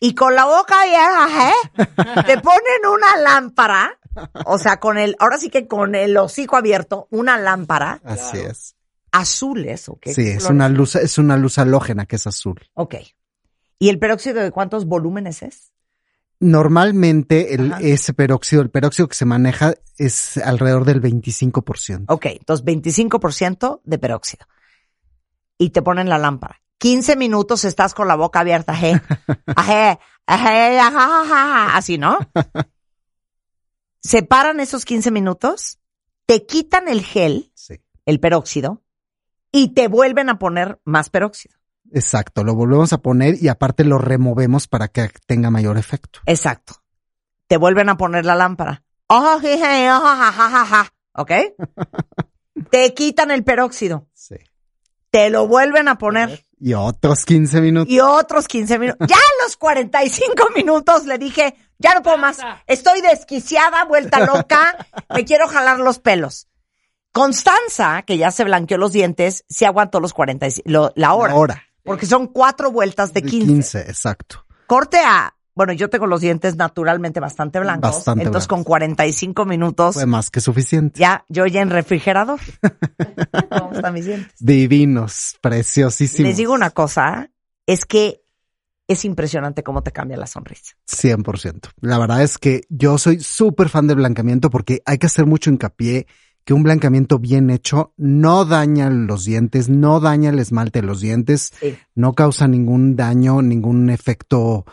Y 0.00 0.16
con 0.16 0.34
la 0.34 0.46
boca 0.46 0.74
abierta, 0.82 1.48
¿eh? 1.48 1.84
te 2.26 2.38
ponen 2.40 2.86
una 2.92 3.16
lámpara, 3.22 3.96
o 4.46 4.58
sea, 4.58 4.80
con 4.80 4.98
el, 4.98 5.14
ahora 5.20 5.38
sí 5.38 5.48
que 5.48 5.68
con 5.68 5.94
el 5.94 6.16
hocico 6.16 6.56
abierto, 6.56 7.06
una 7.12 7.38
lámpara 7.38 8.00
Así 8.02 8.38
es. 8.38 8.74
azules, 9.12 9.88
¿o 9.88 9.96
qué? 10.00 10.12
Sí, 10.12 10.26
es 10.26 10.50
una 10.50 10.68
luz, 10.68 10.96
es 10.96 11.18
una 11.18 11.36
luz 11.36 11.56
halógena 11.60 12.04
que 12.06 12.16
es 12.16 12.26
azul. 12.26 12.60
Ok. 12.74 12.96
¿Y 13.78 13.88
el 13.88 14.00
peróxido 14.00 14.42
de 14.42 14.50
cuántos 14.50 14.86
volúmenes 14.86 15.44
es? 15.44 15.72
Normalmente 16.40 17.54
el, 17.54 17.72
Ajá. 17.72 17.80
ese 17.80 18.12
peróxido, 18.12 18.60
el 18.60 18.70
peróxido 18.70 19.06
que 19.06 19.14
se 19.14 19.24
maneja 19.24 19.74
es 19.98 20.36
alrededor 20.38 20.84
del 20.84 21.00
25%. 21.00 22.06
Ok, 22.08 22.26
entonces 22.26 22.66
25% 22.66 23.82
de 23.84 23.98
peróxido. 23.98 24.46
Y 25.58 25.70
te 25.70 25.82
ponen 25.82 26.08
la 26.08 26.18
lámpara. 26.18 26.60
15 26.78 27.16
minutos 27.16 27.64
estás 27.64 27.94
con 27.94 28.06
la 28.08 28.16
boca 28.16 28.40
abierta, 28.40 28.72
ajé, 28.72 29.00
ajé, 29.56 29.98
ajé, 30.26 30.78
ajá, 30.78 31.22
ajá, 31.22 31.76
así, 31.76 31.96
¿no? 31.96 32.18
Separan 34.02 34.60
esos 34.60 34.84
15 34.84 35.10
minutos, 35.10 35.78
te 36.26 36.44
quitan 36.46 36.88
el 36.88 37.02
gel, 37.02 37.50
Sí. 37.54 37.80
el 38.04 38.20
peróxido, 38.20 38.82
y 39.50 39.74
te 39.74 39.88
vuelven 39.88 40.28
a 40.28 40.38
poner 40.38 40.80
más 40.84 41.08
peróxido. 41.10 41.56
Exacto, 41.92 42.44
lo 42.44 42.54
volvemos 42.54 42.92
a 42.92 42.98
poner 42.98 43.36
y 43.42 43.48
aparte 43.48 43.84
lo 43.84 43.98
removemos 43.98 44.68
para 44.68 44.88
que 44.88 45.10
tenga 45.26 45.50
mayor 45.50 45.78
efecto. 45.78 46.20
Exacto. 46.26 46.74
Te 47.46 47.56
vuelven 47.56 47.88
a 47.88 47.96
poner 47.96 48.26
la 48.26 48.34
lámpara. 48.34 48.84
Ajá, 49.08 49.36
ajá, 49.36 50.92
¿Ok? 51.14 51.30
te 52.70 52.92
quitan 52.92 53.30
el 53.30 53.44
peróxido. 53.44 54.08
Te 55.16 55.30
lo 55.30 55.46
vuelven 55.48 55.88
a 55.88 55.96
poner 55.96 56.44
Y 56.60 56.74
otros 56.74 57.24
15 57.24 57.60
minutos. 57.62 57.90
y 57.92 58.00
otros 58.00 58.46
15 58.48 58.78
minutos. 58.78 59.08
Ya 59.08 59.16
a 59.16 59.44
los 59.44 59.56
45 59.56 60.50
minutos 60.54 61.06
le 61.06 61.16
dije, 61.16 61.54
ya 61.78 61.94
no 61.94 62.02
puedo 62.02 62.18
más. 62.18 62.38
Estoy 62.66 63.00
desquiciada, 63.00 63.84
vuelta 63.84 64.20
loca, 64.26 64.76
me 65.14 65.24
quiero 65.24 65.48
jalar 65.48 65.78
los 65.78 66.00
pelos. 66.00 66.48
Constanza, 67.12 68.02
que 68.02 68.18
ya 68.18 68.30
se 68.30 68.44
blanqueó 68.44 68.76
los 68.78 68.92
dientes, 68.92 69.44
se 69.48 69.64
aguantó 69.64 70.00
los 70.00 70.12
45, 70.12 70.68
lo- 70.70 70.92
la 70.96 71.14
hora. 71.14 71.32
La 71.32 71.38
hora. 71.38 71.62
Porque 71.82 72.04
son 72.04 72.26
cuatro 72.26 72.70
vueltas 72.70 73.14
de 73.14 73.20
De 73.22 73.28
15. 73.30 73.46
15, 73.46 73.80
exacto. 73.82 74.44
Corte 74.66 74.98
a, 74.98 75.34
bueno, 75.56 75.72
yo 75.72 75.90
tengo 75.90 76.06
los 76.06 76.20
dientes 76.20 76.54
naturalmente 76.56 77.18
bastante 77.18 77.58
blancos. 77.58 77.90
Bastante 77.90 78.22
entonces 78.24 78.46
blancos. 78.46 78.64
con 78.64 78.64
45 78.64 79.44
minutos, 79.46 79.94
Fue 79.94 80.06
más 80.06 80.30
que 80.30 80.40
suficiente. 80.40 81.00
ya, 81.00 81.24
yo 81.28 81.46
ya 81.46 81.62
en 81.62 81.70
refrigerador. 81.70 82.38
¿Cómo 83.50 83.72
están 83.72 83.94
mis 83.94 84.04
dientes? 84.06 84.32
Divinos, 84.38 85.36
preciosísimos. 85.40 86.28
Les 86.28 86.36
digo 86.36 86.52
una 86.52 86.70
cosa, 86.70 87.30
es 87.66 87.84
que 87.86 88.22
es 88.88 89.04
impresionante 89.04 89.62
cómo 89.64 89.82
te 89.82 89.90
cambia 89.92 90.16
la 90.16 90.26
sonrisa. 90.28 90.76
100%. 90.88 91.70
La 91.80 91.98
verdad 91.98 92.22
es 92.22 92.38
que 92.38 92.60
yo 92.68 92.98
soy 92.98 93.18
súper 93.20 93.68
fan 93.68 93.86
del 93.88 93.96
blancamiento 93.96 94.50
porque 94.50 94.80
hay 94.86 94.98
que 94.98 95.06
hacer 95.06 95.26
mucho 95.26 95.50
hincapié 95.50 96.06
que 96.44 96.54
un 96.54 96.62
blancamiento 96.62 97.18
bien 97.18 97.50
hecho 97.50 97.92
no 97.96 98.44
daña 98.44 98.88
los 98.88 99.24
dientes, 99.24 99.68
no 99.68 99.98
daña 99.98 100.30
el 100.30 100.38
esmalte 100.38 100.80
de 100.82 100.86
los 100.86 101.00
dientes, 101.00 101.52
Sí. 101.58 101.76
no 101.96 102.12
causa 102.12 102.46
ningún 102.46 102.94
daño, 102.94 103.42
ningún 103.42 103.90
efecto 103.90 104.64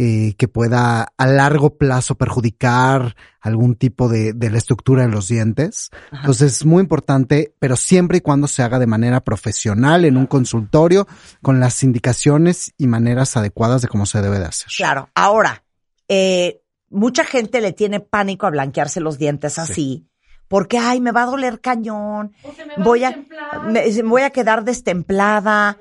eh, 0.00 0.34
que 0.38 0.46
pueda 0.46 1.12
a 1.18 1.26
largo 1.26 1.76
plazo 1.76 2.14
perjudicar 2.14 3.16
algún 3.40 3.74
tipo 3.74 4.08
de, 4.08 4.32
de 4.32 4.48
la 4.48 4.58
estructura 4.58 5.02
de 5.02 5.08
los 5.08 5.26
dientes. 5.26 5.90
Entonces 6.12 6.52
es 6.52 6.64
muy 6.64 6.82
importante, 6.82 7.52
pero 7.58 7.74
siempre 7.74 8.18
y 8.18 8.20
cuando 8.20 8.46
se 8.46 8.62
haga 8.62 8.78
de 8.78 8.86
manera 8.86 9.20
profesional 9.24 10.04
en 10.04 10.16
un 10.16 10.26
consultorio 10.26 11.08
con 11.42 11.58
las 11.58 11.82
indicaciones 11.82 12.72
y 12.78 12.86
maneras 12.86 13.36
adecuadas 13.36 13.82
de 13.82 13.88
cómo 13.88 14.06
se 14.06 14.22
debe 14.22 14.38
de 14.38 14.44
hacer. 14.44 14.68
Claro. 14.76 15.10
Ahora, 15.16 15.64
eh, 16.06 16.62
mucha 16.90 17.24
gente 17.24 17.60
le 17.60 17.72
tiene 17.72 17.98
pánico 17.98 18.46
a 18.46 18.50
blanquearse 18.50 19.00
los 19.00 19.18
dientes 19.18 19.58
así. 19.58 20.04
Porque, 20.46 20.78
ay, 20.78 21.00
me 21.00 21.10
va 21.12 21.24
a 21.24 21.26
doler 21.26 21.60
cañón. 21.60 22.32
Voy 22.78 23.02
a, 23.04 23.18
me- 23.66 24.02
voy 24.02 24.22
a 24.22 24.30
quedar 24.30 24.64
destemplada. 24.64 25.76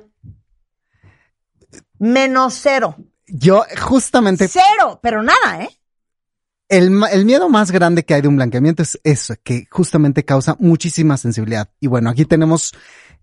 Menos 1.99 2.59
cero. 2.61 2.95
Yo 3.27 3.63
justamente 3.81 4.47
Cero, 4.47 4.99
pero 5.01 5.21
nada, 5.21 5.63
¿eh? 5.63 5.69
el, 6.69 7.01
el 7.11 7.25
miedo 7.25 7.49
más 7.49 7.71
grande 7.71 8.03
que 8.03 8.13
hay 8.13 8.21
de 8.21 8.27
un 8.27 8.35
blanqueamiento 8.35 8.83
es 8.83 8.99
eso, 9.03 9.35
que 9.43 9.67
justamente 9.69 10.25
causa 10.25 10.55
muchísima 10.59 11.17
sensibilidad. 11.17 11.69
Y 11.79 11.87
bueno, 11.87 12.09
aquí 12.09 12.25
tenemos 12.25 12.73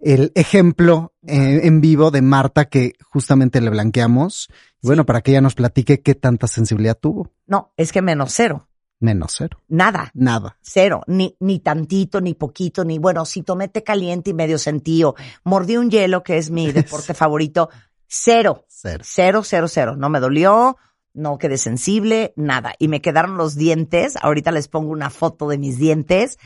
el 0.00 0.32
ejemplo 0.34 1.14
eh, 1.26 1.60
en 1.64 1.80
vivo 1.80 2.10
de 2.10 2.22
Marta 2.22 2.66
que 2.66 2.94
justamente 3.10 3.60
le 3.60 3.70
blanqueamos. 3.70 4.48
Y 4.82 4.86
bueno, 4.86 5.04
para 5.06 5.20
que 5.20 5.32
ella 5.32 5.40
nos 5.40 5.54
platique 5.54 6.00
qué 6.00 6.14
tanta 6.14 6.46
sensibilidad 6.46 6.98
tuvo. 6.98 7.32
No, 7.46 7.72
es 7.76 7.92
que 7.92 8.02
menos 8.02 8.32
cero. 8.34 8.68
Menos 9.00 9.34
cero. 9.36 9.60
Nada. 9.68 10.10
Nada. 10.14 10.56
Cero, 10.62 11.02
ni, 11.06 11.36
ni 11.40 11.58
tantito, 11.60 12.20
ni 12.20 12.34
poquito, 12.34 12.84
ni 12.84 12.98
bueno, 12.98 13.24
si 13.26 13.42
tomé 13.42 13.68
té 13.68 13.82
caliente 13.82 14.30
y 14.30 14.34
medio 14.34 14.56
sentido, 14.56 15.14
mordí 15.42 15.76
un 15.76 15.90
hielo, 15.90 16.22
que 16.22 16.38
es 16.38 16.50
mi 16.50 16.72
deporte 16.72 17.12
favorito, 17.12 17.68
cero, 18.14 18.66
Cero. 18.68 19.02
cero, 19.04 19.42
cero, 19.44 19.68
cero. 19.68 19.96
No 19.96 20.08
me 20.08 20.20
dolió, 20.20 20.76
no 21.12 21.38
quedé 21.38 21.58
sensible, 21.58 22.32
nada. 22.36 22.74
Y 22.78 22.88
me 22.88 23.00
quedaron 23.00 23.36
los 23.36 23.56
dientes, 23.56 24.14
ahorita 24.20 24.50
les 24.50 24.68
pongo 24.68 24.90
una 24.90 25.10
foto 25.10 25.48
de 25.48 25.58
mis 25.58 25.78
dientes, 25.78 26.38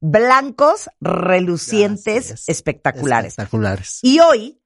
blancos, 0.00 0.90
relucientes, 1.00 2.44
espectaculares. 2.48 3.32
Espectaculares. 3.32 4.00
Y 4.02 4.20
hoy, 4.20 4.60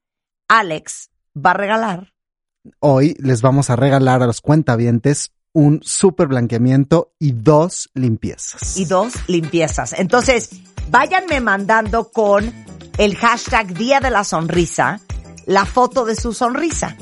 Alex 0.47 1.11
va 1.35 1.51
a 1.51 1.53
regalar 1.53 2.13
Hoy 2.79 3.15
les 3.19 3.41
vamos 3.41 3.69
a 3.69 3.75
regalar 3.75 4.21
a 4.21 4.27
los 4.27 4.41
cuentavientes 4.41 5.31
un 5.53 5.81
super 5.83 6.27
blanqueamiento 6.27 7.13
y 7.17 7.31
dos 7.31 7.89
limpiezas. 7.93 8.77
y 8.77 8.85
dos 8.85 9.13
limpiezas. 9.27 9.93
Entonces, 9.93 10.51
váyanme 10.89 11.41
mandando 11.41 12.11
con 12.11 12.53
el 12.97 13.15
hashtag 13.15 13.73
Día 13.73 13.99
de 13.99 14.11
la 14.11 14.23
Sonrisa 14.23 14.99
la 15.49 15.65
foto 15.65 16.05
de 16.05 16.15
su 16.15 16.31
sonrisa. 16.33 16.95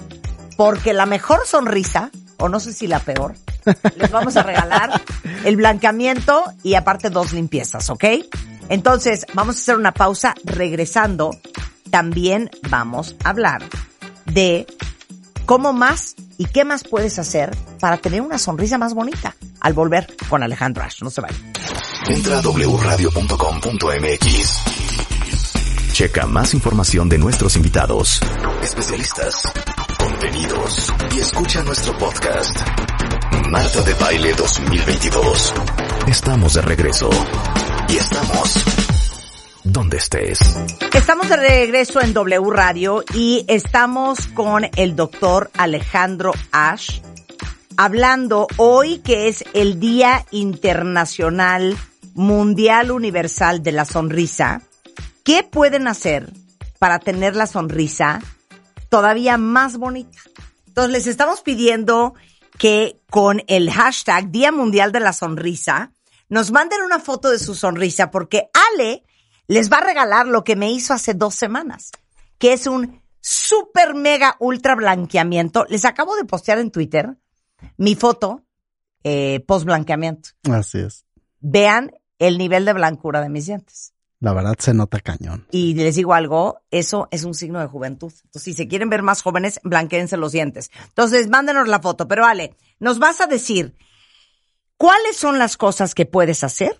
Porque 0.55 0.93
la 0.93 1.05
mejor 1.05 1.45
sonrisa, 1.45 2.09
o 2.37 2.49
no 2.49 2.59
sé 2.59 2.73
si 2.73 2.87
la 2.87 2.99
peor, 2.99 3.35
les 3.97 4.09
vamos 4.09 4.37
a 4.37 4.43
regalar 4.43 5.01
el 5.43 5.57
blanqueamiento 5.57 6.45
y 6.63 6.73
aparte 6.75 7.09
dos 7.11 7.33
limpiezas, 7.33 7.89
¿ok? 7.89 8.05
Entonces, 8.69 9.25
vamos 9.33 9.57
a 9.57 9.59
hacer 9.59 9.75
una 9.75 9.91
pausa. 9.91 10.33
Regresando, 10.45 11.31
también 11.91 12.49
vamos 12.69 13.15
a 13.23 13.29
hablar 13.29 13.63
de 14.25 14.65
cómo 15.45 15.73
más 15.73 16.15
y 16.37 16.45
qué 16.45 16.63
más 16.63 16.85
puedes 16.85 17.19
hacer 17.19 17.55
para 17.79 17.97
tener 17.97 18.21
una 18.21 18.39
sonrisa 18.39 18.77
más 18.77 18.93
bonita 18.93 19.35
al 19.59 19.73
volver 19.73 20.07
con 20.29 20.41
Alejandro 20.41 20.83
Ash. 20.83 21.03
No 21.03 21.09
se 21.09 21.19
vayan. 21.21 21.53
Entra 22.07 22.39
a 22.39 22.41
wradio.com.mx. 22.41 23.27
Checa 25.97 26.27
más 26.27 26.53
información 26.53 27.09
de 27.09 27.17
nuestros 27.17 27.55
invitados, 27.55 28.19
especialistas, 28.61 29.51
contenidos 29.97 30.93
y 31.15 31.21
escucha 31.21 31.63
nuestro 31.63 31.97
podcast. 31.97 32.55
Marta 33.49 33.81
de 33.81 33.95
Baile 33.95 34.31
2022. 34.35 35.55
Estamos 36.05 36.53
de 36.53 36.61
regreso. 36.61 37.09
Y 37.89 37.97
estamos 37.97 38.63
donde 39.63 39.97
estés. 39.97 40.37
Estamos 40.93 41.29
de 41.29 41.35
regreso 41.35 41.99
en 41.99 42.13
W 42.13 42.47
Radio 42.51 43.03
y 43.15 43.43
estamos 43.47 44.27
con 44.27 44.69
el 44.75 44.95
doctor 44.95 45.49
Alejandro 45.57 46.31
Ash 46.51 46.99
hablando 47.75 48.45
hoy 48.57 48.99
que 48.99 49.29
es 49.29 49.43
el 49.55 49.79
Día 49.79 50.27
Internacional 50.29 51.75
Mundial 52.13 52.91
Universal 52.91 53.63
de 53.63 53.71
la 53.71 53.85
Sonrisa. 53.85 54.61
¿Qué 55.27 55.43
pueden 55.43 55.89
hacer 55.89 56.31
para 56.79 56.99
tener 56.99 57.35
la 57.35 57.47
sonrisa 57.47 58.21
todavía 58.87 59.37
más 59.37 59.75
bonita? 59.75 60.17
Entonces 60.67 60.93
les 60.93 61.05
estamos 61.05 61.41
pidiendo 61.41 62.13
que 62.57 63.01
con 63.09 63.43
el 63.47 63.69
hashtag 63.69 64.31
Día 64.31 64.53
Mundial 64.53 64.93
de 64.93 65.01
la 65.01 65.11
Sonrisa 65.11 65.91
nos 66.29 66.51
manden 66.51 66.81
una 66.81 66.99
foto 66.99 67.29
de 67.29 67.39
su 67.39 67.55
sonrisa 67.55 68.09
porque 68.09 68.49
Ale 68.71 69.03
les 69.47 69.69
va 69.69 69.79
a 69.79 69.83
regalar 69.83 70.27
lo 70.27 70.45
que 70.45 70.55
me 70.55 70.71
hizo 70.71 70.93
hace 70.93 71.13
dos 71.13 71.35
semanas, 71.35 71.91
que 72.37 72.53
es 72.53 72.65
un 72.65 73.01
super 73.19 73.95
mega 73.95 74.37
ultra 74.39 74.75
blanqueamiento. 74.75 75.65
Les 75.67 75.83
acabo 75.83 76.15
de 76.15 76.23
postear 76.23 76.59
en 76.59 76.71
Twitter 76.71 77.17
mi 77.75 77.95
foto 77.95 78.45
eh, 79.03 79.43
post 79.45 79.65
blanqueamiento. 79.65 80.29
Así 80.49 80.79
es. 80.79 81.05
Vean 81.41 81.91
el 82.17 82.37
nivel 82.37 82.63
de 82.63 82.71
blancura 82.71 83.19
de 83.19 83.27
mis 83.27 83.47
dientes. 83.47 83.91
La 84.19 84.33
verdad 84.33 84.55
se 84.57 84.73
nota 84.73 84.99
cañón. 84.99 85.45
Y 85.51 85.75
les 85.75 85.95
digo 85.95 86.13
algo, 86.13 86.61
eso 86.71 87.07
es 87.11 87.23
un 87.23 87.35
signo 87.35 87.59
de 87.59 87.67
juventud. 87.67 88.11
Entonces, 88.11 88.43
si 88.43 88.53
se 88.53 88.67
quieren 88.67 88.89
ver 88.89 89.03
más 89.03 89.21
jóvenes, 89.21 89.59
blanqueense 89.63 90.17
los 90.17 90.31
dientes. 90.31 90.71
Entonces, 90.87 91.29
mándenos 91.29 91.67
la 91.67 91.79
foto. 91.79 92.07
Pero 92.07 92.25
Ale, 92.25 92.55
nos 92.79 92.97
vas 92.97 93.21
a 93.21 93.27
decir 93.27 93.75
cuáles 94.75 95.17
son 95.17 95.37
las 95.37 95.55
cosas 95.55 95.93
que 95.93 96.05
puedes 96.05 96.43
hacer 96.43 96.79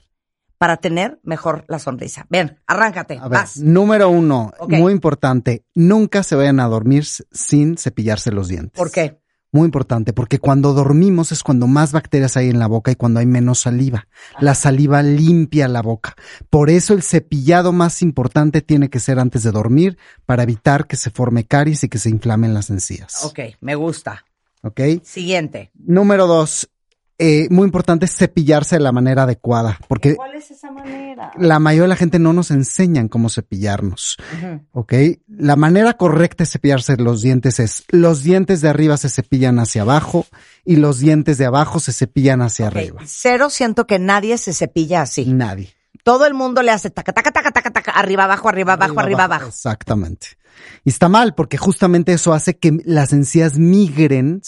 para 0.58 0.78
tener 0.78 1.20
mejor 1.24 1.66
la 1.68 1.80
sonrisa. 1.80 2.26
Ven, 2.30 2.60
arráncate. 2.66 3.18
A 3.18 3.28
ver, 3.28 3.40
vas. 3.40 3.58
número 3.58 4.10
uno, 4.10 4.52
muy 4.68 4.92
importante, 4.92 5.66
nunca 5.76 6.24
se 6.24 6.36
vayan 6.36 6.60
a 6.60 6.68
dormir 6.68 7.06
sin 7.06 7.78
cepillarse 7.78 8.32
los 8.32 8.48
dientes. 8.48 8.76
¿Por 8.76 8.92
qué? 8.92 9.20
Muy 9.58 9.66
importante, 9.66 10.14
porque 10.14 10.38
cuando 10.38 10.74
dormimos 10.74 11.32
es 11.32 11.42
cuando 11.42 11.66
más 11.66 11.92
bacterias 11.92 12.38
hay 12.38 12.52
en 12.52 12.60
la 12.60 12.68
boca 12.68 12.92
y 12.92 12.96
cuando 12.96 13.20
hay 13.20 13.26
menos 13.26 13.62
saliva. 13.62 14.08
La 14.40 14.54
saliva 14.54 15.02
limpia 15.02 15.68
la 15.68 15.82
boca. 15.82 16.16
Por 16.52 16.70
eso 16.70 16.94
el 16.94 17.02
cepillado 17.02 17.72
más 17.72 18.04
importante 18.04 18.62
tiene 18.62 18.92
que 18.92 19.00
ser 19.00 19.18
antes 19.18 19.42
de 19.42 19.50
dormir 19.50 19.98
para 20.28 20.44
evitar 20.44 20.86
que 20.86 20.96
se 20.96 21.10
forme 21.10 21.46
caries 21.46 21.84
y 21.84 21.90
que 21.90 21.98
se 21.98 22.12
inflamen 22.12 22.54
las 22.54 22.70
encías. 22.70 23.26
Ok, 23.26 23.40
me 23.60 23.74
gusta. 23.74 24.26
¿Ok? 24.62 24.80
Siguiente. 25.02 25.72
Número 25.74 26.28
dos, 26.28 26.70
eh, 27.20 27.48
muy 27.50 27.66
importante 27.66 28.06
es 28.06 28.16
cepillarse 28.16 28.76
de 28.76 28.82
la 28.82 28.92
manera 28.92 29.24
adecuada, 29.24 29.80
porque 29.88 30.16
¿Cuál 30.16 30.36
es 30.36 30.52
esa 30.52 30.72
manera? 30.72 31.32
la 31.38 31.60
mayoría 31.60 31.84
de 31.84 31.90
la 31.90 31.96
gente 31.96 32.20
no 32.20 32.32
nos 32.34 32.52
enseñan 32.52 33.08
cómo 33.08 33.30
cepillarnos. 33.30 34.18
Ujú. 34.38 34.62
¿Ok? 34.72 34.94
La 35.28 35.56
manera 35.56 35.94
correcta 35.94 36.44
de 36.44 36.50
cepillarse 36.50 36.98
los 36.98 37.22
dientes 37.22 37.60
es 37.60 37.86
los 37.90 38.24
dientes 38.24 38.62
de 38.62 38.70
arriba 38.70 38.98
se 38.98 39.10
cepillan 39.10 39.58
hacia 39.60 39.82
abajo 39.82 40.26
y 40.64 40.76
los 40.76 41.00
dientes 41.00 41.38
de 41.38 41.46
abajo 41.46 41.80
se 41.80 41.92
cepillan 41.92 42.42
hacia 42.42 42.68
arriba. 42.68 43.02
Cero, 43.06 43.50
siento 43.50 43.88
que 43.88 43.98
nadie 43.98 44.38
se 44.38 44.54
cepilla 44.54 45.02
así. 45.02 45.26
Nadie. 45.26 45.74
Todo 46.04 46.26
el 46.26 46.34
mundo 46.34 46.62
le 46.62 46.72
hace 46.72 46.90
taca, 46.90 47.12
taca, 47.12 47.32
taca, 47.32 47.52
taca, 47.52 47.72
taca, 47.72 47.92
arriba, 47.92 48.24
abajo, 48.26 48.48
arriba, 48.48 48.74
abajo, 48.74 49.00
arriba, 49.00 49.26
abajo. 49.26 49.48
Exactamente. 49.48 50.37
Y 50.84 50.90
está 50.90 51.10
mal 51.10 51.36
porque 51.36 51.58
justamente 51.58 52.14
eso 52.14 52.34
hace 52.34 52.58
que 52.58 52.78
las 52.86 53.14
encías 53.14 53.58
migren 53.58 54.42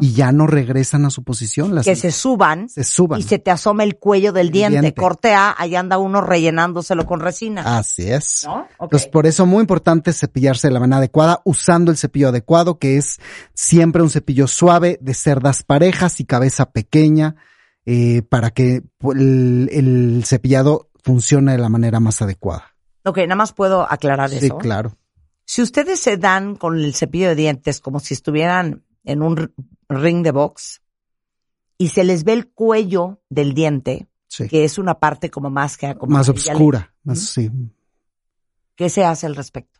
y 0.00 0.12
ya 0.12 0.32
no 0.32 0.46
regresan 0.46 1.04
a 1.06 1.10
su 1.10 1.24
posición. 1.24 1.74
Las 1.74 1.86
que 1.86 1.96
se 1.96 2.10
suban 2.12 2.68
se 2.68 2.84
suban. 2.84 3.20
y 3.20 3.22
se 3.22 3.38
te 3.38 3.50
asoma 3.50 3.84
el 3.84 3.96
cuello 3.96 4.32
del 4.32 4.48
El 4.48 4.52
diente. 4.52 4.80
diente. 4.80 5.00
Corte 5.00 5.32
A, 5.34 5.54
ahí 5.56 5.74
anda 5.74 5.98
uno 5.98 6.20
rellenándoselo 6.20 7.06
con 7.06 7.20
resina. 7.20 7.78
Así 7.78 8.10
es. 8.10 8.42
¿No? 8.46 8.60
Ok. 8.78 8.82
Entonces, 8.82 9.08
por 9.08 9.26
eso 9.26 9.46
muy 9.46 9.60
importante 9.62 10.12
cepillarse 10.12 10.68
de 10.68 10.74
la 10.74 10.80
manera 10.80 10.98
adecuada, 10.98 11.40
usando 11.44 11.90
el 11.90 11.96
cepillo 11.96 12.28
adecuado, 12.28 12.78
que 12.78 12.98
es 12.98 13.18
siempre 13.54 14.02
un 14.02 14.10
cepillo 14.10 14.46
suave, 14.46 14.98
de 15.00 15.14
cerdas 15.14 15.62
parejas 15.62 16.20
y 16.20 16.24
cabeza 16.26 16.70
pequeña, 16.70 17.36
eh, 17.86 18.22
para 18.28 18.50
que 18.50 18.82
el, 19.14 19.68
el 19.72 20.22
cepillado 20.26 20.90
funcione 21.02 21.52
de 21.52 21.58
la 21.58 21.68
manera 21.68 21.98
más 21.98 22.20
adecuada. 22.22 22.64
Ok, 23.04 23.18
nada 23.18 23.34
más 23.34 23.52
puedo 23.52 23.90
aclarar 23.90 24.30
Sí, 24.30 24.36
eso. 24.46 24.58
claro. 24.58 24.96
Si 25.52 25.60
ustedes 25.60 26.00
se 26.00 26.16
dan 26.16 26.56
con 26.56 26.78
el 26.78 26.94
cepillo 26.94 27.28
de 27.28 27.34
dientes 27.34 27.82
como 27.82 28.00
si 28.00 28.14
estuvieran 28.14 28.86
en 29.04 29.20
un 29.20 29.52
ring 29.86 30.22
de 30.24 30.30
box 30.30 30.80
y 31.76 31.88
se 31.88 32.04
les 32.04 32.24
ve 32.24 32.32
el 32.32 32.48
cuello 32.48 33.20
del 33.28 33.52
diente, 33.52 34.08
Sí. 34.28 34.48
que 34.48 34.64
es 34.64 34.78
una 34.78 34.98
parte 34.98 35.30
como 35.30 35.50
más 35.50 35.76
que 35.76 35.94
como 35.94 36.14
Más 36.14 36.26
amarilla, 36.30 36.52
oscura. 36.54 36.94
Más, 37.04 37.18
sí. 37.18 37.50
¿Qué 38.76 38.88
se 38.88 39.04
hace 39.04 39.26
al 39.26 39.36
respecto? 39.36 39.71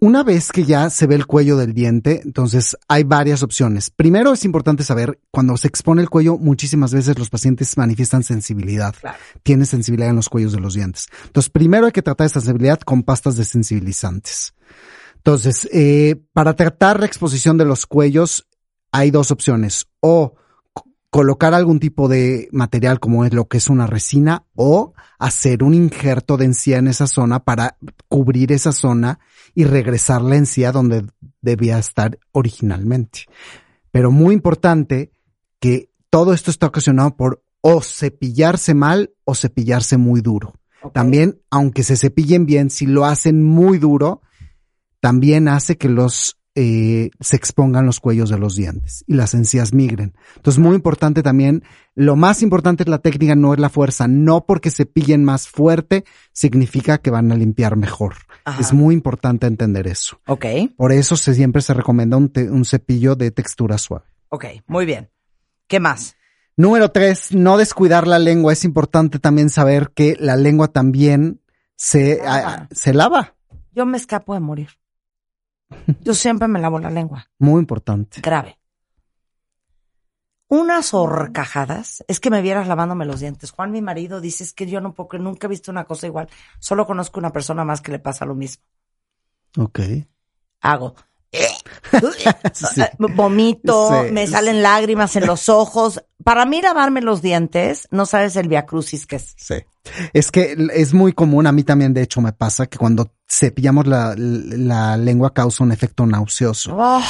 Una 0.00 0.22
vez 0.22 0.52
que 0.52 0.64
ya 0.64 0.90
se 0.90 1.06
ve 1.06 1.14
el 1.14 1.26
cuello 1.26 1.56
del 1.56 1.74
diente, 1.74 2.20
entonces 2.24 2.76
hay 2.88 3.04
varias 3.04 3.42
opciones. 3.42 3.90
Primero 3.90 4.32
es 4.32 4.44
importante 4.44 4.84
saber, 4.84 5.20
cuando 5.30 5.56
se 5.56 5.68
expone 5.68 6.02
el 6.02 6.10
cuello, 6.10 6.36
muchísimas 6.36 6.92
veces 6.92 7.18
los 7.18 7.30
pacientes 7.30 7.76
manifiestan 7.76 8.22
sensibilidad. 8.22 8.94
Claro. 9.00 9.18
Tienen 9.42 9.66
sensibilidad 9.66 10.10
en 10.10 10.16
los 10.16 10.28
cuellos 10.28 10.52
de 10.52 10.60
los 10.60 10.74
dientes. 10.74 11.08
Entonces, 11.26 11.50
primero 11.50 11.86
hay 11.86 11.92
que 11.92 12.02
tratar 12.02 12.26
esa 12.26 12.40
sensibilidad 12.40 12.80
con 12.80 13.02
pastas 13.02 13.36
desensibilizantes. 13.36 14.54
Entonces, 15.16 15.68
eh, 15.72 16.16
para 16.32 16.54
tratar 16.54 17.00
la 17.00 17.06
exposición 17.06 17.56
de 17.56 17.64
los 17.64 17.86
cuellos, 17.86 18.46
hay 18.92 19.10
dos 19.10 19.30
opciones. 19.30 19.86
O 20.00 20.34
colocar 21.14 21.54
algún 21.54 21.78
tipo 21.78 22.08
de 22.08 22.48
material 22.50 22.98
como 22.98 23.24
es 23.24 23.32
lo 23.32 23.46
que 23.46 23.58
es 23.58 23.68
una 23.68 23.86
resina 23.86 24.46
o 24.56 24.94
hacer 25.20 25.62
un 25.62 25.72
injerto 25.72 26.36
de 26.36 26.46
encía 26.46 26.78
en 26.78 26.88
esa 26.88 27.06
zona 27.06 27.44
para 27.44 27.78
cubrir 28.08 28.50
esa 28.50 28.72
zona 28.72 29.20
y 29.54 29.62
regresar 29.62 30.22
la 30.22 30.34
encía 30.34 30.72
donde 30.72 31.06
debía 31.40 31.78
estar 31.78 32.18
originalmente. 32.32 33.26
Pero 33.92 34.10
muy 34.10 34.34
importante 34.34 35.12
que 35.60 35.88
todo 36.10 36.34
esto 36.34 36.50
está 36.50 36.66
ocasionado 36.66 37.16
por 37.16 37.44
o 37.60 37.80
cepillarse 37.80 38.74
mal 38.74 39.14
o 39.22 39.36
cepillarse 39.36 39.96
muy 39.96 40.20
duro. 40.20 40.54
También, 40.92 41.40
aunque 41.48 41.84
se 41.84 41.96
cepillen 41.96 42.44
bien, 42.44 42.70
si 42.70 42.86
lo 42.86 43.04
hacen 43.04 43.40
muy 43.40 43.78
duro, 43.78 44.22
también 44.98 45.46
hace 45.46 45.78
que 45.78 45.88
los 45.88 46.40
eh, 46.56 47.10
se 47.20 47.36
expongan 47.36 47.84
los 47.86 47.98
cuellos 48.00 48.30
de 48.30 48.38
los 48.38 48.54
dientes 48.56 49.04
y 49.08 49.14
las 49.14 49.34
encías 49.34 49.72
migren. 49.72 50.14
Entonces, 50.36 50.60
muy 50.62 50.74
importante 50.76 51.22
también, 51.22 51.64
lo 51.94 52.14
más 52.16 52.42
importante 52.42 52.84
es 52.84 52.88
la 52.88 52.98
técnica, 52.98 53.34
no 53.34 53.54
es 53.54 53.60
la 53.60 53.68
fuerza. 53.70 54.06
No 54.08 54.46
porque 54.46 54.70
cepillen 54.70 55.24
más 55.24 55.48
fuerte 55.48 56.04
significa 56.32 56.98
que 56.98 57.10
van 57.10 57.32
a 57.32 57.34
limpiar 57.36 57.76
mejor. 57.76 58.14
Ajá. 58.44 58.60
Es 58.60 58.72
muy 58.72 58.94
importante 58.94 59.46
entender 59.46 59.86
eso. 59.86 60.20
Ok, 60.26 60.44
Por 60.76 60.92
eso 60.92 61.16
se, 61.16 61.34
siempre 61.34 61.62
se 61.62 61.74
recomienda 61.74 62.16
un, 62.16 62.28
te- 62.28 62.50
un 62.50 62.64
cepillo 62.64 63.16
de 63.16 63.30
textura 63.30 63.78
suave. 63.78 64.04
ok, 64.28 64.44
muy 64.66 64.84
bien. 64.86 65.10
¿Qué 65.66 65.80
más? 65.80 66.14
Número 66.56 66.90
tres, 66.92 67.32
no 67.34 67.56
descuidar 67.56 68.06
la 68.06 68.18
lengua. 68.20 68.52
Es 68.52 68.64
importante 68.64 69.18
también 69.18 69.50
saber 69.50 69.90
que 69.94 70.16
la 70.20 70.36
lengua 70.36 70.68
también 70.68 71.40
se, 71.74 72.20
a- 72.24 72.68
se 72.70 72.94
lava. 72.94 73.34
Yo 73.72 73.86
me 73.86 73.96
escapo 73.96 74.34
de 74.34 74.40
morir. 74.40 74.68
Yo 76.00 76.14
siempre 76.14 76.48
me 76.48 76.60
lavo 76.60 76.78
la 76.78 76.90
lengua. 76.90 77.28
Muy 77.38 77.60
importante. 77.60 78.20
Grave. 78.20 78.58
Unas 80.48 80.94
horcajadas. 80.94 82.04
Es 82.06 82.20
que 82.20 82.30
me 82.30 82.42
vieras 82.42 82.68
lavándome 82.68 83.06
los 83.06 83.20
dientes. 83.20 83.50
Juan, 83.50 83.72
mi 83.72 83.82
marido, 83.82 84.20
dice 84.20 84.44
es 84.44 84.52
que 84.52 84.66
yo 84.66 84.80
no 84.80 84.94
puedo, 84.94 85.18
nunca 85.18 85.46
he 85.46 85.50
visto 85.50 85.70
una 85.70 85.84
cosa 85.84 86.06
igual. 86.06 86.28
Solo 86.58 86.86
conozco 86.86 87.18
una 87.18 87.32
persona 87.32 87.64
más 87.64 87.80
que 87.80 87.92
le 87.92 87.98
pasa 87.98 88.24
lo 88.24 88.34
mismo. 88.34 88.62
Ok. 89.58 89.80
Hago. 90.60 90.94
Sí. 92.52 92.82
Vomito, 92.98 94.04
Sí. 94.04 94.12
me 94.12 94.26
salen 94.26 94.62
lágrimas 94.62 95.16
en 95.16 95.26
los 95.26 95.48
ojos. 95.48 96.02
Para 96.22 96.44
mí 96.46 96.62
lavarme 96.62 97.00
los 97.00 97.22
dientes, 97.22 97.88
no 97.90 98.06
sabes 98.06 98.36
el 98.36 98.48
viacrucis 98.48 99.06
que 99.06 99.16
es. 99.16 99.34
Sí. 99.36 99.54
Es 100.12 100.30
que 100.30 100.56
es 100.74 100.94
muy 100.94 101.12
común, 101.12 101.46
a 101.46 101.52
mí 101.52 101.62
también 101.62 101.92
de 101.92 102.02
hecho 102.02 102.20
me 102.20 102.32
pasa 102.32 102.66
que 102.66 102.78
cuando 102.78 103.12
cepillamos 103.28 103.86
la, 103.86 104.14
la 104.16 104.96
lengua 104.96 105.34
causa 105.34 105.62
un 105.64 105.72
efecto 105.72 106.06
nauseoso. 106.06 106.74
Oh, 106.76 107.02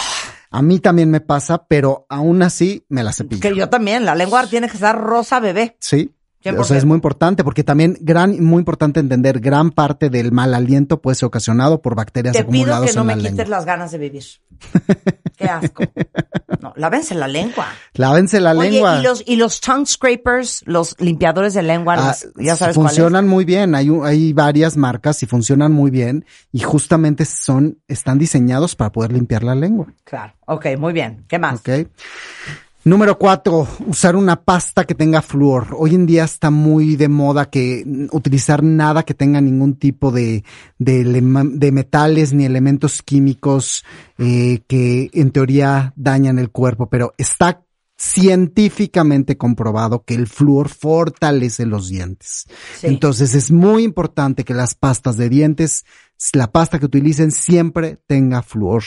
A 0.51 0.63
mí 0.63 0.79
también 0.81 1.11
me 1.11 1.21
pasa, 1.21 1.67
pero 1.67 2.07
aún 2.09 2.43
así 2.43 2.85
me 2.89 3.03
la 3.05 3.13
cepillo. 3.13 3.41
que 3.41 3.55
yo 3.57 3.69
también, 3.69 4.05
la 4.05 4.15
lengua 4.15 4.47
tiene 4.49 4.69
que 4.69 4.75
estar 4.75 4.99
rosa 5.01 5.39
bebé. 5.41 5.77
Sí. 5.81 6.13
100%. 6.45 6.59
O 6.61 6.65
sea, 6.65 6.77
es 6.77 6.85
muy 6.85 6.95
importante 6.97 7.43
porque 7.43 7.65
también 7.65 7.97
gran, 8.01 8.43
muy 8.45 8.59
importante 8.59 9.01
entender, 9.01 9.41
gran 9.41 9.71
parte 9.71 10.11
del 10.11 10.31
mal 10.31 10.53
aliento 10.55 11.01
puede 11.01 11.15
ser 11.15 11.27
ocasionado 11.27 11.81
por 11.81 11.95
bacterias 11.95 12.37
Te 12.37 12.45
pido 12.45 12.83
que 12.83 12.93
no 12.93 13.01
en 13.01 13.07
me 13.07 13.17
quites 13.19 13.49
las 13.49 13.65
ganas 13.65 13.91
de 13.93 13.99
vivir. 13.99 14.25
Qué 15.37 15.45
asco. 15.47 15.83
No, 16.61 16.73
lávense 16.77 17.15
la 17.15 17.29
lengua. 17.29 17.67
Lávense 17.95 18.41
la 18.41 18.53
Oye, 18.53 18.71
lengua. 18.71 18.99
y 18.99 19.03
los, 19.03 19.23
y 19.27 19.37
los 19.37 19.61
tongue 19.61 19.87
scrapers, 19.87 20.63
los 20.67 20.95
limpiadores 21.01 21.55
de 21.55 21.63
lengua, 21.63 21.95
Ah, 21.99 22.07
los- 22.09 22.33
ya 22.45 22.55
sabes 22.57 22.75
funcionan 22.75 23.27
muy 23.27 23.45
bien. 23.45 23.75
Hay, 23.75 23.91
hay 24.05 24.33
varias 24.33 24.77
marcas 24.77 25.23
y 25.23 25.27
funcionan 25.27 25.73
muy 25.73 25.91
bien 25.91 26.25
y 26.53 26.61
justamente 26.61 27.25
son, 27.25 27.79
están 27.89 28.19
diseñados 28.19 28.77
para 28.77 28.93
poder 28.93 29.13
limpiar 29.13 29.43
la 29.45 29.55
lengua. 29.55 29.93
Claro. 30.05 30.35
Ok, 30.47 30.67
muy 30.79 30.93
bien. 30.93 31.25
¿Qué 31.29 31.39
más? 31.39 31.61
Ok. 31.61 31.89
Número 32.85 33.19
cuatro, 33.19 33.67
usar 33.87 34.15
una 34.15 34.43
pasta 34.43 34.85
que 34.85 34.95
tenga 34.95 35.23
flúor. 35.23 35.69
Hoy 35.75 35.95
en 35.95 36.05
día 36.05 36.25
está 36.25 36.51
muy 36.51 36.97
de 36.97 37.09
moda 37.09 37.49
que 37.49 37.83
utilizar 38.13 38.63
nada 38.63 39.05
que 39.05 39.15
tenga 39.15 39.41
ningún 39.41 39.77
tipo 39.77 40.13
de, 40.13 40.45
de, 40.79 41.73
metales 41.73 42.35
ni 42.35 42.45
elementos 42.45 43.01
químicos 43.01 43.87
eh, 44.19 44.61
que 44.69 45.09
en 45.15 45.31
teoría 45.31 45.95
dañan 45.97 46.39
el 46.39 46.51
cuerpo, 46.51 46.91
pero 46.91 47.15
está 47.17 47.63
científicamente 47.97 49.39
comprobado 49.39 50.05
que 50.05 50.15
el 50.15 50.27
flúor 50.27 50.69
fortalece 50.69 51.65
los 51.65 51.89
dientes. 51.89 52.45
Sí. 52.81 52.89
Entonces 52.89 53.35
es 53.35 53.51
muy 53.51 53.83
importante 53.83 54.45
que 54.45 54.53
las 54.53 54.75
pastas 54.75 55.17
de 55.17 55.31
dientes, 55.31 55.87
la 56.35 56.53
pasta 56.53 56.79
que 56.79 56.85
utilicen 56.85 57.33
siempre 57.33 57.99
tenga 58.07 58.43
flúor 58.43 58.83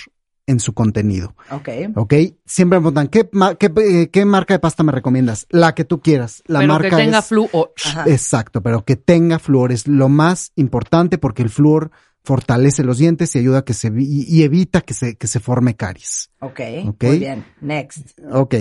en 0.47 0.59
su 0.59 0.73
contenido. 0.73 1.35
Ok. 1.51 1.69
¿Ok? 1.95 2.13
Siempre 2.45 2.79
me 2.79 2.83
preguntan, 2.83 3.07
¿qué, 3.09 3.29
ma- 3.33 3.55
qué, 3.55 3.71
eh, 3.83 4.09
qué 4.09 4.25
marca 4.25 4.53
de 4.55 4.59
pasta 4.59 4.81
me 4.81 4.91
recomiendas? 4.91 5.45
La 5.49 5.75
que 5.75 5.83
tú 5.85 6.01
quieras. 6.01 6.41
La 6.47 6.59
pero 6.59 6.73
marca 6.73 6.89
que 6.89 6.95
tenga 6.95 7.19
es- 7.19 7.25
flúor. 7.25 7.73
Exacto, 8.05 8.63
pero 8.63 8.83
que 8.85 8.95
tenga 8.95 9.39
flúor 9.39 9.71
es 9.71 9.87
lo 9.87 10.09
más 10.09 10.51
importante 10.55 11.17
porque 11.17 11.43
el 11.43 11.49
flúor 11.49 11.91
fortalece 12.23 12.83
los 12.83 12.97
dientes 12.97 13.35
y 13.35 13.39
ayuda 13.39 13.59
a 13.59 13.65
que 13.65 13.73
se 13.73 13.91
y, 13.97 14.23
y 14.27 14.43
evita 14.43 14.81
que 14.81 14.93
se, 14.93 15.15
que 15.15 15.27
se 15.27 15.39
forme 15.39 15.75
caries. 15.75 16.31
Ok. 16.39 16.59
Ok. 16.87 17.03
Muy 17.03 17.19
bien. 17.19 17.45
Next. 17.61 18.19
Ok. 18.31 18.55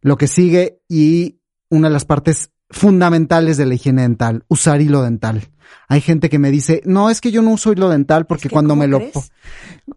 Lo 0.00 0.16
que 0.16 0.26
sigue 0.28 0.80
y 0.88 1.38
una 1.70 1.88
de 1.88 1.92
las 1.94 2.04
partes 2.04 2.50
fundamentales 2.70 3.56
de 3.56 3.66
la 3.66 3.74
higiene 3.74 4.02
dental, 4.02 4.44
usar 4.48 4.80
hilo 4.80 5.02
dental. 5.02 5.48
Hay 5.88 6.00
gente 6.02 6.28
que 6.28 6.38
me 6.38 6.50
dice, 6.50 6.82
no, 6.84 7.08
es 7.10 7.20
que 7.20 7.30
yo 7.30 7.40
no 7.42 7.50
uso 7.50 7.72
hilo 7.72 7.88
dental 7.88 8.26
porque 8.26 8.48
Es 8.48 8.50
que, 8.50 8.52
cuando 8.54 8.72
¿cómo 8.72 8.80
me 8.82 8.88
lo, 8.88 8.98
crees? 8.98 9.32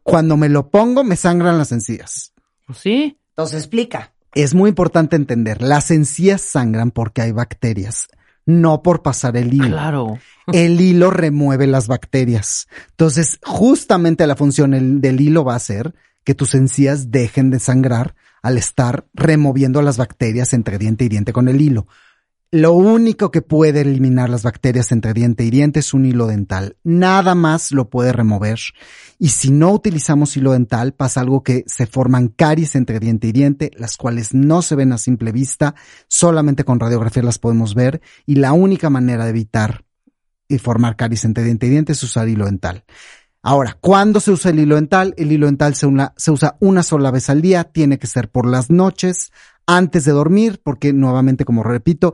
Cuando 0.04 0.38
me 0.38 0.50
lo 0.50 0.70
pongo 0.70 1.04
me 1.04 1.16
sangran 1.16 1.58
las 1.58 1.72
encías. 1.72 2.34
Pues 2.66 2.80
sí. 2.80 3.18
Entonces 3.30 3.60
explica. 3.60 4.14
Es 4.34 4.54
muy 4.54 4.70
importante 4.70 5.16
entender, 5.16 5.62
las 5.62 5.92
encías 5.92 6.42
sangran 6.42 6.92
porque 6.92 7.22
hay 7.22 7.32
bacterias, 7.34 8.08
no 8.46 8.82
por 8.82 9.02
pasar 9.02 9.36
el 9.36 9.54
hilo. 9.54 9.68
Claro. 9.68 10.20
El 10.54 10.82
hilo 10.82 11.12
remueve 11.12 11.68
las 11.68 11.88
bacterias. 11.88 12.68
Entonces, 12.90 13.40
justamente 13.46 14.26
la 14.28 14.36
función 14.36 14.74
el- 14.74 15.00
del 15.00 15.22
hilo 15.22 15.46
va 15.46 15.56
a 15.56 15.60
ser 15.60 15.94
que 16.26 16.34
tus 16.36 16.56
encías 16.56 17.12
dejen 17.12 17.52
de 17.52 17.60
sangrar 17.60 18.16
al 18.42 18.58
estar 18.58 19.06
removiendo 19.14 19.82
las 19.82 19.98
bacterias 19.98 20.54
entre 20.54 20.78
diente 20.78 21.06
y 21.06 21.10
diente 21.10 21.32
con 21.32 21.48
el 21.48 21.62
hilo. 21.62 21.88
Lo 22.54 22.74
único 22.74 23.32
que 23.32 23.42
puede 23.42 23.80
eliminar 23.80 24.30
las 24.30 24.44
bacterias 24.44 24.92
entre 24.92 25.14
diente 25.14 25.46
y 25.46 25.50
diente 25.50 25.80
es 25.80 25.94
un 25.94 26.04
hilo 26.04 26.28
dental. 26.28 26.76
Nada 26.84 27.34
más 27.34 27.72
lo 27.72 27.90
puede 27.90 28.12
remover. 28.12 28.60
Y 29.18 29.30
si 29.30 29.52
no 29.52 29.72
utilizamos 29.72 30.36
hilo 30.36 30.52
dental, 30.52 30.92
pasa 30.94 31.22
algo 31.22 31.44
que 31.44 31.64
se 31.66 31.86
forman 31.86 32.28
caries 32.28 32.76
entre 32.76 33.00
diente 33.00 33.28
y 33.28 33.32
diente, 33.32 33.72
las 33.78 33.96
cuales 33.96 34.34
no 34.34 34.62
se 34.62 34.76
ven 34.76 34.92
a 34.92 34.98
simple 34.98 35.32
vista, 35.32 35.76
solamente 36.10 36.66
con 36.66 36.82
radiografía 36.82 37.24
las 37.24 37.40
podemos 37.40 37.74
ver. 37.74 38.02
Y 38.26 38.36
la 38.36 38.52
única 38.52 38.90
manera 38.90 39.24
de 39.24 39.30
evitar 39.30 39.86
y 40.50 40.58
formar 40.58 40.98
caries 40.98 41.24
entre 41.24 41.46
diente 41.46 41.68
y 41.68 41.70
diente 41.70 41.94
es 41.94 42.04
usar 42.04 42.28
hilo 42.28 42.48
dental. 42.48 42.84
Ahora, 43.44 43.78
¿cuándo 43.80 44.20
se 44.20 44.32
usa 44.32 44.52
el 44.52 44.60
hilo 44.60 44.76
dental? 44.76 45.14
El 45.16 45.32
hilo 45.32 45.46
dental 45.46 45.74
se, 45.74 45.88
se 46.18 46.32
usa 46.32 46.58
una 46.60 46.84
sola 46.84 47.12
vez 47.12 47.30
al 47.30 47.42
día, 47.42 47.64
tiene 47.64 47.98
que 47.98 48.08
ser 48.08 48.30
por 48.30 48.46
las 48.46 48.70
noches, 48.70 49.32
antes 49.66 50.06
de 50.06 50.12
dormir, 50.12 50.60
porque 50.64 50.94
nuevamente, 50.94 51.46
como 51.46 51.64
repito, 51.64 52.14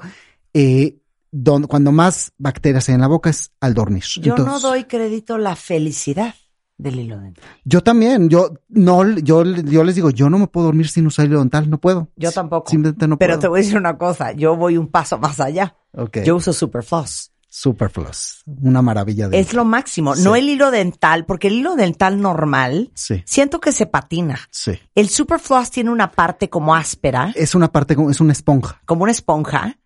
eh, 0.60 0.98
don- 1.32 1.64
cuando 1.68 1.92
más 1.92 2.32
bacterias 2.38 2.88
hay 2.90 2.96
en 2.96 3.02
la 3.02 3.08
boca 3.08 3.30
es 3.30 3.52
al 3.60 3.74
dormir. 3.74 4.04
Yo 4.22 4.36
no 4.38 4.60
doy 4.60 4.86
crédito 4.86 5.36
a 5.36 5.40
la 5.40 5.56
felicidad. 5.56 6.34
del 6.80 7.00
hilo 7.00 7.18
dental. 7.20 7.44
Yo 7.66 7.82
también, 7.82 8.30
yo 8.30 8.52
no, 8.70 9.04
yo, 9.18 9.44
yo 9.44 9.84
les 9.84 9.96
digo, 9.96 10.12
yo 10.12 10.30
no 10.30 10.38
me 10.38 10.46
puedo 10.46 10.68
dormir 10.68 10.88
sin 10.88 11.08
usar 11.08 11.26
hilo 11.26 11.40
dental, 11.40 11.68
no 11.72 11.80
puedo. 11.80 12.10
Yo 12.16 12.32
tampoco. 12.32 12.70
Simplemente 12.70 13.08
no 13.08 13.18
Pero 13.18 13.40
te 13.40 13.48
voy 13.48 13.62
a 13.62 13.64
decir 13.64 13.78
una 13.80 13.98
cosa, 13.98 14.32
yo 14.34 14.56
voy 14.56 14.78
un 14.78 14.88
paso 14.88 15.18
más 15.18 15.40
allá. 15.40 15.76
Ok. 15.94 16.20
Yo 16.24 16.36
uso 16.36 16.54
Superfloss. 16.54 17.32
Superfloss, 17.50 18.44
una 18.62 18.84
maravilla 18.84 19.28
de 19.28 19.40
Es 19.40 19.54
lo 19.56 19.66
máximo, 19.66 20.16
Sí. 20.16 20.24
no 20.24 20.36
el 20.36 20.48
hilo 20.50 20.70
dental, 20.70 21.26
porque 21.26 21.48
el 21.48 21.56
hilo 21.56 21.76
dental 21.76 22.22
normal 22.22 22.92
Sí, 22.94 23.24
siento 23.26 23.60
que 23.60 23.72
se 23.72 23.88
patina. 23.88 24.40
sí. 24.52 24.74
El 24.94 25.10
Superfloss 25.10 25.72
tiene 25.72 25.90
una 25.90 26.12
parte 26.12 26.48
como 26.50 26.76
áspera, 26.76 27.32
Es 27.36 27.56
una 27.56 27.72
parte, 27.72 27.96
como- 27.96 28.12
es 28.12 28.22
una 28.22 28.34
esponja. 28.34 28.82
como 28.86 29.02
una 29.04 29.12
esponja, 29.12 29.78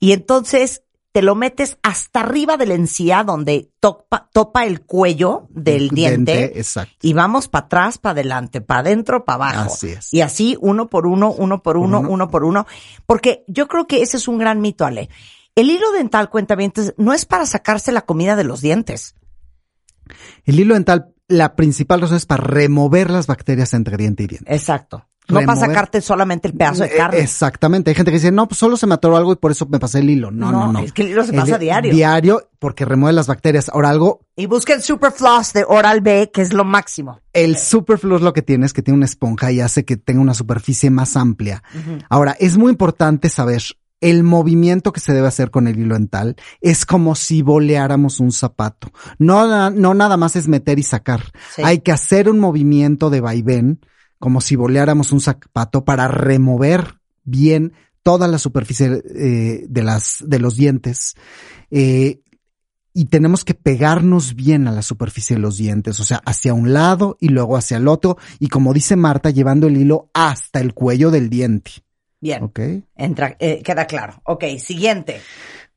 y 0.00 0.12
entonces 0.12 0.82
te 1.12 1.22
lo 1.22 1.34
metes 1.34 1.76
hasta 1.82 2.20
arriba 2.20 2.56
de 2.56 2.66
la 2.66 2.74
encía 2.74 3.24
donde 3.24 3.70
topa, 3.80 4.28
topa 4.32 4.64
el 4.64 4.82
cuello 4.82 5.48
del 5.50 5.84
El 5.84 5.88
diente. 5.90 6.58
Exacto. 6.58 6.94
Y 7.02 7.12
vamos 7.12 7.48
para 7.48 7.66
atrás, 7.66 7.98
para 7.98 8.12
adelante, 8.12 8.60
para 8.60 8.80
adentro, 8.80 9.24
para 9.24 9.50
abajo. 9.50 9.72
Así 9.74 9.88
es. 9.88 10.14
Y 10.14 10.20
así, 10.20 10.56
uno 10.60 10.88
por 10.88 11.06
uno, 11.06 11.32
uno 11.32 11.62
por 11.62 11.76
uno, 11.76 12.00
uno. 12.00 12.10
uno 12.10 12.30
por 12.30 12.44
uno. 12.44 12.66
Porque 13.06 13.44
yo 13.48 13.66
creo 13.66 13.86
que 13.86 14.02
ese 14.02 14.18
es 14.18 14.28
un 14.28 14.38
gran 14.38 14.60
mito, 14.60 14.86
Ale. 14.86 15.10
El 15.56 15.70
hilo 15.70 15.90
dental, 15.92 16.30
cuenta 16.30 16.56
no 16.96 17.12
es 17.12 17.24
para 17.24 17.44
sacarse 17.44 17.90
la 17.90 18.02
comida 18.02 18.36
de 18.36 18.44
los 18.44 18.60
dientes. 18.60 19.16
El 20.44 20.60
hilo 20.60 20.74
dental, 20.74 21.12
la 21.26 21.56
principal 21.56 22.00
razón 22.00 22.18
es 22.18 22.26
para 22.26 22.44
remover 22.44 23.10
las 23.10 23.26
bacterias 23.26 23.74
entre 23.74 23.96
diente 23.96 24.22
y 24.22 24.26
diente. 24.28 24.54
Exacto. 24.54 25.09
No 25.30 25.40
para 25.46 25.58
sacarte 25.60 26.00
solamente 26.00 26.48
el 26.48 26.54
pedazo 26.54 26.82
de 26.82 26.88
Eh, 26.90 26.96
carne. 26.96 27.18
Exactamente. 27.20 27.90
Hay 27.90 27.94
gente 27.94 28.10
que 28.10 28.16
dice, 28.18 28.32
no, 28.32 28.46
pues 28.48 28.58
solo 28.58 28.76
se 28.76 28.86
me 28.86 28.94
atoró 28.94 29.16
algo 29.16 29.32
y 29.32 29.36
por 29.36 29.50
eso 29.50 29.66
me 29.70 29.78
pasé 29.78 30.00
el 30.00 30.10
hilo. 30.10 30.30
No, 30.30 30.50
no, 30.50 30.66
No, 30.66 30.72
no. 30.74 30.78
es 30.80 30.92
que 30.92 31.02
el 31.02 31.10
hilo 31.10 31.24
se 31.24 31.32
pasa 31.32 31.58
diario. 31.58 31.92
Diario 31.92 32.48
porque 32.58 32.84
remueve 32.84 33.12
las 33.14 33.26
bacterias. 33.26 33.68
Ahora 33.68 33.90
algo, 33.90 34.20
Y 34.36 34.46
busquen 34.46 34.82
Superfloss 34.82 35.52
de 35.52 35.64
Oral 35.66 36.00
B, 36.00 36.30
que 36.32 36.42
es 36.42 36.52
lo 36.52 36.64
máximo. 36.64 37.20
el 37.32 37.56
Superfluous 37.56 38.22
lo 38.22 38.32
que 38.32 38.42
tiene 38.42 38.66
es 38.66 38.72
que 38.72 38.82
tiene 38.82 38.96
una 38.98 39.06
esponja 39.06 39.50
y 39.52 39.60
hace 39.60 39.84
que 39.84 39.96
tenga 39.96 40.20
una 40.20 40.34
superficie 40.34 40.90
más 40.90 41.16
amplia. 41.16 41.62
Ahora, 42.08 42.36
es 42.38 42.56
muy 42.56 42.70
importante 42.70 43.28
saber 43.28 43.62
el 44.02 44.22
movimiento 44.22 44.92
que 44.94 45.00
se 45.00 45.12
debe 45.12 45.28
hacer 45.28 45.50
con 45.50 45.68
el 45.68 45.78
hilo 45.78 45.94
dental 45.94 46.34
es 46.62 46.86
como 46.86 47.14
si 47.14 47.42
boleáramos 47.42 48.18
un 48.18 48.32
zapato. 48.32 48.88
No, 49.18 49.68
no 49.70 49.92
nada 49.92 50.16
más 50.16 50.36
es 50.36 50.48
meter 50.48 50.78
y 50.78 50.82
sacar. 50.82 51.20
Sí. 51.54 51.60
Hay 51.62 51.80
que 51.80 51.92
hacer 51.92 52.30
un 52.30 52.38
movimiento 52.38 53.10
de 53.10 53.20
vaivén 53.20 53.80
como 54.20 54.40
si 54.40 54.54
boleáramos 54.54 55.10
un 55.10 55.20
zapato 55.20 55.84
para 55.84 56.06
remover 56.06 57.00
bien 57.24 57.72
toda 58.04 58.28
la 58.28 58.38
superficie 58.38 59.02
eh, 59.16 59.64
de 59.68 59.82
las 59.82 60.18
de 60.24 60.38
los 60.38 60.54
dientes. 60.54 61.16
Eh, 61.72 62.20
y 62.92 63.04
tenemos 63.06 63.44
que 63.44 63.54
pegarnos 63.54 64.34
bien 64.34 64.66
a 64.68 64.72
la 64.72 64.82
superficie 64.82 65.36
de 65.36 65.42
los 65.42 65.56
dientes, 65.56 66.00
o 66.00 66.04
sea, 66.04 66.20
hacia 66.24 66.54
un 66.54 66.72
lado 66.72 67.16
y 67.20 67.28
luego 67.28 67.56
hacia 67.56 67.76
el 67.76 67.86
otro, 67.88 68.18
y 68.40 68.48
como 68.48 68.72
dice 68.74 68.96
Marta, 68.96 69.30
llevando 69.30 69.68
el 69.68 69.76
hilo 69.76 70.10
hasta 70.12 70.60
el 70.60 70.74
cuello 70.74 71.10
del 71.12 71.30
diente. 71.30 71.70
Bien. 72.20 72.42
¿Ok? 72.42 72.60
Entra, 72.96 73.36
eh, 73.38 73.62
queda 73.62 73.86
claro. 73.86 74.20
Ok, 74.24 74.44
siguiente. 74.58 75.20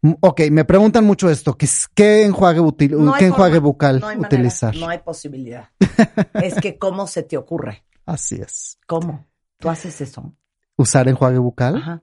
Mm, 0.02 0.14
Ok, 0.22 0.42
me 0.52 0.66
preguntan 0.66 1.06
mucho 1.06 1.30
esto, 1.30 1.56
¿qué, 1.56 1.66
es- 1.66 1.88
qué 1.94 2.24
enjuague, 2.24 2.60
util- 2.60 2.98
No 2.98 3.14
qué 3.14 3.28
enjuague 3.28 3.54
forma, 3.56 3.68
bucal 3.68 4.00
no 4.02 4.08
hay 4.08 4.18
manera, 4.18 4.36
utilizar? 4.36 4.76
no 4.76 4.90
hay 4.90 4.98
posibilidad. 5.00 5.70
es 6.34 6.56
que, 6.56 6.78
¿cómo 6.80 7.06
se 7.08 7.22
te 7.24 7.38
ocurre? 7.38 7.84
Así 8.06 8.36
es. 8.36 8.78
¿Cómo? 8.88 9.26
¿Tú 9.60 9.70
haces 9.70 10.00
eso? 10.02 10.34
Usar 10.76 11.08
enjuague 11.08 11.38
bucal. 11.38 11.78
Ajá. 11.78 12.02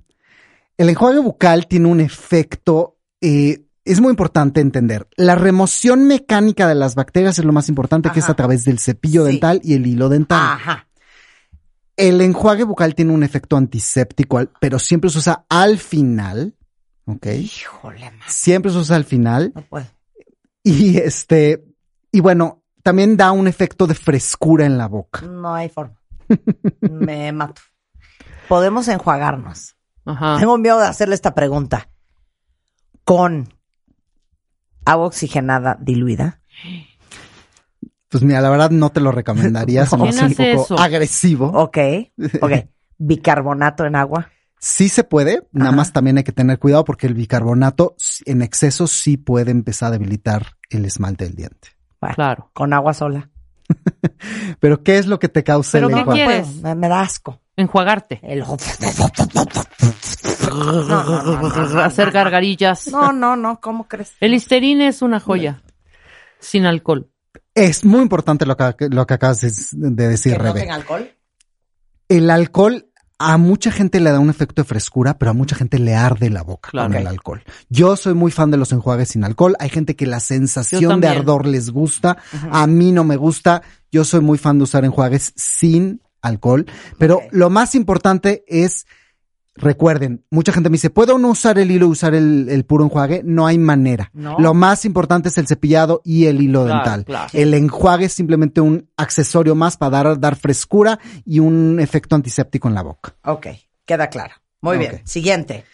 El 0.79 0.89
enjuague 0.89 1.19
bucal 1.19 1.67
tiene 1.67 1.89
un 1.89 2.01
efecto, 2.01 2.97
eh, 3.21 3.67
es 3.85 4.01
muy 4.01 4.11
importante 4.11 4.61
entender. 4.61 5.09
La 5.17 5.35
remoción 5.35 6.07
mecánica 6.07 6.67
de 6.69 6.75
las 6.75 6.95
bacterias 6.95 7.39
es 7.39 7.45
lo 7.45 7.53
más 7.53 7.69
importante, 7.69 8.11
que 8.11 8.21
es 8.21 8.29
a 8.31 8.35
través 8.35 8.65
del 8.65 8.79
cepillo 8.79 9.27
Sí. 9.27 9.33
dental 9.33 9.61
y 9.63 9.75
el 9.75 9.87
hilo 9.87 10.09
dental. 10.09 10.39
Ajá. 10.41 10.87
El 11.97 12.21
enjuague 12.23 12.65
bucal 12.65 12.95
tiene 12.95 13.13
un 13.13 13.23
efecto 13.23 13.57
antiséptico, 13.59 14.41
pero 14.59 14.79
siempre 14.79 15.11
se 15.11 15.19
usa 15.19 15.45
al 15.51 15.79
final. 15.79 16.55
¿Ok? 17.05 17.27
Híjole, 17.27 18.11
ma, 18.13 18.25
Siempre 18.27 18.73
se 18.73 18.79
usa 18.79 18.97
al 18.97 19.05
final. 19.05 19.53
no 19.55 19.63
puedo. 19.63 19.87
Y 20.63 20.97
este, 20.99 21.65
y 22.13 22.21
bueno, 22.21 22.60
también 22.83 23.17
da 23.17 23.33
un 23.33 23.47
efecto 23.47 23.87
de 23.87 23.95
frescura 23.95 24.67
en 24.67 24.79
la 24.79 24.89
boca. 24.89 25.23
No 25.23 25.55
hay 25.55 25.69
forma. 25.69 26.01
Me 26.83 27.33
mato. 27.33 27.61
Podemos 28.49 28.89
enjuagarnos. 28.89 29.77
Ajá. 30.05 30.37
Tengo 30.39 30.59
miedo 30.59 30.79
de 30.81 30.87
hacerle 30.87 31.15
esta 31.15 31.35
pregunta. 31.35 31.89
Con 33.05 33.49
agua 34.85 35.07
oxigenada 35.07 35.77
diluida. 35.81 36.41
Pues 38.09 38.25
mira, 38.25 38.41
la 38.41 38.51
verdad 38.51 38.71
no 38.71 38.91
te 38.91 39.01
lo 39.01 39.13
recomendaría, 39.13 39.87
se 39.87 39.97
me 39.97 40.11
¿Quién 40.11 40.25
hace 40.25 40.27
un 40.27 40.57
poco 40.57 40.75
eso? 40.75 40.79
agresivo. 40.79 41.47
Ok. 41.47 41.79
Ok. 42.41 42.53
Bicarbonato 42.99 43.87
en 43.87 43.97
agua. 43.97 44.29
Sí 44.59 44.91
se 44.91 45.05
puede, 45.05 45.49
nada 45.53 45.73
más 45.73 45.91
también 45.95 46.19
hay 46.19 46.25
que 46.25 46.33
tener 46.33 46.59
cuidado 46.59 46.85
porque 46.85 47.07
el 47.07 47.15
bicarbonato 47.15 47.97
en 48.27 48.43
exceso 48.43 48.87
sí 48.87 49.17
puede 49.17 49.53
empezar 49.53 49.89
a 49.89 49.93
debilitar 49.93 50.59
el 50.69 50.85
esmalte 50.85 51.25
del 51.25 51.35
diente. 51.35 51.69
Bueno, 52.01 52.15
Claro. 52.15 52.51
Con 52.55 52.73
agua 52.73 52.95
sola. 52.95 53.31
Pero 54.61 54.83
¿qué 54.83 54.99
es 54.99 55.07
lo 55.07 55.19
que 55.19 55.29
te 55.29 55.45
causa 55.45 55.79
¿Pero 55.79 55.89
el 55.89 55.95
qué 55.95 56.01
enjuague? 56.01 56.25
quieres? 56.25 56.55
Me, 56.57 56.75
me 56.75 56.89
da 56.89 57.01
asco. 57.03 57.41
Enjuagarte. 57.57 58.21
El... 58.23 58.41
No, 58.41 58.57
no, 60.83 60.83
no, 60.83 61.23
no, 61.23 61.69
no, 61.69 61.81
Hacer 61.81 62.07
no. 62.09 62.13
gargarillas. 62.13 62.89
No, 62.89 63.13
no, 63.13 63.37
no, 63.37 63.61
¿cómo 63.61 63.87
crees? 63.87 64.15
El 64.21 64.33
Listerine 64.33 64.89
es 64.89 65.03
una 65.03 65.21
joya. 65.21 65.63
Sin 66.39 66.67
alcohol. 66.67 67.11
Es 67.55 67.85
muy 67.85 68.01
importante 68.03 68.47
lo 68.47 68.57
que, 68.57 68.89
lo 68.91 69.07
que 69.07 69.15
acabas 69.15 69.41
de, 69.41 69.53
de 69.73 70.09
decir, 70.09 70.33
¿Que 70.33 70.39
no 70.39 70.45
Rebe. 70.45 70.61
tenga 70.61 70.75
alcohol? 70.75 71.11
El 72.09 72.31
alcohol 72.31 72.90
a 73.23 73.37
mucha 73.37 73.71
gente 73.71 74.01
le 74.01 74.11
da 74.11 74.19
un 74.19 74.31
efecto 74.31 74.63
de 74.63 74.67
frescura, 74.67 75.19
pero 75.19 75.31
a 75.33 75.35
mucha 75.35 75.55
gente 75.55 75.79
le 75.79 75.95
arde 75.95 76.31
la 76.31 76.43
boca 76.43 76.71
Claro. 76.71 76.89
con 76.89 76.97
el 76.97 77.07
alcohol. 77.07 77.43
Yo 77.69 77.95
soy 77.95 78.15
muy 78.15 78.31
fan 78.33 78.51
de 78.51 78.57
los 78.57 78.73
enjuagues 78.73 79.09
sin 79.11 79.25
alcohol. 79.25 79.57
Hay 79.61 79.69
gente 79.69 79.95
que 79.95 80.07
la 80.07 80.21
sensación 80.21 81.03
de 81.03 81.09
ardor 81.09 81.47
les 81.47 81.69
gusta. 81.71 82.17
A 82.51 82.67
mí 82.67 82.93
no 82.93 83.05
me 83.05 83.17
gusta. 83.17 83.61
Yo 83.93 84.05
soy 84.05 84.21
muy 84.23 84.39
fan 84.39 84.57
de 84.57 84.65
usar 84.65 84.87
enjuagues 84.87 85.35
sin 85.37 86.01
alcohol. 86.23 86.65
Pero 86.99 87.21
lo 87.31 87.51
más 87.51 87.75
importante 87.75 88.43
es, 88.49 88.87
recuerden, 89.61 90.25
mucha 90.31 90.53
gente 90.53 90.69
me 90.71 90.75
dice, 90.75 90.91
¿puedo 90.91 91.19
no 91.19 91.29
usar 91.31 91.59
el 91.59 91.71
hilo 91.71 91.87
y 91.87 91.91
usar 91.91 92.15
el, 92.15 92.49
el 92.49 92.65
puro 92.65 92.85
enjuague? 92.85 93.23
No 93.25 93.47
hay 93.47 93.59
manera. 93.59 94.11
No. 94.13 94.37
Lo 94.39 94.55
más 94.55 94.85
importante 94.85 95.29
es 95.29 95.39
el 95.39 95.47
cepillado 95.47 96.01
y 96.05 96.27
el 96.27 96.41
hilo 96.41 96.65
Claro, 96.65 96.79
dental. 96.79 97.05
claro. 97.05 97.29
El 97.33 97.55
enjuague 97.55 98.07
es 98.07 98.13
simplemente 98.13 98.61
un 98.61 98.89
accesorio 98.97 99.55
más 99.55 99.77
para 99.77 100.03
dar, 100.05 100.21
dar 100.21 100.37
frescura 100.37 100.99
y 101.25 101.39
un 101.39 101.79
efecto 101.81 102.17
antiséptico 102.17 102.69
en 102.69 102.75
la 102.75 102.83
boca. 102.83 103.15
Ok, 103.25 103.47
queda 103.85 104.09
claro. 104.09 104.35
Muy 104.63 104.79
bien. 104.79 105.01
Siguiente. 105.05 105.65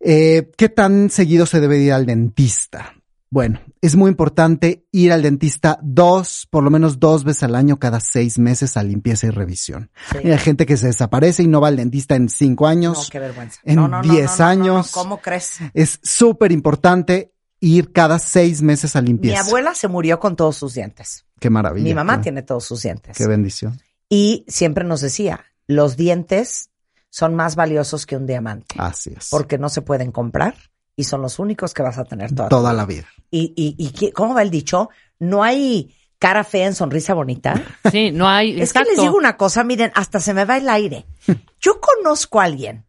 Eh, 0.00 0.50
¿Qué 0.56 0.68
tan 0.68 1.10
seguido 1.10 1.46
se 1.46 1.60
debe 1.60 1.78
ir 1.78 1.92
al 1.92 2.06
dentista? 2.06 2.92
Bueno, 3.32 3.60
es 3.80 3.96
muy 3.96 4.10
importante 4.10 4.84
ir 4.92 5.10
al 5.10 5.22
dentista 5.22 5.78
dos, 5.82 6.46
por 6.50 6.62
lo 6.62 6.68
menos 6.68 7.00
dos 7.00 7.24
veces 7.24 7.44
al 7.44 7.54
año, 7.54 7.78
cada 7.78 7.98
seis 7.98 8.38
meses 8.38 8.76
a 8.76 8.82
limpieza 8.82 9.26
y 9.26 9.30
revisión. 9.30 9.90
Sí. 10.10 10.30
Hay 10.30 10.36
gente 10.36 10.66
que 10.66 10.76
se 10.76 10.88
desaparece 10.88 11.42
y 11.42 11.46
no 11.46 11.58
va 11.62 11.68
al 11.68 11.76
dentista 11.78 12.14
en 12.14 12.28
cinco 12.28 12.64
No, 12.64 12.68
años. 12.70 13.08
qué 13.10 13.18
vergüenza. 13.18 13.58
en 13.64 13.76
No, 13.76 13.88
no, 13.88 14.02
no, 14.02 14.12
10 14.12 14.24
no, 14.26 14.30
no, 14.32 14.36
no, 14.36 14.44
años. 14.44 14.86
no, 14.94 15.02
¿Cómo 15.02 15.16
crees? 15.22 15.60
Es 15.72 15.98
súper 16.02 16.52
importante 16.52 17.32
ir 17.58 17.90
cada 17.92 18.18
seis 18.18 18.60
meses 18.60 18.96
a 18.96 19.00
Mi 19.00 19.06
limpieza. 19.08 19.40
abuela 19.40 19.74
se 19.74 19.88
murió 19.88 20.20
con 20.20 20.36
todos 20.36 20.58
sus 20.58 20.74
dientes. 20.74 21.24
Qué 21.40 21.48
maravilla. 21.48 21.84
Mi 21.84 21.94
mamá 21.94 22.18
qué, 22.18 22.24
tiene 22.24 22.42
todos 22.42 22.64
sus 22.66 22.82
dientes. 22.82 23.16
Qué 23.16 23.26
bendición. 23.26 23.80
Y 24.10 24.44
siempre 24.46 24.84
nos 24.84 25.00
decía, 25.00 25.40
los 25.66 25.96
dientes 25.96 26.68
son 27.08 27.34
más 27.34 27.56
valiosos 27.56 28.04
que 28.04 28.14
un 28.18 28.26
diamante. 28.26 28.74
Así 28.76 29.14
es. 29.16 29.28
Porque 29.30 29.56
no 29.56 29.70
se 29.70 29.80
pueden 29.80 30.12
comprar 30.12 30.54
y 30.96 31.04
son 31.04 31.22
los 31.22 31.38
únicos 31.38 31.72
que 31.74 31.82
vas 31.82 31.98
a 31.98 32.04
tener 32.04 32.34
toda, 32.34 32.48
Toda 32.48 32.72
la 32.72 32.84
vida. 32.86 33.06
Y, 33.30 33.52
y, 33.56 33.74
y 33.78 33.90
¿qué- 33.92 34.12
¿cómo 34.12 34.34
va 34.34 34.42
el 34.42 34.50
dicho? 34.50 34.90
No 35.18 35.42
hay 35.42 35.94
cara 36.18 36.44
fea 36.44 36.66
en 36.66 36.74
sonrisa 36.74 37.14
bonita. 37.14 37.60
Sí, 37.90 38.10
no 38.12 38.28
hay. 38.28 38.60
Es 38.60 38.72
que 38.72 38.80
les 38.84 39.00
digo 39.00 39.16
una 39.16 39.36
cosa, 39.36 39.64
miren, 39.64 39.90
hasta 39.94 40.20
se 40.20 40.34
me 40.34 40.44
va 40.44 40.56
el 40.58 40.68
aire. 40.68 41.06
Yo 41.60 41.80
conozco 41.80 42.40
a 42.40 42.44
alguien, 42.44 42.84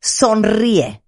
sonríe 0.00 1.02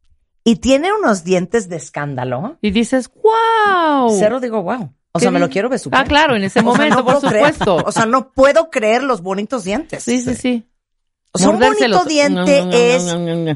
y 0.45 0.57
tiene 0.57 0.93
unos 0.93 1.25
dientes 1.25 1.69
de 1.69 1.77
escándalo. 1.77 2.59
Y 2.61 2.71
dices, 2.71 3.11
wow. 3.23 4.11
Cero 4.19 4.41
digo, 4.41 4.63
wow. 4.63 4.93
O 5.13 5.21
sea, 5.21 5.31
me 5.31 5.39
lo 5.39 5.49
quiero 5.49 5.69
besuquear. 5.69 6.03
Ah, 6.05 6.09
claro, 6.09 6.35
en 6.37 6.43
ese 6.45 6.59
O 6.61 6.63
sea, 6.63 6.71
momento, 6.73 6.97
no 6.99 7.05
por 7.05 7.21
creer. 7.31 7.55
supuesto. 7.55 7.77
O 7.87 7.93
sea, 7.93 8.05
no 8.07 8.33
puedo 8.33 8.69
creer 8.71 9.03
los 9.05 9.23
bonitos 9.23 9.65
dientes. 9.65 10.03
sí, 10.03 10.21
sí, 10.21 10.35
sí. 10.35 10.69
O 11.37 11.39
sea, 11.39 11.49
un 11.51 11.59
bonito 11.59 12.05
diente 12.05 12.95
es 12.95 13.05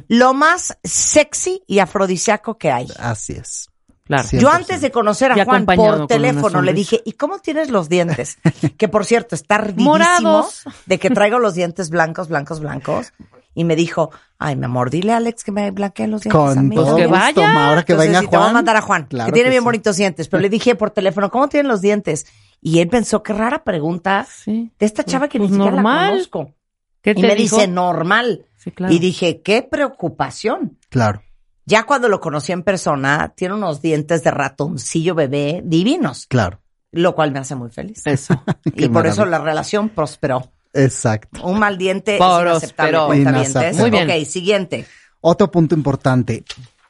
lo 0.09 0.35
más 0.35 0.77
sexy 0.83 1.63
y 1.67 1.79
afrodisíaco 1.79 2.59
que 2.59 2.73
hay. 2.73 2.89
Así 2.99 3.35
es. 3.35 3.69
Claro. 4.05 4.27
Yo 4.33 4.49
100%. 4.51 4.55
antes 4.55 4.81
de 4.81 4.91
conocer 4.91 5.33
Y 5.37 5.41
a 5.41 5.45
Juan 5.45 5.65
por 5.67 6.07
teléfono 6.07 6.63
le 6.63 6.73
dije, 6.73 7.03
¿y 7.05 7.13
cómo 7.13 7.39
tienes 7.41 7.69
los 7.71 7.89
dientes? 7.91 8.39
que 8.79 8.89
por 8.89 9.05
cierto, 9.05 9.35
está 9.35 9.57
ardidísimo 9.57 9.91
Morados. 9.93 10.65
de 10.87 10.99
que 10.99 11.11
traigo 11.11 11.39
los 11.39 11.55
dientes 11.55 11.91
blancos, 11.91 12.29
blancos, 12.29 12.59
blancos. 12.61 13.13
Y 13.55 13.65
me 13.65 13.77
dijo, 13.77 14.11
ay, 14.39 14.57
mi 14.57 14.65
amor, 14.65 14.89
dile 14.91 15.13
a 15.13 15.19
Alex 15.19 15.45
que 15.45 15.53
me 15.53 15.71
blanqueen 15.71 16.11
los 16.11 16.23
dientes. 16.23 16.41
a 16.41 16.55
Con 16.55 16.69
mí 16.69 16.75
todo 16.75 16.87
también". 16.87 17.07
que 17.09 17.13
vaya. 17.13 17.69
Ahora 17.69 17.83
que 17.85 17.93
Entonces, 17.93 18.09
venga 18.13 18.21
sí, 18.21 18.27
te 18.29 18.37
voy 18.37 18.39
a 18.39 18.43
Juan. 18.45 18.55
mandar 18.55 18.77
a 18.77 18.81
Juan, 18.81 19.07
Claro 19.07 19.27
que 19.27 19.33
tiene 19.33 19.47
que 19.49 19.51
bien 19.51 19.63
sí. 19.63 19.65
bonitos 19.67 19.97
dientes. 19.97 20.29
Pero 20.29 20.41
le 20.41 20.49
dije 20.49 20.75
por 20.75 20.91
teléfono, 20.91 21.31
¿cómo 21.31 21.49
tienen 21.49 21.69
los 21.69 21.81
dientes? 21.83 22.27
Y 22.63 22.79
él 22.81 22.89
pensó, 22.89 23.23
qué 23.23 23.33
rara 23.35 23.63
pregunta 23.63 24.27
Sí. 24.29 24.73
de 24.79 24.87
esta 24.87 25.05
chava 25.05 25.29
que 25.29 25.39
Pues 25.39 25.51
ni 25.51 25.57
siquiera 25.57 25.77
normal. 25.77 26.05
la 26.07 26.11
conozco. 26.31 26.55
¿Qué 27.03 27.15
Y 27.17 27.23
me 27.23 27.35
dijo? 27.35 27.57
dice, 27.57 27.69
normal. 27.69 28.47
Sí, 28.57 28.71
claro. 28.73 28.93
Y 28.93 28.99
dije, 28.99 29.41
qué 29.43 29.63
preocupación. 29.63 30.79
Claro. 30.89 31.23
Ya 31.67 31.85
cuando 31.85 32.09
lo 32.09 32.21
conocí 32.21 32.53
en 32.53 32.63
persona, 32.63 33.33
tiene 33.37 33.55
unos 33.55 33.83
dientes 33.83 34.25
de 34.25 34.31
ratoncillo 34.31 35.15
bebé 35.15 35.61
divinos, 35.65 36.27
Claro. 36.27 36.61
lo 36.93 37.15
cual 37.15 37.31
me 37.33 37.39
hace 37.41 37.55
muy 37.55 37.71
feliz. 37.71 38.03
Eso. 38.07 38.43
y 38.75 38.89
por 38.89 39.07
eso 39.07 39.25
la 39.27 39.39
relación 39.39 39.91
prosperó. 39.91 40.51
Exacto. 40.73 41.45
Un 41.47 41.59
mal 41.59 41.77
diente 41.79 42.13
es 42.15 42.19
Prosperó. 42.19 42.53
inaceptable. 42.53 43.21
Inaceptable. 43.21 43.73
Muy 43.81 43.91
bien. 43.91 44.11
Ok, 44.11 44.27
siguiente. 44.27 44.87
Otro 45.21 45.51
punto 45.51 45.75
importante, 45.75 46.45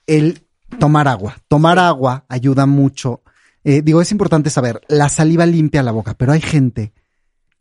el 0.06 0.43
tomar 0.78 1.09
agua. 1.09 1.36
Tomar 1.48 1.78
agua 1.78 2.24
ayuda 2.28 2.66
mucho. 2.66 3.22
Eh, 3.64 3.82
digo, 3.82 4.01
es 4.02 4.12
importante 4.12 4.51
saber, 4.51 4.80
la 4.89 5.09
saliva 5.09 5.44
limpia 5.47 5.82
la 5.82 5.93
boca, 5.93 6.14
pero 6.14 6.32
hay 6.32 6.40
gente 6.40 6.93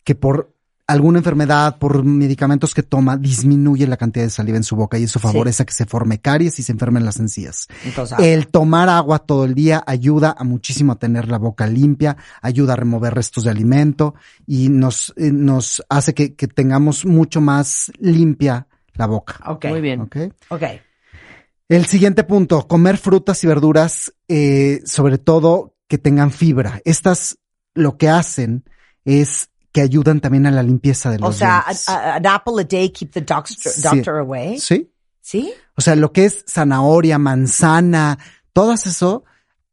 que 0.03 0.15
por 0.15 0.53
alguna 0.87 1.19
enfermedad, 1.19 1.77
por 1.77 2.03
medicamentos 2.03 2.73
que 2.73 2.81
toma, 2.81 3.17
disminuye 3.17 3.85
la 3.85 3.97
cantidad 3.97 4.25
de 4.25 4.29
saliva 4.29 4.57
en 4.57 4.63
su 4.63 4.77
boca 4.77 4.97
y 4.97 5.03
eso 5.03 5.19
favorece 5.19 5.63
a 5.63 5.65
que 5.65 5.73
se 5.73 5.85
forme 5.85 6.19
caries 6.19 6.57
y 6.59 6.63
se 6.63 6.71
enfermen 6.71 7.03
las 7.03 7.19
encías. 7.19 7.67
Entonces, 7.83 8.17
El 8.19 8.47
tomar 8.47 8.87
agua 8.87 9.19
todo 9.19 9.43
el 9.43 9.53
día 9.53 9.83
ayuda 9.85 10.33
a 10.37 10.45
muchísimo 10.45 10.93
a 10.93 10.99
tener 10.99 11.27
la 11.27 11.37
boca 11.37 11.67
limpia, 11.67 12.15
ayuda 12.41 12.73
a 12.73 12.75
remover 12.77 13.13
restos 13.13 13.43
de 13.43 13.51
alimento 13.51 14.15
y 14.45 14.69
nos, 14.69 15.13
eh, 15.17 15.31
nos 15.31 15.83
hace 15.89 16.13
que, 16.13 16.35
que 16.35 16.47
tengamos 16.47 17.05
mucho 17.05 17.41
más 17.41 17.91
limpia 17.99 18.67
la 18.93 19.07
boca. 19.07 19.39
ok. 19.45 19.65
Muy 19.65 19.81
bien. 19.81 20.01
¿ok? 20.01 20.17
Ok. 20.49 20.63
El 21.69 21.85
siguiente 21.85 22.23
punto, 22.23 22.65
comer 22.65 22.97
frutas 22.97 23.43
y 23.43 23.47
verduras, 23.47 24.13
eh, 24.29 24.81
sobre 24.85 25.17
todo 25.17 25.75
que 25.89 25.97
tengan 25.97 26.31
fibra. 26.31 26.81
Estas 26.85 27.37
lo 27.73 27.97
que 27.97 28.07
hacen 28.07 28.63
es 29.03 29.49
que 29.77 29.81
ayudan 29.83 30.19
también 30.19 30.47
a 30.47 30.51
la 30.51 30.63
limpieza 30.63 31.11
de 31.11 31.19
los 31.19 31.29
O 31.29 31.31
sea, 31.37 31.61
dientes. 31.67 31.87
a- 31.87 32.13
a- 32.13 32.15
an 32.15 32.25
apple 32.25 32.53
a 32.61 32.63
day 32.63 32.89
keep 32.89 33.11
the 33.11 33.21
doctor, 33.21 33.55
Sí. 33.71 34.01
away. 34.09 34.59
sí. 34.59 34.91
¿Sí? 35.21 35.53
O 35.75 35.81
sea, 35.81 35.95
lo 35.95 36.11
que 36.11 36.25
es 36.25 36.43
zanahoria, 36.47 37.19
manzana, 37.19 38.17
todas 38.53 38.87
eso 38.87 39.23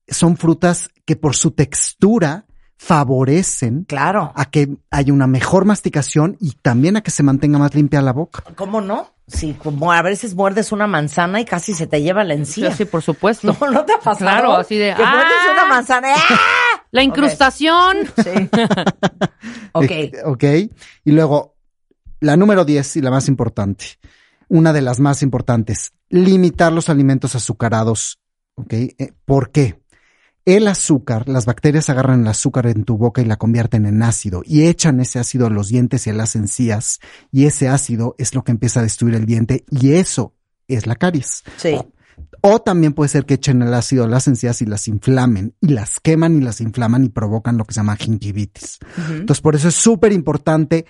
son 0.06 0.36
frutas 0.36 0.90
que 1.06 1.16
por 1.16 1.34
su 1.34 1.52
textura 1.52 2.44
favorecen 2.76 3.84
Claro. 3.84 4.32
a 4.34 4.44
que 4.50 4.76
haya 4.90 5.12
una 5.12 5.26
mejor 5.26 5.64
masticación 5.64 6.36
y 6.38 6.52
también 6.60 6.98
a 6.98 7.00
que 7.02 7.10
se 7.10 7.22
mantenga 7.22 7.58
más 7.58 7.74
limpia 7.74 8.02
la 8.02 8.12
boca. 8.12 8.42
¿Cómo 8.56 8.82
no? 8.82 9.14
Sí, 9.26 9.54
como 9.54 9.90
a 9.90 10.02
veces 10.02 10.34
muerdes 10.34 10.70
una 10.70 10.86
manzana 10.86 11.40
y 11.40 11.46
casi 11.46 11.72
se 11.72 11.86
te 11.86 12.02
lleva 12.02 12.24
la 12.24 12.34
encía. 12.34 12.74
sí, 12.76 12.84
por 12.84 13.00
supuesto. 13.00 13.46
No, 13.60 13.70
no 13.70 13.84
te 13.86 13.94
ha 13.94 13.98
pasado. 13.98 14.18
Claro, 14.18 14.52
así 14.56 14.76
de, 14.76 14.90
Que 14.94 15.02
muerdes 15.02 15.32
¡ah! 15.48 15.52
una 15.54 15.64
manzana. 15.66 16.10
y 16.10 16.12
¡ah! 16.14 16.73
La 16.94 17.02
incrustación. 17.02 17.96
Sí. 18.22 18.48
ok. 19.72 19.90
Eh, 19.90 20.12
ok. 20.24 20.44
Y 21.04 21.10
luego, 21.10 21.56
la 22.20 22.36
número 22.36 22.64
10 22.64 22.98
y 22.98 23.00
la 23.00 23.10
más 23.10 23.26
importante, 23.26 23.98
una 24.48 24.72
de 24.72 24.80
las 24.80 25.00
más 25.00 25.20
importantes, 25.24 25.92
limitar 26.08 26.72
los 26.72 26.88
alimentos 26.88 27.34
azucarados. 27.34 28.20
Ok. 28.54 28.72
Eh, 28.74 29.12
¿Por 29.24 29.50
qué? 29.50 29.82
El 30.44 30.68
azúcar, 30.68 31.28
las 31.28 31.46
bacterias 31.46 31.90
agarran 31.90 32.20
el 32.20 32.28
azúcar 32.28 32.68
en 32.68 32.84
tu 32.84 32.96
boca 32.96 33.20
y 33.20 33.24
la 33.24 33.38
convierten 33.38 33.86
en 33.86 34.00
ácido 34.04 34.42
y 34.44 34.68
echan 34.68 35.00
ese 35.00 35.18
ácido 35.18 35.48
a 35.48 35.50
los 35.50 35.70
dientes 35.70 36.06
y 36.06 36.10
a 36.10 36.14
las 36.14 36.36
encías 36.36 37.00
y 37.32 37.46
ese 37.46 37.66
ácido 37.66 38.14
es 38.18 38.36
lo 38.36 38.44
que 38.44 38.52
empieza 38.52 38.78
a 38.78 38.82
destruir 38.84 39.16
el 39.16 39.26
diente 39.26 39.64
y 39.68 39.94
eso 39.94 40.34
es 40.68 40.86
la 40.86 40.94
caries. 40.94 41.42
Sí. 41.56 41.76
O 42.40 42.60
también 42.60 42.92
puede 42.92 43.08
ser 43.08 43.24
que 43.24 43.34
echen 43.34 43.62
el 43.62 43.72
ácido 43.72 44.04
a 44.04 44.08
las 44.08 44.28
encías 44.28 44.60
y 44.62 44.66
las 44.66 44.88
inflamen 44.88 45.54
y 45.60 45.68
las 45.68 46.00
queman 46.00 46.36
y 46.36 46.40
las 46.40 46.60
inflaman 46.60 47.04
y 47.04 47.08
provocan 47.08 47.56
lo 47.56 47.64
que 47.64 47.74
se 47.74 47.80
llama 47.80 47.96
gingivitis. 47.96 48.78
Entonces, 49.10 49.40
por 49.40 49.54
eso 49.54 49.68
es 49.68 49.74
súper 49.74 50.12
importante 50.12 50.86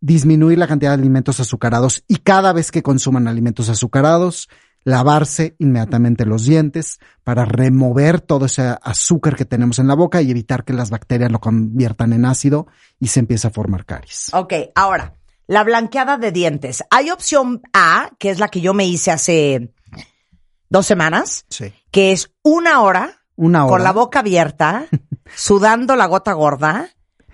disminuir 0.00 0.58
la 0.58 0.66
cantidad 0.66 0.90
de 0.90 1.02
alimentos 1.02 1.40
azucarados 1.40 2.04
y 2.06 2.16
cada 2.16 2.52
vez 2.52 2.70
que 2.70 2.82
consuman 2.82 3.28
alimentos 3.28 3.68
azucarados, 3.68 4.48
lavarse 4.84 5.56
inmediatamente 5.58 6.24
los 6.24 6.44
dientes 6.44 7.00
para 7.24 7.44
remover 7.44 8.20
todo 8.20 8.46
ese 8.46 8.76
azúcar 8.82 9.34
que 9.34 9.44
tenemos 9.44 9.78
en 9.80 9.88
la 9.88 9.94
boca 9.94 10.22
y 10.22 10.30
evitar 10.30 10.64
que 10.64 10.72
las 10.72 10.90
bacterias 10.90 11.32
lo 11.32 11.40
conviertan 11.40 12.12
en 12.12 12.24
ácido 12.24 12.68
y 13.00 13.08
se 13.08 13.20
empiece 13.20 13.48
a 13.48 13.50
formar 13.50 13.84
caries. 13.84 14.30
Ok, 14.32 14.52
ahora, 14.76 15.14
la 15.48 15.64
blanqueada 15.64 16.18
de 16.18 16.30
dientes. 16.30 16.84
Hay 16.90 17.10
opción 17.10 17.62
A, 17.72 18.10
que 18.18 18.30
es 18.30 18.38
la 18.38 18.48
que 18.48 18.60
yo 18.60 18.74
me 18.74 18.86
hice 18.86 19.10
hace 19.10 19.72
dos 20.68 20.86
semanas, 20.86 21.44
Sí. 21.48 21.72
que 21.90 22.12
es 22.12 22.32
una 22.42 22.80
hora 22.82 23.22
Una 23.36 23.64
hora. 23.64 23.70
con 23.72 23.82
la 23.84 23.92
boca 23.92 24.20
abierta, 24.20 24.86
sudando 25.34 25.96
la 25.96 26.06
gota 26.06 26.32
gorda, 26.32 26.90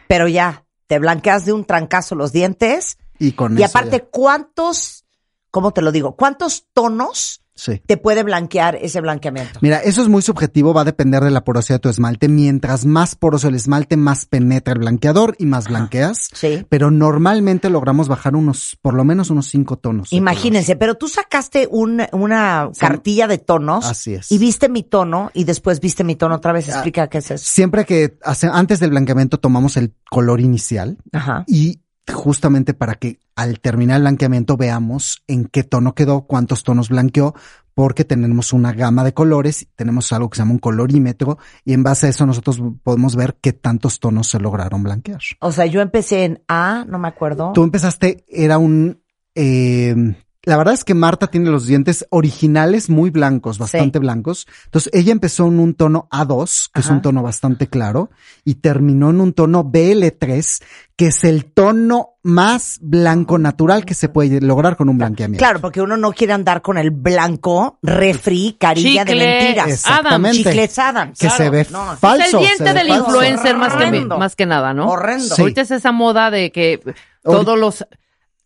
pero 0.08 0.28
ya, 0.28 0.64
te 0.86 0.98
blanqueas 0.98 1.44
de 1.44 1.52
un 1.52 1.64
trancazo 1.64 2.14
los 2.14 2.32
dientes. 2.32 2.98
y 3.18 3.32
con 3.32 3.58
Y 3.58 3.62
eso 3.62 3.78
aparte, 3.78 3.98
ya. 3.98 4.04
¿cuántos, 4.10 5.04
cómo 5.50 5.72
te 5.72 5.82
lo 5.82 5.92
digo? 5.92 6.16
¿Cuántos 6.16 6.66
tonos 6.74 7.41
Sí. 7.54 7.82
te 7.86 7.96
puede 7.96 8.22
blanquear 8.22 8.76
ese 8.76 9.00
blanqueamiento? 9.00 9.58
Mira, 9.62 9.78
eso 9.78 10.00
es 10.02 10.08
muy 10.08 10.22
subjetivo, 10.22 10.72
va 10.72 10.80
a 10.82 10.84
depender 10.84 11.22
de 11.22 11.30
la 11.30 11.44
porosidad 11.44 11.76
de 11.76 11.80
tu 11.80 11.88
esmalte. 11.90 12.28
Mientras 12.28 12.86
más 12.86 13.14
poroso 13.14 13.48
el 13.48 13.54
esmalte, 13.54 13.96
más 13.96 14.24
penetra 14.26 14.72
el 14.72 14.78
blanqueador 14.80 15.36
y 15.38 15.46
más 15.46 15.68
blanqueas. 15.68 16.30
Sí. 16.32 16.66
Pero 16.68 16.90
normalmente 16.90 17.68
logramos 17.68 18.08
bajar 18.08 18.34
unos, 18.36 18.78
por 18.80 18.94
lo 18.94 19.04
menos 19.04 19.28
unos 19.30 19.46
cinco 19.48 19.76
tonos. 19.76 20.12
Imagínense, 20.12 20.76
pero 20.76 20.94
tú 20.94 21.08
sacaste 21.08 21.68
un- 21.70 22.02
una 22.12 22.70
cartilla 22.78 23.26
de 23.26 23.38
tonos. 23.38 23.84
Así 23.84 24.14
es. 24.14 24.32
Y 24.32 24.38
viste 24.38 24.68
mi 24.70 24.82
tono 24.82 25.30
y 25.34 25.44
después 25.44 25.80
viste 25.80 26.04
mi 26.04 26.16
tono 26.16 26.36
otra 26.36 26.52
vez. 26.52 26.68
Ah. 26.68 26.72
Explica 26.72 27.08
qué 27.08 27.18
es 27.18 27.30
eso. 27.32 27.44
Siempre 27.46 27.84
que 27.84 28.16
hace, 28.24 28.48
antes 28.50 28.80
del 28.80 28.90
blanqueamiento 28.90 29.38
tomamos 29.38 29.76
el 29.76 29.92
color 30.10 30.40
inicial 30.40 30.96
Ajá. 31.12 31.44
y 31.46 31.81
justamente 32.12 32.74
para 32.74 32.94
que 32.94 33.18
al 33.36 33.60
terminar 33.60 33.96
el 33.96 34.02
blanqueamiento 34.02 34.56
veamos 34.56 35.22
en 35.26 35.46
qué 35.46 35.62
tono 35.62 35.94
quedó, 35.94 36.22
cuántos 36.22 36.62
tonos 36.64 36.88
blanqueó, 36.88 37.34
porque 37.74 38.04
tenemos 38.04 38.52
una 38.52 38.72
gama 38.72 39.04
de 39.04 39.14
colores, 39.14 39.66
tenemos 39.76 40.12
algo 40.12 40.28
que 40.28 40.36
se 40.36 40.42
llama 40.42 40.52
un 40.52 40.58
colorímetro 40.58 41.38
y 41.64 41.72
en 41.72 41.82
base 41.82 42.06
a 42.06 42.10
eso 42.10 42.26
nosotros 42.26 42.62
podemos 42.82 43.16
ver 43.16 43.36
qué 43.40 43.52
tantos 43.52 44.00
tonos 44.00 44.28
se 44.28 44.38
lograron 44.38 44.82
blanquear. 44.82 45.20
O 45.40 45.52
sea, 45.52 45.66
yo 45.66 45.80
empecé 45.80 46.24
en 46.24 46.42
A, 46.48 46.84
no 46.86 46.98
me 46.98 47.08
acuerdo. 47.08 47.52
Tú 47.54 47.62
empezaste, 47.62 48.24
era 48.28 48.58
un... 48.58 49.00
eh, 49.34 49.94
la 50.44 50.56
verdad 50.56 50.74
es 50.74 50.82
que 50.82 50.94
Marta 50.94 51.28
tiene 51.28 51.50
los 51.50 51.66
dientes 51.66 52.04
originales 52.10 52.90
muy 52.90 53.10
blancos, 53.10 53.58
bastante 53.58 54.00
blancos. 54.00 54.48
Entonces 54.64 54.90
ella 54.92 55.12
empezó 55.12 55.46
en 55.46 55.60
un 55.60 55.74
tono 55.74 56.08
A2, 56.10 56.70
que 56.74 56.80
es 56.80 56.90
un 56.90 57.00
tono 57.00 57.22
bastante 57.22 57.68
claro, 57.68 58.10
y 58.44 58.56
terminó 58.56 59.10
en 59.10 59.20
un 59.20 59.34
tono 59.34 59.64
BL3, 59.64 60.62
que 60.96 61.06
es 61.06 61.22
el 61.22 61.44
tono 61.44 62.16
más 62.24 62.78
blanco 62.80 63.38
natural 63.38 63.84
que 63.84 63.94
se 63.94 64.08
puede 64.08 64.40
lograr 64.40 64.76
con 64.76 64.88
un 64.88 64.98
blanqueamiento. 64.98 65.42
Claro, 65.42 65.60
porque 65.60 65.80
uno 65.80 65.96
no 65.96 66.12
quiere 66.12 66.32
andar 66.32 66.60
con 66.60 66.76
el 66.76 66.90
blanco 66.90 67.78
refri, 67.80 68.56
carilla 68.58 69.04
de 69.04 69.12
Chicle. 69.12 69.26
mentiras. 69.38 69.68
Exactamente. 69.68 70.38
Chicles 70.38 70.78
Adams. 70.78 71.18
Que 71.20 71.26
Claro, 71.28 71.44
se 71.44 71.50
ve 71.50 71.66
no. 71.70 71.96
falso. 71.96 72.24
es 72.24 72.34
el 72.34 72.40
diente 72.40 72.74
del 72.74 72.88
influencer 72.88 73.56
más 73.56 73.74
que, 73.76 74.04
más 74.06 74.34
que 74.36 74.46
nada, 74.46 74.74
¿no? 74.74 74.88
Horrendo. 74.88 75.36
Sí. 75.36 75.40
Ahorita 75.40 75.60
es 75.60 75.70
esa 75.70 75.92
moda 75.92 76.32
de 76.32 76.50
que 76.50 76.80
todos 77.22 77.56
los 77.56 77.84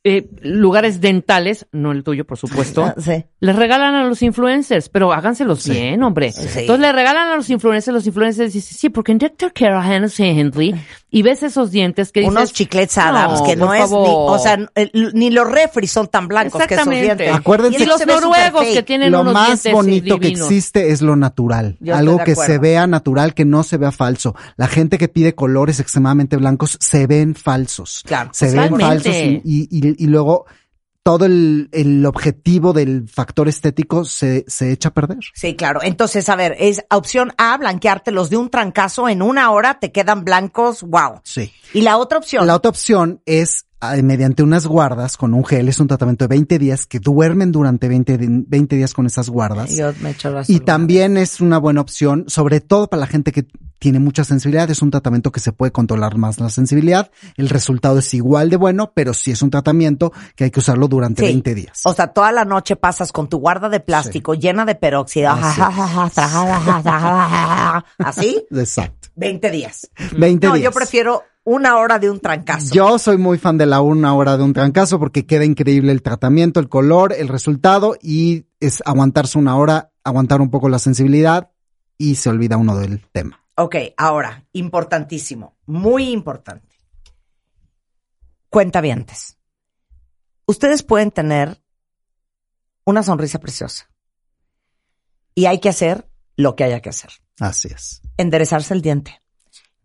eh, 0.09 0.29
lugares 0.43 1.01
dentales, 1.01 1.67
no 1.73 1.91
el 1.91 2.05
tuyo, 2.05 2.25
por 2.25 2.39
supuesto, 2.39 2.85
Ah, 2.87 2.95
Sí. 2.97 3.25
les 3.41 3.57
regalan 3.57 3.95
a 3.97 4.05
los 4.05 4.23
influencers, 4.23 4.89
pero 4.89 5.13
háganselos 5.13 5.69
bien, 5.69 6.01
hombre. 6.05 6.31
Sí. 6.31 6.61
Entonces 6.61 6.81
le 6.81 6.93
regalan 6.93 7.29
a 7.29 7.35
los 7.37 7.51
influencers, 7.51 7.93
los 7.93 8.07
influencers 8.07 8.53
dicen, 8.53 8.77
sí, 8.79 8.89
porque 8.89 9.11
en 9.11 9.19
Dr. 9.19 9.53
Caroline 9.53 10.07
Henry, 10.17 10.75
y 11.17 11.23
ves 11.23 11.43
esos 11.43 11.71
dientes 11.71 12.13
que 12.13 12.21
dices, 12.21 12.31
Unos 12.37 12.53
chiclets 12.53 12.99
Adams 12.99 13.41
que 13.41 13.57
no 13.57 13.73
es 13.73 13.91
ni, 13.91 13.97
o 13.97 14.39
sea, 14.39 14.59
ni 15.15 15.31
los 15.31 15.51
refri 15.51 15.87
son 15.87 16.09
tan 16.09 16.29
blancos 16.29 16.61
que 16.67 16.75
esos 16.75 16.87
Exactamente. 16.89 17.25
dientes. 17.25 17.35
Acuérdense- 17.35 17.83
Y 17.83 17.87
los 17.87 18.07
noruegos 18.07 18.67
que 18.67 18.83
tienen 18.83 19.13
Lo 19.13 19.23
unos 19.23 19.33
más 19.33 19.47
dientes 19.63 19.73
bonito 19.73 20.19
que 20.21 20.29
existe 20.29 20.91
es 20.91 21.01
lo 21.01 21.17
natural. 21.17 21.79
Yo 21.81 21.97
Algo 21.97 22.19
que 22.19 22.35
se 22.35 22.59
vea 22.59 22.87
natural, 22.87 23.33
que 23.33 23.47
no 23.47 23.63
se 23.63 23.79
vea 23.79 23.93
falso. 23.93 24.35
La 24.57 24.67
gente 24.69 24.99
que 24.99 25.09
pide 25.09 25.35
colores 25.35 25.81
extremadamente 25.81 26.37
blancos 26.37 26.77
se 26.83 27.07
ven 27.07 27.35
falsos. 27.35 28.03
Claro, 28.05 28.29
se 28.35 28.51
ven 28.51 28.79
falsos 28.79 29.15
y, 29.17 29.41
y, 29.43 29.69
y- 29.71 30.05
y 30.05 30.07
luego 30.09 30.45
todo 31.07 31.25
el, 31.25 31.69
el 31.71 32.05
objetivo 32.05 32.73
del 32.73 33.09
factor 33.09 33.47
estético 33.47 34.05
se, 34.05 34.45
se 34.49 34.73
echa 34.73 34.89
a 34.89 34.93
perder. 34.93 35.19
Sí, 35.35 35.55
claro. 35.55 35.79
Entonces, 35.85 36.29
a 36.29 36.35
ver, 36.35 36.57
es 36.59 36.85
opción 36.91 37.33
A, 37.39 37.57
blanqueártelos 37.59 38.29
de 38.29 38.39
un 38.39 38.51
trancazo 38.51 39.09
en 39.09 39.23
una 39.23 39.53
hora, 39.53 39.79
te 39.79 39.93
quedan 39.93 40.25
blancos, 40.25 40.83
wow. 40.83 41.21
Sí. 41.23 41.53
Y 41.73 41.83
la 41.83 41.99
otra 41.99 42.19
opción. 42.19 42.45
La 42.49 42.57
otra 42.57 42.71
opción 42.71 43.23
es 43.25 43.67
mediante 44.03 44.43
unas 44.43 44.67
guardas 44.67 45.17
con 45.17 45.35
un 45.35 45.45
gel, 45.45 45.69
es 45.69 45.81
un 45.81 45.89
tratamiento 45.89 46.25
de 46.25 46.29
20 46.29 46.59
días 46.59 46.87
que 46.87 46.99
duermen 46.99 47.53
durante 47.53 47.89
20, 47.89 48.19
di- 48.19 48.27
20 48.47 48.77
días 48.77 48.95
con 48.95 49.07
esas 49.07 49.29
guardas. 49.29 49.77
Yo 49.77 49.93
me 50.01 50.11
echo 50.11 50.31
las 50.31 50.49
Y 50.51 50.61
también 50.61 51.17
es 51.17 51.41
una 51.41 51.59
buena 51.59 51.81
opción, 51.83 52.25
sobre 52.29 52.61
todo 52.61 52.89
para 52.89 53.01
la 53.01 53.07
gente 53.07 53.33
que 53.33 53.47
tiene 53.79 53.99
mucha 53.99 54.25
sensibilidad. 54.25 54.71
Es 54.71 54.81
un 54.81 54.91
tratamiento 54.91 55.31
que 55.31 55.39
se 55.41 55.53
puede 55.53 55.71
controlar 55.71 56.17
más 56.17 56.41
la 56.41 56.49
sensibilidad. 56.49 57.11
El 57.37 57.51
resultado 57.51 57.99
es 57.99 58.15
igual 58.15 58.49
de 58.49 58.57
bueno, 58.57 58.93
pero 58.95 59.13
sí 59.13 59.31
es 59.31 59.43
un 59.43 59.51
tratamiento 59.51 60.13
que 60.35 60.45
hay 60.45 60.51
que 60.51 60.61
usarlo 60.61 60.89
durante 60.89 61.21
Sí. 61.23 61.29
20 61.29 61.55
días. 61.55 61.81
O 61.85 61.93
sea, 61.93 62.09
toda 62.09 62.33
la 62.33 62.47
noche 62.47 62.77
pasas 62.77 63.13
con 63.13 63.29
tu 63.29 63.39
guarda 63.39 63.69
de 63.69 63.81
plástico 63.81 64.33
llena 64.35 64.65
de 64.65 64.75
peróxido. 64.77 65.29
Así 65.31 65.61
¿Así? 67.99 68.47
Exacto. 68.51 69.09
20 69.17 69.51
días. 69.51 69.91
20 70.17 70.47
No, 70.47 70.55
días. 70.55 70.65
yo 70.65 70.73
prefiero 70.73 71.23
una 71.47 71.79
hora 71.79 72.01
de 72.01 72.11
un 72.11 72.19
trancazo. 72.19 72.75
Yo 72.75 72.99
soy 72.99 73.19
muy 73.19 73.39
fan 73.39 73.57
de 73.57 73.67
la 73.67 73.81
una 73.81 74.13
hora 74.15 74.37
de 74.37 74.43
un 74.43 74.53
trancazo 74.53 74.99
porque 74.99 75.27
queda 75.27 75.45
increíble 75.45 75.93
el 75.93 76.03
tratamiento, 76.03 76.59
el 76.59 76.69
color, 76.69 77.13
el 77.13 77.29
resultado 77.29 77.97
y 78.03 78.47
es 78.59 78.83
aguantarse 78.85 79.39
una 79.39 79.57
hora, 79.57 79.93
aguantar 80.03 80.41
un 80.41 80.51
poco 80.51 80.69
la 80.69 80.81
sensibilidad 80.81 81.53
y 81.97 82.17
se 82.17 82.31
olvida 82.31 82.57
uno 82.57 82.77
del 82.77 83.07
tema. 83.13 83.41
Ok, 83.55 83.77
ahora, 83.97 84.45
importantísimo, 84.53 85.57
muy 85.67 86.11
importante. 86.11 86.77
Cuentavientes. 88.51 89.39
Ustedes 90.47 90.83
pueden 90.83 91.13
tener 91.13 91.63
una 92.85 93.05
sonrisa 93.05 93.39
preciosa. 93.39 93.89
Y 95.33 95.47
hay 95.47 95.61
que 95.61 95.69
hacer 95.69 96.09
lo 96.35 96.57
que 96.57 96.65
haya 96.65 96.81
que 96.81 96.89
hacer. 96.89 97.11
Así 97.39 97.69
es. 97.69 98.03
Enderezarse 98.17 98.75
el 98.75 98.83
diente. 98.83 99.21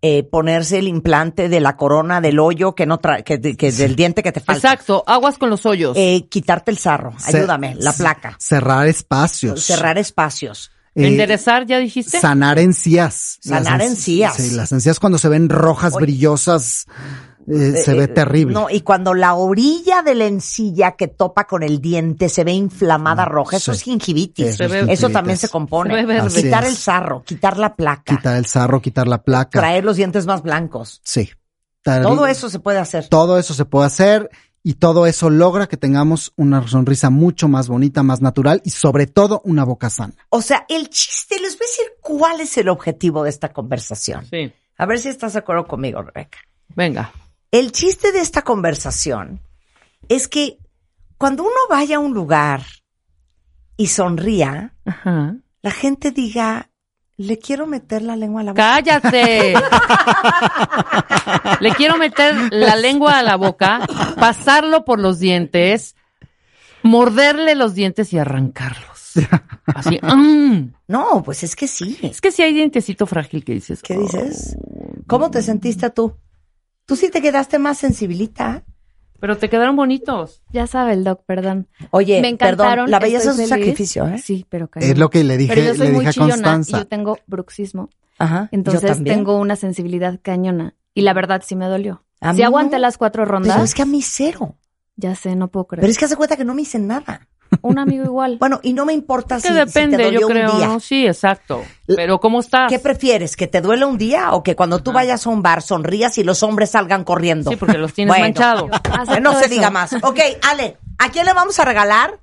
Eh, 0.04 0.24
ponerse 0.24 0.80
el 0.80 0.88
implante 0.88 1.48
de 1.48 1.60
la 1.60 1.78
corona 1.78 2.22
del 2.22 2.40
hoyo 2.40 2.74
que 2.74 2.88
no 2.88 2.98
trae, 2.98 3.24
que, 3.24 3.40
que 3.40 3.72
del 3.72 3.96
diente 3.96 4.24
que 4.24 4.32
te 4.32 4.40
falta. 4.40 4.74
Exacto, 4.74 5.04
aguas 5.06 5.38
con 5.38 5.52
los 5.52 5.68
hoyos. 5.68 5.96
Eh, 5.96 6.28
quitarte 6.28 6.72
el 6.72 6.80
sarro. 6.80 7.14
Ayúdame, 7.24 7.76
la 7.76 7.94
placa. 7.94 8.36
Cerrar 8.40 8.88
espacios. 8.88 9.64
Cerrar 9.64 10.00
espacios. 10.00 10.72
Eh, 10.96 11.08
Enderezar, 11.08 11.66
¿ya 11.68 11.78
dijiste? 11.78 12.20
Sanar 12.20 12.60
encías. 12.60 13.38
Sanar 13.42 13.80
Las 13.80 13.92
encías. 13.92 14.36
Sí, 14.36 14.52
las 14.52 14.72
encías 14.72 15.00
cuando 15.00 15.18
se 15.18 15.30
ven 15.30 15.48
rojas, 15.50 15.94
Oye. 15.94 16.06
brillosas, 16.06 16.88
eh, 17.48 17.82
se 17.84 17.92
Eh, 17.92 17.96
ve 17.96 18.04
eh, 18.06 18.08
terrible. 18.08 18.54
No, 18.54 18.70
y 18.70 18.82
cuando 18.82 19.14
la 19.14 19.34
orilla 19.34 20.02
de 20.02 20.16
la 20.16 20.26
encilla 20.26 20.92
que 20.94 21.08
topa 21.08 21.46
con 21.48 21.64
el 21.64 21.80
diente 21.82 22.30
se 22.30 22.44
ve 22.44 22.52
inflamada 22.54 23.26
roja, 23.26 23.58
eso 23.58 23.74
sí. 23.74 23.78
es 23.78 23.84
gingivitis. 23.84 24.46
Eso 24.48 24.64
es 24.66 24.72
Eso 24.72 24.78
gingivitis. 24.80 25.14
también 25.14 25.38
se 25.38 25.50
compone. 25.50 26.30
Se 26.30 26.44
quitar 26.44 26.66
el 26.66 26.76
sarro, 26.76 27.24
quitar 27.24 27.58
la 27.58 27.76
placa, 27.76 28.16
Quitar 28.16 28.38
el 28.38 28.46
sarro, 28.46 28.82
quitar 28.82 29.08
la 29.08 29.24
placa. 29.24 29.60
traer 29.60 29.84
los 29.84 29.96
dientes 29.98 30.26
más 30.26 30.42
blancos. 30.44 31.02
Sí. 31.04 31.30
Tar- 31.82 32.04
Todo 32.04 32.28
eso 32.28 32.50
se 32.50 32.60
puede 32.60 32.78
hacer. 32.80 33.08
Todo 33.10 33.40
eso 33.40 33.54
se 33.54 33.66
puede 33.66 33.88
hacer 33.88 34.30
y 34.64 34.76
todo 34.76 35.08
eso 35.08 35.32
logra 35.32 35.66
que 35.68 35.78
tengamos 35.78 36.34
una 36.36 36.68
sonrisa 36.68 37.10
mucho 37.10 37.48
más 37.48 37.68
bonita, 37.68 38.04
más 38.04 38.22
natural 38.22 38.62
y 38.64 38.70
sobre 38.70 39.08
todo 39.08 39.42
una 39.46 39.64
boca 39.66 39.90
sana. 39.90 40.14
O 40.30 40.44
sea, 40.44 40.66
el 40.70 40.90
chiste, 40.90 41.40
les 41.40 41.58
voy 41.58 41.66
a 41.66 41.70
decir 41.70 41.86
cuál 42.02 42.40
es 42.42 42.56
el 42.60 42.70
objetivo 42.70 43.24
de 43.24 43.32
esta 43.32 43.52
conversación. 43.52 44.28
Sí. 44.30 44.54
A 44.78 44.86
ver 44.86 45.00
si 45.00 45.10
estás 45.10 45.34
de 45.34 45.40
acuerdo 45.40 45.66
conmigo, 45.66 46.04
Rebeca. 46.04 46.38
Venga. 46.76 47.12
El 47.52 47.74
chiste 47.74 48.14
de 48.14 48.22
esta 48.22 48.44
conversación 48.44 49.42
es 50.08 50.30
que 50.30 50.58
cuando 51.18 51.44
uno 51.44 51.52
vaya 51.70 51.98
a 51.98 52.00
un 52.00 52.14
lugar 52.14 52.64
y 53.76 53.88
sonría, 53.88 54.74
Ajá. 54.86 55.36
la 55.62 55.72
gente 55.72 56.12
diga, 56.12 56.72
le 57.18 57.38
quiero 57.40 57.68
meter 57.68 58.04
la 58.04 58.16
lengua 58.16 58.40
a 58.42 58.44
la 58.46 58.52
boca. 58.54 58.64
¡Cállate! 58.64 59.54
Le 61.60 61.72
quiero 61.76 61.98
meter 61.98 62.54
la 62.54 62.76
lengua 62.78 63.20
a 63.20 63.24
la 63.24 63.36
boca, 63.36 63.86
pasarlo 64.18 64.86
por 64.86 65.00
los 65.00 65.20
dientes, 65.20 65.96
morderle 66.84 67.56
los 67.56 67.76
dientes 67.76 68.14
y 68.14 68.18
arrancarlos. 68.18 69.12
Así. 69.66 70.00
¡mm! 70.02 70.74
No, 70.88 71.22
pues 71.22 71.44
es 71.44 71.56
que 71.56 71.68
sí. 71.68 72.00
Es 72.02 72.22
que 72.22 72.32
si 72.32 72.44
hay 72.44 72.54
dientecito 72.54 73.06
frágil 73.06 73.44
que 73.44 73.54
dices. 73.54 73.82
¿Qué 73.82 73.98
dices? 73.98 74.58
¿Cómo 75.06 75.30
te 75.30 75.42
sentiste 75.42 75.90
tú? 75.90 76.16
Tú 76.92 76.98
sí 76.98 77.10
te 77.10 77.22
quedaste 77.22 77.58
más 77.58 77.78
sensibilita. 77.78 78.66
Pero 79.22 79.38
te 79.38 79.50
quedaron 79.50 79.78
bonitos. 79.78 80.42
Ya 80.52 80.68
sabe 80.68 80.92
el 80.92 81.06
doc, 81.06 81.22
perdón. 81.26 81.70
Oye, 81.92 82.20
Me 82.22 82.28
encantaron. 82.28 82.88
perdón, 82.88 82.92
la 82.92 83.00
belleza 83.00 83.24
es 83.24 83.28
un 83.30 83.36
feliz. 83.36 83.48
sacrificio, 83.50 84.08
¿eh? 84.10 84.18
Sí, 84.18 84.46
pero 84.50 84.70
Es 84.76 84.98
lo 84.98 85.10
que 85.10 85.24
le 85.24 85.38
dije, 85.38 85.54
Pero 85.56 85.68
yo 85.68 85.76
soy 85.76 85.88
le 85.88 85.94
muy 85.94 86.00
dije 86.00 86.10
a 86.10 86.12
chillona 86.12 86.30
y 86.34 86.34
Constanza. 86.42 86.78
yo 86.80 86.88
tengo 86.88 87.18
bruxismo. 87.28 87.90
Ajá. 88.20 88.50
Entonces 88.52 88.98
yo 88.98 89.04
tengo 89.06 89.38
una 89.38 89.56
sensibilidad 89.56 90.20
cañona. 90.22 90.76
Y 90.94 91.04
la 91.04 91.14
verdad 91.14 91.42
sí 91.46 91.56
me 91.56 91.68
dolió. 91.68 92.04
A 92.20 92.34
Si 92.34 92.44
aguanté 92.44 92.76
no. 92.76 92.82
las 92.82 92.98
cuatro 92.98 93.24
rondas, 93.24 93.54
Pero 93.54 93.64
es 93.64 93.74
que 93.74 93.84
a 93.84 93.86
mí 93.86 94.02
cero. 94.02 94.58
ya 94.98 95.16
sé, 95.16 95.38
no 95.38 95.48
puedo 95.48 95.66
creer. 95.68 95.80
Pero 95.84 95.92
es 95.92 95.98
que 95.98 96.04
hace 96.04 96.18
cuenta 96.18 96.36
que 96.36 96.44
no 96.44 96.54
me 96.54 96.64
hice 96.64 96.78
nada. 96.80 97.30
Un 97.62 97.78
amigo 97.80 98.06
igual. 98.06 98.38
Bueno, 98.40 98.60
y 98.64 98.74
no 98.74 98.86
me 98.86 98.94
importa 98.94 99.36
Es 99.38 99.42
si, 99.44 99.50
que 99.50 99.54
si 99.54 99.60
depende, 99.66 99.98
te 99.98 100.04
dolió 100.06 100.22
yo 100.22 100.28
creo. 100.28 100.52
un 100.52 100.58
día. 100.58 100.68
¿no? 100.68 100.80
Sí, 100.80 101.06
exacto. 101.06 101.64
Pero 101.88 102.20
¿cómo 102.20 102.40
estás? 102.40 102.70
¿Qué 102.70 102.80
prefieres? 102.80 103.36
¿Que 103.36 103.48
te 103.48 103.62
duele 103.62 103.86
un 103.86 103.98
día 103.98 104.32
o 104.34 104.42
que 104.44 104.56
cuando 104.56 104.80
tú 104.80 104.92
vayas 104.94 105.28
a 105.28 105.30
un 105.30 105.42
bar 105.42 105.62
sonrías 105.62 106.18
y 106.18 106.24
los 106.24 106.44
hombres 106.44 106.72
salgan 106.72 107.04
corriendo? 107.04 107.50
Sí, 107.52 107.58
porque 107.58 107.78
los 107.78 107.94
tienes 107.94 108.16
Bueno. 108.18 108.34
Que 109.14 109.20
no 109.20 109.34
se 109.34 109.42
eso. 109.46 109.50
diga 109.50 109.70
más. 109.70 109.94
Ok, 110.02 110.20
Ale, 110.50 110.78
¿a 110.98 111.10
quién 111.12 111.26
le 111.26 111.34
vamos 111.34 111.60
a 111.60 111.66
regalar 111.66 112.20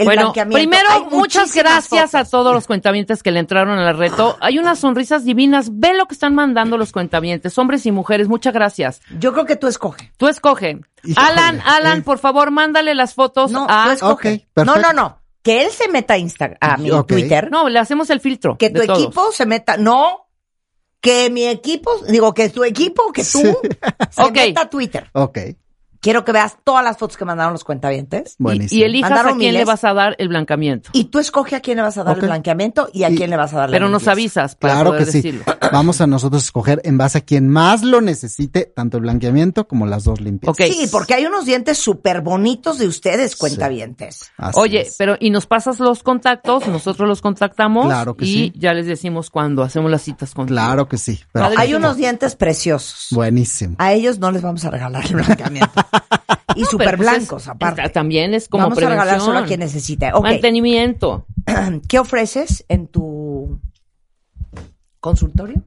el 0.00 0.06
bueno, 0.06 0.22
blanqueamiento? 0.22 0.56
primero, 0.58 0.88
Hay 0.90 1.04
muchas 1.16 1.54
gracias 1.54 2.14
a 2.14 2.24
todos 2.24 2.52
los 2.54 2.66
cuentavientes 2.66 3.22
que 3.22 3.30
le 3.30 3.38
entraron 3.40 3.78
al 3.78 3.96
reto. 3.96 4.36
Hay 4.40 4.58
unas 4.58 4.78
sonrisas 4.78 5.24
divinas. 5.24 5.68
Ve 5.78 5.94
lo 5.94 6.06
que 6.06 6.14
están 6.14 6.34
mandando 6.34 6.76
los 6.76 6.92
cuentavientes, 6.92 7.56
hombres 7.58 7.86
y 7.86 7.92
mujeres. 7.92 8.28
Muchas 8.28 8.52
gracias. 8.52 9.00
Yo 9.18 9.32
creo 9.32 9.46
que 9.46 9.56
tú 9.56 9.66
escoge. 9.68 10.12
Tú 10.16 10.28
escoge. 10.28 10.80
Híjole, 11.04 11.26
Alan, 11.26 11.60
Alan, 11.64 11.98
eh. 11.98 12.02
por 12.02 12.18
favor, 12.18 12.50
mándale 12.50 12.94
las 12.94 13.14
fotos 13.14 13.50
No, 13.50 13.66
a... 13.68 13.84
tú 13.86 13.90
escoge. 13.92 14.46
Ok, 14.56 14.64
no, 14.66 14.76
no, 14.76 14.92
no. 14.92 15.18
Que 15.42 15.62
él 15.62 15.70
se 15.70 15.88
meta 15.88 16.14
a 16.14 16.18
Instagram, 16.18 16.58
a 16.60 16.76
mi. 16.76 16.90
Twitter. 17.06 17.50
No, 17.50 17.68
le 17.70 17.78
hacemos 17.78 18.10
el 18.10 18.20
filtro. 18.20 18.58
que 18.58 18.68
tu 18.70 18.80
de 18.80 18.86
todos. 18.86 18.98
equipo 19.02 19.32
se 19.32 19.46
meta. 19.46 19.76
No. 19.78 20.26
Que 21.00 21.30
mi 21.30 21.44
equipo, 21.46 21.90
digo, 22.08 22.34
que 22.34 22.50
tu 22.50 22.62
equipo, 22.62 23.10
que 23.10 23.22
tú, 23.22 23.38
Sí. 23.40 23.52
se 24.10 24.30
meta 24.32 24.60
a 24.62 24.68
Twitter. 24.68 25.08
Ok, 25.12 25.38
Quiero 26.00 26.24
que 26.24 26.32
veas 26.32 26.56
todas 26.64 26.82
las 26.82 26.96
fotos 26.96 27.16
que 27.18 27.24
mandaron 27.26 27.52
los 27.52 27.62
cuentavientes. 27.62 28.36
Y, 28.38 28.42
buenísimo. 28.42 28.80
y 28.80 28.84
elijas 28.84 29.10
a 29.12 29.36
quién 29.36 29.52
le 29.54 29.64
vas 29.66 29.84
a 29.84 29.92
dar 29.92 30.16
el 30.18 30.28
blancamiento. 30.28 30.90
Y 30.94 31.04
tú 31.04 31.18
escoge 31.18 31.56
a 31.56 31.60
quién 31.60 31.76
le 31.76 31.82
vas 31.82 31.98
a 31.98 32.04
dar 32.04 32.16
el 32.18 32.22
blanqueamiento 32.24 32.88
y 32.92 33.02
a 33.04 33.10
Y- 33.10 33.16
quién 33.16 33.28
le 33.30 33.36
vas 33.36 33.52
a 33.52 33.58
dar 33.58 33.70
la 33.70 33.74
Pero 33.74 33.88
nos 33.90 34.08
avisas 34.08 34.54
para 34.56 34.74
Claro 34.74 34.90
poder 34.90 35.04
que 35.04 35.12
sí. 35.12 35.18
decirlo. 35.20 35.44
Vamos 35.72 36.00
a 36.00 36.06
nosotros 36.06 36.42
escoger 36.42 36.80
en 36.84 36.96
base 36.98 37.18
a 37.18 37.20
quien 37.20 37.48
más 37.48 37.82
lo 37.82 38.00
necesite, 38.00 38.72
tanto 38.74 38.96
el 38.96 39.02
blanqueamiento 39.02 39.68
como 39.68 39.86
las 39.86 40.04
dos 40.04 40.20
limpias. 40.20 40.50
Ok. 40.50 40.62
Sí, 40.72 40.88
porque 40.90 41.14
hay 41.14 41.26
unos 41.26 41.44
dientes 41.44 41.78
súper 41.78 42.22
bonitos 42.22 42.78
de 42.78 42.86
ustedes, 42.88 43.36
cuentavientes. 43.36 44.32
Así 44.38 44.58
Oye, 44.58 44.80
es. 44.82 44.96
pero 44.98 45.16
y 45.20 45.30
nos 45.30 45.46
pasas 45.46 45.80
los 45.80 46.02
contactos, 46.02 46.66
nosotros 46.66 47.08
los 47.08 47.20
contactamos 47.20 47.86
Claro 47.86 48.16
que 48.16 48.24
y 48.24 48.32
sí. 48.32 48.52
ya 48.56 48.72
les 48.72 48.86
decimos 48.86 49.28
cuando 49.30 49.62
hacemos 49.62 49.90
las 49.90 50.02
citas 50.02 50.32
con 50.34 50.46
Claro 50.46 50.88
que 50.88 50.96
sí. 50.96 51.20
Hay 51.34 51.74
unos 51.74 51.96
dientes 51.96 52.36
preciosos. 52.36 53.08
Buenísimo. 53.10 53.76
A 53.78 53.92
ellos 53.92 54.18
no 54.18 54.30
les 54.30 54.42
vamos 54.42 54.64
a 54.64 54.70
regalar 54.70 55.04
el 55.04 55.14
blanqueamiento. 55.16 55.70
y 56.54 56.64
súper 56.64 56.96
blancos, 56.96 57.48
aparte. 57.48 57.82
pues 57.82 57.92
También 57.92 58.34
es 58.34 58.48
como 58.48 58.64
vamos 58.64 58.78
a 58.78 58.80
prevención. 58.80 59.00
regalar 59.06 59.20
solo 59.20 59.38
a 59.38 59.44
quien 59.44 59.60
necesite. 59.60 60.12
Ok. 60.12 60.22
Mantenimiento. 60.22 61.26
¿Qué 61.88 61.98
ofreces 61.98 62.64
en 62.68 62.86
tu 62.88 63.60
consultorio? 65.00 65.62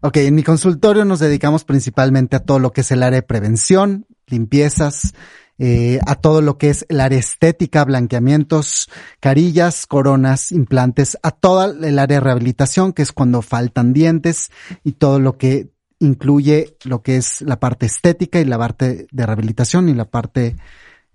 Ok, 0.00 0.18
en 0.18 0.34
mi 0.36 0.44
consultorio 0.44 1.04
nos 1.04 1.18
dedicamos 1.18 1.64
principalmente 1.64 2.36
a 2.36 2.40
todo 2.40 2.60
lo 2.60 2.72
que 2.72 2.82
es 2.82 2.90
el 2.92 3.02
área 3.02 3.20
de 3.20 3.26
prevención, 3.26 4.06
limpiezas, 4.28 5.14
eh, 5.58 5.98
a 6.06 6.14
todo 6.14 6.40
lo 6.40 6.56
que 6.56 6.70
es 6.70 6.86
el 6.88 7.00
área 7.00 7.18
estética, 7.18 7.84
blanqueamientos, 7.84 8.88
carillas, 9.18 9.86
coronas, 9.88 10.52
implantes, 10.52 11.18
a 11.24 11.32
toda 11.32 11.66
el 11.66 11.98
área 11.98 12.18
de 12.18 12.24
rehabilitación, 12.24 12.92
que 12.92 13.02
es 13.02 13.10
cuando 13.10 13.42
faltan 13.42 13.92
dientes 13.92 14.50
y 14.84 14.92
todo 14.92 15.18
lo 15.18 15.36
que 15.36 15.70
incluye 16.00 16.76
lo 16.84 17.02
que 17.02 17.16
es 17.16 17.42
la 17.42 17.58
parte 17.58 17.86
estética 17.86 18.40
y 18.40 18.44
la 18.44 18.58
parte 18.58 19.06
de 19.10 19.26
rehabilitación 19.26 19.88
y 19.88 19.94
la 19.94 20.04
parte 20.04 20.56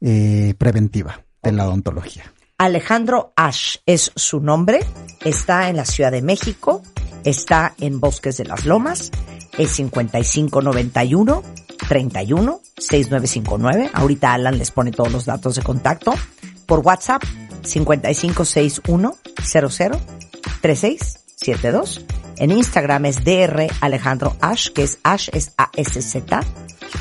eh, 0.02 0.54
preventiva 0.58 1.24
de 1.42 1.52
la 1.52 1.68
odontología. 1.68 2.34
Alejandro 2.58 3.34
Ash 3.36 3.78
es 3.86 4.12
su 4.16 4.40
nombre, 4.40 4.80
está 5.24 5.70
en 5.70 5.78
la 5.78 5.86
Ciudad 5.86 6.12
de 6.12 6.22
México, 6.22 6.82
está 7.24 7.74
en 7.80 8.00
Bosques 8.00 8.38
de 8.38 8.46
las 8.46 8.66
Lomas, 8.66 9.12
es 9.58 9.72
5591 9.72 11.44
31 11.88 12.62
6959. 12.78 13.92
Ahorita 13.94 14.34
Alan 14.34 14.58
les 14.58 14.72
pone 14.72 14.92
todos 14.92 15.12
los 15.12 15.26
datos 15.26 15.56
de 15.56 15.64
contacto. 15.64 16.14
Por 16.66 16.80
WhatsApp 16.80 17.24
5561 17.64 19.16
00 19.44 20.00
3672. 21.44 22.06
En 22.38 22.52
Instagram 22.52 23.06
es 23.06 23.24
DR 23.24 23.68
Alejandro 23.82 24.36
Ash, 24.42 24.70
que 24.70 24.84
es 24.84 24.98
Ash 25.04 25.30
es 25.34 25.52
A 25.58 25.70
S 25.76 26.02
Z 26.02 26.40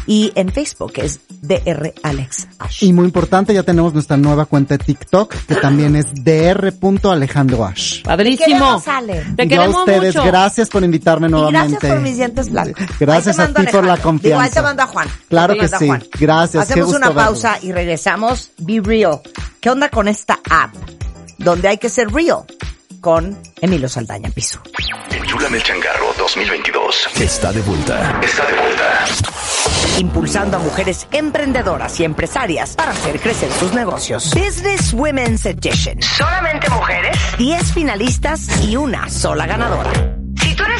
Y 0.06 0.30
en 0.34 0.50
Facebook 0.52 0.92
es 0.96 1.20
DR 1.40 1.92
Alex 2.02 2.48
Ash. 2.58 2.82
Y 2.82 2.92
muy 2.92 3.06
importante, 3.06 3.54
ya 3.54 3.62
tenemos 3.62 3.94
nuestra 3.94 4.16
nueva 4.18 4.44
cuenta 4.44 4.76
de 4.76 4.84
TikTok, 4.84 5.34
que 5.46 5.54
también 5.56 5.96
es 5.96 6.06
dr.alejandroash. 6.22 8.02
Padrísimo. 8.02 8.46
queremos, 8.46 8.88
Ale. 8.88 9.24
Te 9.36 9.56
a 9.56 9.68
ustedes, 9.68 10.14
mucho. 10.16 10.26
gracias 10.26 10.68
por 10.68 10.84
invitarme 10.84 11.28
Y 11.28 11.30
nuevamente. 11.30 11.68
gracias 11.70 11.92
por 11.92 12.00
mis 12.02 12.16
dientes 12.18 12.50
blancos. 12.50 12.84
Gracias 13.00 13.36
te 13.36 13.42
a 13.42 13.46
ti 13.46 13.52
por 13.72 13.84
la 13.84 13.92
Alejandro. 13.94 14.22
Digo, 14.22 14.38
ahí 14.38 14.50
te 14.50 14.54
confianza. 14.54 14.62
mando 14.62 14.82
a 14.82 14.86
Juan. 14.86 15.08
Claro 15.28 15.54
te 15.54 15.60
que 15.60 15.68
sí. 15.68 15.88
Gracias, 16.20 16.66
qué 16.66 16.72
Hacemos 16.72 16.86
gusto 16.86 16.98
una 16.98 17.08
verlos. 17.08 17.24
pausa 17.24 17.58
y 17.62 17.72
regresamos. 17.72 18.50
Be 18.58 18.80
Real. 18.80 19.20
¿Qué 19.60 19.70
onda 19.70 19.88
con 19.88 20.08
esta 20.08 20.38
app? 20.50 20.74
Donde 21.38 21.68
hay 21.68 21.78
que 21.78 21.88
ser 21.88 22.08
real. 22.12 22.44
Con 23.02 23.36
Emilio 23.60 23.88
Saldaña 23.88 24.30
Piso. 24.30 24.62
Enchúlame 25.10 25.56
el 25.56 25.62
changarro 25.64 26.14
2022. 26.16 27.08
Está 27.20 27.52
de 27.52 27.60
vuelta. 27.62 28.20
Está 28.22 28.46
de 28.46 28.52
vuelta. 28.52 29.04
Impulsando 29.98 30.56
a 30.58 30.60
mujeres 30.60 31.08
emprendedoras 31.10 31.98
y 31.98 32.04
empresarias 32.04 32.76
para 32.76 32.92
hacer 32.92 33.18
crecer 33.18 33.50
sus 33.50 33.74
negocios. 33.74 34.32
Business 34.32 34.94
Women's 34.94 35.44
Edition. 35.44 36.00
Solamente 36.00 36.70
mujeres. 36.70 37.18
10 37.38 37.72
finalistas 37.72 38.64
y 38.64 38.76
una 38.76 39.10
sola 39.10 39.46
ganadora. 39.48 40.21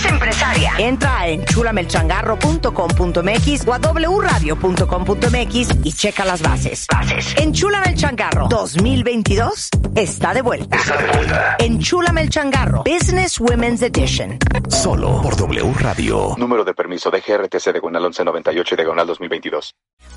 Eres 0.02 0.12
empresaria, 0.12 0.72
entra 0.78 1.20
a 1.20 1.28
enchulamelchangarro.com.mx 1.28 3.68
o 3.68 3.74
a 3.74 3.78
wradio.com.mx 3.78 5.68
y 5.84 5.92
checa 5.92 6.24
las 6.24 6.42
bases. 6.42 6.86
Bases. 6.90 7.34
Enchúlame 7.38 7.90
el 7.90 7.94
changarro 7.94 8.48
2022 8.48 9.68
está 9.94 10.34
de 10.34 10.42
vuelta. 10.42 10.76
Está 10.76 10.96
de 10.96 11.06
vuelta. 11.06 11.56
Enchúlame 11.60 12.22
el 12.22 12.30
changarro 12.30 12.82
Business 12.84 13.38
Women's 13.38 13.82
Edition. 13.82 14.38
Solo 14.68 15.22
por 15.22 15.36
W 15.36 15.72
Radio. 15.78 16.34
Número 16.36 16.64
de 16.64 16.74
permiso 16.74 17.08
de 17.10 17.20
GRTC 17.20 17.70
diagonal 17.72 18.02
1198 18.02 18.74
y 18.74 18.76
diagonal 18.76 19.06
2022. 19.06 19.72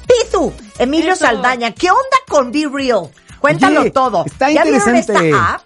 Pitu, 0.07 0.51
Emilio 0.79 1.13
Eso. 1.13 1.25
Saldaña, 1.25 1.71
¿qué 1.73 1.91
onda 1.91 2.17
con 2.27 2.51
Be 2.51 2.67
Real? 2.71 3.09
Cuéntalo 3.39 3.81
Oye, 3.81 3.91
todo. 3.91 4.25
está 4.25 4.49
¿Ya 4.49 4.63
vieron 4.63 4.79
interesante. 4.79 5.29
esta 5.29 5.53
app? 5.55 5.61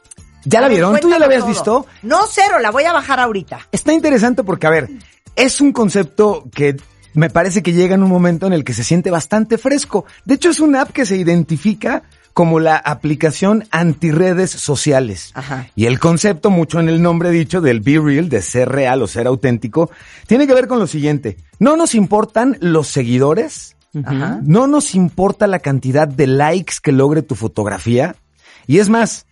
¿Ya 0.49 0.61
la 0.61 0.67
vieron? 0.67 0.99
¿Tú 0.99 1.09
ya 1.09 1.19
la 1.19 1.25
habías 1.25 1.41
todo. 1.41 1.49
visto? 1.49 1.85
No, 2.01 2.21
cero, 2.27 2.59
la 2.59 2.71
voy 2.71 2.83
a 2.83 2.93
bajar 2.93 3.19
ahorita. 3.19 3.67
Está 3.71 3.93
interesante 3.93 4.43
porque, 4.43 4.65
a 4.67 4.71
ver, 4.71 4.89
es 5.35 5.61
un 5.61 5.71
concepto 5.71 6.45
que 6.53 6.75
me 7.13 7.29
parece 7.29 7.61
que 7.61 7.73
llega 7.73 7.95
en 7.95 8.03
un 8.03 8.09
momento 8.09 8.47
en 8.47 8.53
el 8.53 8.63
que 8.63 8.73
se 8.73 8.83
siente 8.83 9.11
bastante 9.11 9.57
fresco. 9.57 10.05
De 10.25 10.35
hecho, 10.35 10.49
es 10.49 10.59
una 10.59 10.81
app 10.81 10.91
que 10.91 11.05
se 11.05 11.17
identifica 11.17 12.03
como 12.33 12.59
la 12.59 12.77
aplicación 12.77 13.65
antirredes 13.69 14.51
sociales. 14.51 15.31
Ajá. 15.33 15.67
Y 15.75 15.85
el 15.85 15.99
concepto, 15.99 16.49
mucho 16.49 16.79
en 16.79 16.89
el 16.89 17.01
nombre 17.01 17.31
dicho 17.31 17.61
del 17.61 17.81
Be 17.81 17.99
Real, 17.99 18.29
de 18.29 18.41
ser 18.41 18.69
real 18.69 19.01
o 19.01 19.07
ser 19.07 19.27
auténtico, 19.27 19.91
tiene 20.25 20.47
que 20.47 20.53
ver 20.53 20.67
con 20.67 20.79
lo 20.79 20.87
siguiente. 20.87 21.37
No 21.59 21.75
nos 21.75 21.95
importan 21.95 22.57
los 22.61 22.87
seguidores, 22.87 23.75
Ajá. 24.03 24.39
no 24.43 24.67
nos 24.67 24.95
importa 24.95 25.47
la 25.47 25.59
cantidad 25.59 26.07
de 26.07 26.27
likes 26.27 26.75
que 26.81 26.91
logre 26.91 27.21
tu 27.21 27.35
fotografía. 27.35 28.15
Y 28.67 28.79
es 28.79 28.87
más, 28.87 29.25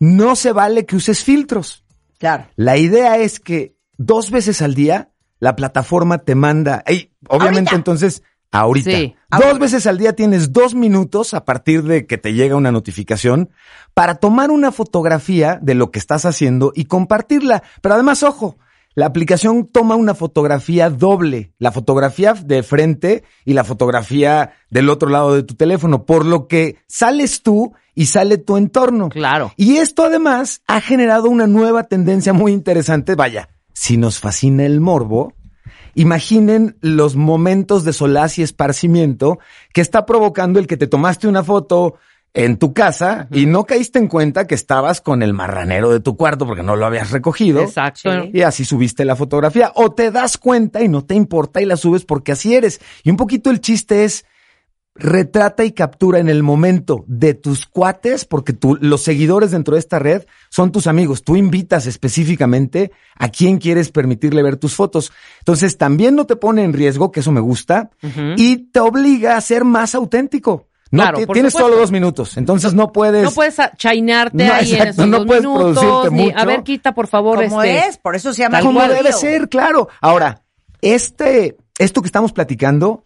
no 0.00 0.34
se 0.34 0.50
vale 0.52 0.86
que 0.86 0.96
uses 0.96 1.22
filtros. 1.22 1.84
Claro. 2.18 2.48
La 2.56 2.76
idea 2.76 3.18
es 3.18 3.38
que 3.38 3.76
dos 3.96 4.30
veces 4.30 4.60
al 4.62 4.74
día 4.74 5.12
la 5.38 5.54
plataforma 5.56 6.18
te 6.18 6.34
manda, 6.34 6.82
ey, 6.86 7.12
obviamente 7.28 7.70
Ahorita. 7.70 7.76
entonces, 7.76 8.22
ahorita, 8.50 8.90
Sí. 8.90 9.14
dos 9.38 9.58
veces 9.58 9.86
al 9.86 9.96
día 9.98 10.14
tienes 10.14 10.52
dos 10.52 10.74
minutos 10.74 11.32
a 11.34 11.44
partir 11.44 11.82
de 11.84 12.06
que 12.06 12.18
te 12.18 12.32
llega 12.34 12.56
una 12.56 12.72
notificación 12.72 13.50
para 13.94 14.16
tomar 14.16 14.50
una 14.50 14.72
fotografía 14.72 15.58
de 15.62 15.74
lo 15.74 15.90
que 15.90 15.98
estás 15.98 16.24
haciendo 16.26 16.72
y 16.74 16.84
compartirla. 16.86 17.62
Pero 17.80 17.94
además, 17.94 18.22
ojo, 18.22 18.58
la 18.94 19.06
aplicación 19.06 19.66
toma 19.66 19.94
una 19.94 20.14
fotografía 20.14 20.90
doble, 20.90 21.52
la 21.58 21.72
fotografía 21.72 22.34
de 22.34 22.62
frente 22.62 23.22
y 23.44 23.54
la 23.54 23.64
fotografía 23.64 24.52
del 24.68 24.88
otro 24.88 25.08
lado 25.08 25.34
de 25.34 25.42
tu 25.42 25.54
teléfono, 25.54 26.04
por 26.04 26.26
lo 26.26 26.48
que 26.48 26.76
sales 26.88 27.42
tú 27.42 27.72
y 27.94 28.06
sale 28.06 28.38
tu 28.38 28.56
entorno. 28.56 29.08
Claro. 29.08 29.52
Y 29.56 29.76
esto 29.76 30.04
además 30.04 30.62
ha 30.66 30.80
generado 30.80 31.28
una 31.28 31.46
nueva 31.46 31.84
tendencia 31.84 32.32
muy 32.32 32.52
interesante. 32.52 33.14
Vaya, 33.14 33.48
si 33.72 33.96
nos 33.96 34.18
fascina 34.18 34.64
el 34.64 34.80
morbo, 34.80 35.34
imaginen 35.94 36.76
los 36.80 37.14
momentos 37.14 37.84
de 37.84 37.92
solaz 37.92 38.38
y 38.38 38.42
esparcimiento 38.42 39.38
que 39.72 39.80
está 39.80 40.04
provocando 40.04 40.58
el 40.58 40.66
que 40.66 40.76
te 40.76 40.86
tomaste 40.86 41.28
una 41.28 41.44
foto 41.44 41.94
en 42.32 42.58
tu 42.58 42.72
casa 42.72 43.28
y 43.32 43.46
no 43.46 43.64
caíste 43.64 43.98
en 43.98 44.06
cuenta 44.06 44.46
que 44.46 44.54
estabas 44.54 45.00
con 45.00 45.22
el 45.22 45.32
marranero 45.32 45.90
de 45.90 46.00
tu 46.00 46.16
cuarto 46.16 46.46
porque 46.46 46.62
no 46.62 46.76
lo 46.76 46.86
habías 46.86 47.10
recogido. 47.10 47.62
Exacto. 47.62 48.10
Sí. 48.10 48.30
Y 48.34 48.42
así 48.42 48.64
subiste 48.64 49.04
la 49.04 49.16
fotografía. 49.16 49.72
O 49.74 49.92
te 49.92 50.10
das 50.10 50.38
cuenta 50.38 50.82
y 50.82 50.88
no 50.88 51.04
te 51.04 51.14
importa 51.14 51.60
y 51.60 51.64
la 51.64 51.76
subes 51.76 52.04
porque 52.04 52.32
así 52.32 52.54
eres. 52.54 52.80
Y 53.02 53.10
un 53.10 53.16
poquito 53.16 53.50
el 53.50 53.60
chiste 53.60 54.04
es 54.04 54.24
retrata 54.94 55.64
y 55.64 55.72
captura 55.72 56.18
en 56.18 56.28
el 56.28 56.42
momento 56.42 57.04
de 57.06 57.34
tus 57.34 57.64
cuates, 57.66 58.24
porque 58.24 58.52
tú, 58.52 58.76
los 58.80 59.02
seguidores 59.02 59.50
dentro 59.50 59.74
de 59.74 59.80
esta 59.80 59.98
red 59.98 60.24
son 60.50 60.72
tus 60.72 60.86
amigos. 60.86 61.22
Tú 61.22 61.36
invitas 61.36 61.86
específicamente 61.86 62.92
a 63.16 63.28
quién 63.28 63.58
quieres 63.58 63.90
permitirle 63.90 64.42
ver 64.42 64.56
tus 64.56 64.74
fotos. 64.74 65.12
Entonces 65.38 65.78
también 65.78 66.16
no 66.16 66.26
te 66.26 66.36
pone 66.36 66.64
en 66.64 66.72
riesgo, 66.72 67.10
que 67.10 67.20
eso 67.20 67.32
me 67.32 67.40
gusta, 67.40 67.90
y 68.36 68.70
te 68.70 68.80
obliga 68.80 69.36
a 69.36 69.40
ser 69.40 69.64
más 69.64 69.94
auténtico. 69.94 70.69
No, 70.92 71.02
Claro, 71.04 71.18
tienes 71.18 71.52
supuesto. 71.52 71.58
solo 71.60 71.76
dos 71.76 71.92
minutos, 71.92 72.36
entonces 72.36 72.74
no 72.74 72.90
puedes. 72.92 73.22
No 73.22 73.30
puedes 73.30 73.56
No, 74.48 74.52
ahí 74.52 74.74
en 74.74 74.88
esos 74.88 75.06
no 75.06 75.18
dos 75.18 75.26
puedes 75.26 75.42
minutos. 75.44 75.78
producirte 75.78 76.10
ni- 76.16 76.24
mucho. 76.24 76.38
a 76.38 76.44
ver, 76.44 76.62
quita 76.64 76.92
por 76.94 77.06
favor 77.06 77.36
Como 77.44 77.62
este. 77.62 77.86
es, 77.88 77.98
por 77.98 78.16
eso 78.16 78.32
se 78.32 78.42
llama 78.42 78.60
como 78.60 78.80
cual. 78.80 78.90
Debe 78.94 79.12
ser, 79.12 79.48
claro. 79.48 79.88
Ahora, 80.00 80.42
este, 80.80 81.56
esto 81.78 82.02
que 82.02 82.06
estamos 82.06 82.32
platicando 82.32 83.04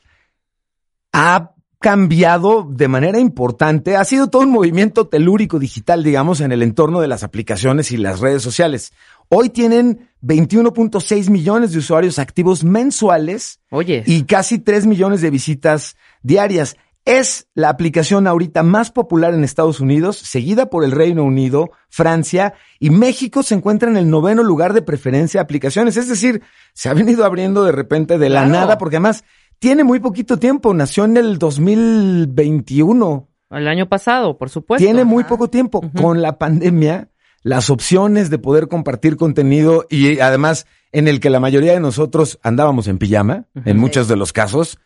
ha 1.13 1.51
cambiado 1.79 2.67
de 2.71 2.89
manera 2.89 3.19
importante. 3.19 3.95
Ha 3.97 4.05
sido 4.05 4.29
todo 4.29 4.41
un 4.43 4.51
movimiento 4.51 5.07
telúrico 5.07 5.59
digital, 5.59 6.03
digamos, 6.03 6.41
en 6.41 6.51
el 6.53 6.63
entorno 6.63 7.01
de 7.03 7.09
las 7.09 7.23
aplicaciones 7.25 7.93
y 7.93 7.99
las 7.99 8.21
redes 8.21 8.43
sociales. 8.43 8.93
Hoy 9.29 9.51
tienen 9.51 10.09
21.6 10.23 11.29
millones 11.29 11.73
de 11.73 11.79
usuarios 11.81 12.19
activos 12.19 12.65
mensuales 12.65 13.61
Oye. 13.71 14.03
y 14.07 14.23
casi 14.25 14.59
3 14.59 14.87
millones 14.87 15.21
de 15.21 15.29
visitas 15.29 15.97
diarias. 16.23 16.77
Es 17.05 17.49
la 17.55 17.69
aplicación 17.69 18.27
ahorita 18.27 18.63
más 18.63 18.91
popular 18.91 19.35
en 19.35 19.45
Estados 19.45 19.79
Unidos, 19.81 20.17
seguida 20.17 20.71
por 20.71 20.85
el 20.85 20.91
Reino 20.91 21.23
Unido, 21.23 21.71
Francia 21.91 22.55
y 22.81 22.89
México 22.89 23.43
se 23.43 23.55
encuentra 23.55 23.91
en 23.91 23.99
el 23.99 24.09
noveno 24.09 24.43
lugar 24.43 24.73
de 24.73 24.81
preferencia 24.81 25.39
de 25.41 25.43
aplicaciones. 25.43 25.99
Es 25.99 26.09
decir, 26.09 26.43
se 26.73 26.89
ha 26.89 26.95
venido 26.95 27.27
abriendo 27.27 27.63
de 27.65 27.73
repente 27.73 28.17
de 28.17 28.31
la 28.31 28.45
Claro. 28.45 28.53
nada 28.53 28.79
porque 28.79 28.97
además 28.97 29.23
tiene 29.59 29.85
muy 29.85 30.01
poquito 30.01 30.39
tiempo. 30.39 30.73
Nació 30.73 31.05
en 31.05 31.19
el 31.19 31.39
2021. 31.39 33.29
El 33.51 33.69
año 33.69 33.87
pasado, 33.89 34.39
por 34.39 34.49
supuesto. 34.49 34.83
Tiene 34.85 35.05
muy 35.05 35.25
poco 35.25 35.49
tiempo. 35.49 35.83
Con 36.01 36.23
la 36.23 36.39
pandemia, 36.39 37.11
las 37.43 37.69
opciones 37.69 38.31
de 38.31 38.39
poder 38.39 38.69
compartir 38.69 39.17
contenido 39.17 39.87
y 39.91 40.21
además 40.21 40.67
en 40.91 41.07
el 41.09 41.21
que 41.21 41.29
la 41.29 41.41
mayoría 41.41 41.73
de 41.75 41.81
nosotros 41.81 42.39
andábamos 42.43 42.89
en 42.89 42.97
pijama, 42.99 43.45
en 43.65 43.77
muchos 43.79 44.09
de 44.09 44.17
los 44.17 44.33
casos, 44.33 44.79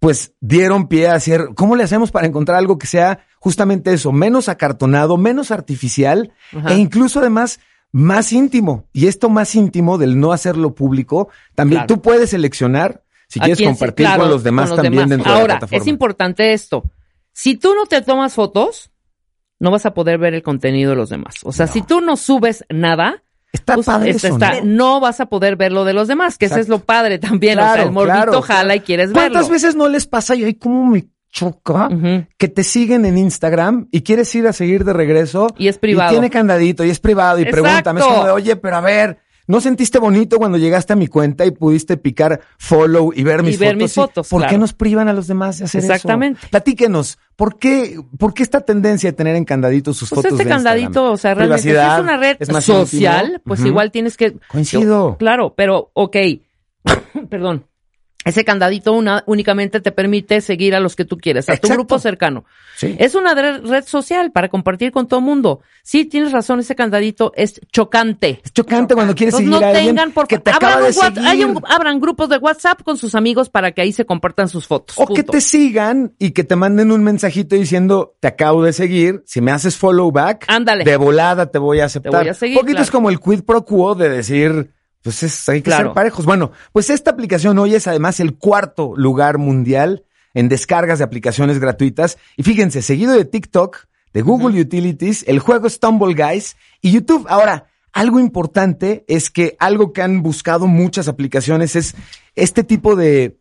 pues 0.00 0.34
dieron 0.40 0.88
pie 0.88 1.08
a 1.08 1.14
hacer, 1.14 1.48
¿cómo 1.54 1.76
le 1.76 1.84
hacemos 1.84 2.10
para 2.10 2.26
encontrar 2.26 2.58
algo 2.58 2.78
que 2.78 2.86
sea 2.86 3.20
justamente 3.38 3.92
eso, 3.92 4.12
menos 4.12 4.48
acartonado, 4.48 5.16
menos 5.16 5.50
artificial 5.50 6.32
Ajá. 6.56 6.72
e 6.72 6.76
incluso 6.78 7.20
además 7.20 7.60
más 7.90 8.32
íntimo? 8.32 8.86
Y 8.92 9.06
esto 9.06 9.28
más 9.30 9.54
íntimo 9.54 9.96
del 9.98 10.18
no 10.20 10.32
hacerlo 10.32 10.74
público, 10.74 11.28
también 11.54 11.80
Claro. 11.82 11.94
tú 11.96 12.02
puedes 12.02 12.30
seleccionar 12.30 13.02
si 13.28 13.40
¿A 13.40 13.44
quieres 13.44 13.58
sí? 13.58 13.64
compartir 13.64 14.06
Claro, 14.06 14.22
con 14.22 14.30
los 14.30 14.42
demás 14.44 14.68
con 14.68 14.76
los 14.76 14.84
también 14.84 15.08
demás. 15.08 15.10
dentro 15.10 15.32
de 15.32 15.38
la 15.40 15.44
plataforma. 15.46 15.82
es 15.82 15.86
importante 15.88 16.52
esto. 16.52 16.84
Si 17.32 17.56
tú 17.56 17.74
no 17.74 17.86
te 17.86 18.00
tomas 18.02 18.34
fotos, 18.34 18.90
no 19.58 19.70
vas 19.70 19.86
a 19.86 19.94
poder 19.94 20.18
ver 20.18 20.34
el 20.34 20.42
contenido 20.42 20.90
de 20.90 20.96
los 20.96 21.08
demás. 21.08 21.36
O 21.42 21.50
sea, 21.52 21.66
si 21.66 21.80
tú 21.82 22.00
no 22.00 22.16
subes 22.16 22.64
nada, 22.68 23.23
Está 23.54 23.74
pues, 23.76 23.86
padre 23.86 24.10
este, 24.10 24.26
eso, 24.26 24.36
está- 24.36 24.60
¿no? 24.62 24.64
no 24.64 25.00
vas 25.00 25.20
a 25.20 25.26
poder 25.26 25.54
ver 25.54 25.70
lo 25.70 25.84
de 25.84 25.92
los 25.92 26.08
demás, 26.08 26.36
que 26.38 26.46
ese 26.46 26.56
es 26.56 26.66
Exacto. 26.66 26.80
lo 26.80 26.84
padre 26.84 27.18
también. 27.20 27.58
o 27.58 27.62
sea, 27.62 27.84
el 27.84 27.92
morbito 27.92 28.14
claro, 28.16 28.42
jala 28.42 28.74
y 28.74 28.80
quieres 28.80 29.12
¿Cuántas 29.12 29.42
verlo. 29.44 29.48
veces 29.52 29.76
no 29.76 29.88
les 29.88 30.06
pasa 30.08 30.34
y 30.34 30.42
ay, 30.44 30.54
cómo 30.54 30.84
me 30.86 31.04
choca 31.30 31.88
que 32.36 32.48
te 32.48 32.62
siguen 32.64 33.04
en 33.06 33.16
Instagram 33.18 33.88
y 33.90 34.02
quieres 34.02 34.34
ir 34.34 34.46
a 34.48 34.52
seguir 34.52 34.84
de 34.84 34.92
regreso? 34.92 35.46
Y 35.56 35.68
es 35.68 35.78
privado. 35.78 36.10
Y 36.10 36.14
tiene 36.14 36.30
candadito 36.30 36.84
y 36.84 36.90
es 36.90 36.98
privado 36.98 37.38
y 37.38 37.42
Exacto. 37.42 37.62
pregúntame, 37.62 38.00
es 38.00 38.06
como 38.06 38.24
de, 38.24 38.30
oye, 38.32 38.56
pero 38.56 38.76
a 38.76 38.80
ver, 38.80 39.18
¿no 39.46 39.60
sentiste 39.60 39.98
bonito 39.98 40.38
cuando 40.38 40.58
llegaste 40.58 40.92
a 40.92 40.96
mi 40.96 41.06
cuenta 41.06 41.44
y 41.46 41.50
pudiste 41.50 41.96
picar 41.96 42.40
follow 42.58 43.12
y 43.14 43.22
ver 43.24 43.40
Y 43.40 43.44
mis 43.44 43.58
ver 43.58 43.70
fotos? 43.74 43.82
mis 43.82 43.92
Sí, 43.92 44.00
fotos, 44.00 44.28
¿Por 44.28 44.46
qué 44.46 44.58
nos 44.58 44.72
privan 44.72 45.08
a 45.08 45.12
los 45.12 45.26
demás 45.26 45.58
de 45.58 45.64
hacer 45.66 45.82
Exactamente. 45.82 46.38
eso? 46.40 46.48
Platíquenos, 46.50 47.18
¿por 47.36 47.58
qué, 47.58 47.98
¿por 48.18 48.32
qué 48.34 48.42
esta 48.42 48.60
tendencia 48.60 49.10
de 49.10 49.16
tener 49.16 49.36
en 49.36 49.44
candadito 49.44 49.92
sus 49.92 50.08
Pues 50.10 50.22
fotos 50.22 50.32
este 50.40 50.44
de 50.48 50.54
Instagram? 50.54 50.80
candadito, 50.82 51.12
o 51.12 51.16
sea, 51.16 51.34
realmente 51.34 51.62
si 51.62 51.70
es 51.70 51.98
una 52.00 52.16
red 52.16 52.36
es 52.40 52.64
social, 52.64 53.24
íntimo. 53.26 53.42
pues 53.44 53.60
Ujú. 53.60 53.68
igual 53.68 53.90
tienes 53.90 54.16
que... 54.16 54.36
Coincido. 54.48 55.16
Claro, 55.18 55.54
pero, 55.56 55.90
ok. 55.94 56.16
Perdón. 57.28 57.66
Ese 58.24 58.44
candadito 58.44 58.92
una- 58.92 59.22
únicamente 59.26 59.80
te 59.80 59.92
permite 59.92 60.40
seguir 60.40 60.74
a 60.74 60.80
los 60.80 60.96
que 60.96 61.04
tú 61.04 61.18
quieres, 61.18 61.48
a 61.48 61.56
tu 61.56 61.68
grupo 61.68 61.98
cercano. 61.98 62.44
Sí. 62.76 62.96
Es 62.98 63.14
una 63.14 63.34
red 63.34 63.84
social 63.86 64.32
para 64.32 64.48
compartir 64.48 64.90
con 64.92 65.06
todo 65.06 65.20
el 65.20 65.26
mundo. 65.26 65.60
Sí, 65.82 66.06
tienes 66.06 66.32
razón, 66.32 66.58
ese 66.60 66.74
candadito 66.74 67.32
es 67.36 67.60
chocante. 67.70 68.40
Es 68.42 68.52
chocante 68.52 68.94
cuando 68.94 69.14
quieres 69.14 69.34
Entonces, 69.34 69.50
seguir 69.52 69.60
no 69.60 69.66
a 69.66 69.70
alguien 69.78 69.94
tengan, 69.96 70.12
por 70.12 70.26
que 70.26 70.38
te 70.38 70.50
abran, 70.50 70.70
acaba 70.72 70.86
de 70.86 70.92
seguir. 70.92 71.18
hay 71.20 71.44
un- 71.44 71.60
abran 71.68 72.00
grupos 72.00 72.28
de 72.30 72.38
WhatsApp 72.38 72.82
con 72.82 72.96
sus 72.96 73.14
amigos 73.14 73.48
para 73.50 73.72
que 73.72 73.82
ahí 73.82 73.92
se 73.92 74.04
compartan 74.06 74.48
sus 74.48 74.66
fotos. 74.66 74.96
O 74.98 75.06
que 75.12 75.22
te 75.22 75.40
sigan 75.40 76.14
y 76.18 76.30
que 76.32 76.42
te 76.44 76.56
manden 76.56 76.90
un 76.90 77.04
mensajito 77.04 77.54
diciendo, 77.56 78.16
te 78.20 78.28
acabo 78.28 78.62
de 78.64 78.72
seguir, 78.72 79.22
si 79.26 79.40
me 79.40 79.50
haces 79.52 79.76
follow 79.76 80.10
back, 80.10 80.44
Ándale. 80.48 80.84
de 80.84 80.96
volada 80.96 81.50
te 81.50 81.58
voy 81.58 81.80
a 81.80 81.84
aceptar. 81.84 82.10
Te 82.12 82.18
voy 82.18 82.28
a 82.28 82.34
seguir, 82.34 82.56
Poquito 82.56 82.72
claro. 82.72 82.84
es 82.84 82.90
como 82.90 83.10
el 83.10 83.20
quid 83.20 83.42
pro 83.44 83.64
quo 83.64 83.94
de 83.94 84.08
decir, 84.08 84.70
pues 85.04 85.22
es, 85.22 85.48
hay 85.50 85.60
que 85.60 85.70
Claro. 85.70 85.88
ser 85.90 85.94
parejos. 85.94 86.24
Bueno, 86.24 86.50
pues 86.72 86.88
esta 86.88 87.10
aplicación 87.10 87.58
hoy 87.58 87.74
es 87.74 87.86
además 87.86 88.20
el 88.20 88.34
cuarto 88.36 88.94
lugar 88.96 89.36
mundial 89.36 90.04
en 90.32 90.48
descargas 90.48 90.98
de 90.98 91.04
aplicaciones 91.04 91.58
gratuitas. 91.60 92.16
Y 92.38 92.42
fíjense, 92.42 92.80
seguido 92.80 93.12
de 93.12 93.26
TikTok, 93.26 93.84
de 94.14 94.22
Google 94.22 94.58
Utilities, 94.60 95.22
el 95.28 95.40
juego 95.40 95.68
Stumble 95.68 96.14
Guys 96.14 96.56
y 96.80 96.90
YouTube. 96.92 97.26
Ahora, 97.28 97.66
algo 97.92 98.18
importante 98.18 99.04
es 99.06 99.28
que 99.30 99.56
algo 99.58 99.92
que 99.92 100.00
han 100.00 100.22
buscado 100.22 100.66
muchas 100.66 101.06
aplicaciones 101.06 101.76
es 101.76 101.94
este 102.34 102.64
tipo 102.64 102.96
de 102.96 103.36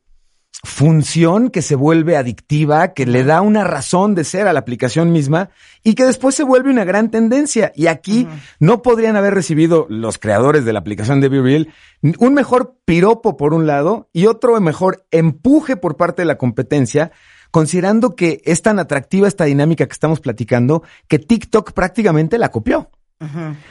función 0.64 1.50
que 1.50 1.62
se 1.62 1.76
vuelve 1.76 2.16
adictiva, 2.16 2.94
que 2.94 3.06
le 3.06 3.24
da 3.24 3.42
una 3.42 3.64
razón 3.64 4.16
de 4.16 4.24
ser 4.24 4.48
a 4.48 4.54
la 4.54 4.60
aplicación 4.60 5.12
misma 5.12 5.50
y 5.84 5.96
que 5.96 6.06
después 6.06 6.36
se 6.36 6.44
vuelve 6.44 6.70
una 6.70 6.86
gran 6.86 7.10
tendencia. 7.10 7.72
Y 7.76 7.88
aquí 7.88 8.28
no 8.60 8.82
podrían 8.82 9.16
haber 9.16 9.34
recibido 9.34 9.88
los 9.90 10.18
creadores 10.18 10.64
de 10.64 10.74
la 10.74 10.80
aplicación 10.80 11.20
de 11.22 11.30
BeReal 11.30 11.74
un 12.20 12.34
mejor 12.34 12.78
piropo 12.86 13.36
por 13.36 13.54
un 13.54 13.68
lado 13.68 14.10
y 14.14 14.28
otro 14.28 14.60
mejor 14.62 15.06
empuje 15.12 15.76
por 15.76 15.98
parte 15.98 16.22
de 16.22 16.28
la 16.28 16.38
competencia, 16.38 17.12
considerando 17.52 18.16
que 18.16 18.42
es 18.46 18.62
tan 18.62 18.80
atractiva 18.80 19.28
esta 19.28 19.46
dinámica 19.46 19.86
que 19.86 19.94
estamos 19.94 20.20
platicando 20.20 20.84
que 21.08 21.20
TikTok 21.20 21.74
prácticamente 21.74 22.38
la 22.38 22.50
copió. 22.50 22.90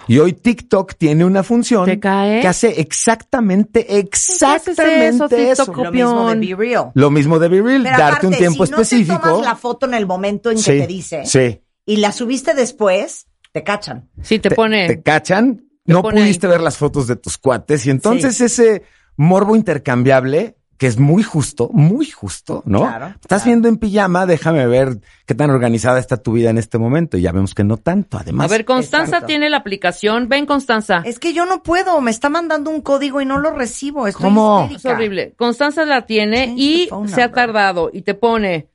Y 0.09 0.19
hoy 0.19 0.33
TikTok 0.33 0.95
tiene 0.97 1.25
una 1.25 1.43
función 1.43 1.85
¿Te 1.85 2.01
cae? 2.01 2.41
que 2.41 2.49
hace 2.49 2.81
exactamente, 2.81 3.81
haces 3.81 4.09
eso, 4.25 4.71
exactmente 4.73 5.51
eso. 5.51 5.65
TikTok? 5.67 5.85
Lo 5.85 5.93
mismo 5.93 6.29
de. 6.35 6.47
Be 6.47 6.55
Real. 6.57 6.91
Lo 6.95 7.11
mismo 7.11 7.39
de 7.39 7.49
Viril, 7.49 7.83
Pero 7.83 7.99
darte 7.99 8.27
un 8.27 8.33
tiempo 8.35 8.65
si 8.67 8.71
no 8.73 8.77
te 8.79 8.83
específico. 8.83 9.21
tomas 9.21 9.47
la 9.47 9.57
foto 9.57 9.87
en 9.87 9.95
el 9.95 10.07
momento 10.07 10.51
en 10.51 10.57
que 10.57 10.63
Sí, 10.63 10.71
te 10.79 10.87
dice 10.87 11.23
sí. 11.27 11.61
y 11.85 11.97
la 11.97 12.13
subiste 12.13 12.55
después, 12.55 13.27
te 13.53 13.63
cachan. 13.63 14.09
Sí, 14.23 14.39
te, 14.39 14.49
te, 14.49 14.55
pone. 14.55 14.87
te 14.87 15.03
cachan, 15.03 15.67
no 15.85 16.03
pudiste 16.03 16.47
ver 16.47 16.61
las 16.63 16.79
fotos 16.79 17.07
de 17.07 17.17
tus 17.17 17.37
cuates 17.37 17.85
y 17.87 17.91
entonces 17.91 18.37
Sí. 18.37 18.45
ese 18.45 18.83
morbo 19.17 19.55
intercambiable 19.57 20.57
que 20.83 20.89
es 20.89 20.99
muy 20.99 21.23
justo, 21.23 21.71
muy 21.73 22.11
justo, 22.11 22.65
¿no? 22.67 22.81
Claro, 22.81 23.07
Estás 23.21 23.27
claro. 23.29 23.45
viendo 23.45 23.69
en 23.69 23.77
pijama, 23.77 24.27
déjame 24.27 24.67
ver 24.67 24.99
qué 25.27 25.35
tan 25.37 25.49
organizada 25.51 26.01
está 26.01 26.17
tu 26.17 26.33
vida 26.33 26.51
en 26.51 26.59
este 26.59 26.77
momento 26.77 27.17
y 27.17 27.21
ya 27.23 27.31
vemos 27.31 27.55
que 27.55 27.63
no 27.63 27.77
tanto, 27.77 28.19
además. 28.19 28.47
a 28.51 28.53
ver, 28.53 28.65
Constanza 28.65 29.05
Exacto. 29.19 29.27
tiene 29.29 29.49
la 29.49 29.59
aplicación. 29.59 30.29
Ven, 30.29 30.45
Constanza. 30.45 31.03
Es 31.05 31.21
que 31.21 31.33
yo 31.35 31.47
no 31.47 31.63
puedo, 31.63 32.01
me 32.01 32.11
está 32.11 32.29
mandando 32.31 32.69
un 32.69 32.81
código 32.81 33.21
y 33.21 33.25
no 33.25 33.39
lo 33.39 33.53
recibo. 33.53 34.09
Estoy 34.09 34.25
¿Cómo? 34.25 34.65
Es 34.65 34.73
histérica. 34.77 34.97
horrible. 34.99 35.35
Constanza 35.37 35.85
la 35.85 36.05
tiene 36.05 36.47
Change 36.47 36.61
y 36.61 36.87
phone 36.91 37.09
se 37.09 37.23
ha 37.23 37.31
tardado 37.31 37.89
y 37.93 38.03
te 38.03 38.15
pone 38.15 38.67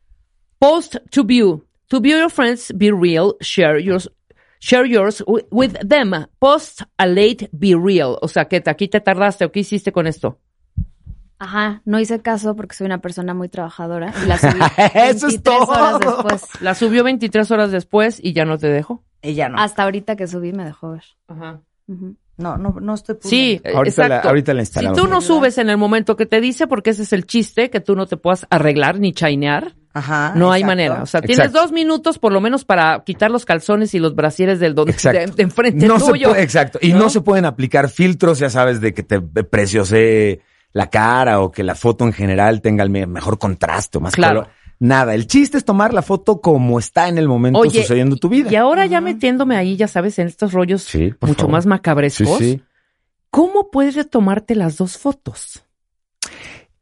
post 0.59 0.95
to 1.11 1.25
view. 1.25 1.65
To 1.89 1.99
view 1.99 2.17
your 2.19 2.31
friends, 2.31 2.71
be 2.73 2.89
real, 2.91 3.35
share 3.41 3.81
yours. 3.83 4.09
Share 4.59 4.87
yours 4.89 5.23
wi- 5.27 5.45
with 5.51 5.73
them. 5.87 6.13
Post 6.39 6.83
a 6.97 7.05
late, 7.05 7.49
be 7.51 7.75
real. 7.75 8.17
O 8.21 8.27
sea, 8.29 8.45
que 8.47 8.61
te- 8.61 8.69
aquí 8.69 8.87
te 8.87 9.01
tardaste 9.01 9.43
o 9.43 9.51
qué 9.51 9.59
hiciste 9.59 9.91
con 9.91 10.07
esto. 10.07 10.39
Ajá, 11.39 11.81
no 11.85 11.99
hice 11.99 12.19
caso 12.21 12.55
porque 12.55 12.75
soy 12.75 12.85
una 12.85 12.99
persona 12.99 13.33
muy 13.33 13.47
trabajadora 13.49 14.11
y 14.23 14.27
la 14.27 14.37
subí 14.39 14.59
Eso 14.95 15.27
es 15.27 15.43
23 15.43 15.43
todo. 15.43 15.67
horas 15.71 15.99
después. 15.99 16.43
La 16.61 16.73
subió 16.75 17.03
23 17.03 17.51
horas 17.51 17.71
después 17.71 18.19
y 18.21 18.33
ya 18.33 18.43
no 18.45 18.57
te 18.57 18.67
dejó. 18.67 19.03
Ella 19.21 19.47
no. 19.49 19.57
Hasta 19.59 19.83
ahorita 19.83 20.15
que 20.15 20.25
subí 20.27 20.51
me 20.53 20.65
dejó 20.65 20.91
ver. 20.91 21.03
Ajá. 21.27 21.61
Ujú. 21.87 22.15
No, 22.37 22.55
no, 22.57 22.75
no 22.79 22.93
estoy 22.93 23.15
Sí, 23.21 23.57
pudiendo. 23.61 23.77
Ahorita 23.79 24.01
la- 24.01 24.07
exacto. 24.07 24.29
ahorita 24.29 24.53
la 24.53 24.61
si 24.61 24.67
instalamos. 24.69 24.99
tú 24.99 25.07
no 25.07 25.21
subes 25.21 25.57
en 25.57 25.69
el 25.69 25.77
momento 25.77 26.15
que 26.15 26.25
te 26.27 26.39
dice, 26.41 26.67
porque 26.67 26.91
ese 26.91 27.03
es 27.03 27.13
el 27.13 27.25
chiste, 27.25 27.69
que 27.71 27.79
tú 27.81 27.95
no 27.95 28.05
te 28.05 28.15
puedas 28.17 28.45
arreglar 28.51 28.99
ni 28.99 29.11
chainear, 29.11 29.73
Ajá. 29.93 30.33
no 30.35 30.51
hay 30.51 30.61
exacto. 30.61 30.67
manera. 30.71 31.01
O 31.01 31.05
sea, 31.07 31.21
tienes 31.21 31.39
Exacto. 31.47 31.61
dos 31.61 31.71
minutos 31.71 32.19
por 32.19 32.31
lo 32.31 32.39
menos 32.39 32.63
para 32.63 33.03
quitar 33.03 33.31
los 33.31 33.43
calzones 33.45 33.95
y 33.95 33.99
los 33.99 34.13
brasieres 34.13 34.59
del 34.59 34.75
don 34.75 34.87
Exacto. 34.89 35.19
de, 35.19 35.25
de 35.35 35.43
enfrente 35.43 35.87
no 35.87 35.99
se 35.99 36.11
tuyo. 36.11 36.29
puede, 36.29 36.43
exacto. 36.43 36.77
Y 36.81 36.93
¿no? 36.93 36.99
¿no? 36.99 37.09
se 37.09 37.21
pueden 37.21 37.45
aplicar 37.45 37.89
filtros, 37.89 38.37
ya 38.37 38.51
sabes, 38.51 38.81
de 38.81 38.93
que 38.93 39.01
te 39.01 39.19
preciose 39.21 40.41
la 40.73 40.89
cara 40.89 41.39
o 41.41 41.51
que 41.51 41.63
la 41.63 41.75
foto 41.75 42.05
en 42.05 42.13
general 42.13 42.61
tenga 42.61 42.83
el 42.83 42.89
me- 42.89 43.07
mejor 43.07 43.37
contraste 43.39 43.97
o 43.97 44.01
más 44.01 44.13
Claro. 44.15 44.41
color. 44.41 44.53
Nada. 44.79 45.15
El 45.15 45.25
chiste 45.25 45.57
es 45.57 45.65
tomar 45.65 45.91
la 45.93 46.03
foto 46.03 46.39
como 46.39 46.77
está 46.77 47.07
en 47.07 47.17
el 47.17 47.27
momento 47.27 47.59
Oye, 47.59 47.81
sucediendo 47.81 48.15
tu 48.17 48.29
vida. 48.29 48.51
Y 48.51 48.55
ahora 48.55 48.85
ya 48.85 49.01
metiéndome 49.01 49.55
ahí, 49.57 49.75
ya 49.75 49.87
sabes, 49.87 50.19
en 50.19 50.27
estos 50.27 50.53
rollos 50.53 50.83
Sí, 50.83 51.13
mucho 51.19 51.33
favor. 51.35 51.51
más 51.51 51.65
macabrescos. 51.65 52.37
Sí, 52.37 52.53
sí. 52.57 52.61
¿Cómo 53.31 53.71
puedes 53.71 54.07
tomarte 54.09 54.53
las 54.55 54.77
dos 54.77 54.97
fotos? 54.99 55.63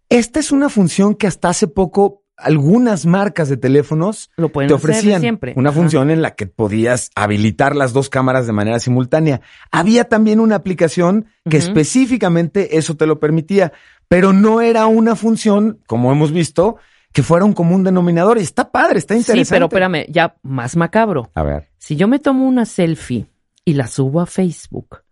Esta 0.10 0.40
es 0.42 0.52
una 0.52 0.68
función 0.70 1.16
que 1.16 1.28
hasta 1.28 1.48
hace 1.50 1.68
poco 1.68 2.25
algunas 2.38 3.06
marcas 3.06 3.50
de 3.50 3.58
teléfonos 3.58 4.30
Lo 4.36 4.50
pueden 4.50 4.68
te 4.68 4.76
hacer 4.76 4.90
ofrecían 4.90 5.22
siempre. 5.22 5.54
una 5.56 5.70
Ajá. 5.70 5.80
función 5.80 6.12
en 6.12 6.22
la 6.22 6.36
que 6.36 6.48
podías 6.48 7.10
habilitar 7.16 7.76
las 7.76 7.94
dos 7.94 8.10
cámaras 8.10 8.46
de 8.48 8.54
manera 8.54 8.80
simultánea. 8.80 9.42
Había 9.72 10.06
también 10.06 10.40
una 10.40 10.56
aplicación 10.56 11.28
que 11.50 11.58
específicamente 11.58 12.78
eso 12.78 12.96
te 12.96 13.06
lo 13.06 13.20
permitía, 13.20 13.72
pero 14.08 14.34
no 14.34 14.62
era 14.62 14.86
una 14.88 15.16
función, 15.16 15.80
como 15.88 16.12
hemos 16.12 16.32
visto, 16.32 16.78
que 17.12 17.24
fuera 17.24 17.46
un 17.46 17.54
común 17.54 17.84
denominador. 17.84 18.38
Y 18.38 18.42
está 18.42 18.72
padre, 18.72 19.00
está 19.00 19.16
interesante. 19.16 19.46
Sí, 19.46 19.50
pero 19.54 19.66
espérame, 19.68 20.06
ya 20.10 20.36
más 20.44 20.76
macabro. 20.76 21.32
A 21.34 21.44
ver. 21.44 21.70
Si 21.78 21.96
yo 21.96 22.08
me 22.08 22.20
tomo 22.20 22.46
una 22.46 22.66
selfie 22.66 23.28
y 23.64 23.74
la 23.74 23.88
subo 23.88 24.20
a 24.20 24.26
Facebook, 24.26 25.04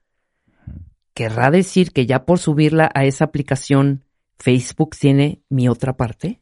¿querrá 1.13 1.49
decir 1.51 1.91
que 1.91 2.05
ya 2.05 2.25
por 2.25 2.39
subirla 2.39 2.91
a 2.93 3.05
esa 3.05 3.23
aplicación, 3.25 4.03
Facebook 4.37 4.95
tiene 4.99 5.41
mi 5.49 5.69
otra 5.69 5.95
parte? 5.95 6.41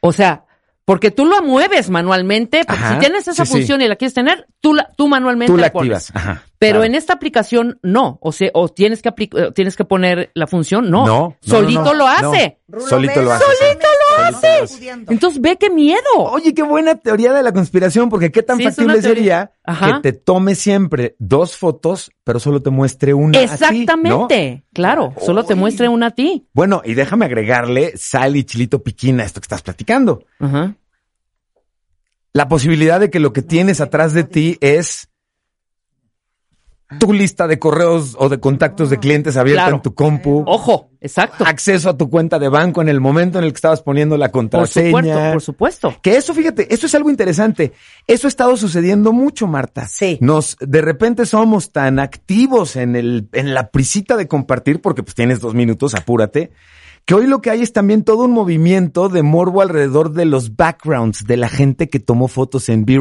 O 0.00 0.12
sea, 0.12 0.44
porque 0.84 1.10
tú 1.12 1.24
lo 1.24 1.40
mueves 1.42 1.88
manualmente, 1.88 2.64
porque 2.66 2.82
Ajá, 2.82 2.94
si 2.94 2.98
tienes 2.98 3.28
esa 3.28 3.44
sí, 3.44 3.50
sí. 3.52 3.58
función 3.58 3.80
y 3.80 3.86
la 3.86 3.94
quieres 3.96 4.14
tener, 4.14 4.46
tú, 4.60 4.74
la, 4.74 4.88
tú 4.96 5.06
manualmente 5.06 5.52
Tú 5.52 5.56
la 5.56 5.66
la 5.68 5.72
pones. 5.72 5.92
activas. 6.08 6.10
Ajá, 6.14 6.42
Pero 6.58 6.78
claro. 6.78 6.84
en 6.84 6.94
esta 6.96 7.12
aplicación 7.12 7.78
no, 7.82 8.18
o 8.20 8.32
sea, 8.32 8.50
o 8.54 8.68
tienes 8.68 9.00
que 9.02 9.12
tienes 9.54 9.76
que 9.76 9.84
poner 9.84 10.30
la 10.34 10.46
función, 10.48 10.90
no, 10.90 11.06
No, 11.06 11.06
no, 11.06 11.36
solito 11.42 11.80
no, 11.84 11.92
no, 11.92 11.94
lo 11.94 12.06
hace. 12.08 12.58
no. 12.66 12.80
Solito 12.80 13.22
lo 13.22 13.30
hace. 13.32 13.44
Solito 13.44 13.86
lo 13.86 13.92
hace. 14.08 14.09
Entonces 15.08 15.40
ve 15.40 15.56
qué 15.58 15.70
miedo. 15.70 16.00
Oye, 16.16 16.54
qué 16.54 16.62
buena 16.62 16.94
teoría 16.96 17.32
de 17.32 17.42
la 17.42 17.52
conspiración, 17.52 18.08
porque 18.08 18.30
qué 18.30 18.42
tan 18.42 18.58
Sí, 18.58 18.64
factible 18.64 19.00
sería 19.02 19.52
Ajá. 19.64 20.00
que 20.02 20.12
te 20.12 20.18
tome 20.18 20.54
siempre 20.54 21.16
dos 21.18 21.56
fotos, 21.56 22.10
pero 22.24 22.38
solo 22.40 22.62
te 22.62 22.70
muestre 22.70 23.14
una. 23.14 23.38
a 23.38 23.42
ti, 23.42 23.46
¿no? 23.48 23.52
Exactamente, 23.54 24.64
claro, 24.72 25.14
solo 25.20 25.44
te 25.44 25.54
muestre 25.54 25.88
una 25.88 26.06
a 26.06 26.10
ti. 26.10 26.46
Bueno, 26.52 26.82
y 26.84 26.94
déjame 26.94 27.24
agregarle 27.26 27.96
sal 27.96 28.36
y 28.36 28.44
chilito 28.44 28.82
piquín 28.82 29.20
a 29.20 29.24
esto 29.24 29.40
que 29.40 29.44
estás 29.46 29.62
platicando. 29.62 30.24
Ajá. 30.38 30.74
La 32.32 32.48
posibilidad 32.48 33.00
de 33.00 33.10
que 33.10 33.18
lo 33.20 33.32
que 33.32 33.42
tienes 33.42 33.80
atrás 33.80 34.12
de 34.14 34.24
ti 34.24 34.56
es 34.60 35.08
tu 36.98 37.12
lista 37.12 37.46
de 37.46 37.58
correos 37.58 38.16
o 38.18 38.28
de 38.28 38.40
contactos 38.40 38.90
de 38.90 38.98
clientes 38.98 39.36
abierta 39.36 39.62
Claro. 39.64 39.76
en 39.76 39.82
tu 39.82 39.94
compu. 39.94 40.42
Ojo, 40.46 40.90
exacto. 41.00 41.44
Acceso 41.46 41.88
a 41.90 41.96
tu 41.96 42.10
cuenta 42.10 42.38
de 42.38 42.48
banco 42.48 42.82
en 42.82 42.88
el 42.88 43.00
momento 43.00 43.38
en 43.38 43.44
el 43.44 43.52
que 43.52 43.56
estabas 43.56 43.80
poniendo 43.82 44.16
la 44.16 44.30
Por 44.32 44.42
supuesto, 44.48 44.80
contraseña. 44.90 45.32
por 45.32 45.42
supuesto. 45.42 45.94
Que 46.02 46.16
eso, 46.16 46.34
fíjate, 46.34 46.72
eso 46.74 46.86
es 46.86 46.94
algo 46.94 47.08
interesante. 47.10 47.72
Eso 48.06 48.26
ha 48.26 48.28
estado 48.28 48.56
sucediendo 48.56 49.12
mucho, 49.12 49.46
Marta. 49.46 49.86
Sí. 49.86 50.18
Nos, 50.20 50.56
de 50.60 50.80
repente 50.80 51.26
somos 51.26 51.70
tan 51.70 51.98
activos 52.00 52.74
en 52.76 52.96
el, 52.96 53.28
en 53.32 53.54
la 53.54 53.70
prisita 53.70 54.16
de 54.16 54.26
compartir, 54.26 54.80
porque 54.80 55.02
pues 55.02 55.14
tienes 55.14 55.38
dos 55.40 55.54
minutos, 55.54 55.94
apúrate, 55.94 56.50
que 57.04 57.14
hoy 57.14 57.26
lo 57.26 57.40
que 57.40 57.50
hay 57.50 57.62
es 57.62 57.72
también 57.72 58.04
todo 58.04 58.24
un 58.24 58.32
movimiento 58.32 59.08
de 59.08 59.22
morbo 59.22 59.62
alrededor 59.62 60.12
de 60.12 60.24
los 60.26 60.56
backgrounds 60.56 61.24
de 61.24 61.36
la 61.36 61.48
gente 61.48 61.88
que 61.88 61.98
tomó 62.00 62.28
fotos 62.28 62.68
en 62.68 62.84
Be 62.84 62.98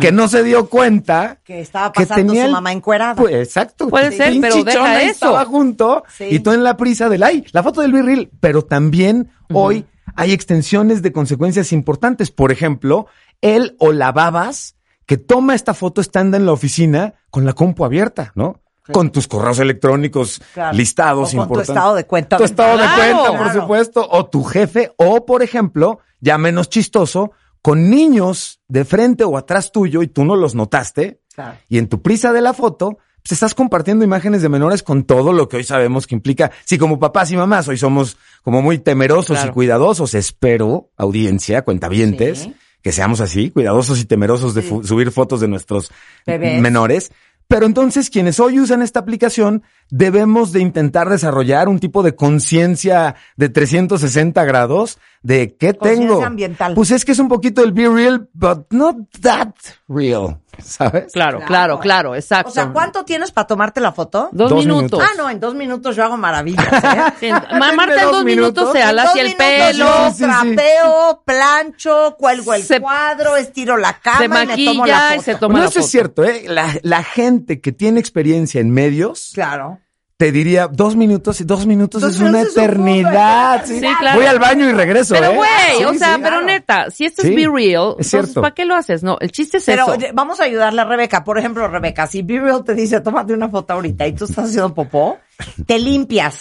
Que 0.00 0.12
no 0.12 0.28
se 0.28 0.42
dio 0.42 0.68
cuenta 0.68 1.38
Que 1.44 1.60
estaba 1.60 1.92
que 1.92 2.06
pasando 2.06 2.26
tenía 2.32 2.42
su 2.44 2.46
el- 2.46 2.52
mamá 2.52 2.72
encuerada. 2.72 3.14
Pues 3.14 3.34
exacto. 3.34 3.88
Puede 3.88 4.10
Sí. 4.12 4.16
ser, 4.16 4.32
Pinche 4.32 4.50
pero 4.50 4.64
deja 4.64 5.02
eso. 5.02 5.10
Estaba 5.10 5.44
junto 5.44 6.04
Sí. 6.16 6.24
y 6.30 6.38
tú 6.40 6.52
en 6.52 6.62
la 6.62 6.76
prisa 6.76 7.08
del 7.08 7.22
ay, 7.22 7.44
la 7.52 7.62
foto 7.62 7.80
del 7.80 7.92
virril. 7.92 8.30
Pero 8.40 8.62
también 8.64 9.30
hoy 9.52 9.84
hay 10.16 10.32
extensiones 10.32 11.02
de 11.02 11.12
consecuencias 11.12 11.72
importantes. 11.72 12.30
Por 12.30 12.52
ejemplo, 12.52 13.06
él 13.40 13.76
o 13.78 13.92
la 13.92 14.12
babas 14.12 14.76
que 15.06 15.16
toma 15.18 15.54
esta 15.54 15.74
foto 15.74 16.00
estando 16.00 16.36
en 16.36 16.46
la 16.46 16.52
oficina 16.52 17.14
con 17.30 17.44
la 17.44 17.52
compu 17.52 17.84
abierta, 17.84 18.32
¿no? 18.34 18.60
Con 18.92 19.10
tus 19.10 19.26
correos 19.26 19.58
electrónicos 19.58 20.40
Claro. 20.52 20.76
listados 20.76 21.30
O 21.34 21.36
con 21.36 21.38
tu 21.38 21.42
importantes. 21.42 21.68
estado 21.76 21.94
de 21.94 22.04
cuenta. 22.06 22.36
Tu 22.36 22.44
estado 22.44 22.76
de 22.78 22.84
cuenta, 22.96 23.26
por 23.30 23.38
Claro. 23.44 23.60
supuesto. 23.62 24.06
O 24.10 24.26
tu 24.26 24.44
jefe. 24.44 24.92
O, 24.96 25.24
por 25.26 25.42
ejemplo, 25.42 26.00
ya 26.20 26.36
menos 26.38 26.68
chistoso, 26.68 27.32
con 27.64 27.88
niños 27.88 28.60
de 28.68 28.84
frente 28.84 29.24
o 29.24 29.38
atrás 29.38 29.72
tuyo 29.72 30.02
y 30.02 30.08
tú 30.08 30.22
no 30.26 30.36
los 30.36 30.54
notaste. 30.54 31.22
Claro. 31.34 31.56
Y 31.70 31.78
en 31.78 31.88
tu 31.88 32.02
prisa 32.02 32.30
de 32.30 32.42
la 32.42 32.52
foto, 32.52 32.98
pues 33.22 33.32
estás 33.32 33.54
compartiendo 33.54 34.04
imágenes 34.04 34.42
de 34.42 34.50
menores 34.50 34.82
con 34.82 35.04
todo 35.04 35.32
lo 35.32 35.48
que 35.48 35.56
hoy 35.56 35.64
sabemos 35.64 36.06
que 36.06 36.14
implica. 36.14 36.50
Si 36.66 36.76
como 36.76 36.98
papás 36.98 37.30
y 37.30 37.36
mamás 37.38 37.66
hoy 37.68 37.78
somos 37.78 38.18
como 38.42 38.60
muy 38.60 38.76
temerosos 38.80 39.38
Claro. 39.38 39.50
y 39.50 39.54
cuidadosos, 39.54 40.12
espero, 40.12 40.90
audiencia, 40.98 41.62
cuentavientes, 41.62 42.40
Sí. 42.40 42.54
que 42.82 42.92
seamos 42.92 43.22
así, 43.22 43.48
cuidadosos 43.50 43.98
y 43.98 44.04
temerosos 44.04 44.52
de 44.52 44.60
subir 44.62 45.10
fotos 45.10 45.40
de 45.40 45.48
nuestros 45.48 45.90
Bebés. 46.26 46.60
menores. 46.60 47.12
Pero 47.48 47.64
entonces 47.64 48.10
quienes 48.10 48.40
hoy 48.40 48.60
usan 48.60 48.82
esta 48.82 49.00
aplicación 49.00 49.62
debemos 49.90 50.52
de 50.52 50.60
intentar 50.60 51.08
desarrollar 51.08 51.68
un 51.68 51.78
tipo 51.78 52.02
de 52.02 52.14
conciencia 52.14 53.14
de 53.36 53.48
360 53.48 54.44
grados 54.44 54.98
de 55.22 55.56
qué 55.56 55.74
Conciencia 55.74 56.08
tengo. 56.08 56.24
ambiental. 56.24 56.74
Pues 56.74 56.90
es 56.90 57.04
que 57.04 57.12
es 57.12 57.18
un 57.18 57.28
poquito 57.28 57.62
el 57.62 57.72
be 57.72 57.88
real, 57.88 58.28
but 58.34 58.66
not 58.70 58.96
that 59.22 59.54
real, 59.88 60.38
¿sabes? 60.62 61.12
Claro, 61.14 61.40
claro, 61.46 61.78
claro, 61.80 62.14
exacto. 62.14 62.50
O 62.50 62.52
sea, 62.52 62.68
¿cuánto 62.72 63.04
tienes 63.06 63.32
para 63.32 63.46
tomarte 63.46 63.80
la 63.80 63.92
foto? 63.92 64.28
Dos, 64.32 64.50
Dos 64.50 64.58
minutos. 64.66 64.76
minutos. 64.92 65.00
Ah, 65.02 65.14
no, 65.16 65.30
en 65.30 65.40
dos 65.40 65.54
minutos 65.54 65.96
yo 65.96 66.04
hago 66.04 66.18
maravillas, 66.18 66.66
¿eh? 66.66 67.00
Sí, 67.20 67.30
Marta 67.30 68.02
en 68.02 68.10
dos 68.10 68.24
minutos, 68.24 68.72
se 68.72 68.82
ala 68.82 69.04
hacia 69.04 69.22
el 69.22 69.34
pelo, 69.34 69.86
Sí, 70.10 70.10
sí, 70.10 70.16
sí. 70.18 70.24
trapeo, 70.24 71.22
plancho, 71.24 72.16
cuelgo 72.18 72.52
el 72.52 72.62
Se- 72.62 72.80
cuadro, 72.80 73.36
estiro 73.36 73.76
la 73.78 73.94
cama 74.00 74.18
se 74.18 74.60
y 74.60 74.66
me 74.66 74.72
tomo 74.72 74.86
la 74.86 74.92
maquilla 74.94 75.14
y 75.14 75.18
foto. 75.18 75.22
se 75.24 75.34
toma 75.36 75.52
Bueno, 75.54 75.64
la 75.64 75.70
eso 75.70 75.80
es 75.80 75.86
cierto, 75.90 76.24
¿eh? 76.24 76.44
La, 76.48 76.68
la 76.82 77.02
gente 77.02 77.60
que 77.62 77.72
tiene 77.72 77.98
experiencia 78.00 78.60
en 78.60 78.70
medios 78.70 79.30
Claro. 79.32 79.78
Te 80.24 80.32
diría 80.32 80.68
dos 80.68 80.96
minutos 80.96 81.38
y 81.42 81.44
dos 81.44 81.66
minutos 81.66 82.00
Dos 82.00 82.14
es 82.14 82.20
una 82.20 82.30
minutos 82.30 82.48
es 82.52 82.56
un 82.56 82.64
eternidad. 82.64 83.62
sí. 83.66 83.78
Sí, 83.78 83.86
claro. 83.98 84.16
Voy 84.18 84.26
al 84.26 84.38
baño 84.38 84.70
y 84.70 84.72
regreso. 84.72 85.14
Pero 85.14 85.32
¿eh? 85.32 85.36
güey, 85.36 85.50
Sí, 85.78 85.84
o 85.84 85.92
sea, 85.92 86.14
sí. 86.14 86.20
pero 86.22 86.40
neta, 86.40 86.90
si 86.90 87.04
esto 87.04 87.20
Sí, 87.20 87.28
es 87.28 87.36
Be 87.36 87.46
Real, 87.46 87.96
es 87.98 88.14
entonces. 88.14 88.34
¿para 88.40 88.54
qué 88.54 88.64
lo 88.64 88.74
haces? 88.74 89.02
No, 89.02 89.18
el 89.20 89.30
chiste 89.30 89.58
es 89.58 89.66
Pero 89.66 89.82
eso. 89.82 89.92
oye, 89.92 90.12
vamos 90.14 90.40
a 90.40 90.44
ayudarle 90.44 90.80
a 90.80 90.84
Rebeca. 90.86 91.24
Por 91.24 91.38
ejemplo, 91.38 91.68
Rebeca, 91.68 92.06
si 92.06 92.22
Be 92.22 92.40
Real 92.40 92.64
te 92.64 92.74
dice, 92.74 93.00
tómate 93.02 93.34
una 93.34 93.50
foto 93.50 93.74
ahorita 93.74 94.06
y 94.06 94.14
tú 94.14 94.24
estás 94.24 94.46
haciendo 94.46 94.72
popó, 94.72 95.18
te 95.66 95.78
limpias, 95.78 96.40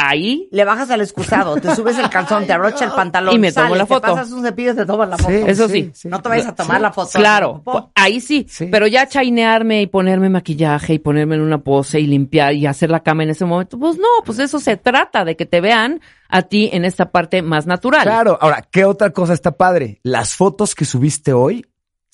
Ahí, 0.00 0.48
le 0.52 0.64
bajas 0.64 0.88
al 0.90 1.00
excusado, 1.00 1.56
te 1.56 1.74
subes 1.74 1.98
el 1.98 2.08
calzón, 2.08 2.46
te 2.46 2.52
abrochas 2.54 2.82
el 2.82 2.90
pantalón, 2.92 3.34
Y 3.34 3.38
me 3.40 3.50
tomo 3.50 3.66
sales, 3.66 3.78
la 3.78 3.86
foto. 3.86 4.00
te 4.06 4.12
pasas 4.12 4.30
un 4.30 4.44
cepillo 4.44 4.70
y 4.70 4.76
te 4.76 4.86
tomas 4.86 5.08
la 5.08 5.18
foto. 5.18 5.28
Sí, 5.30 5.42
Eso 5.44 5.68
sí. 5.68 5.90
No 6.04 6.22
te 6.22 6.28
vayas 6.28 6.46
a 6.46 6.54
tomar 6.54 6.80
la 6.80 6.92
foto. 6.92 7.18
claro, 7.18 7.64
ahí 7.96 8.20
sí, 8.20 8.46
Sí. 8.48 8.66
pero 8.70 8.86
ya 8.86 9.08
chainearme 9.08 9.82
y 9.82 9.88
ponerme 9.88 10.28
maquillaje 10.30 10.94
y 10.94 10.98
ponerme 11.00 11.34
en 11.34 11.40
una 11.40 11.58
pose 11.58 11.98
y 11.98 12.06
limpiar 12.06 12.54
y 12.54 12.66
hacer 12.66 12.90
la 12.90 13.00
cama 13.02 13.24
en 13.24 13.30
ese 13.30 13.44
momento, 13.44 13.76
pues 13.76 13.98
no, 13.98 14.06
pues 14.24 14.38
eso 14.38 14.60
se 14.60 14.76
trata 14.76 15.24
de 15.24 15.34
que 15.36 15.46
te 15.46 15.60
vean 15.60 16.00
a 16.28 16.42
ti 16.42 16.70
en 16.72 16.84
esta 16.84 17.10
parte 17.10 17.42
más 17.42 17.66
natural. 17.66 18.04
Claro, 18.04 18.38
ahora, 18.40 18.62
¿qué 18.70 18.84
otra 18.84 19.10
cosa 19.10 19.32
está 19.34 19.50
padre? 19.50 19.98
Las 20.04 20.32
fotos 20.34 20.76
que 20.76 20.84
subiste 20.84 21.32
hoy 21.32 21.66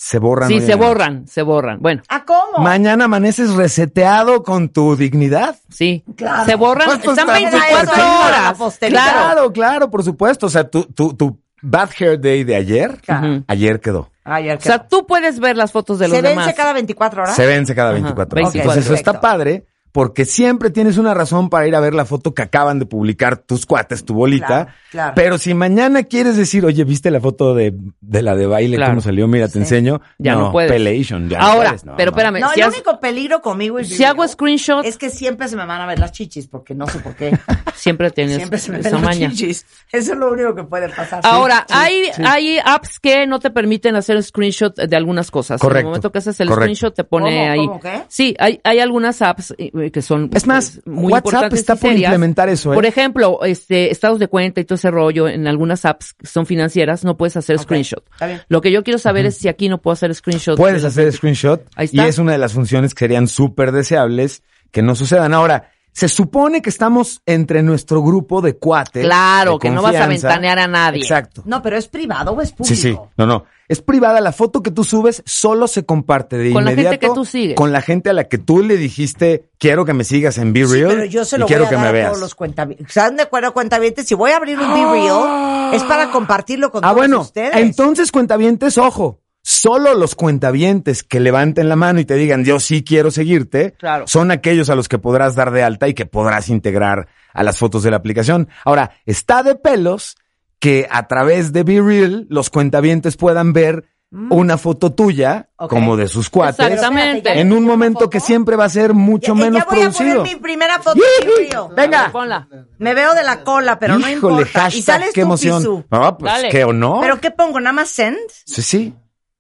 se 0.06 0.18
borran. 0.18 0.48
Sí, 0.50 0.60
se 0.60 0.74
borran, 0.74 1.26
se 1.26 1.40
borran. 1.40 1.78
Bueno, 1.80 2.02
¿Ah, 2.10 2.24
cómo? 2.26 2.58
Mañana 2.62 3.06
amaneces 3.06 3.54
reseteado 3.54 4.42
con 4.42 4.68
tu 4.68 4.96
dignidad. 4.96 5.56
sí, 5.70 6.04
Claro. 6.14 6.44
se 6.44 6.54
borran, 6.56 6.90
están 6.90 7.10
está 7.18 7.24
24 7.32 7.78
súper 7.78 7.94
chido 7.94 8.06
la 8.06 8.18
horas. 8.26 8.78
Claro. 8.78 8.90
Claro, 8.90 9.52
claro, 9.52 9.90
por 9.90 10.02
supuesto. 10.04 10.44
O 10.46 10.50
sea, 10.50 10.68
tu, 10.68 10.82
tu, 10.84 11.14
tu 11.14 11.40
bad 11.62 11.88
hair 11.98 12.20
day 12.20 12.44
de 12.44 12.54
ayer, 12.54 13.00
Claro. 13.00 13.42
Ayer 13.48 13.80
quedó. 13.80 14.10
Ay, 14.24 14.44
ya 14.46 14.54
O 14.56 14.60
sea, 14.60 14.78
quedó. 14.80 14.88
tú 14.90 15.06
puedes 15.06 15.40
ver 15.40 15.56
las 15.56 15.72
fotos 15.72 15.98
de 15.98 16.08
los 16.08 16.16
¿Se 16.18 16.22
demás. 16.22 16.44
vence 16.46 16.56
cada 16.56 16.72
24 16.74 17.22
horas? 17.22 17.34
Se 17.34 17.46
vence 17.46 17.74
cada 17.74 17.88
Ajá, 17.90 17.94
24 17.94 18.36
horas. 18.40 18.52
24. 18.52 18.60
Entonces, 18.60 18.84
eso 18.84 18.94
está 18.94 19.20
padre 19.20 19.64
porque 19.94 20.24
siempre 20.24 20.70
tienes 20.70 20.98
una 20.98 21.14
razón 21.14 21.48
para 21.48 21.68
ir 21.68 21.76
a 21.76 21.78
ver 21.80 21.94
la 21.94 22.04
foto 22.04 22.34
que 22.34 22.42
acaban 22.42 22.80
de 22.80 22.84
publicar 22.86 23.36
tus 23.36 23.64
cuates, 23.64 24.04
tu 24.04 24.12
bolita. 24.12 24.46
Claro, 24.46 24.70
claro. 24.90 25.12
Pero 25.14 25.38
si 25.38 25.54
mañana 25.54 26.02
quieres 26.02 26.36
decir, 26.36 26.64
oye, 26.66 26.82
¿viste 26.82 27.12
la 27.12 27.20
foto 27.20 27.54
de, 27.54 27.72
de 28.00 28.22
la 28.22 28.34
de 28.34 28.46
baile? 28.48 28.74
Claro. 28.76 28.90
¿Cómo 28.90 29.02
salió? 29.02 29.28
Mira, 29.28 29.46
te 29.46 29.52
Sí. 29.52 29.58
enseño. 29.60 30.00
Ya 30.18 30.34
no 30.34 30.50
puedes. 30.50 30.72
Pelation, 30.72 31.28
ya 31.28 31.38
no 31.38 31.44
Ahora, 31.44 31.68
puedes, 31.70 31.84
no, 31.84 31.94
pero 31.96 32.10
espérame, 32.10 32.40
No, 32.40 32.48
si, 32.50 32.58
el 32.60 32.66
has- 32.66 32.74
único 32.74 32.98
peligro 32.98 33.40
conmigo 33.40 33.78
es 33.78 33.88
si 33.88 34.02
hago 34.02 34.26
screenshot, 34.26 34.84
es 34.84 34.98
que 34.98 35.10
siempre 35.10 35.46
se 35.46 35.54
me 35.54 35.64
van 35.64 35.80
a 35.80 35.86
ver 35.86 36.00
las 36.00 36.10
chichis, 36.10 36.48
porque 36.48 36.74
no 36.74 36.88
sé 36.88 36.98
por 36.98 37.14
qué. 37.14 37.30
siempre 37.76 38.10
tienes 38.10 38.38
Siempre 38.38 38.58
se 38.58 38.72
me 38.72 38.80
esa 38.80 38.90
ven 38.90 39.00
las 39.00 39.04
maña. 39.16 39.30
chichis. 39.30 39.64
Eso 39.92 40.12
es 40.14 40.18
lo 40.18 40.32
único 40.32 40.56
que 40.56 40.64
puede 40.64 40.88
pasar. 40.88 41.20
Ahora, 41.22 41.64
Sí, 41.68 41.74
hay, 41.76 42.04
sí. 42.12 42.22
hay 42.26 42.58
apps 42.64 42.98
que 42.98 43.28
no 43.28 43.38
te 43.38 43.50
permiten 43.50 43.94
hacer 43.94 44.20
screenshot 44.24 44.74
de 44.74 44.96
algunas 44.96 45.30
cosas. 45.30 45.60
En 45.60 45.68
Correcto, 45.68 45.78
el 45.78 45.84
momento 45.86 46.10
que 46.10 46.18
haces 46.18 46.40
el 46.40 46.48
correcto. 46.48 46.64
screenshot 46.64 46.94
te 46.96 47.04
pone 47.04 47.30
¿Cómo? 47.30 47.52
ahí. 47.52 47.66
¿Cómo 47.68 47.80
qué? 47.80 48.02
Sí, 48.08 48.34
hay, 48.40 48.60
hay 48.64 48.80
algunas 48.80 49.22
apps 49.22 49.54
que 49.90 50.02
son 50.02 50.30
Es 50.34 50.46
más, 50.46 50.80
pues, 50.84 50.86
muy 50.96 51.12
WhatsApp 51.12 51.52
está 51.54 51.74
y 51.74 51.76
por 51.76 51.90
serias. 51.90 52.10
implementar 52.12 52.48
eso, 52.48 52.72
¿eh? 52.72 52.74
Por 52.74 52.86
ejemplo, 52.86 53.40
este, 53.44 53.90
estados 53.90 54.18
de 54.18 54.28
cuenta 54.28 54.60
y 54.60 54.64
todo 54.64 54.76
ese 54.76 54.90
rollo 54.90 55.28
en 55.28 55.46
algunas 55.46 55.84
apps 55.84 56.14
que 56.14 56.26
son 56.26 56.46
financieras 56.46 57.04
no 57.04 57.16
puedes 57.16 57.36
hacer 57.36 57.58
screenshot. 57.58 58.04
Lo 58.48 58.60
que 58.60 58.70
yo 58.72 58.82
quiero 58.82 58.98
saber 58.98 59.26
es 59.26 59.36
si 59.36 59.48
aquí 59.48 59.68
no 59.68 59.80
puedo 59.82 59.92
hacer 59.92 60.14
screenshot. 60.14 60.56
Puedes 60.56 60.82
de- 60.82 60.88
hacer 60.88 61.12
screenshot 61.12 61.62
Ahí 61.76 61.88
y 61.92 61.96
está. 61.98 62.08
es 62.08 62.18
una 62.18 62.32
de 62.32 62.38
las 62.38 62.52
funciones 62.52 62.94
que 62.94 63.00
serían 63.04 63.28
súper 63.28 63.72
deseables 63.72 64.42
que 64.70 64.82
no 64.82 64.94
sucedan. 64.94 65.32
Ahora, 65.34 65.70
se 65.96 66.08
supone 66.08 66.60
que 66.60 66.70
estamos 66.70 67.22
entre 67.24 67.62
nuestro 67.62 68.02
grupo 68.02 68.40
de 68.42 68.56
cuates. 68.56 69.04
Claro, 69.04 69.52
de 69.52 69.58
que 69.60 69.70
no 69.70 69.80
vas 69.80 69.94
a 69.94 70.08
ventanear 70.08 70.58
a 70.58 70.66
nadie. 70.66 71.00
Exacto. 71.00 71.42
No, 71.46 71.62
pero 71.62 71.76
¿es 71.76 71.86
privado 71.86 72.32
o 72.32 72.40
es 72.42 72.50
público? 72.50 72.74
Sí, 72.74 72.76
sí. 72.76 72.98
No, 73.16 73.26
no. 73.26 73.44
Es 73.68 73.80
privada. 73.80 74.20
La 74.20 74.32
foto 74.32 74.60
que 74.60 74.72
tú 74.72 74.82
subes 74.82 75.22
solo 75.24 75.68
se 75.68 75.86
comparte 75.86 76.36
de 76.36 76.52
Con 76.52 76.64
la 76.64 76.70
gente 76.72 76.82
inmediato 76.82 77.08
que 77.08 77.14
tú 77.14 77.24
sigues. 77.24 77.56
con 77.56 77.72
la 77.72 77.80
gente 77.80 78.10
a 78.10 78.12
la 78.12 78.24
que 78.24 78.38
tú 78.38 78.60
le 78.62 78.76
dijiste, 78.76 79.48
quiero 79.56 79.84
que 79.84 79.94
me 79.94 80.02
sigas 80.02 80.36
en 80.38 80.52
Be 80.52 80.66
Sí, 80.66 80.72
Real 80.82 80.88
pero 80.90 81.04
yo 81.04 81.24
se 81.24 81.36
y 81.36 81.38
lo 81.38 81.44
voy 81.46 81.48
quiero 81.48 81.66
a 81.66 81.68
que 81.68 81.74
dar 81.76 81.84
me 81.84 81.88
a 81.88 81.92
veas. 81.92 82.08
todos 82.08 82.20
los 82.20 82.34
cuentavientes. 82.34 82.88
¿Están 82.88 83.16
de 83.16 83.22
acuerdo, 83.22 83.54
cuentavientes? 83.54 84.06
Si 84.06 84.14
voy 84.16 84.32
a 84.32 84.36
abrir 84.38 84.58
un 84.58 84.74
Be 84.74 84.84
Real, 85.00 85.72
es 85.74 85.82
para 85.84 86.10
compartirlo 86.10 86.72
con 86.72 86.84
Ah, 86.84 86.88
todos 86.88 86.96
bueno. 86.96 87.20
ustedes. 87.20 87.54
Entonces, 87.54 88.10
cuentavientes, 88.10 88.76
ojo. 88.78 89.20
Solo 89.46 89.92
los 89.94 90.14
cuentavientes 90.14 91.02
que 91.02 91.20
levanten 91.20 91.68
la 91.68 91.76
mano 91.76 92.00
y 92.00 92.06
te 92.06 92.14
digan, 92.14 92.44
yo 92.46 92.58
sí 92.60 92.82
quiero 92.82 93.10
seguirte, 93.10 93.74
Claro. 93.78 94.06
son 94.08 94.30
aquellos 94.30 94.70
a 94.70 94.74
los 94.74 94.88
que 94.88 94.98
podrás 94.98 95.34
dar 95.34 95.50
de 95.50 95.62
alta 95.62 95.86
y 95.86 95.92
que 95.92 96.06
podrás 96.06 96.48
integrar 96.48 97.08
a 97.34 97.42
las 97.42 97.58
fotos 97.58 97.82
de 97.82 97.90
la 97.90 97.98
aplicación. 97.98 98.48
Ahora, 98.64 98.92
está 99.04 99.42
de 99.42 99.54
pelos 99.54 100.16
que 100.60 100.88
a 100.90 101.08
través 101.08 101.52
de 101.52 101.62
Be 101.62 101.82
Real 101.82 102.26
los 102.30 102.48
cuentavientes 102.48 103.18
puedan 103.18 103.52
ver 103.52 103.84
una 104.30 104.56
foto 104.56 104.92
tuya 104.94 105.50
como 105.68 105.96
de 105.98 106.06
sus 106.08 106.30
cuates 106.30 106.64
Exactamente. 106.64 107.38
en 107.40 107.52
un 107.52 107.64
momento 107.64 108.08
que 108.08 108.20
siempre 108.20 108.54
va 108.56 108.64
a 108.64 108.68
ser 108.70 108.94
mucho 108.94 109.34
Ya- 109.34 109.42
menos 109.42 109.58
ya 109.58 109.64
voy 109.64 109.78
a 109.78 109.80
producido. 109.90 110.18
poner 110.20 110.34
mi 110.36 110.40
primera 110.40 110.78
foto 110.80 111.00
Real. 111.26 111.68
Venga. 111.76 112.10
Ponla. 112.12 112.48
Me 112.78 112.94
veo 112.94 113.12
de 113.12 113.24
la 113.24 113.42
cola, 113.44 113.78
pero 113.78 113.98
no 113.98 114.08
Híjole, 114.08 114.14
importa. 114.42 114.60
hashtag, 114.62 114.78
y 114.78 114.82
sales 114.82 115.10
qué 115.12 115.20
tú, 115.22 115.26
emoción. 115.26 115.58
Pisu. 115.58 115.84
Ah, 115.90 116.16
pues 116.16 116.32
Dale. 116.32 116.48
qué 116.48 116.64
honor. 116.64 117.00
¿Pero 117.02 117.20
qué 117.20 117.30
pongo? 117.32 117.58
¿Nada 117.60 117.72
más 117.72 117.88
send? 117.90 118.16
Sí, 118.46 118.62
sí. 118.62 118.94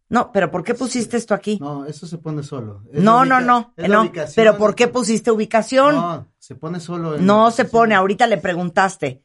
No, 0.08 0.30
pero 0.32 0.50
¿por 0.50 0.62
qué 0.62 0.74
pusiste 0.74 1.16
esto 1.16 1.34
aquí? 1.34 1.58
No, 1.60 1.86
eso 1.86 2.06
se 2.06 2.18
pone 2.18 2.42
solo. 2.42 2.82
Es 2.92 3.02
No, 3.02 3.24
no, 3.24 3.40
no. 3.40 3.72
es 3.76 3.88
no. 3.88 4.10
Pero 4.36 4.56
¿por 4.58 4.74
qué 4.74 4.88
pusiste 4.88 5.30
ubicación? 5.30 5.94
No, 5.94 6.00
No, 6.16 6.28
se 6.38 6.54
pone 6.54 6.78
solo. 6.80 7.16
en 7.16 7.26
la 7.26 7.50
se 7.50 7.64
pone. 7.64 7.94
Ahorita 7.94 8.26
le 8.26 8.36
preguntaste. 8.38 9.22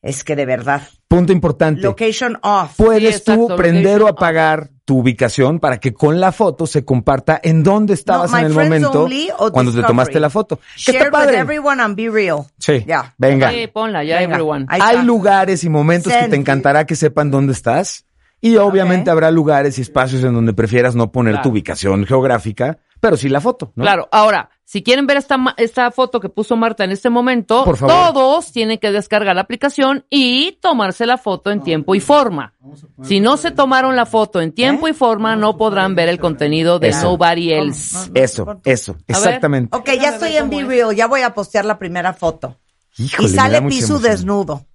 Es 0.00 0.22
que 0.22 0.36
de 0.36 0.46
verdad. 0.46 0.82
Punto 1.08 1.32
importante. 1.32 1.80
Location 1.82 2.38
off. 2.42 2.76
Puedes 2.76 3.16
Sí, 3.16 3.18
exacto, 3.20 3.48
tú 3.48 3.56
prender 3.56 4.00
o 4.02 4.08
apagar 4.08 4.70
tu 4.84 4.98
ubicación 4.98 5.58
para 5.58 5.78
que 5.78 5.92
con 5.92 6.20
la 6.20 6.30
foto 6.32 6.66
se 6.66 6.84
comparta 6.84 7.38
en 7.42 7.62
dónde 7.62 7.94
estabas 7.94 8.30
No, 8.30 8.38
en 8.38 8.46
el 8.46 8.52
momento 8.54 9.08
cuando 9.52 9.72
te 9.72 9.82
tomaste 9.82 10.20
la 10.20 10.30
foto. 10.30 10.60
Share 10.76 11.02
está 11.06 11.26
with 11.26 11.34
everyone 11.34 11.82
on 11.82 11.94
Be 11.96 12.08
Real. 12.08 12.44
Sí. 12.58 12.84
Ya. 12.86 13.14
Venga. 13.18 13.50
Sí, 13.50 13.66
ponla, 13.66 14.04
ya 14.04 14.20
Venga. 14.20 14.36
everyone. 14.36 14.66
Hay 14.68 15.02
lugares 15.04 15.64
y 15.64 15.68
momentos 15.68 16.12
que 16.12 16.28
te 16.28 16.36
encantará 16.36 16.86
que 16.86 16.94
sepan 16.96 17.30
dónde 17.30 17.52
estás. 17.52 18.06
Y 18.40 18.56
obviamente 18.56 19.10
habrá 19.10 19.30
lugares 19.30 19.78
y 19.78 19.82
espacios 19.82 20.22
en 20.22 20.32
donde 20.34 20.52
prefieras 20.52 20.94
no 20.94 21.10
poner 21.10 21.34
Claro. 21.34 21.42
tu 21.44 21.48
ubicación 21.50 22.06
geográfica, 22.06 22.78
pero 23.00 23.16
sí 23.16 23.28
la 23.28 23.40
foto, 23.40 23.72
¿no? 23.74 23.82
Claro, 23.82 24.08
ahora, 24.12 24.50
si 24.64 24.82
quieren 24.84 25.06
ver 25.08 25.16
esta, 25.16 25.36
ma- 25.38 25.54
esta 25.56 25.90
foto 25.90 26.20
que 26.20 26.28
puso 26.28 26.54
Marta 26.56 26.84
en 26.84 26.92
este 26.92 27.10
momento, 27.10 27.64
Por 27.64 27.76
favor. 27.76 28.12
todos 28.12 28.52
tienen 28.52 28.78
que 28.78 28.92
descargar 28.92 29.34
la 29.34 29.42
aplicación 29.42 30.04
y 30.10 30.52
tomarse 30.60 31.04
la 31.06 31.16
foto 31.18 31.50
en 31.50 31.62
tiempo 31.62 31.94
y 31.96 32.00
forma. 32.00 32.54
Si 33.02 33.18
no 33.18 33.36
se 33.38 33.50
tomaron 33.50 33.96
la 33.96 34.06
foto 34.06 34.40
en 34.40 34.52
tiempo 34.52 34.86
y 34.88 34.92
forma, 34.92 35.34
no 35.34 35.56
podrán 35.56 35.94
ver 35.96 36.08
el 36.08 36.20
contenido 36.20 36.78
de 36.78 36.88
Eso. 36.88 37.10
Nobody 37.12 37.52
Else. 37.52 38.10
Eso, 38.14 38.60
eso, 38.64 38.96
exactamente. 39.08 39.76
Ok, 39.76 39.90
ya 40.00 40.10
estoy 40.10 40.36
en 40.36 40.48
Be 40.50 40.62
Real. 40.64 40.94
Ya 40.94 41.06
voy 41.08 41.22
a 41.22 41.34
postear 41.34 41.64
la 41.64 41.78
primera 41.78 42.12
foto. 42.12 42.56
Híjole, 42.98 43.28
y 43.28 43.32
sale 43.32 43.62
Pisu 43.62 43.94
emoción. 43.94 44.02
desnudo. 44.12 44.66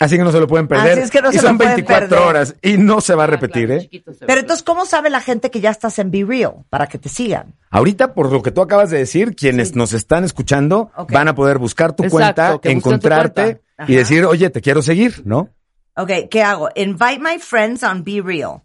Así 0.00 0.16
que 0.16 0.24
no 0.24 0.32
se 0.32 0.40
lo 0.40 0.48
pueden 0.48 0.66
perder. 0.66 0.92
Así 0.92 1.00
es 1.02 1.10
que 1.10 1.22
no 1.22 1.28
y 1.30 1.34
se 1.36 1.42
lo 1.42 1.48
son 1.48 1.58
pueden 1.58 1.74
24 1.76 2.08
perder. 2.08 2.26
horas 2.26 2.56
y 2.62 2.76
no 2.78 3.00
se 3.00 3.14
va 3.14 3.22
a 3.22 3.26
Ah, 3.26 3.28
repetir, 3.28 3.66
claro, 3.66 3.82
¿eh? 3.82 3.88
ve. 4.04 4.14
Pero 4.26 4.40
entonces, 4.40 4.64
¿cómo 4.64 4.86
sabe 4.86 5.10
la 5.10 5.20
gente 5.20 5.50
que 5.50 5.60
ya 5.60 5.70
estás 5.70 5.98
en 5.98 6.10
Be 6.10 6.24
Real? 6.24 6.64
Para 6.70 6.86
que 6.88 6.98
te 6.98 7.08
sigan. 7.08 7.54
Ahorita, 7.70 8.14
por 8.14 8.32
lo 8.32 8.42
que 8.42 8.50
tú 8.50 8.62
acabas 8.62 8.90
de 8.90 8.98
decir, 8.98 9.36
quienes 9.36 9.76
nos 9.76 9.92
están 9.92 10.24
escuchando 10.24 10.90
van 11.10 11.28
a 11.28 11.34
poder 11.34 11.58
buscar 11.58 11.92
tu 11.94 12.02
Exacto, 12.04 12.16
cuenta, 12.16 12.58
tu 12.58 12.68
encontrarte 12.70 13.42
cuenta. 13.76 13.92
Y 13.92 13.96
decir, 13.96 14.24
oye, 14.24 14.50
te 14.50 14.60
quiero 14.60 14.82
seguir, 14.82 15.22
¿no? 15.26 15.50
Ok, 15.96 16.10
¿qué 16.30 16.42
hago? 16.42 16.70
Invite 16.74 17.18
my 17.20 17.38
friends 17.38 17.82
on 17.82 18.02
Be 18.02 18.22
Real. 18.24 18.62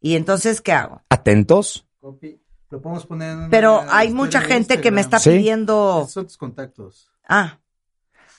Y 0.00 0.16
entonces, 0.16 0.60
¿qué 0.60 0.72
hago? 0.72 1.00
Atentos. 1.08 1.86
Copy. 2.00 2.38
Lo 2.70 2.80
podemos 2.82 3.06
poner 3.06 3.30
en 3.32 3.38
una 3.38 3.48
Pero 3.50 3.82
hay 3.90 4.10
mucha 4.12 4.40
gente 4.40 4.80
que 4.80 4.90
me 4.90 5.00
está. 5.00 5.18
Sí. 5.18 5.30
pidiendo... 5.30 6.06
Son 6.10 6.26
tus 6.26 6.36
contactos. 6.36 7.10
Ah, 7.28 7.58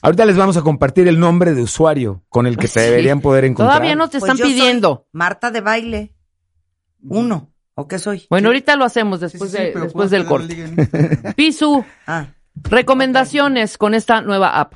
Ahorita 0.03 0.25
les 0.25 0.37
vamos 0.37 0.57
a 0.57 0.61
compartir 0.61 1.07
el 1.07 1.19
nombre 1.19 1.53
de 1.55 1.61
usuario 1.63 2.21
con 2.29 2.45
el 2.45 2.57
que 2.57 2.67
Sí. 2.67 2.79
deberían 2.79 3.21
poder 3.21 3.45
encontrar. 3.45 3.77
Todavía 3.77 3.95
no 3.95 4.09
te 4.09 4.19
pues 4.19 4.23
están 4.29 4.37
yo 4.37 4.45
soy 4.45 4.53
pidiendo. 4.53 5.07
Marta 5.13 5.49
de 5.49 5.61
baile. 5.61 6.13
Uno. 7.01 7.49
¿O 7.75 7.87
qué 7.87 7.97
soy? 7.97 8.27
Bueno, 8.29 8.49
ahorita 8.49 8.75
lo 8.75 8.85
hacemos 8.85 9.19
después, 9.19 9.49
Sí, 9.49 9.57
sí, 9.57 9.63
de- 9.63 9.69
pero 9.71 9.85
después 9.85 10.09
¿puedo 10.09 10.21
del 10.21 10.27
corte. 10.27 11.33
Pisu, 11.35 11.83
Ah, 12.07 12.27
recomendaciones 12.55 13.77
con 13.79 13.95
esta 13.95 14.21
nueva 14.21 14.59
app. 14.59 14.73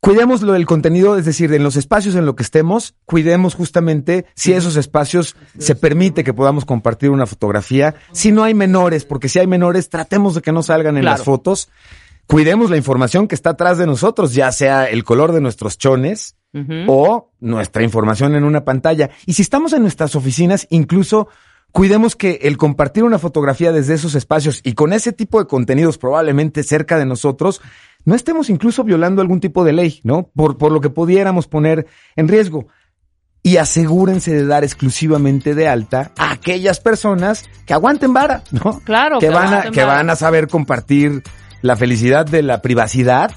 Cuidemos 0.00 0.42
lo 0.42 0.52
del 0.52 0.66
contenido, 0.66 1.16
es 1.16 1.24
decir, 1.24 1.50
en 1.54 1.62
los 1.64 1.76
espacios 1.76 2.14
en 2.14 2.26
los 2.26 2.34
que 2.34 2.42
estemos, 2.42 2.94
cuidemos 3.06 3.54
justamente 3.54 4.26
si 4.34 4.52
esos 4.52 4.76
espacios 4.76 5.34
se 5.58 5.74
permite 5.76 6.24
que 6.24 6.34
podamos 6.34 6.66
compartir 6.66 7.08
una 7.08 7.24
fotografía. 7.24 7.94
Si 8.12 8.30
no 8.30 8.44
hay 8.44 8.52
menores, 8.52 9.06
porque 9.06 9.30
si 9.30 9.38
hay 9.38 9.46
menores, 9.46 9.88
tratemos 9.88 10.34
de 10.34 10.42
que 10.42 10.52
no 10.52 10.62
salgan 10.62 10.96
en 10.98 11.04
Claro. 11.04 11.16
las 11.16 11.24
fotos. 11.24 11.70
Cuidemos 12.26 12.70
la 12.70 12.76
información 12.76 13.28
que 13.28 13.34
está 13.34 13.50
atrás 13.50 13.78
de 13.78 13.86
nosotros, 13.86 14.34
ya 14.34 14.50
sea 14.50 14.86
el 14.86 15.04
color 15.04 15.32
de 15.32 15.40
nuestros 15.40 15.76
chones 15.78 16.36
o 16.86 17.32
nuestra 17.40 17.82
información 17.82 18.34
en 18.36 18.44
una 18.44 18.64
pantalla. 18.64 19.10
Y 19.26 19.34
si 19.34 19.42
estamos 19.42 19.72
en 19.72 19.82
nuestras 19.82 20.14
oficinas, 20.14 20.66
incluso 20.70 21.28
cuidemos 21.72 22.14
que 22.14 22.38
el 22.42 22.56
compartir 22.56 23.02
una 23.02 23.18
fotografía 23.18 23.72
desde 23.72 23.94
esos 23.94 24.14
espacios 24.14 24.60
y 24.62 24.74
con 24.74 24.92
ese 24.92 25.12
tipo 25.12 25.40
de 25.40 25.46
contenidos 25.46 25.98
probablemente 25.98 26.62
cerca 26.62 26.96
de 26.96 27.06
nosotros, 27.06 27.60
no 28.04 28.14
estemos 28.14 28.48
incluso 28.50 28.84
violando 28.84 29.20
algún 29.20 29.40
tipo 29.40 29.64
de 29.64 29.72
ley, 29.72 30.00
¿no? 30.04 30.30
Por, 30.34 30.56
por 30.56 30.70
lo 30.70 30.80
que 30.80 30.90
pudiéramos 30.90 31.48
poner 31.48 31.86
en 32.16 32.28
riesgo. 32.28 32.68
Y 33.42 33.58
asegúrense 33.58 34.32
de 34.32 34.46
dar 34.46 34.64
exclusivamente 34.64 35.54
de 35.54 35.68
alta 35.68 36.12
a 36.16 36.30
aquellas 36.30 36.80
personas 36.80 37.44
que 37.66 37.74
aguanten 37.74 38.14
vara, 38.14 38.42
¿no? 38.52 38.80
Claro, 38.84 39.18
que 39.18 39.26
que 39.26 39.32
van 39.32 39.52
a, 39.52 39.70
que 39.70 39.84
van 39.84 40.08
a 40.08 40.16
saber 40.16 40.48
compartir 40.48 41.22
la 41.64 41.76
felicidad 41.76 42.26
de 42.26 42.42
la 42.42 42.60
privacidad 42.60 43.30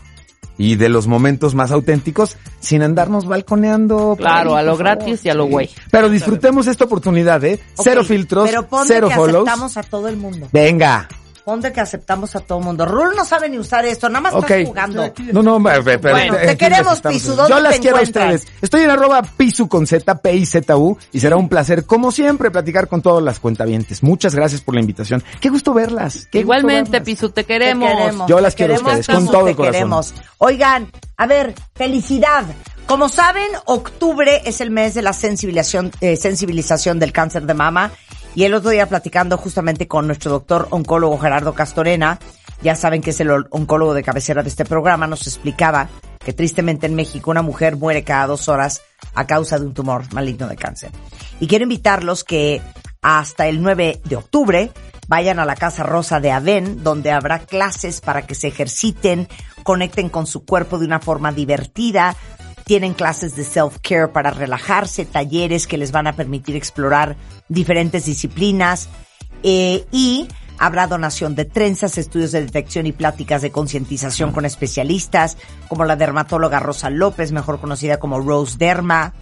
y 0.58 0.76
de 0.76 0.90
los 0.90 1.08
momentos 1.08 1.56
más 1.56 1.72
auténticos 1.72 2.36
sin 2.60 2.82
andarnos 2.82 3.26
balconeando. 3.26 4.18
Claro, 4.18 4.58
ahí, 4.58 4.60
a 4.60 4.64
lo 4.64 4.76
gratis 4.76 5.24
y 5.24 5.30
a 5.30 5.34
lo 5.34 5.46
güey. 5.46 5.70
Pero 5.92 6.10
disfrutemos 6.10 6.68
esta 6.68 6.84
oportunidad, 6.84 7.42
¿eh? 7.46 7.62
ok, 7.78 7.84
Cero 7.86 8.04
filtros, 8.04 8.50
Pero 8.50 8.68
ponte 8.68 8.94
cero 8.94 9.08
que 9.08 9.16
follows. 9.16 9.78
a 9.78 9.84
todo 9.84 10.10
el 10.10 10.18
mundo. 10.18 10.50
Venga. 10.52 11.08
Ponte 11.48 11.72
que 11.72 11.80
aceptamos 11.80 12.36
a 12.36 12.42
todo 12.42 12.60
mundo. 12.60 12.86
Rul 12.86 13.16
no 13.16 13.24
sabe 13.24 13.48
ni 13.48 13.58
usar 13.58 13.86
esto, 13.86 14.10
nada 14.10 14.20
más 14.20 14.34
Ok. 14.34 14.50
estás 14.52 14.68
jugando. 14.68 15.14
No, 15.32 15.42
no, 15.42 15.64
pe- 15.64 15.82
pe- 15.82 15.98
pero 15.98 16.16
Bueno, 16.16 16.36
te 16.36 16.58
queremos, 16.58 17.00
Pisu, 17.00 17.36
¿dónde 17.36 17.54
Yo 17.54 17.60
las 17.62 17.74
te 17.76 17.80
quiero 17.80 17.98
a 18.00 18.02
ustedes. 18.02 18.46
Estoy 18.62 18.82
en 18.84 18.90
arroba 18.90 19.22
Pisu 19.22 19.70
con 19.70 19.88
Z, 19.88 20.14
P-I-Z-U, 20.22 20.98
y 21.14 21.20
será 21.22 21.38
un 21.38 21.48
placer, 21.48 21.86
como 21.86 22.12
siempre, 22.12 22.52
platicar 22.52 22.90
con 22.90 23.02
todas 23.02 23.24
las 23.24 23.40
cuentavientes. 23.40 24.04
Muchas 24.04 24.36
gracias 24.36 24.60
por 24.60 24.76
la 24.76 24.82
invitación. 24.82 25.24
Qué 25.40 25.48
gusto 25.48 25.74
verlas. 25.74 26.16
Qué 26.16 26.40
gusto 26.40 26.40
Igualmente, 26.40 26.92
verlas. 26.92 27.06
Pisu, 27.06 27.30
te 27.30 27.44
Te 27.44 27.46
queremos. 27.48 28.28
Yo 28.28 28.42
las 28.42 28.54
te 28.54 28.58
quiero 28.66 28.74
a 28.74 28.78
ustedes, 28.80 29.08
con 29.08 29.26
todo 29.28 29.46
te 29.46 29.52
el 29.52 29.56
corazón. 29.56 29.72
queremos. 29.74 30.14
Oigan, 30.40 30.92
a 31.16 31.28
ver, 31.28 31.56
felicidad. 31.76 32.44
Como 32.88 33.08
saben, 33.08 33.48
octubre 33.66 34.42
es 34.46 34.60
el 34.60 34.70
mes 34.72 34.94
de 34.96 35.02
la 35.02 35.14
sensibilización, 35.14 35.92
eh, 36.02 36.18
sensibilización 36.18 37.00
del 37.00 37.14
cáncer 37.14 37.44
de 37.46 37.54
mama. 37.54 37.92
Y 38.38 38.44
el 38.44 38.54
otro 38.54 38.70
día 38.70 38.88
platicando 38.88 39.36
justamente 39.36 39.88
con 39.88 40.06
nuestro 40.06 40.30
doctor 40.30 40.68
oncólogo 40.70 41.18
Gerardo 41.18 41.56
Castorena, 41.56 42.20
ya 42.62 42.76
saben 42.76 43.02
que 43.02 43.10
es 43.10 43.20
el 43.20 43.32
oncólogo 43.32 43.96
de 43.96 44.04
cabecera 44.04 44.44
de 44.44 44.50
este 44.50 44.64
programa, 44.64 45.08
nos 45.08 45.26
explicaba 45.26 45.90
que 46.24 46.34
tristemente 46.34 46.86
en 46.86 46.94
México 46.94 47.32
una 47.32 47.42
mujer 47.42 47.78
muere 47.78 48.04
cada 48.04 48.28
dos 48.28 48.48
horas 48.48 48.84
a 49.16 49.26
causa 49.26 49.58
de 49.58 49.66
un 49.66 49.74
tumor 49.74 50.14
maligno 50.14 50.48
de 50.48 50.56
cáncer. 50.56 50.92
Y 51.40 51.48
quiero 51.48 51.64
invitarlos 51.64 52.24
que 52.24 52.62
hasta 53.02 53.48
el 53.48 53.60
9 53.60 54.02
de 54.04 54.16
octubre 54.16 54.72
vayan 55.08 55.40
a 55.40 55.46
la 55.46 55.56
Casa 55.56 55.82
Rosa 55.82 56.20
de 56.20 56.32
Aven, 56.32 56.84
donde 56.84 57.10
habrá 57.10 57.40
clases 57.40 58.02
para 58.02 58.28
que 58.28 58.36
se 58.36 58.50
ejerciten, 58.50 59.28
conecten 59.64 60.10
con 60.10 60.28
su 60.28 60.46
cuerpo 60.46 60.78
de 60.78 60.86
una 60.86 61.00
forma 61.00 61.32
divertida. 61.32 62.16
Tienen 62.68 62.94
clases 62.94 63.36
de 63.38 63.44
self-care 63.44 64.12
para 64.12 64.30
relajarse, 64.30 65.06
talleres 65.06 65.68
que 65.68 65.78
les 65.78 65.94
van 65.94 66.06
a 66.06 66.14
permitir 66.14 66.58
explorar 66.58 67.16
diferentes 67.48 68.06
disciplinas 68.06 68.90
eh, 69.42 69.86
y 69.92 70.28
habrá 70.58 70.86
donación 70.86 71.34
de 71.34 71.46
trenzas, 71.46 71.98
estudios 71.98 72.34
de 72.34 72.42
detección 72.42 72.86
y 72.86 72.92
pláticas 72.92 73.42
de 73.42 73.52
concientización 73.52 74.34
con 74.34 74.44
especialistas, 74.44 75.38
como 75.70 75.86
la 75.86 75.96
dermatóloga 75.96 76.60
Rosa 76.60 76.90
López, 76.90 77.32
mejor 77.32 77.62
conocida 77.62 78.00
como 78.00 78.20
Rose 78.20 78.58
Derma, 78.58 79.14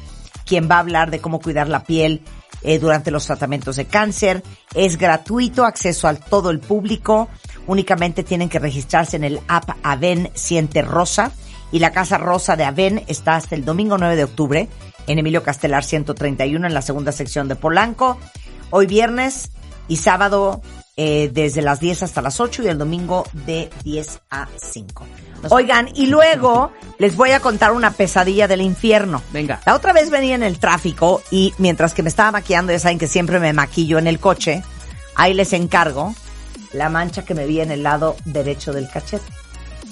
quien 0.45 0.67
va 0.69 0.77
a 0.77 0.79
hablar 0.79 1.11
de 1.11 1.19
cómo 1.19 1.39
cuidar 1.39 1.67
la 1.67 1.83
piel 1.83 2.23
eh, 2.63 2.79
durante 2.79 3.11
los 3.11 3.27
tratamientos 3.27 3.75
de 3.75 3.85
cáncer. 3.85 4.41
Es 4.73 4.97
gratuito, 4.97 5.65
acceso 5.65 6.07
a 6.07 6.15
todo 6.15 6.49
el 6.49 6.59
público. 6.59 7.29
Únicamente 7.67 8.23
tienen 8.23 8.49
que 8.49 8.57
registrarse 8.57 9.17
en 9.17 9.23
el 9.23 9.39
app 9.47 9.69
Aven 9.83 10.31
Siente 10.33 10.81
Rosa. 10.81 11.31
Y 11.75 11.79
la 11.79 11.91
Casa 11.91 12.17
Rosa 12.17 12.55
de 12.55 12.63
Aven 12.63 13.03
está 13.07 13.35
hasta 13.35 13.53
el 13.53 13.65
domingo 13.65 13.97
9 13.97 14.15
de 14.15 14.23
octubre 14.23 14.69
en 15.07 15.19
Emilio 15.19 15.43
Castelar 15.43 15.83
131 15.83 16.65
en 16.65 16.73
la 16.73 16.81
segunda 16.81 17.11
sección 17.11 17.49
de 17.49 17.57
Polanco. 17.57 18.17
Hoy 18.69 18.85
viernes 18.85 19.51
y 19.89 19.97
sábado 19.97 20.61
eh, 20.95 21.29
desde 21.33 21.61
las 21.61 21.81
10 21.81 22.03
hasta 22.03 22.21
las 22.21 22.39
8 22.39 22.63
y 22.63 22.67
el 22.67 22.77
domingo 22.77 23.25
de 23.33 23.69
10 23.83 24.21
a 24.29 24.47
5. 24.55 25.05
Oigan, 25.49 25.89
y 25.93 26.05
luego 26.05 26.71
les 26.97 27.17
voy 27.17 27.31
a 27.31 27.41
contar 27.41 27.73
una 27.73 27.91
pesadilla 27.91 28.47
del 28.47 28.61
infierno. 28.61 29.21
Venga. 29.33 29.59
La 29.65 29.75
otra 29.75 29.91
vez 29.91 30.09
venía 30.09 30.35
en 30.35 30.43
el 30.43 30.59
tráfico 30.59 31.21
y 31.29 31.53
mientras 31.57 31.93
que 31.93 32.03
me 32.03 32.09
estaba 32.09 32.31
maquillando, 32.31 32.71
ya 32.71 32.79
saben 32.79 32.99
que 32.99 33.07
siempre 33.07 33.37
me 33.37 33.51
maquillo 33.51 33.99
en 33.99 34.07
el 34.07 34.21
coche, 34.21 34.63
ahí 35.13 35.33
les 35.33 35.51
encargo 35.51 36.15
la 36.71 36.87
mancha 36.87 37.25
que 37.25 37.35
me 37.35 37.45
vi 37.45 37.59
en 37.59 37.71
el 37.71 37.83
lado 37.83 38.15
derecho 38.23 38.71
del 38.71 38.89
cachete. 38.89 39.25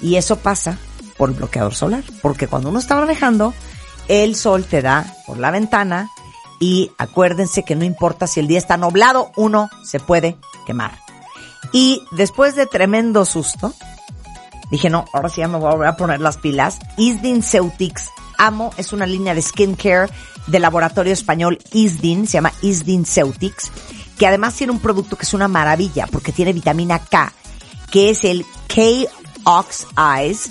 Y 0.01 0.15
eso 0.15 0.38
pasa 0.38 0.77
por 1.18 1.30
el 1.30 1.35
bloqueador 1.35 1.76
solar, 1.76 2.03
porque 2.22 2.48
cuando 2.48 2.69
uno 2.69 2.80
está 2.80 2.95
manejando, 2.95 3.53
el 4.07 4.35
sol 4.35 4.65
te 4.65 4.81
da 4.81 5.06
por 5.26 5.38
la 5.38 5.52
ventana 5.52 6.10
y 6.60 6.91
acuérdense 6.98 7.64
que 7.64 7.76
no 7.76 7.84
importa 7.84 8.27
si 8.27 8.40
el 8.40 8.48
día 8.48 8.57
está 8.57 8.77
nublado, 8.77 9.31
uno 9.35 9.69
se 9.84 9.99
puede 9.99 10.38
quemar. 10.65 10.98
Y 11.72 12.03
después 12.11 12.56
de 12.56 12.68
tremendo 12.68 13.26
susto, 13.26 13.73
dije, 14.72 14.90
no, 14.90 15.06
ahora 15.14 15.30
sí 15.30 15.41
ya 15.41 15.48
me 15.48 15.57
voy 15.57 15.85
a 15.88 15.98
poner 15.98 16.22
las 16.22 16.38
pilas. 16.38 16.80
Isdin 16.98 17.41
Ceutics, 17.44 18.10
amo, 18.38 18.72
es 18.77 18.94
una 18.94 19.06
línea 19.06 19.34
de 19.34 19.41
skincare 19.41 20.11
del 20.48 20.61
laboratorio 20.61 21.14
español 21.14 21.60
Isdin, 21.72 22.27
se 22.27 22.34
llama 22.34 22.53
Isdin 22.61 23.06
Ceutics, 23.06 23.72
que 24.18 24.27
además 24.27 24.56
tiene 24.56 24.73
un 24.73 24.80
producto 24.80 25.15
que 25.15 25.23
es 25.23 25.34
una 25.34 25.48
maravilla 25.48 26.07
porque 26.07 26.31
tiene 26.31 26.53
vitamina 26.53 26.99
K, 26.99 27.31
que 27.91 28.10
es 28.10 28.23
el 28.23 28.45
K-Ox 28.68 29.88
Eyes, 29.98 30.49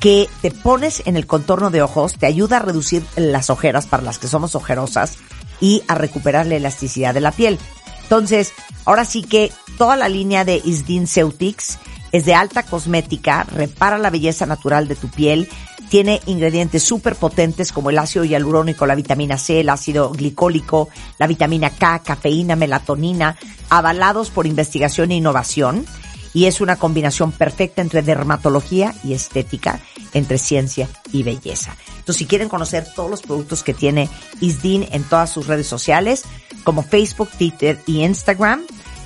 que 0.00 0.28
te 0.40 0.50
pones 0.50 1.02
en 1.04 1.16
el 1.16 1.26
contorno 1.26 1.70
de 1.70 1.82
ojos, 1.82 2.14
te 2.14 2.26
ayuda 2.26 2.56
a 2.56 2.60
reducir 2.60 3.04
las 3.16 3.50
ojeras 3.50 3.86
para 3.86 4.02
las 4.02 4.18
que 4.18 4.28
somos 4.28 4.54
ojerosas 4.54 5.18
y 5.60 5.82
a 5.88 5.94
recuperar 5.94 6.46
la 6.46 6.56
elasticidad 6.56 7.14
de 7.14 7.20
la 7.20 7.32
piel. 7.32 7.58
Entonces, 8.02 8.52
ahora 8.86 9.04
sí 9.04 9.22
que 9.22 9.52
toda 9.78 9.96
la 9.96 10.08
línea 10.08 10.44
de 10.44 10.60
Isdin 10.64 11.06
Ceutics 11.06 11.78
es 12.12 12.24
de 12.24 12.34
alta 12.34 12.64
cosmética, 12.64 13.44
repara 13.44 13.98
la 13.98 14.10
belleza 14.10 14.46
natural 14.46 14.88
de 14.88 14.96
tu 14.96 15.08
piel, 15.08 15.48
tiene 15.90 16.20
ingredientes 16.26 16.82
súper 16.82 17.16
potentes 17.16 17.72
como 17.72 17.90
el 17.90 17.98
ácido 17.98 18.24
hialurónico, 18.24 18.86
la 18.86 18.94
vitamina 18.94 19.36
C, 19.36 19.60
el 19.60 19.68
ácido 19.68 20.10
glicólico, 20.10 20.88
la 21.18 21.26
vitamina 21.26 21.70
K, 21.70 22.00
cafeína, 22.00 22.56
melatonina, 22.56 23.36
avalados 23.68 24.30
por 24.30 24.46
investigación 24.46 25.10
e 25.10 25.16
innovación. 25.16 25.84
Y 26.32 26.46
es 26.46 26.60
una 26.60 26.76
combinación 26.76 27.32
perfecta 27.32 27.82
entre 27.82 28.02
dermatología 28.02 28.94
y 29.02 29.14
estética, 29.14 29.80
entre 30.12 30.38
ciencia 30.38 30.88
y 31.12 31.22
belleza. 31.22 31.76
Entonces, 31.98 32.16
si 32.16 32.26
quieren 32.26 32.48
conocer 32.48 32.86
todos 32.94 33.10
los 33.10 33.22
productos 33.22 33.62
que 33.62 33.74
tiene 33.74 34.08
Isdin 34.40 34.86
en 34.92 35.04
todas 35.04 35.30
sus 35.30 35.46
redes 35.46 35.66
sociales, 35.66 36.24
como 36.64 36.82
Facebook, 36.82 37.30
Twitter 37.36 37.80
y 37.86 38.04
Instagram, 38.04 38.62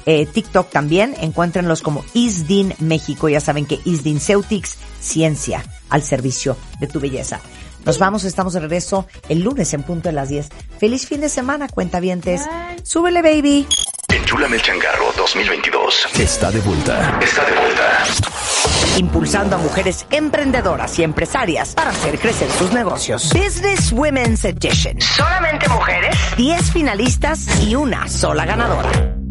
eh, 0.06 0.26
TikTok 0.26 0.70
también, 0.70 1.14
encuéntrenlos 1.20 1.80
como 1.80 2.04
Isdin 2.12 2.74
México. 2.78 3.28
Ya 3.28 3.40
saben 3.40 3.64
que 3.64 3.80
Isdin 3.84 4.20
Ceutics, 4.20 4.76
ciencia 5.00 5.64
al 5.88 6.02
servicio 6.02 6.56
de 6.80 6.86
tu 6.86 7.00
belleza. 7.00 7.40
Nos 7.84 7.98
vamos, 7.98 8.24
estamos 8.24 8.54
de 8.54 8.60
regreso 8.60 9.06
el 9.28 9.40
lunes 9.40 9.72
en 9.74 9.82
punto 9.82 10.08
de 10.08 10.14
las 10.14 10.28
10. 10.28 10.48
Feliz 10.78 11.06
fin 11.06 11.20
de 11.20 11.28
semana, 11.28 11.68
cuentavientes. 11.68 12.42
Súbele, 12.82 13.22
baby. 13.22 13.66
Enchúlame 14.14 14.54
el 14.54 14.62
changarro 14.62 15.12
2022. 15.16 16.06
Está 16.20 16.48
de 16.52 16.60
vuelta. 16.60 17.18
Está 17.20 17.44
de 17.44 17.52
vuelta. 17.52 18.04
Impulsando 18.96 19.56
a 19.56 19.58
mujeres 19.58 20.06
emprendedoras 20.08 20.96
y 21.00 21.02
empresarias 21.02 21.74
para 21.74 21.90
hacer 21.90 22.20
crecer 22.20 22.48
sus 22.52 22.72
negocios. 22.72 23.32
Business 23.34 23.90
Women's 23.90 24.44
Edition. 24.44 25.00
Solamente 25.00 25.68
mujeres, 25.68 26.16
10 26.36 26.70
finalistas 26.70 27.60
y 27.60 27.74
una 27.74 28.06
sola 28.06 28.46
ganadora. 28.46 29.23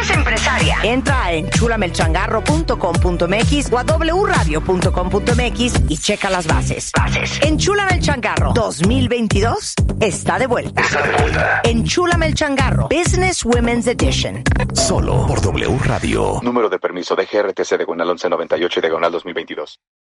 Eres 0.00 0.16
empresaria, 0.16 0.78
entra 0.82 1.24
a 1.24 1.32
enchulamelchangarro.com.mx 1.34 3.70
o 3.70 3.78
a 3.78 3.84
wradio.com.mx 3.84 5.74
y 5.88 5.98
checa 5.98 6.30
las 6.30 6.46
bases. 6.46 6.90
Bases. 6.96 7.38
Enchúlame 7.42 7.96
el 7.96 8.00
changarro 8.00 8.54
2022 8.54 9.74
está 10.00 10.38
de 10.38 10.46
vuelta. 10.46 10.80
Está 10.80 11.02
de 11.02 11.12
vuelta. 11.12 11.60
Enchúlame 11.64 12.28
el 12.28 12.34
changarro 12.34 12.88
Business 12.88 13.44
Women's 13.44 13.86
Edition. 13.86 14.42
Solo 14.72 15.26
por 15.26 15.42
W 15.42 15.78
Radio. 15.84 16.40
Número 16.42 16.70
de 16.70 16.78
permiso 16.78 17.14
de 17.14 17.26
GRTC 17.26 17.76
diagonal 17.76 18.06
1198 18.08 18.78
y 18.78 18.82
diagonal 18.82 19.12
2022. 19.12 19.80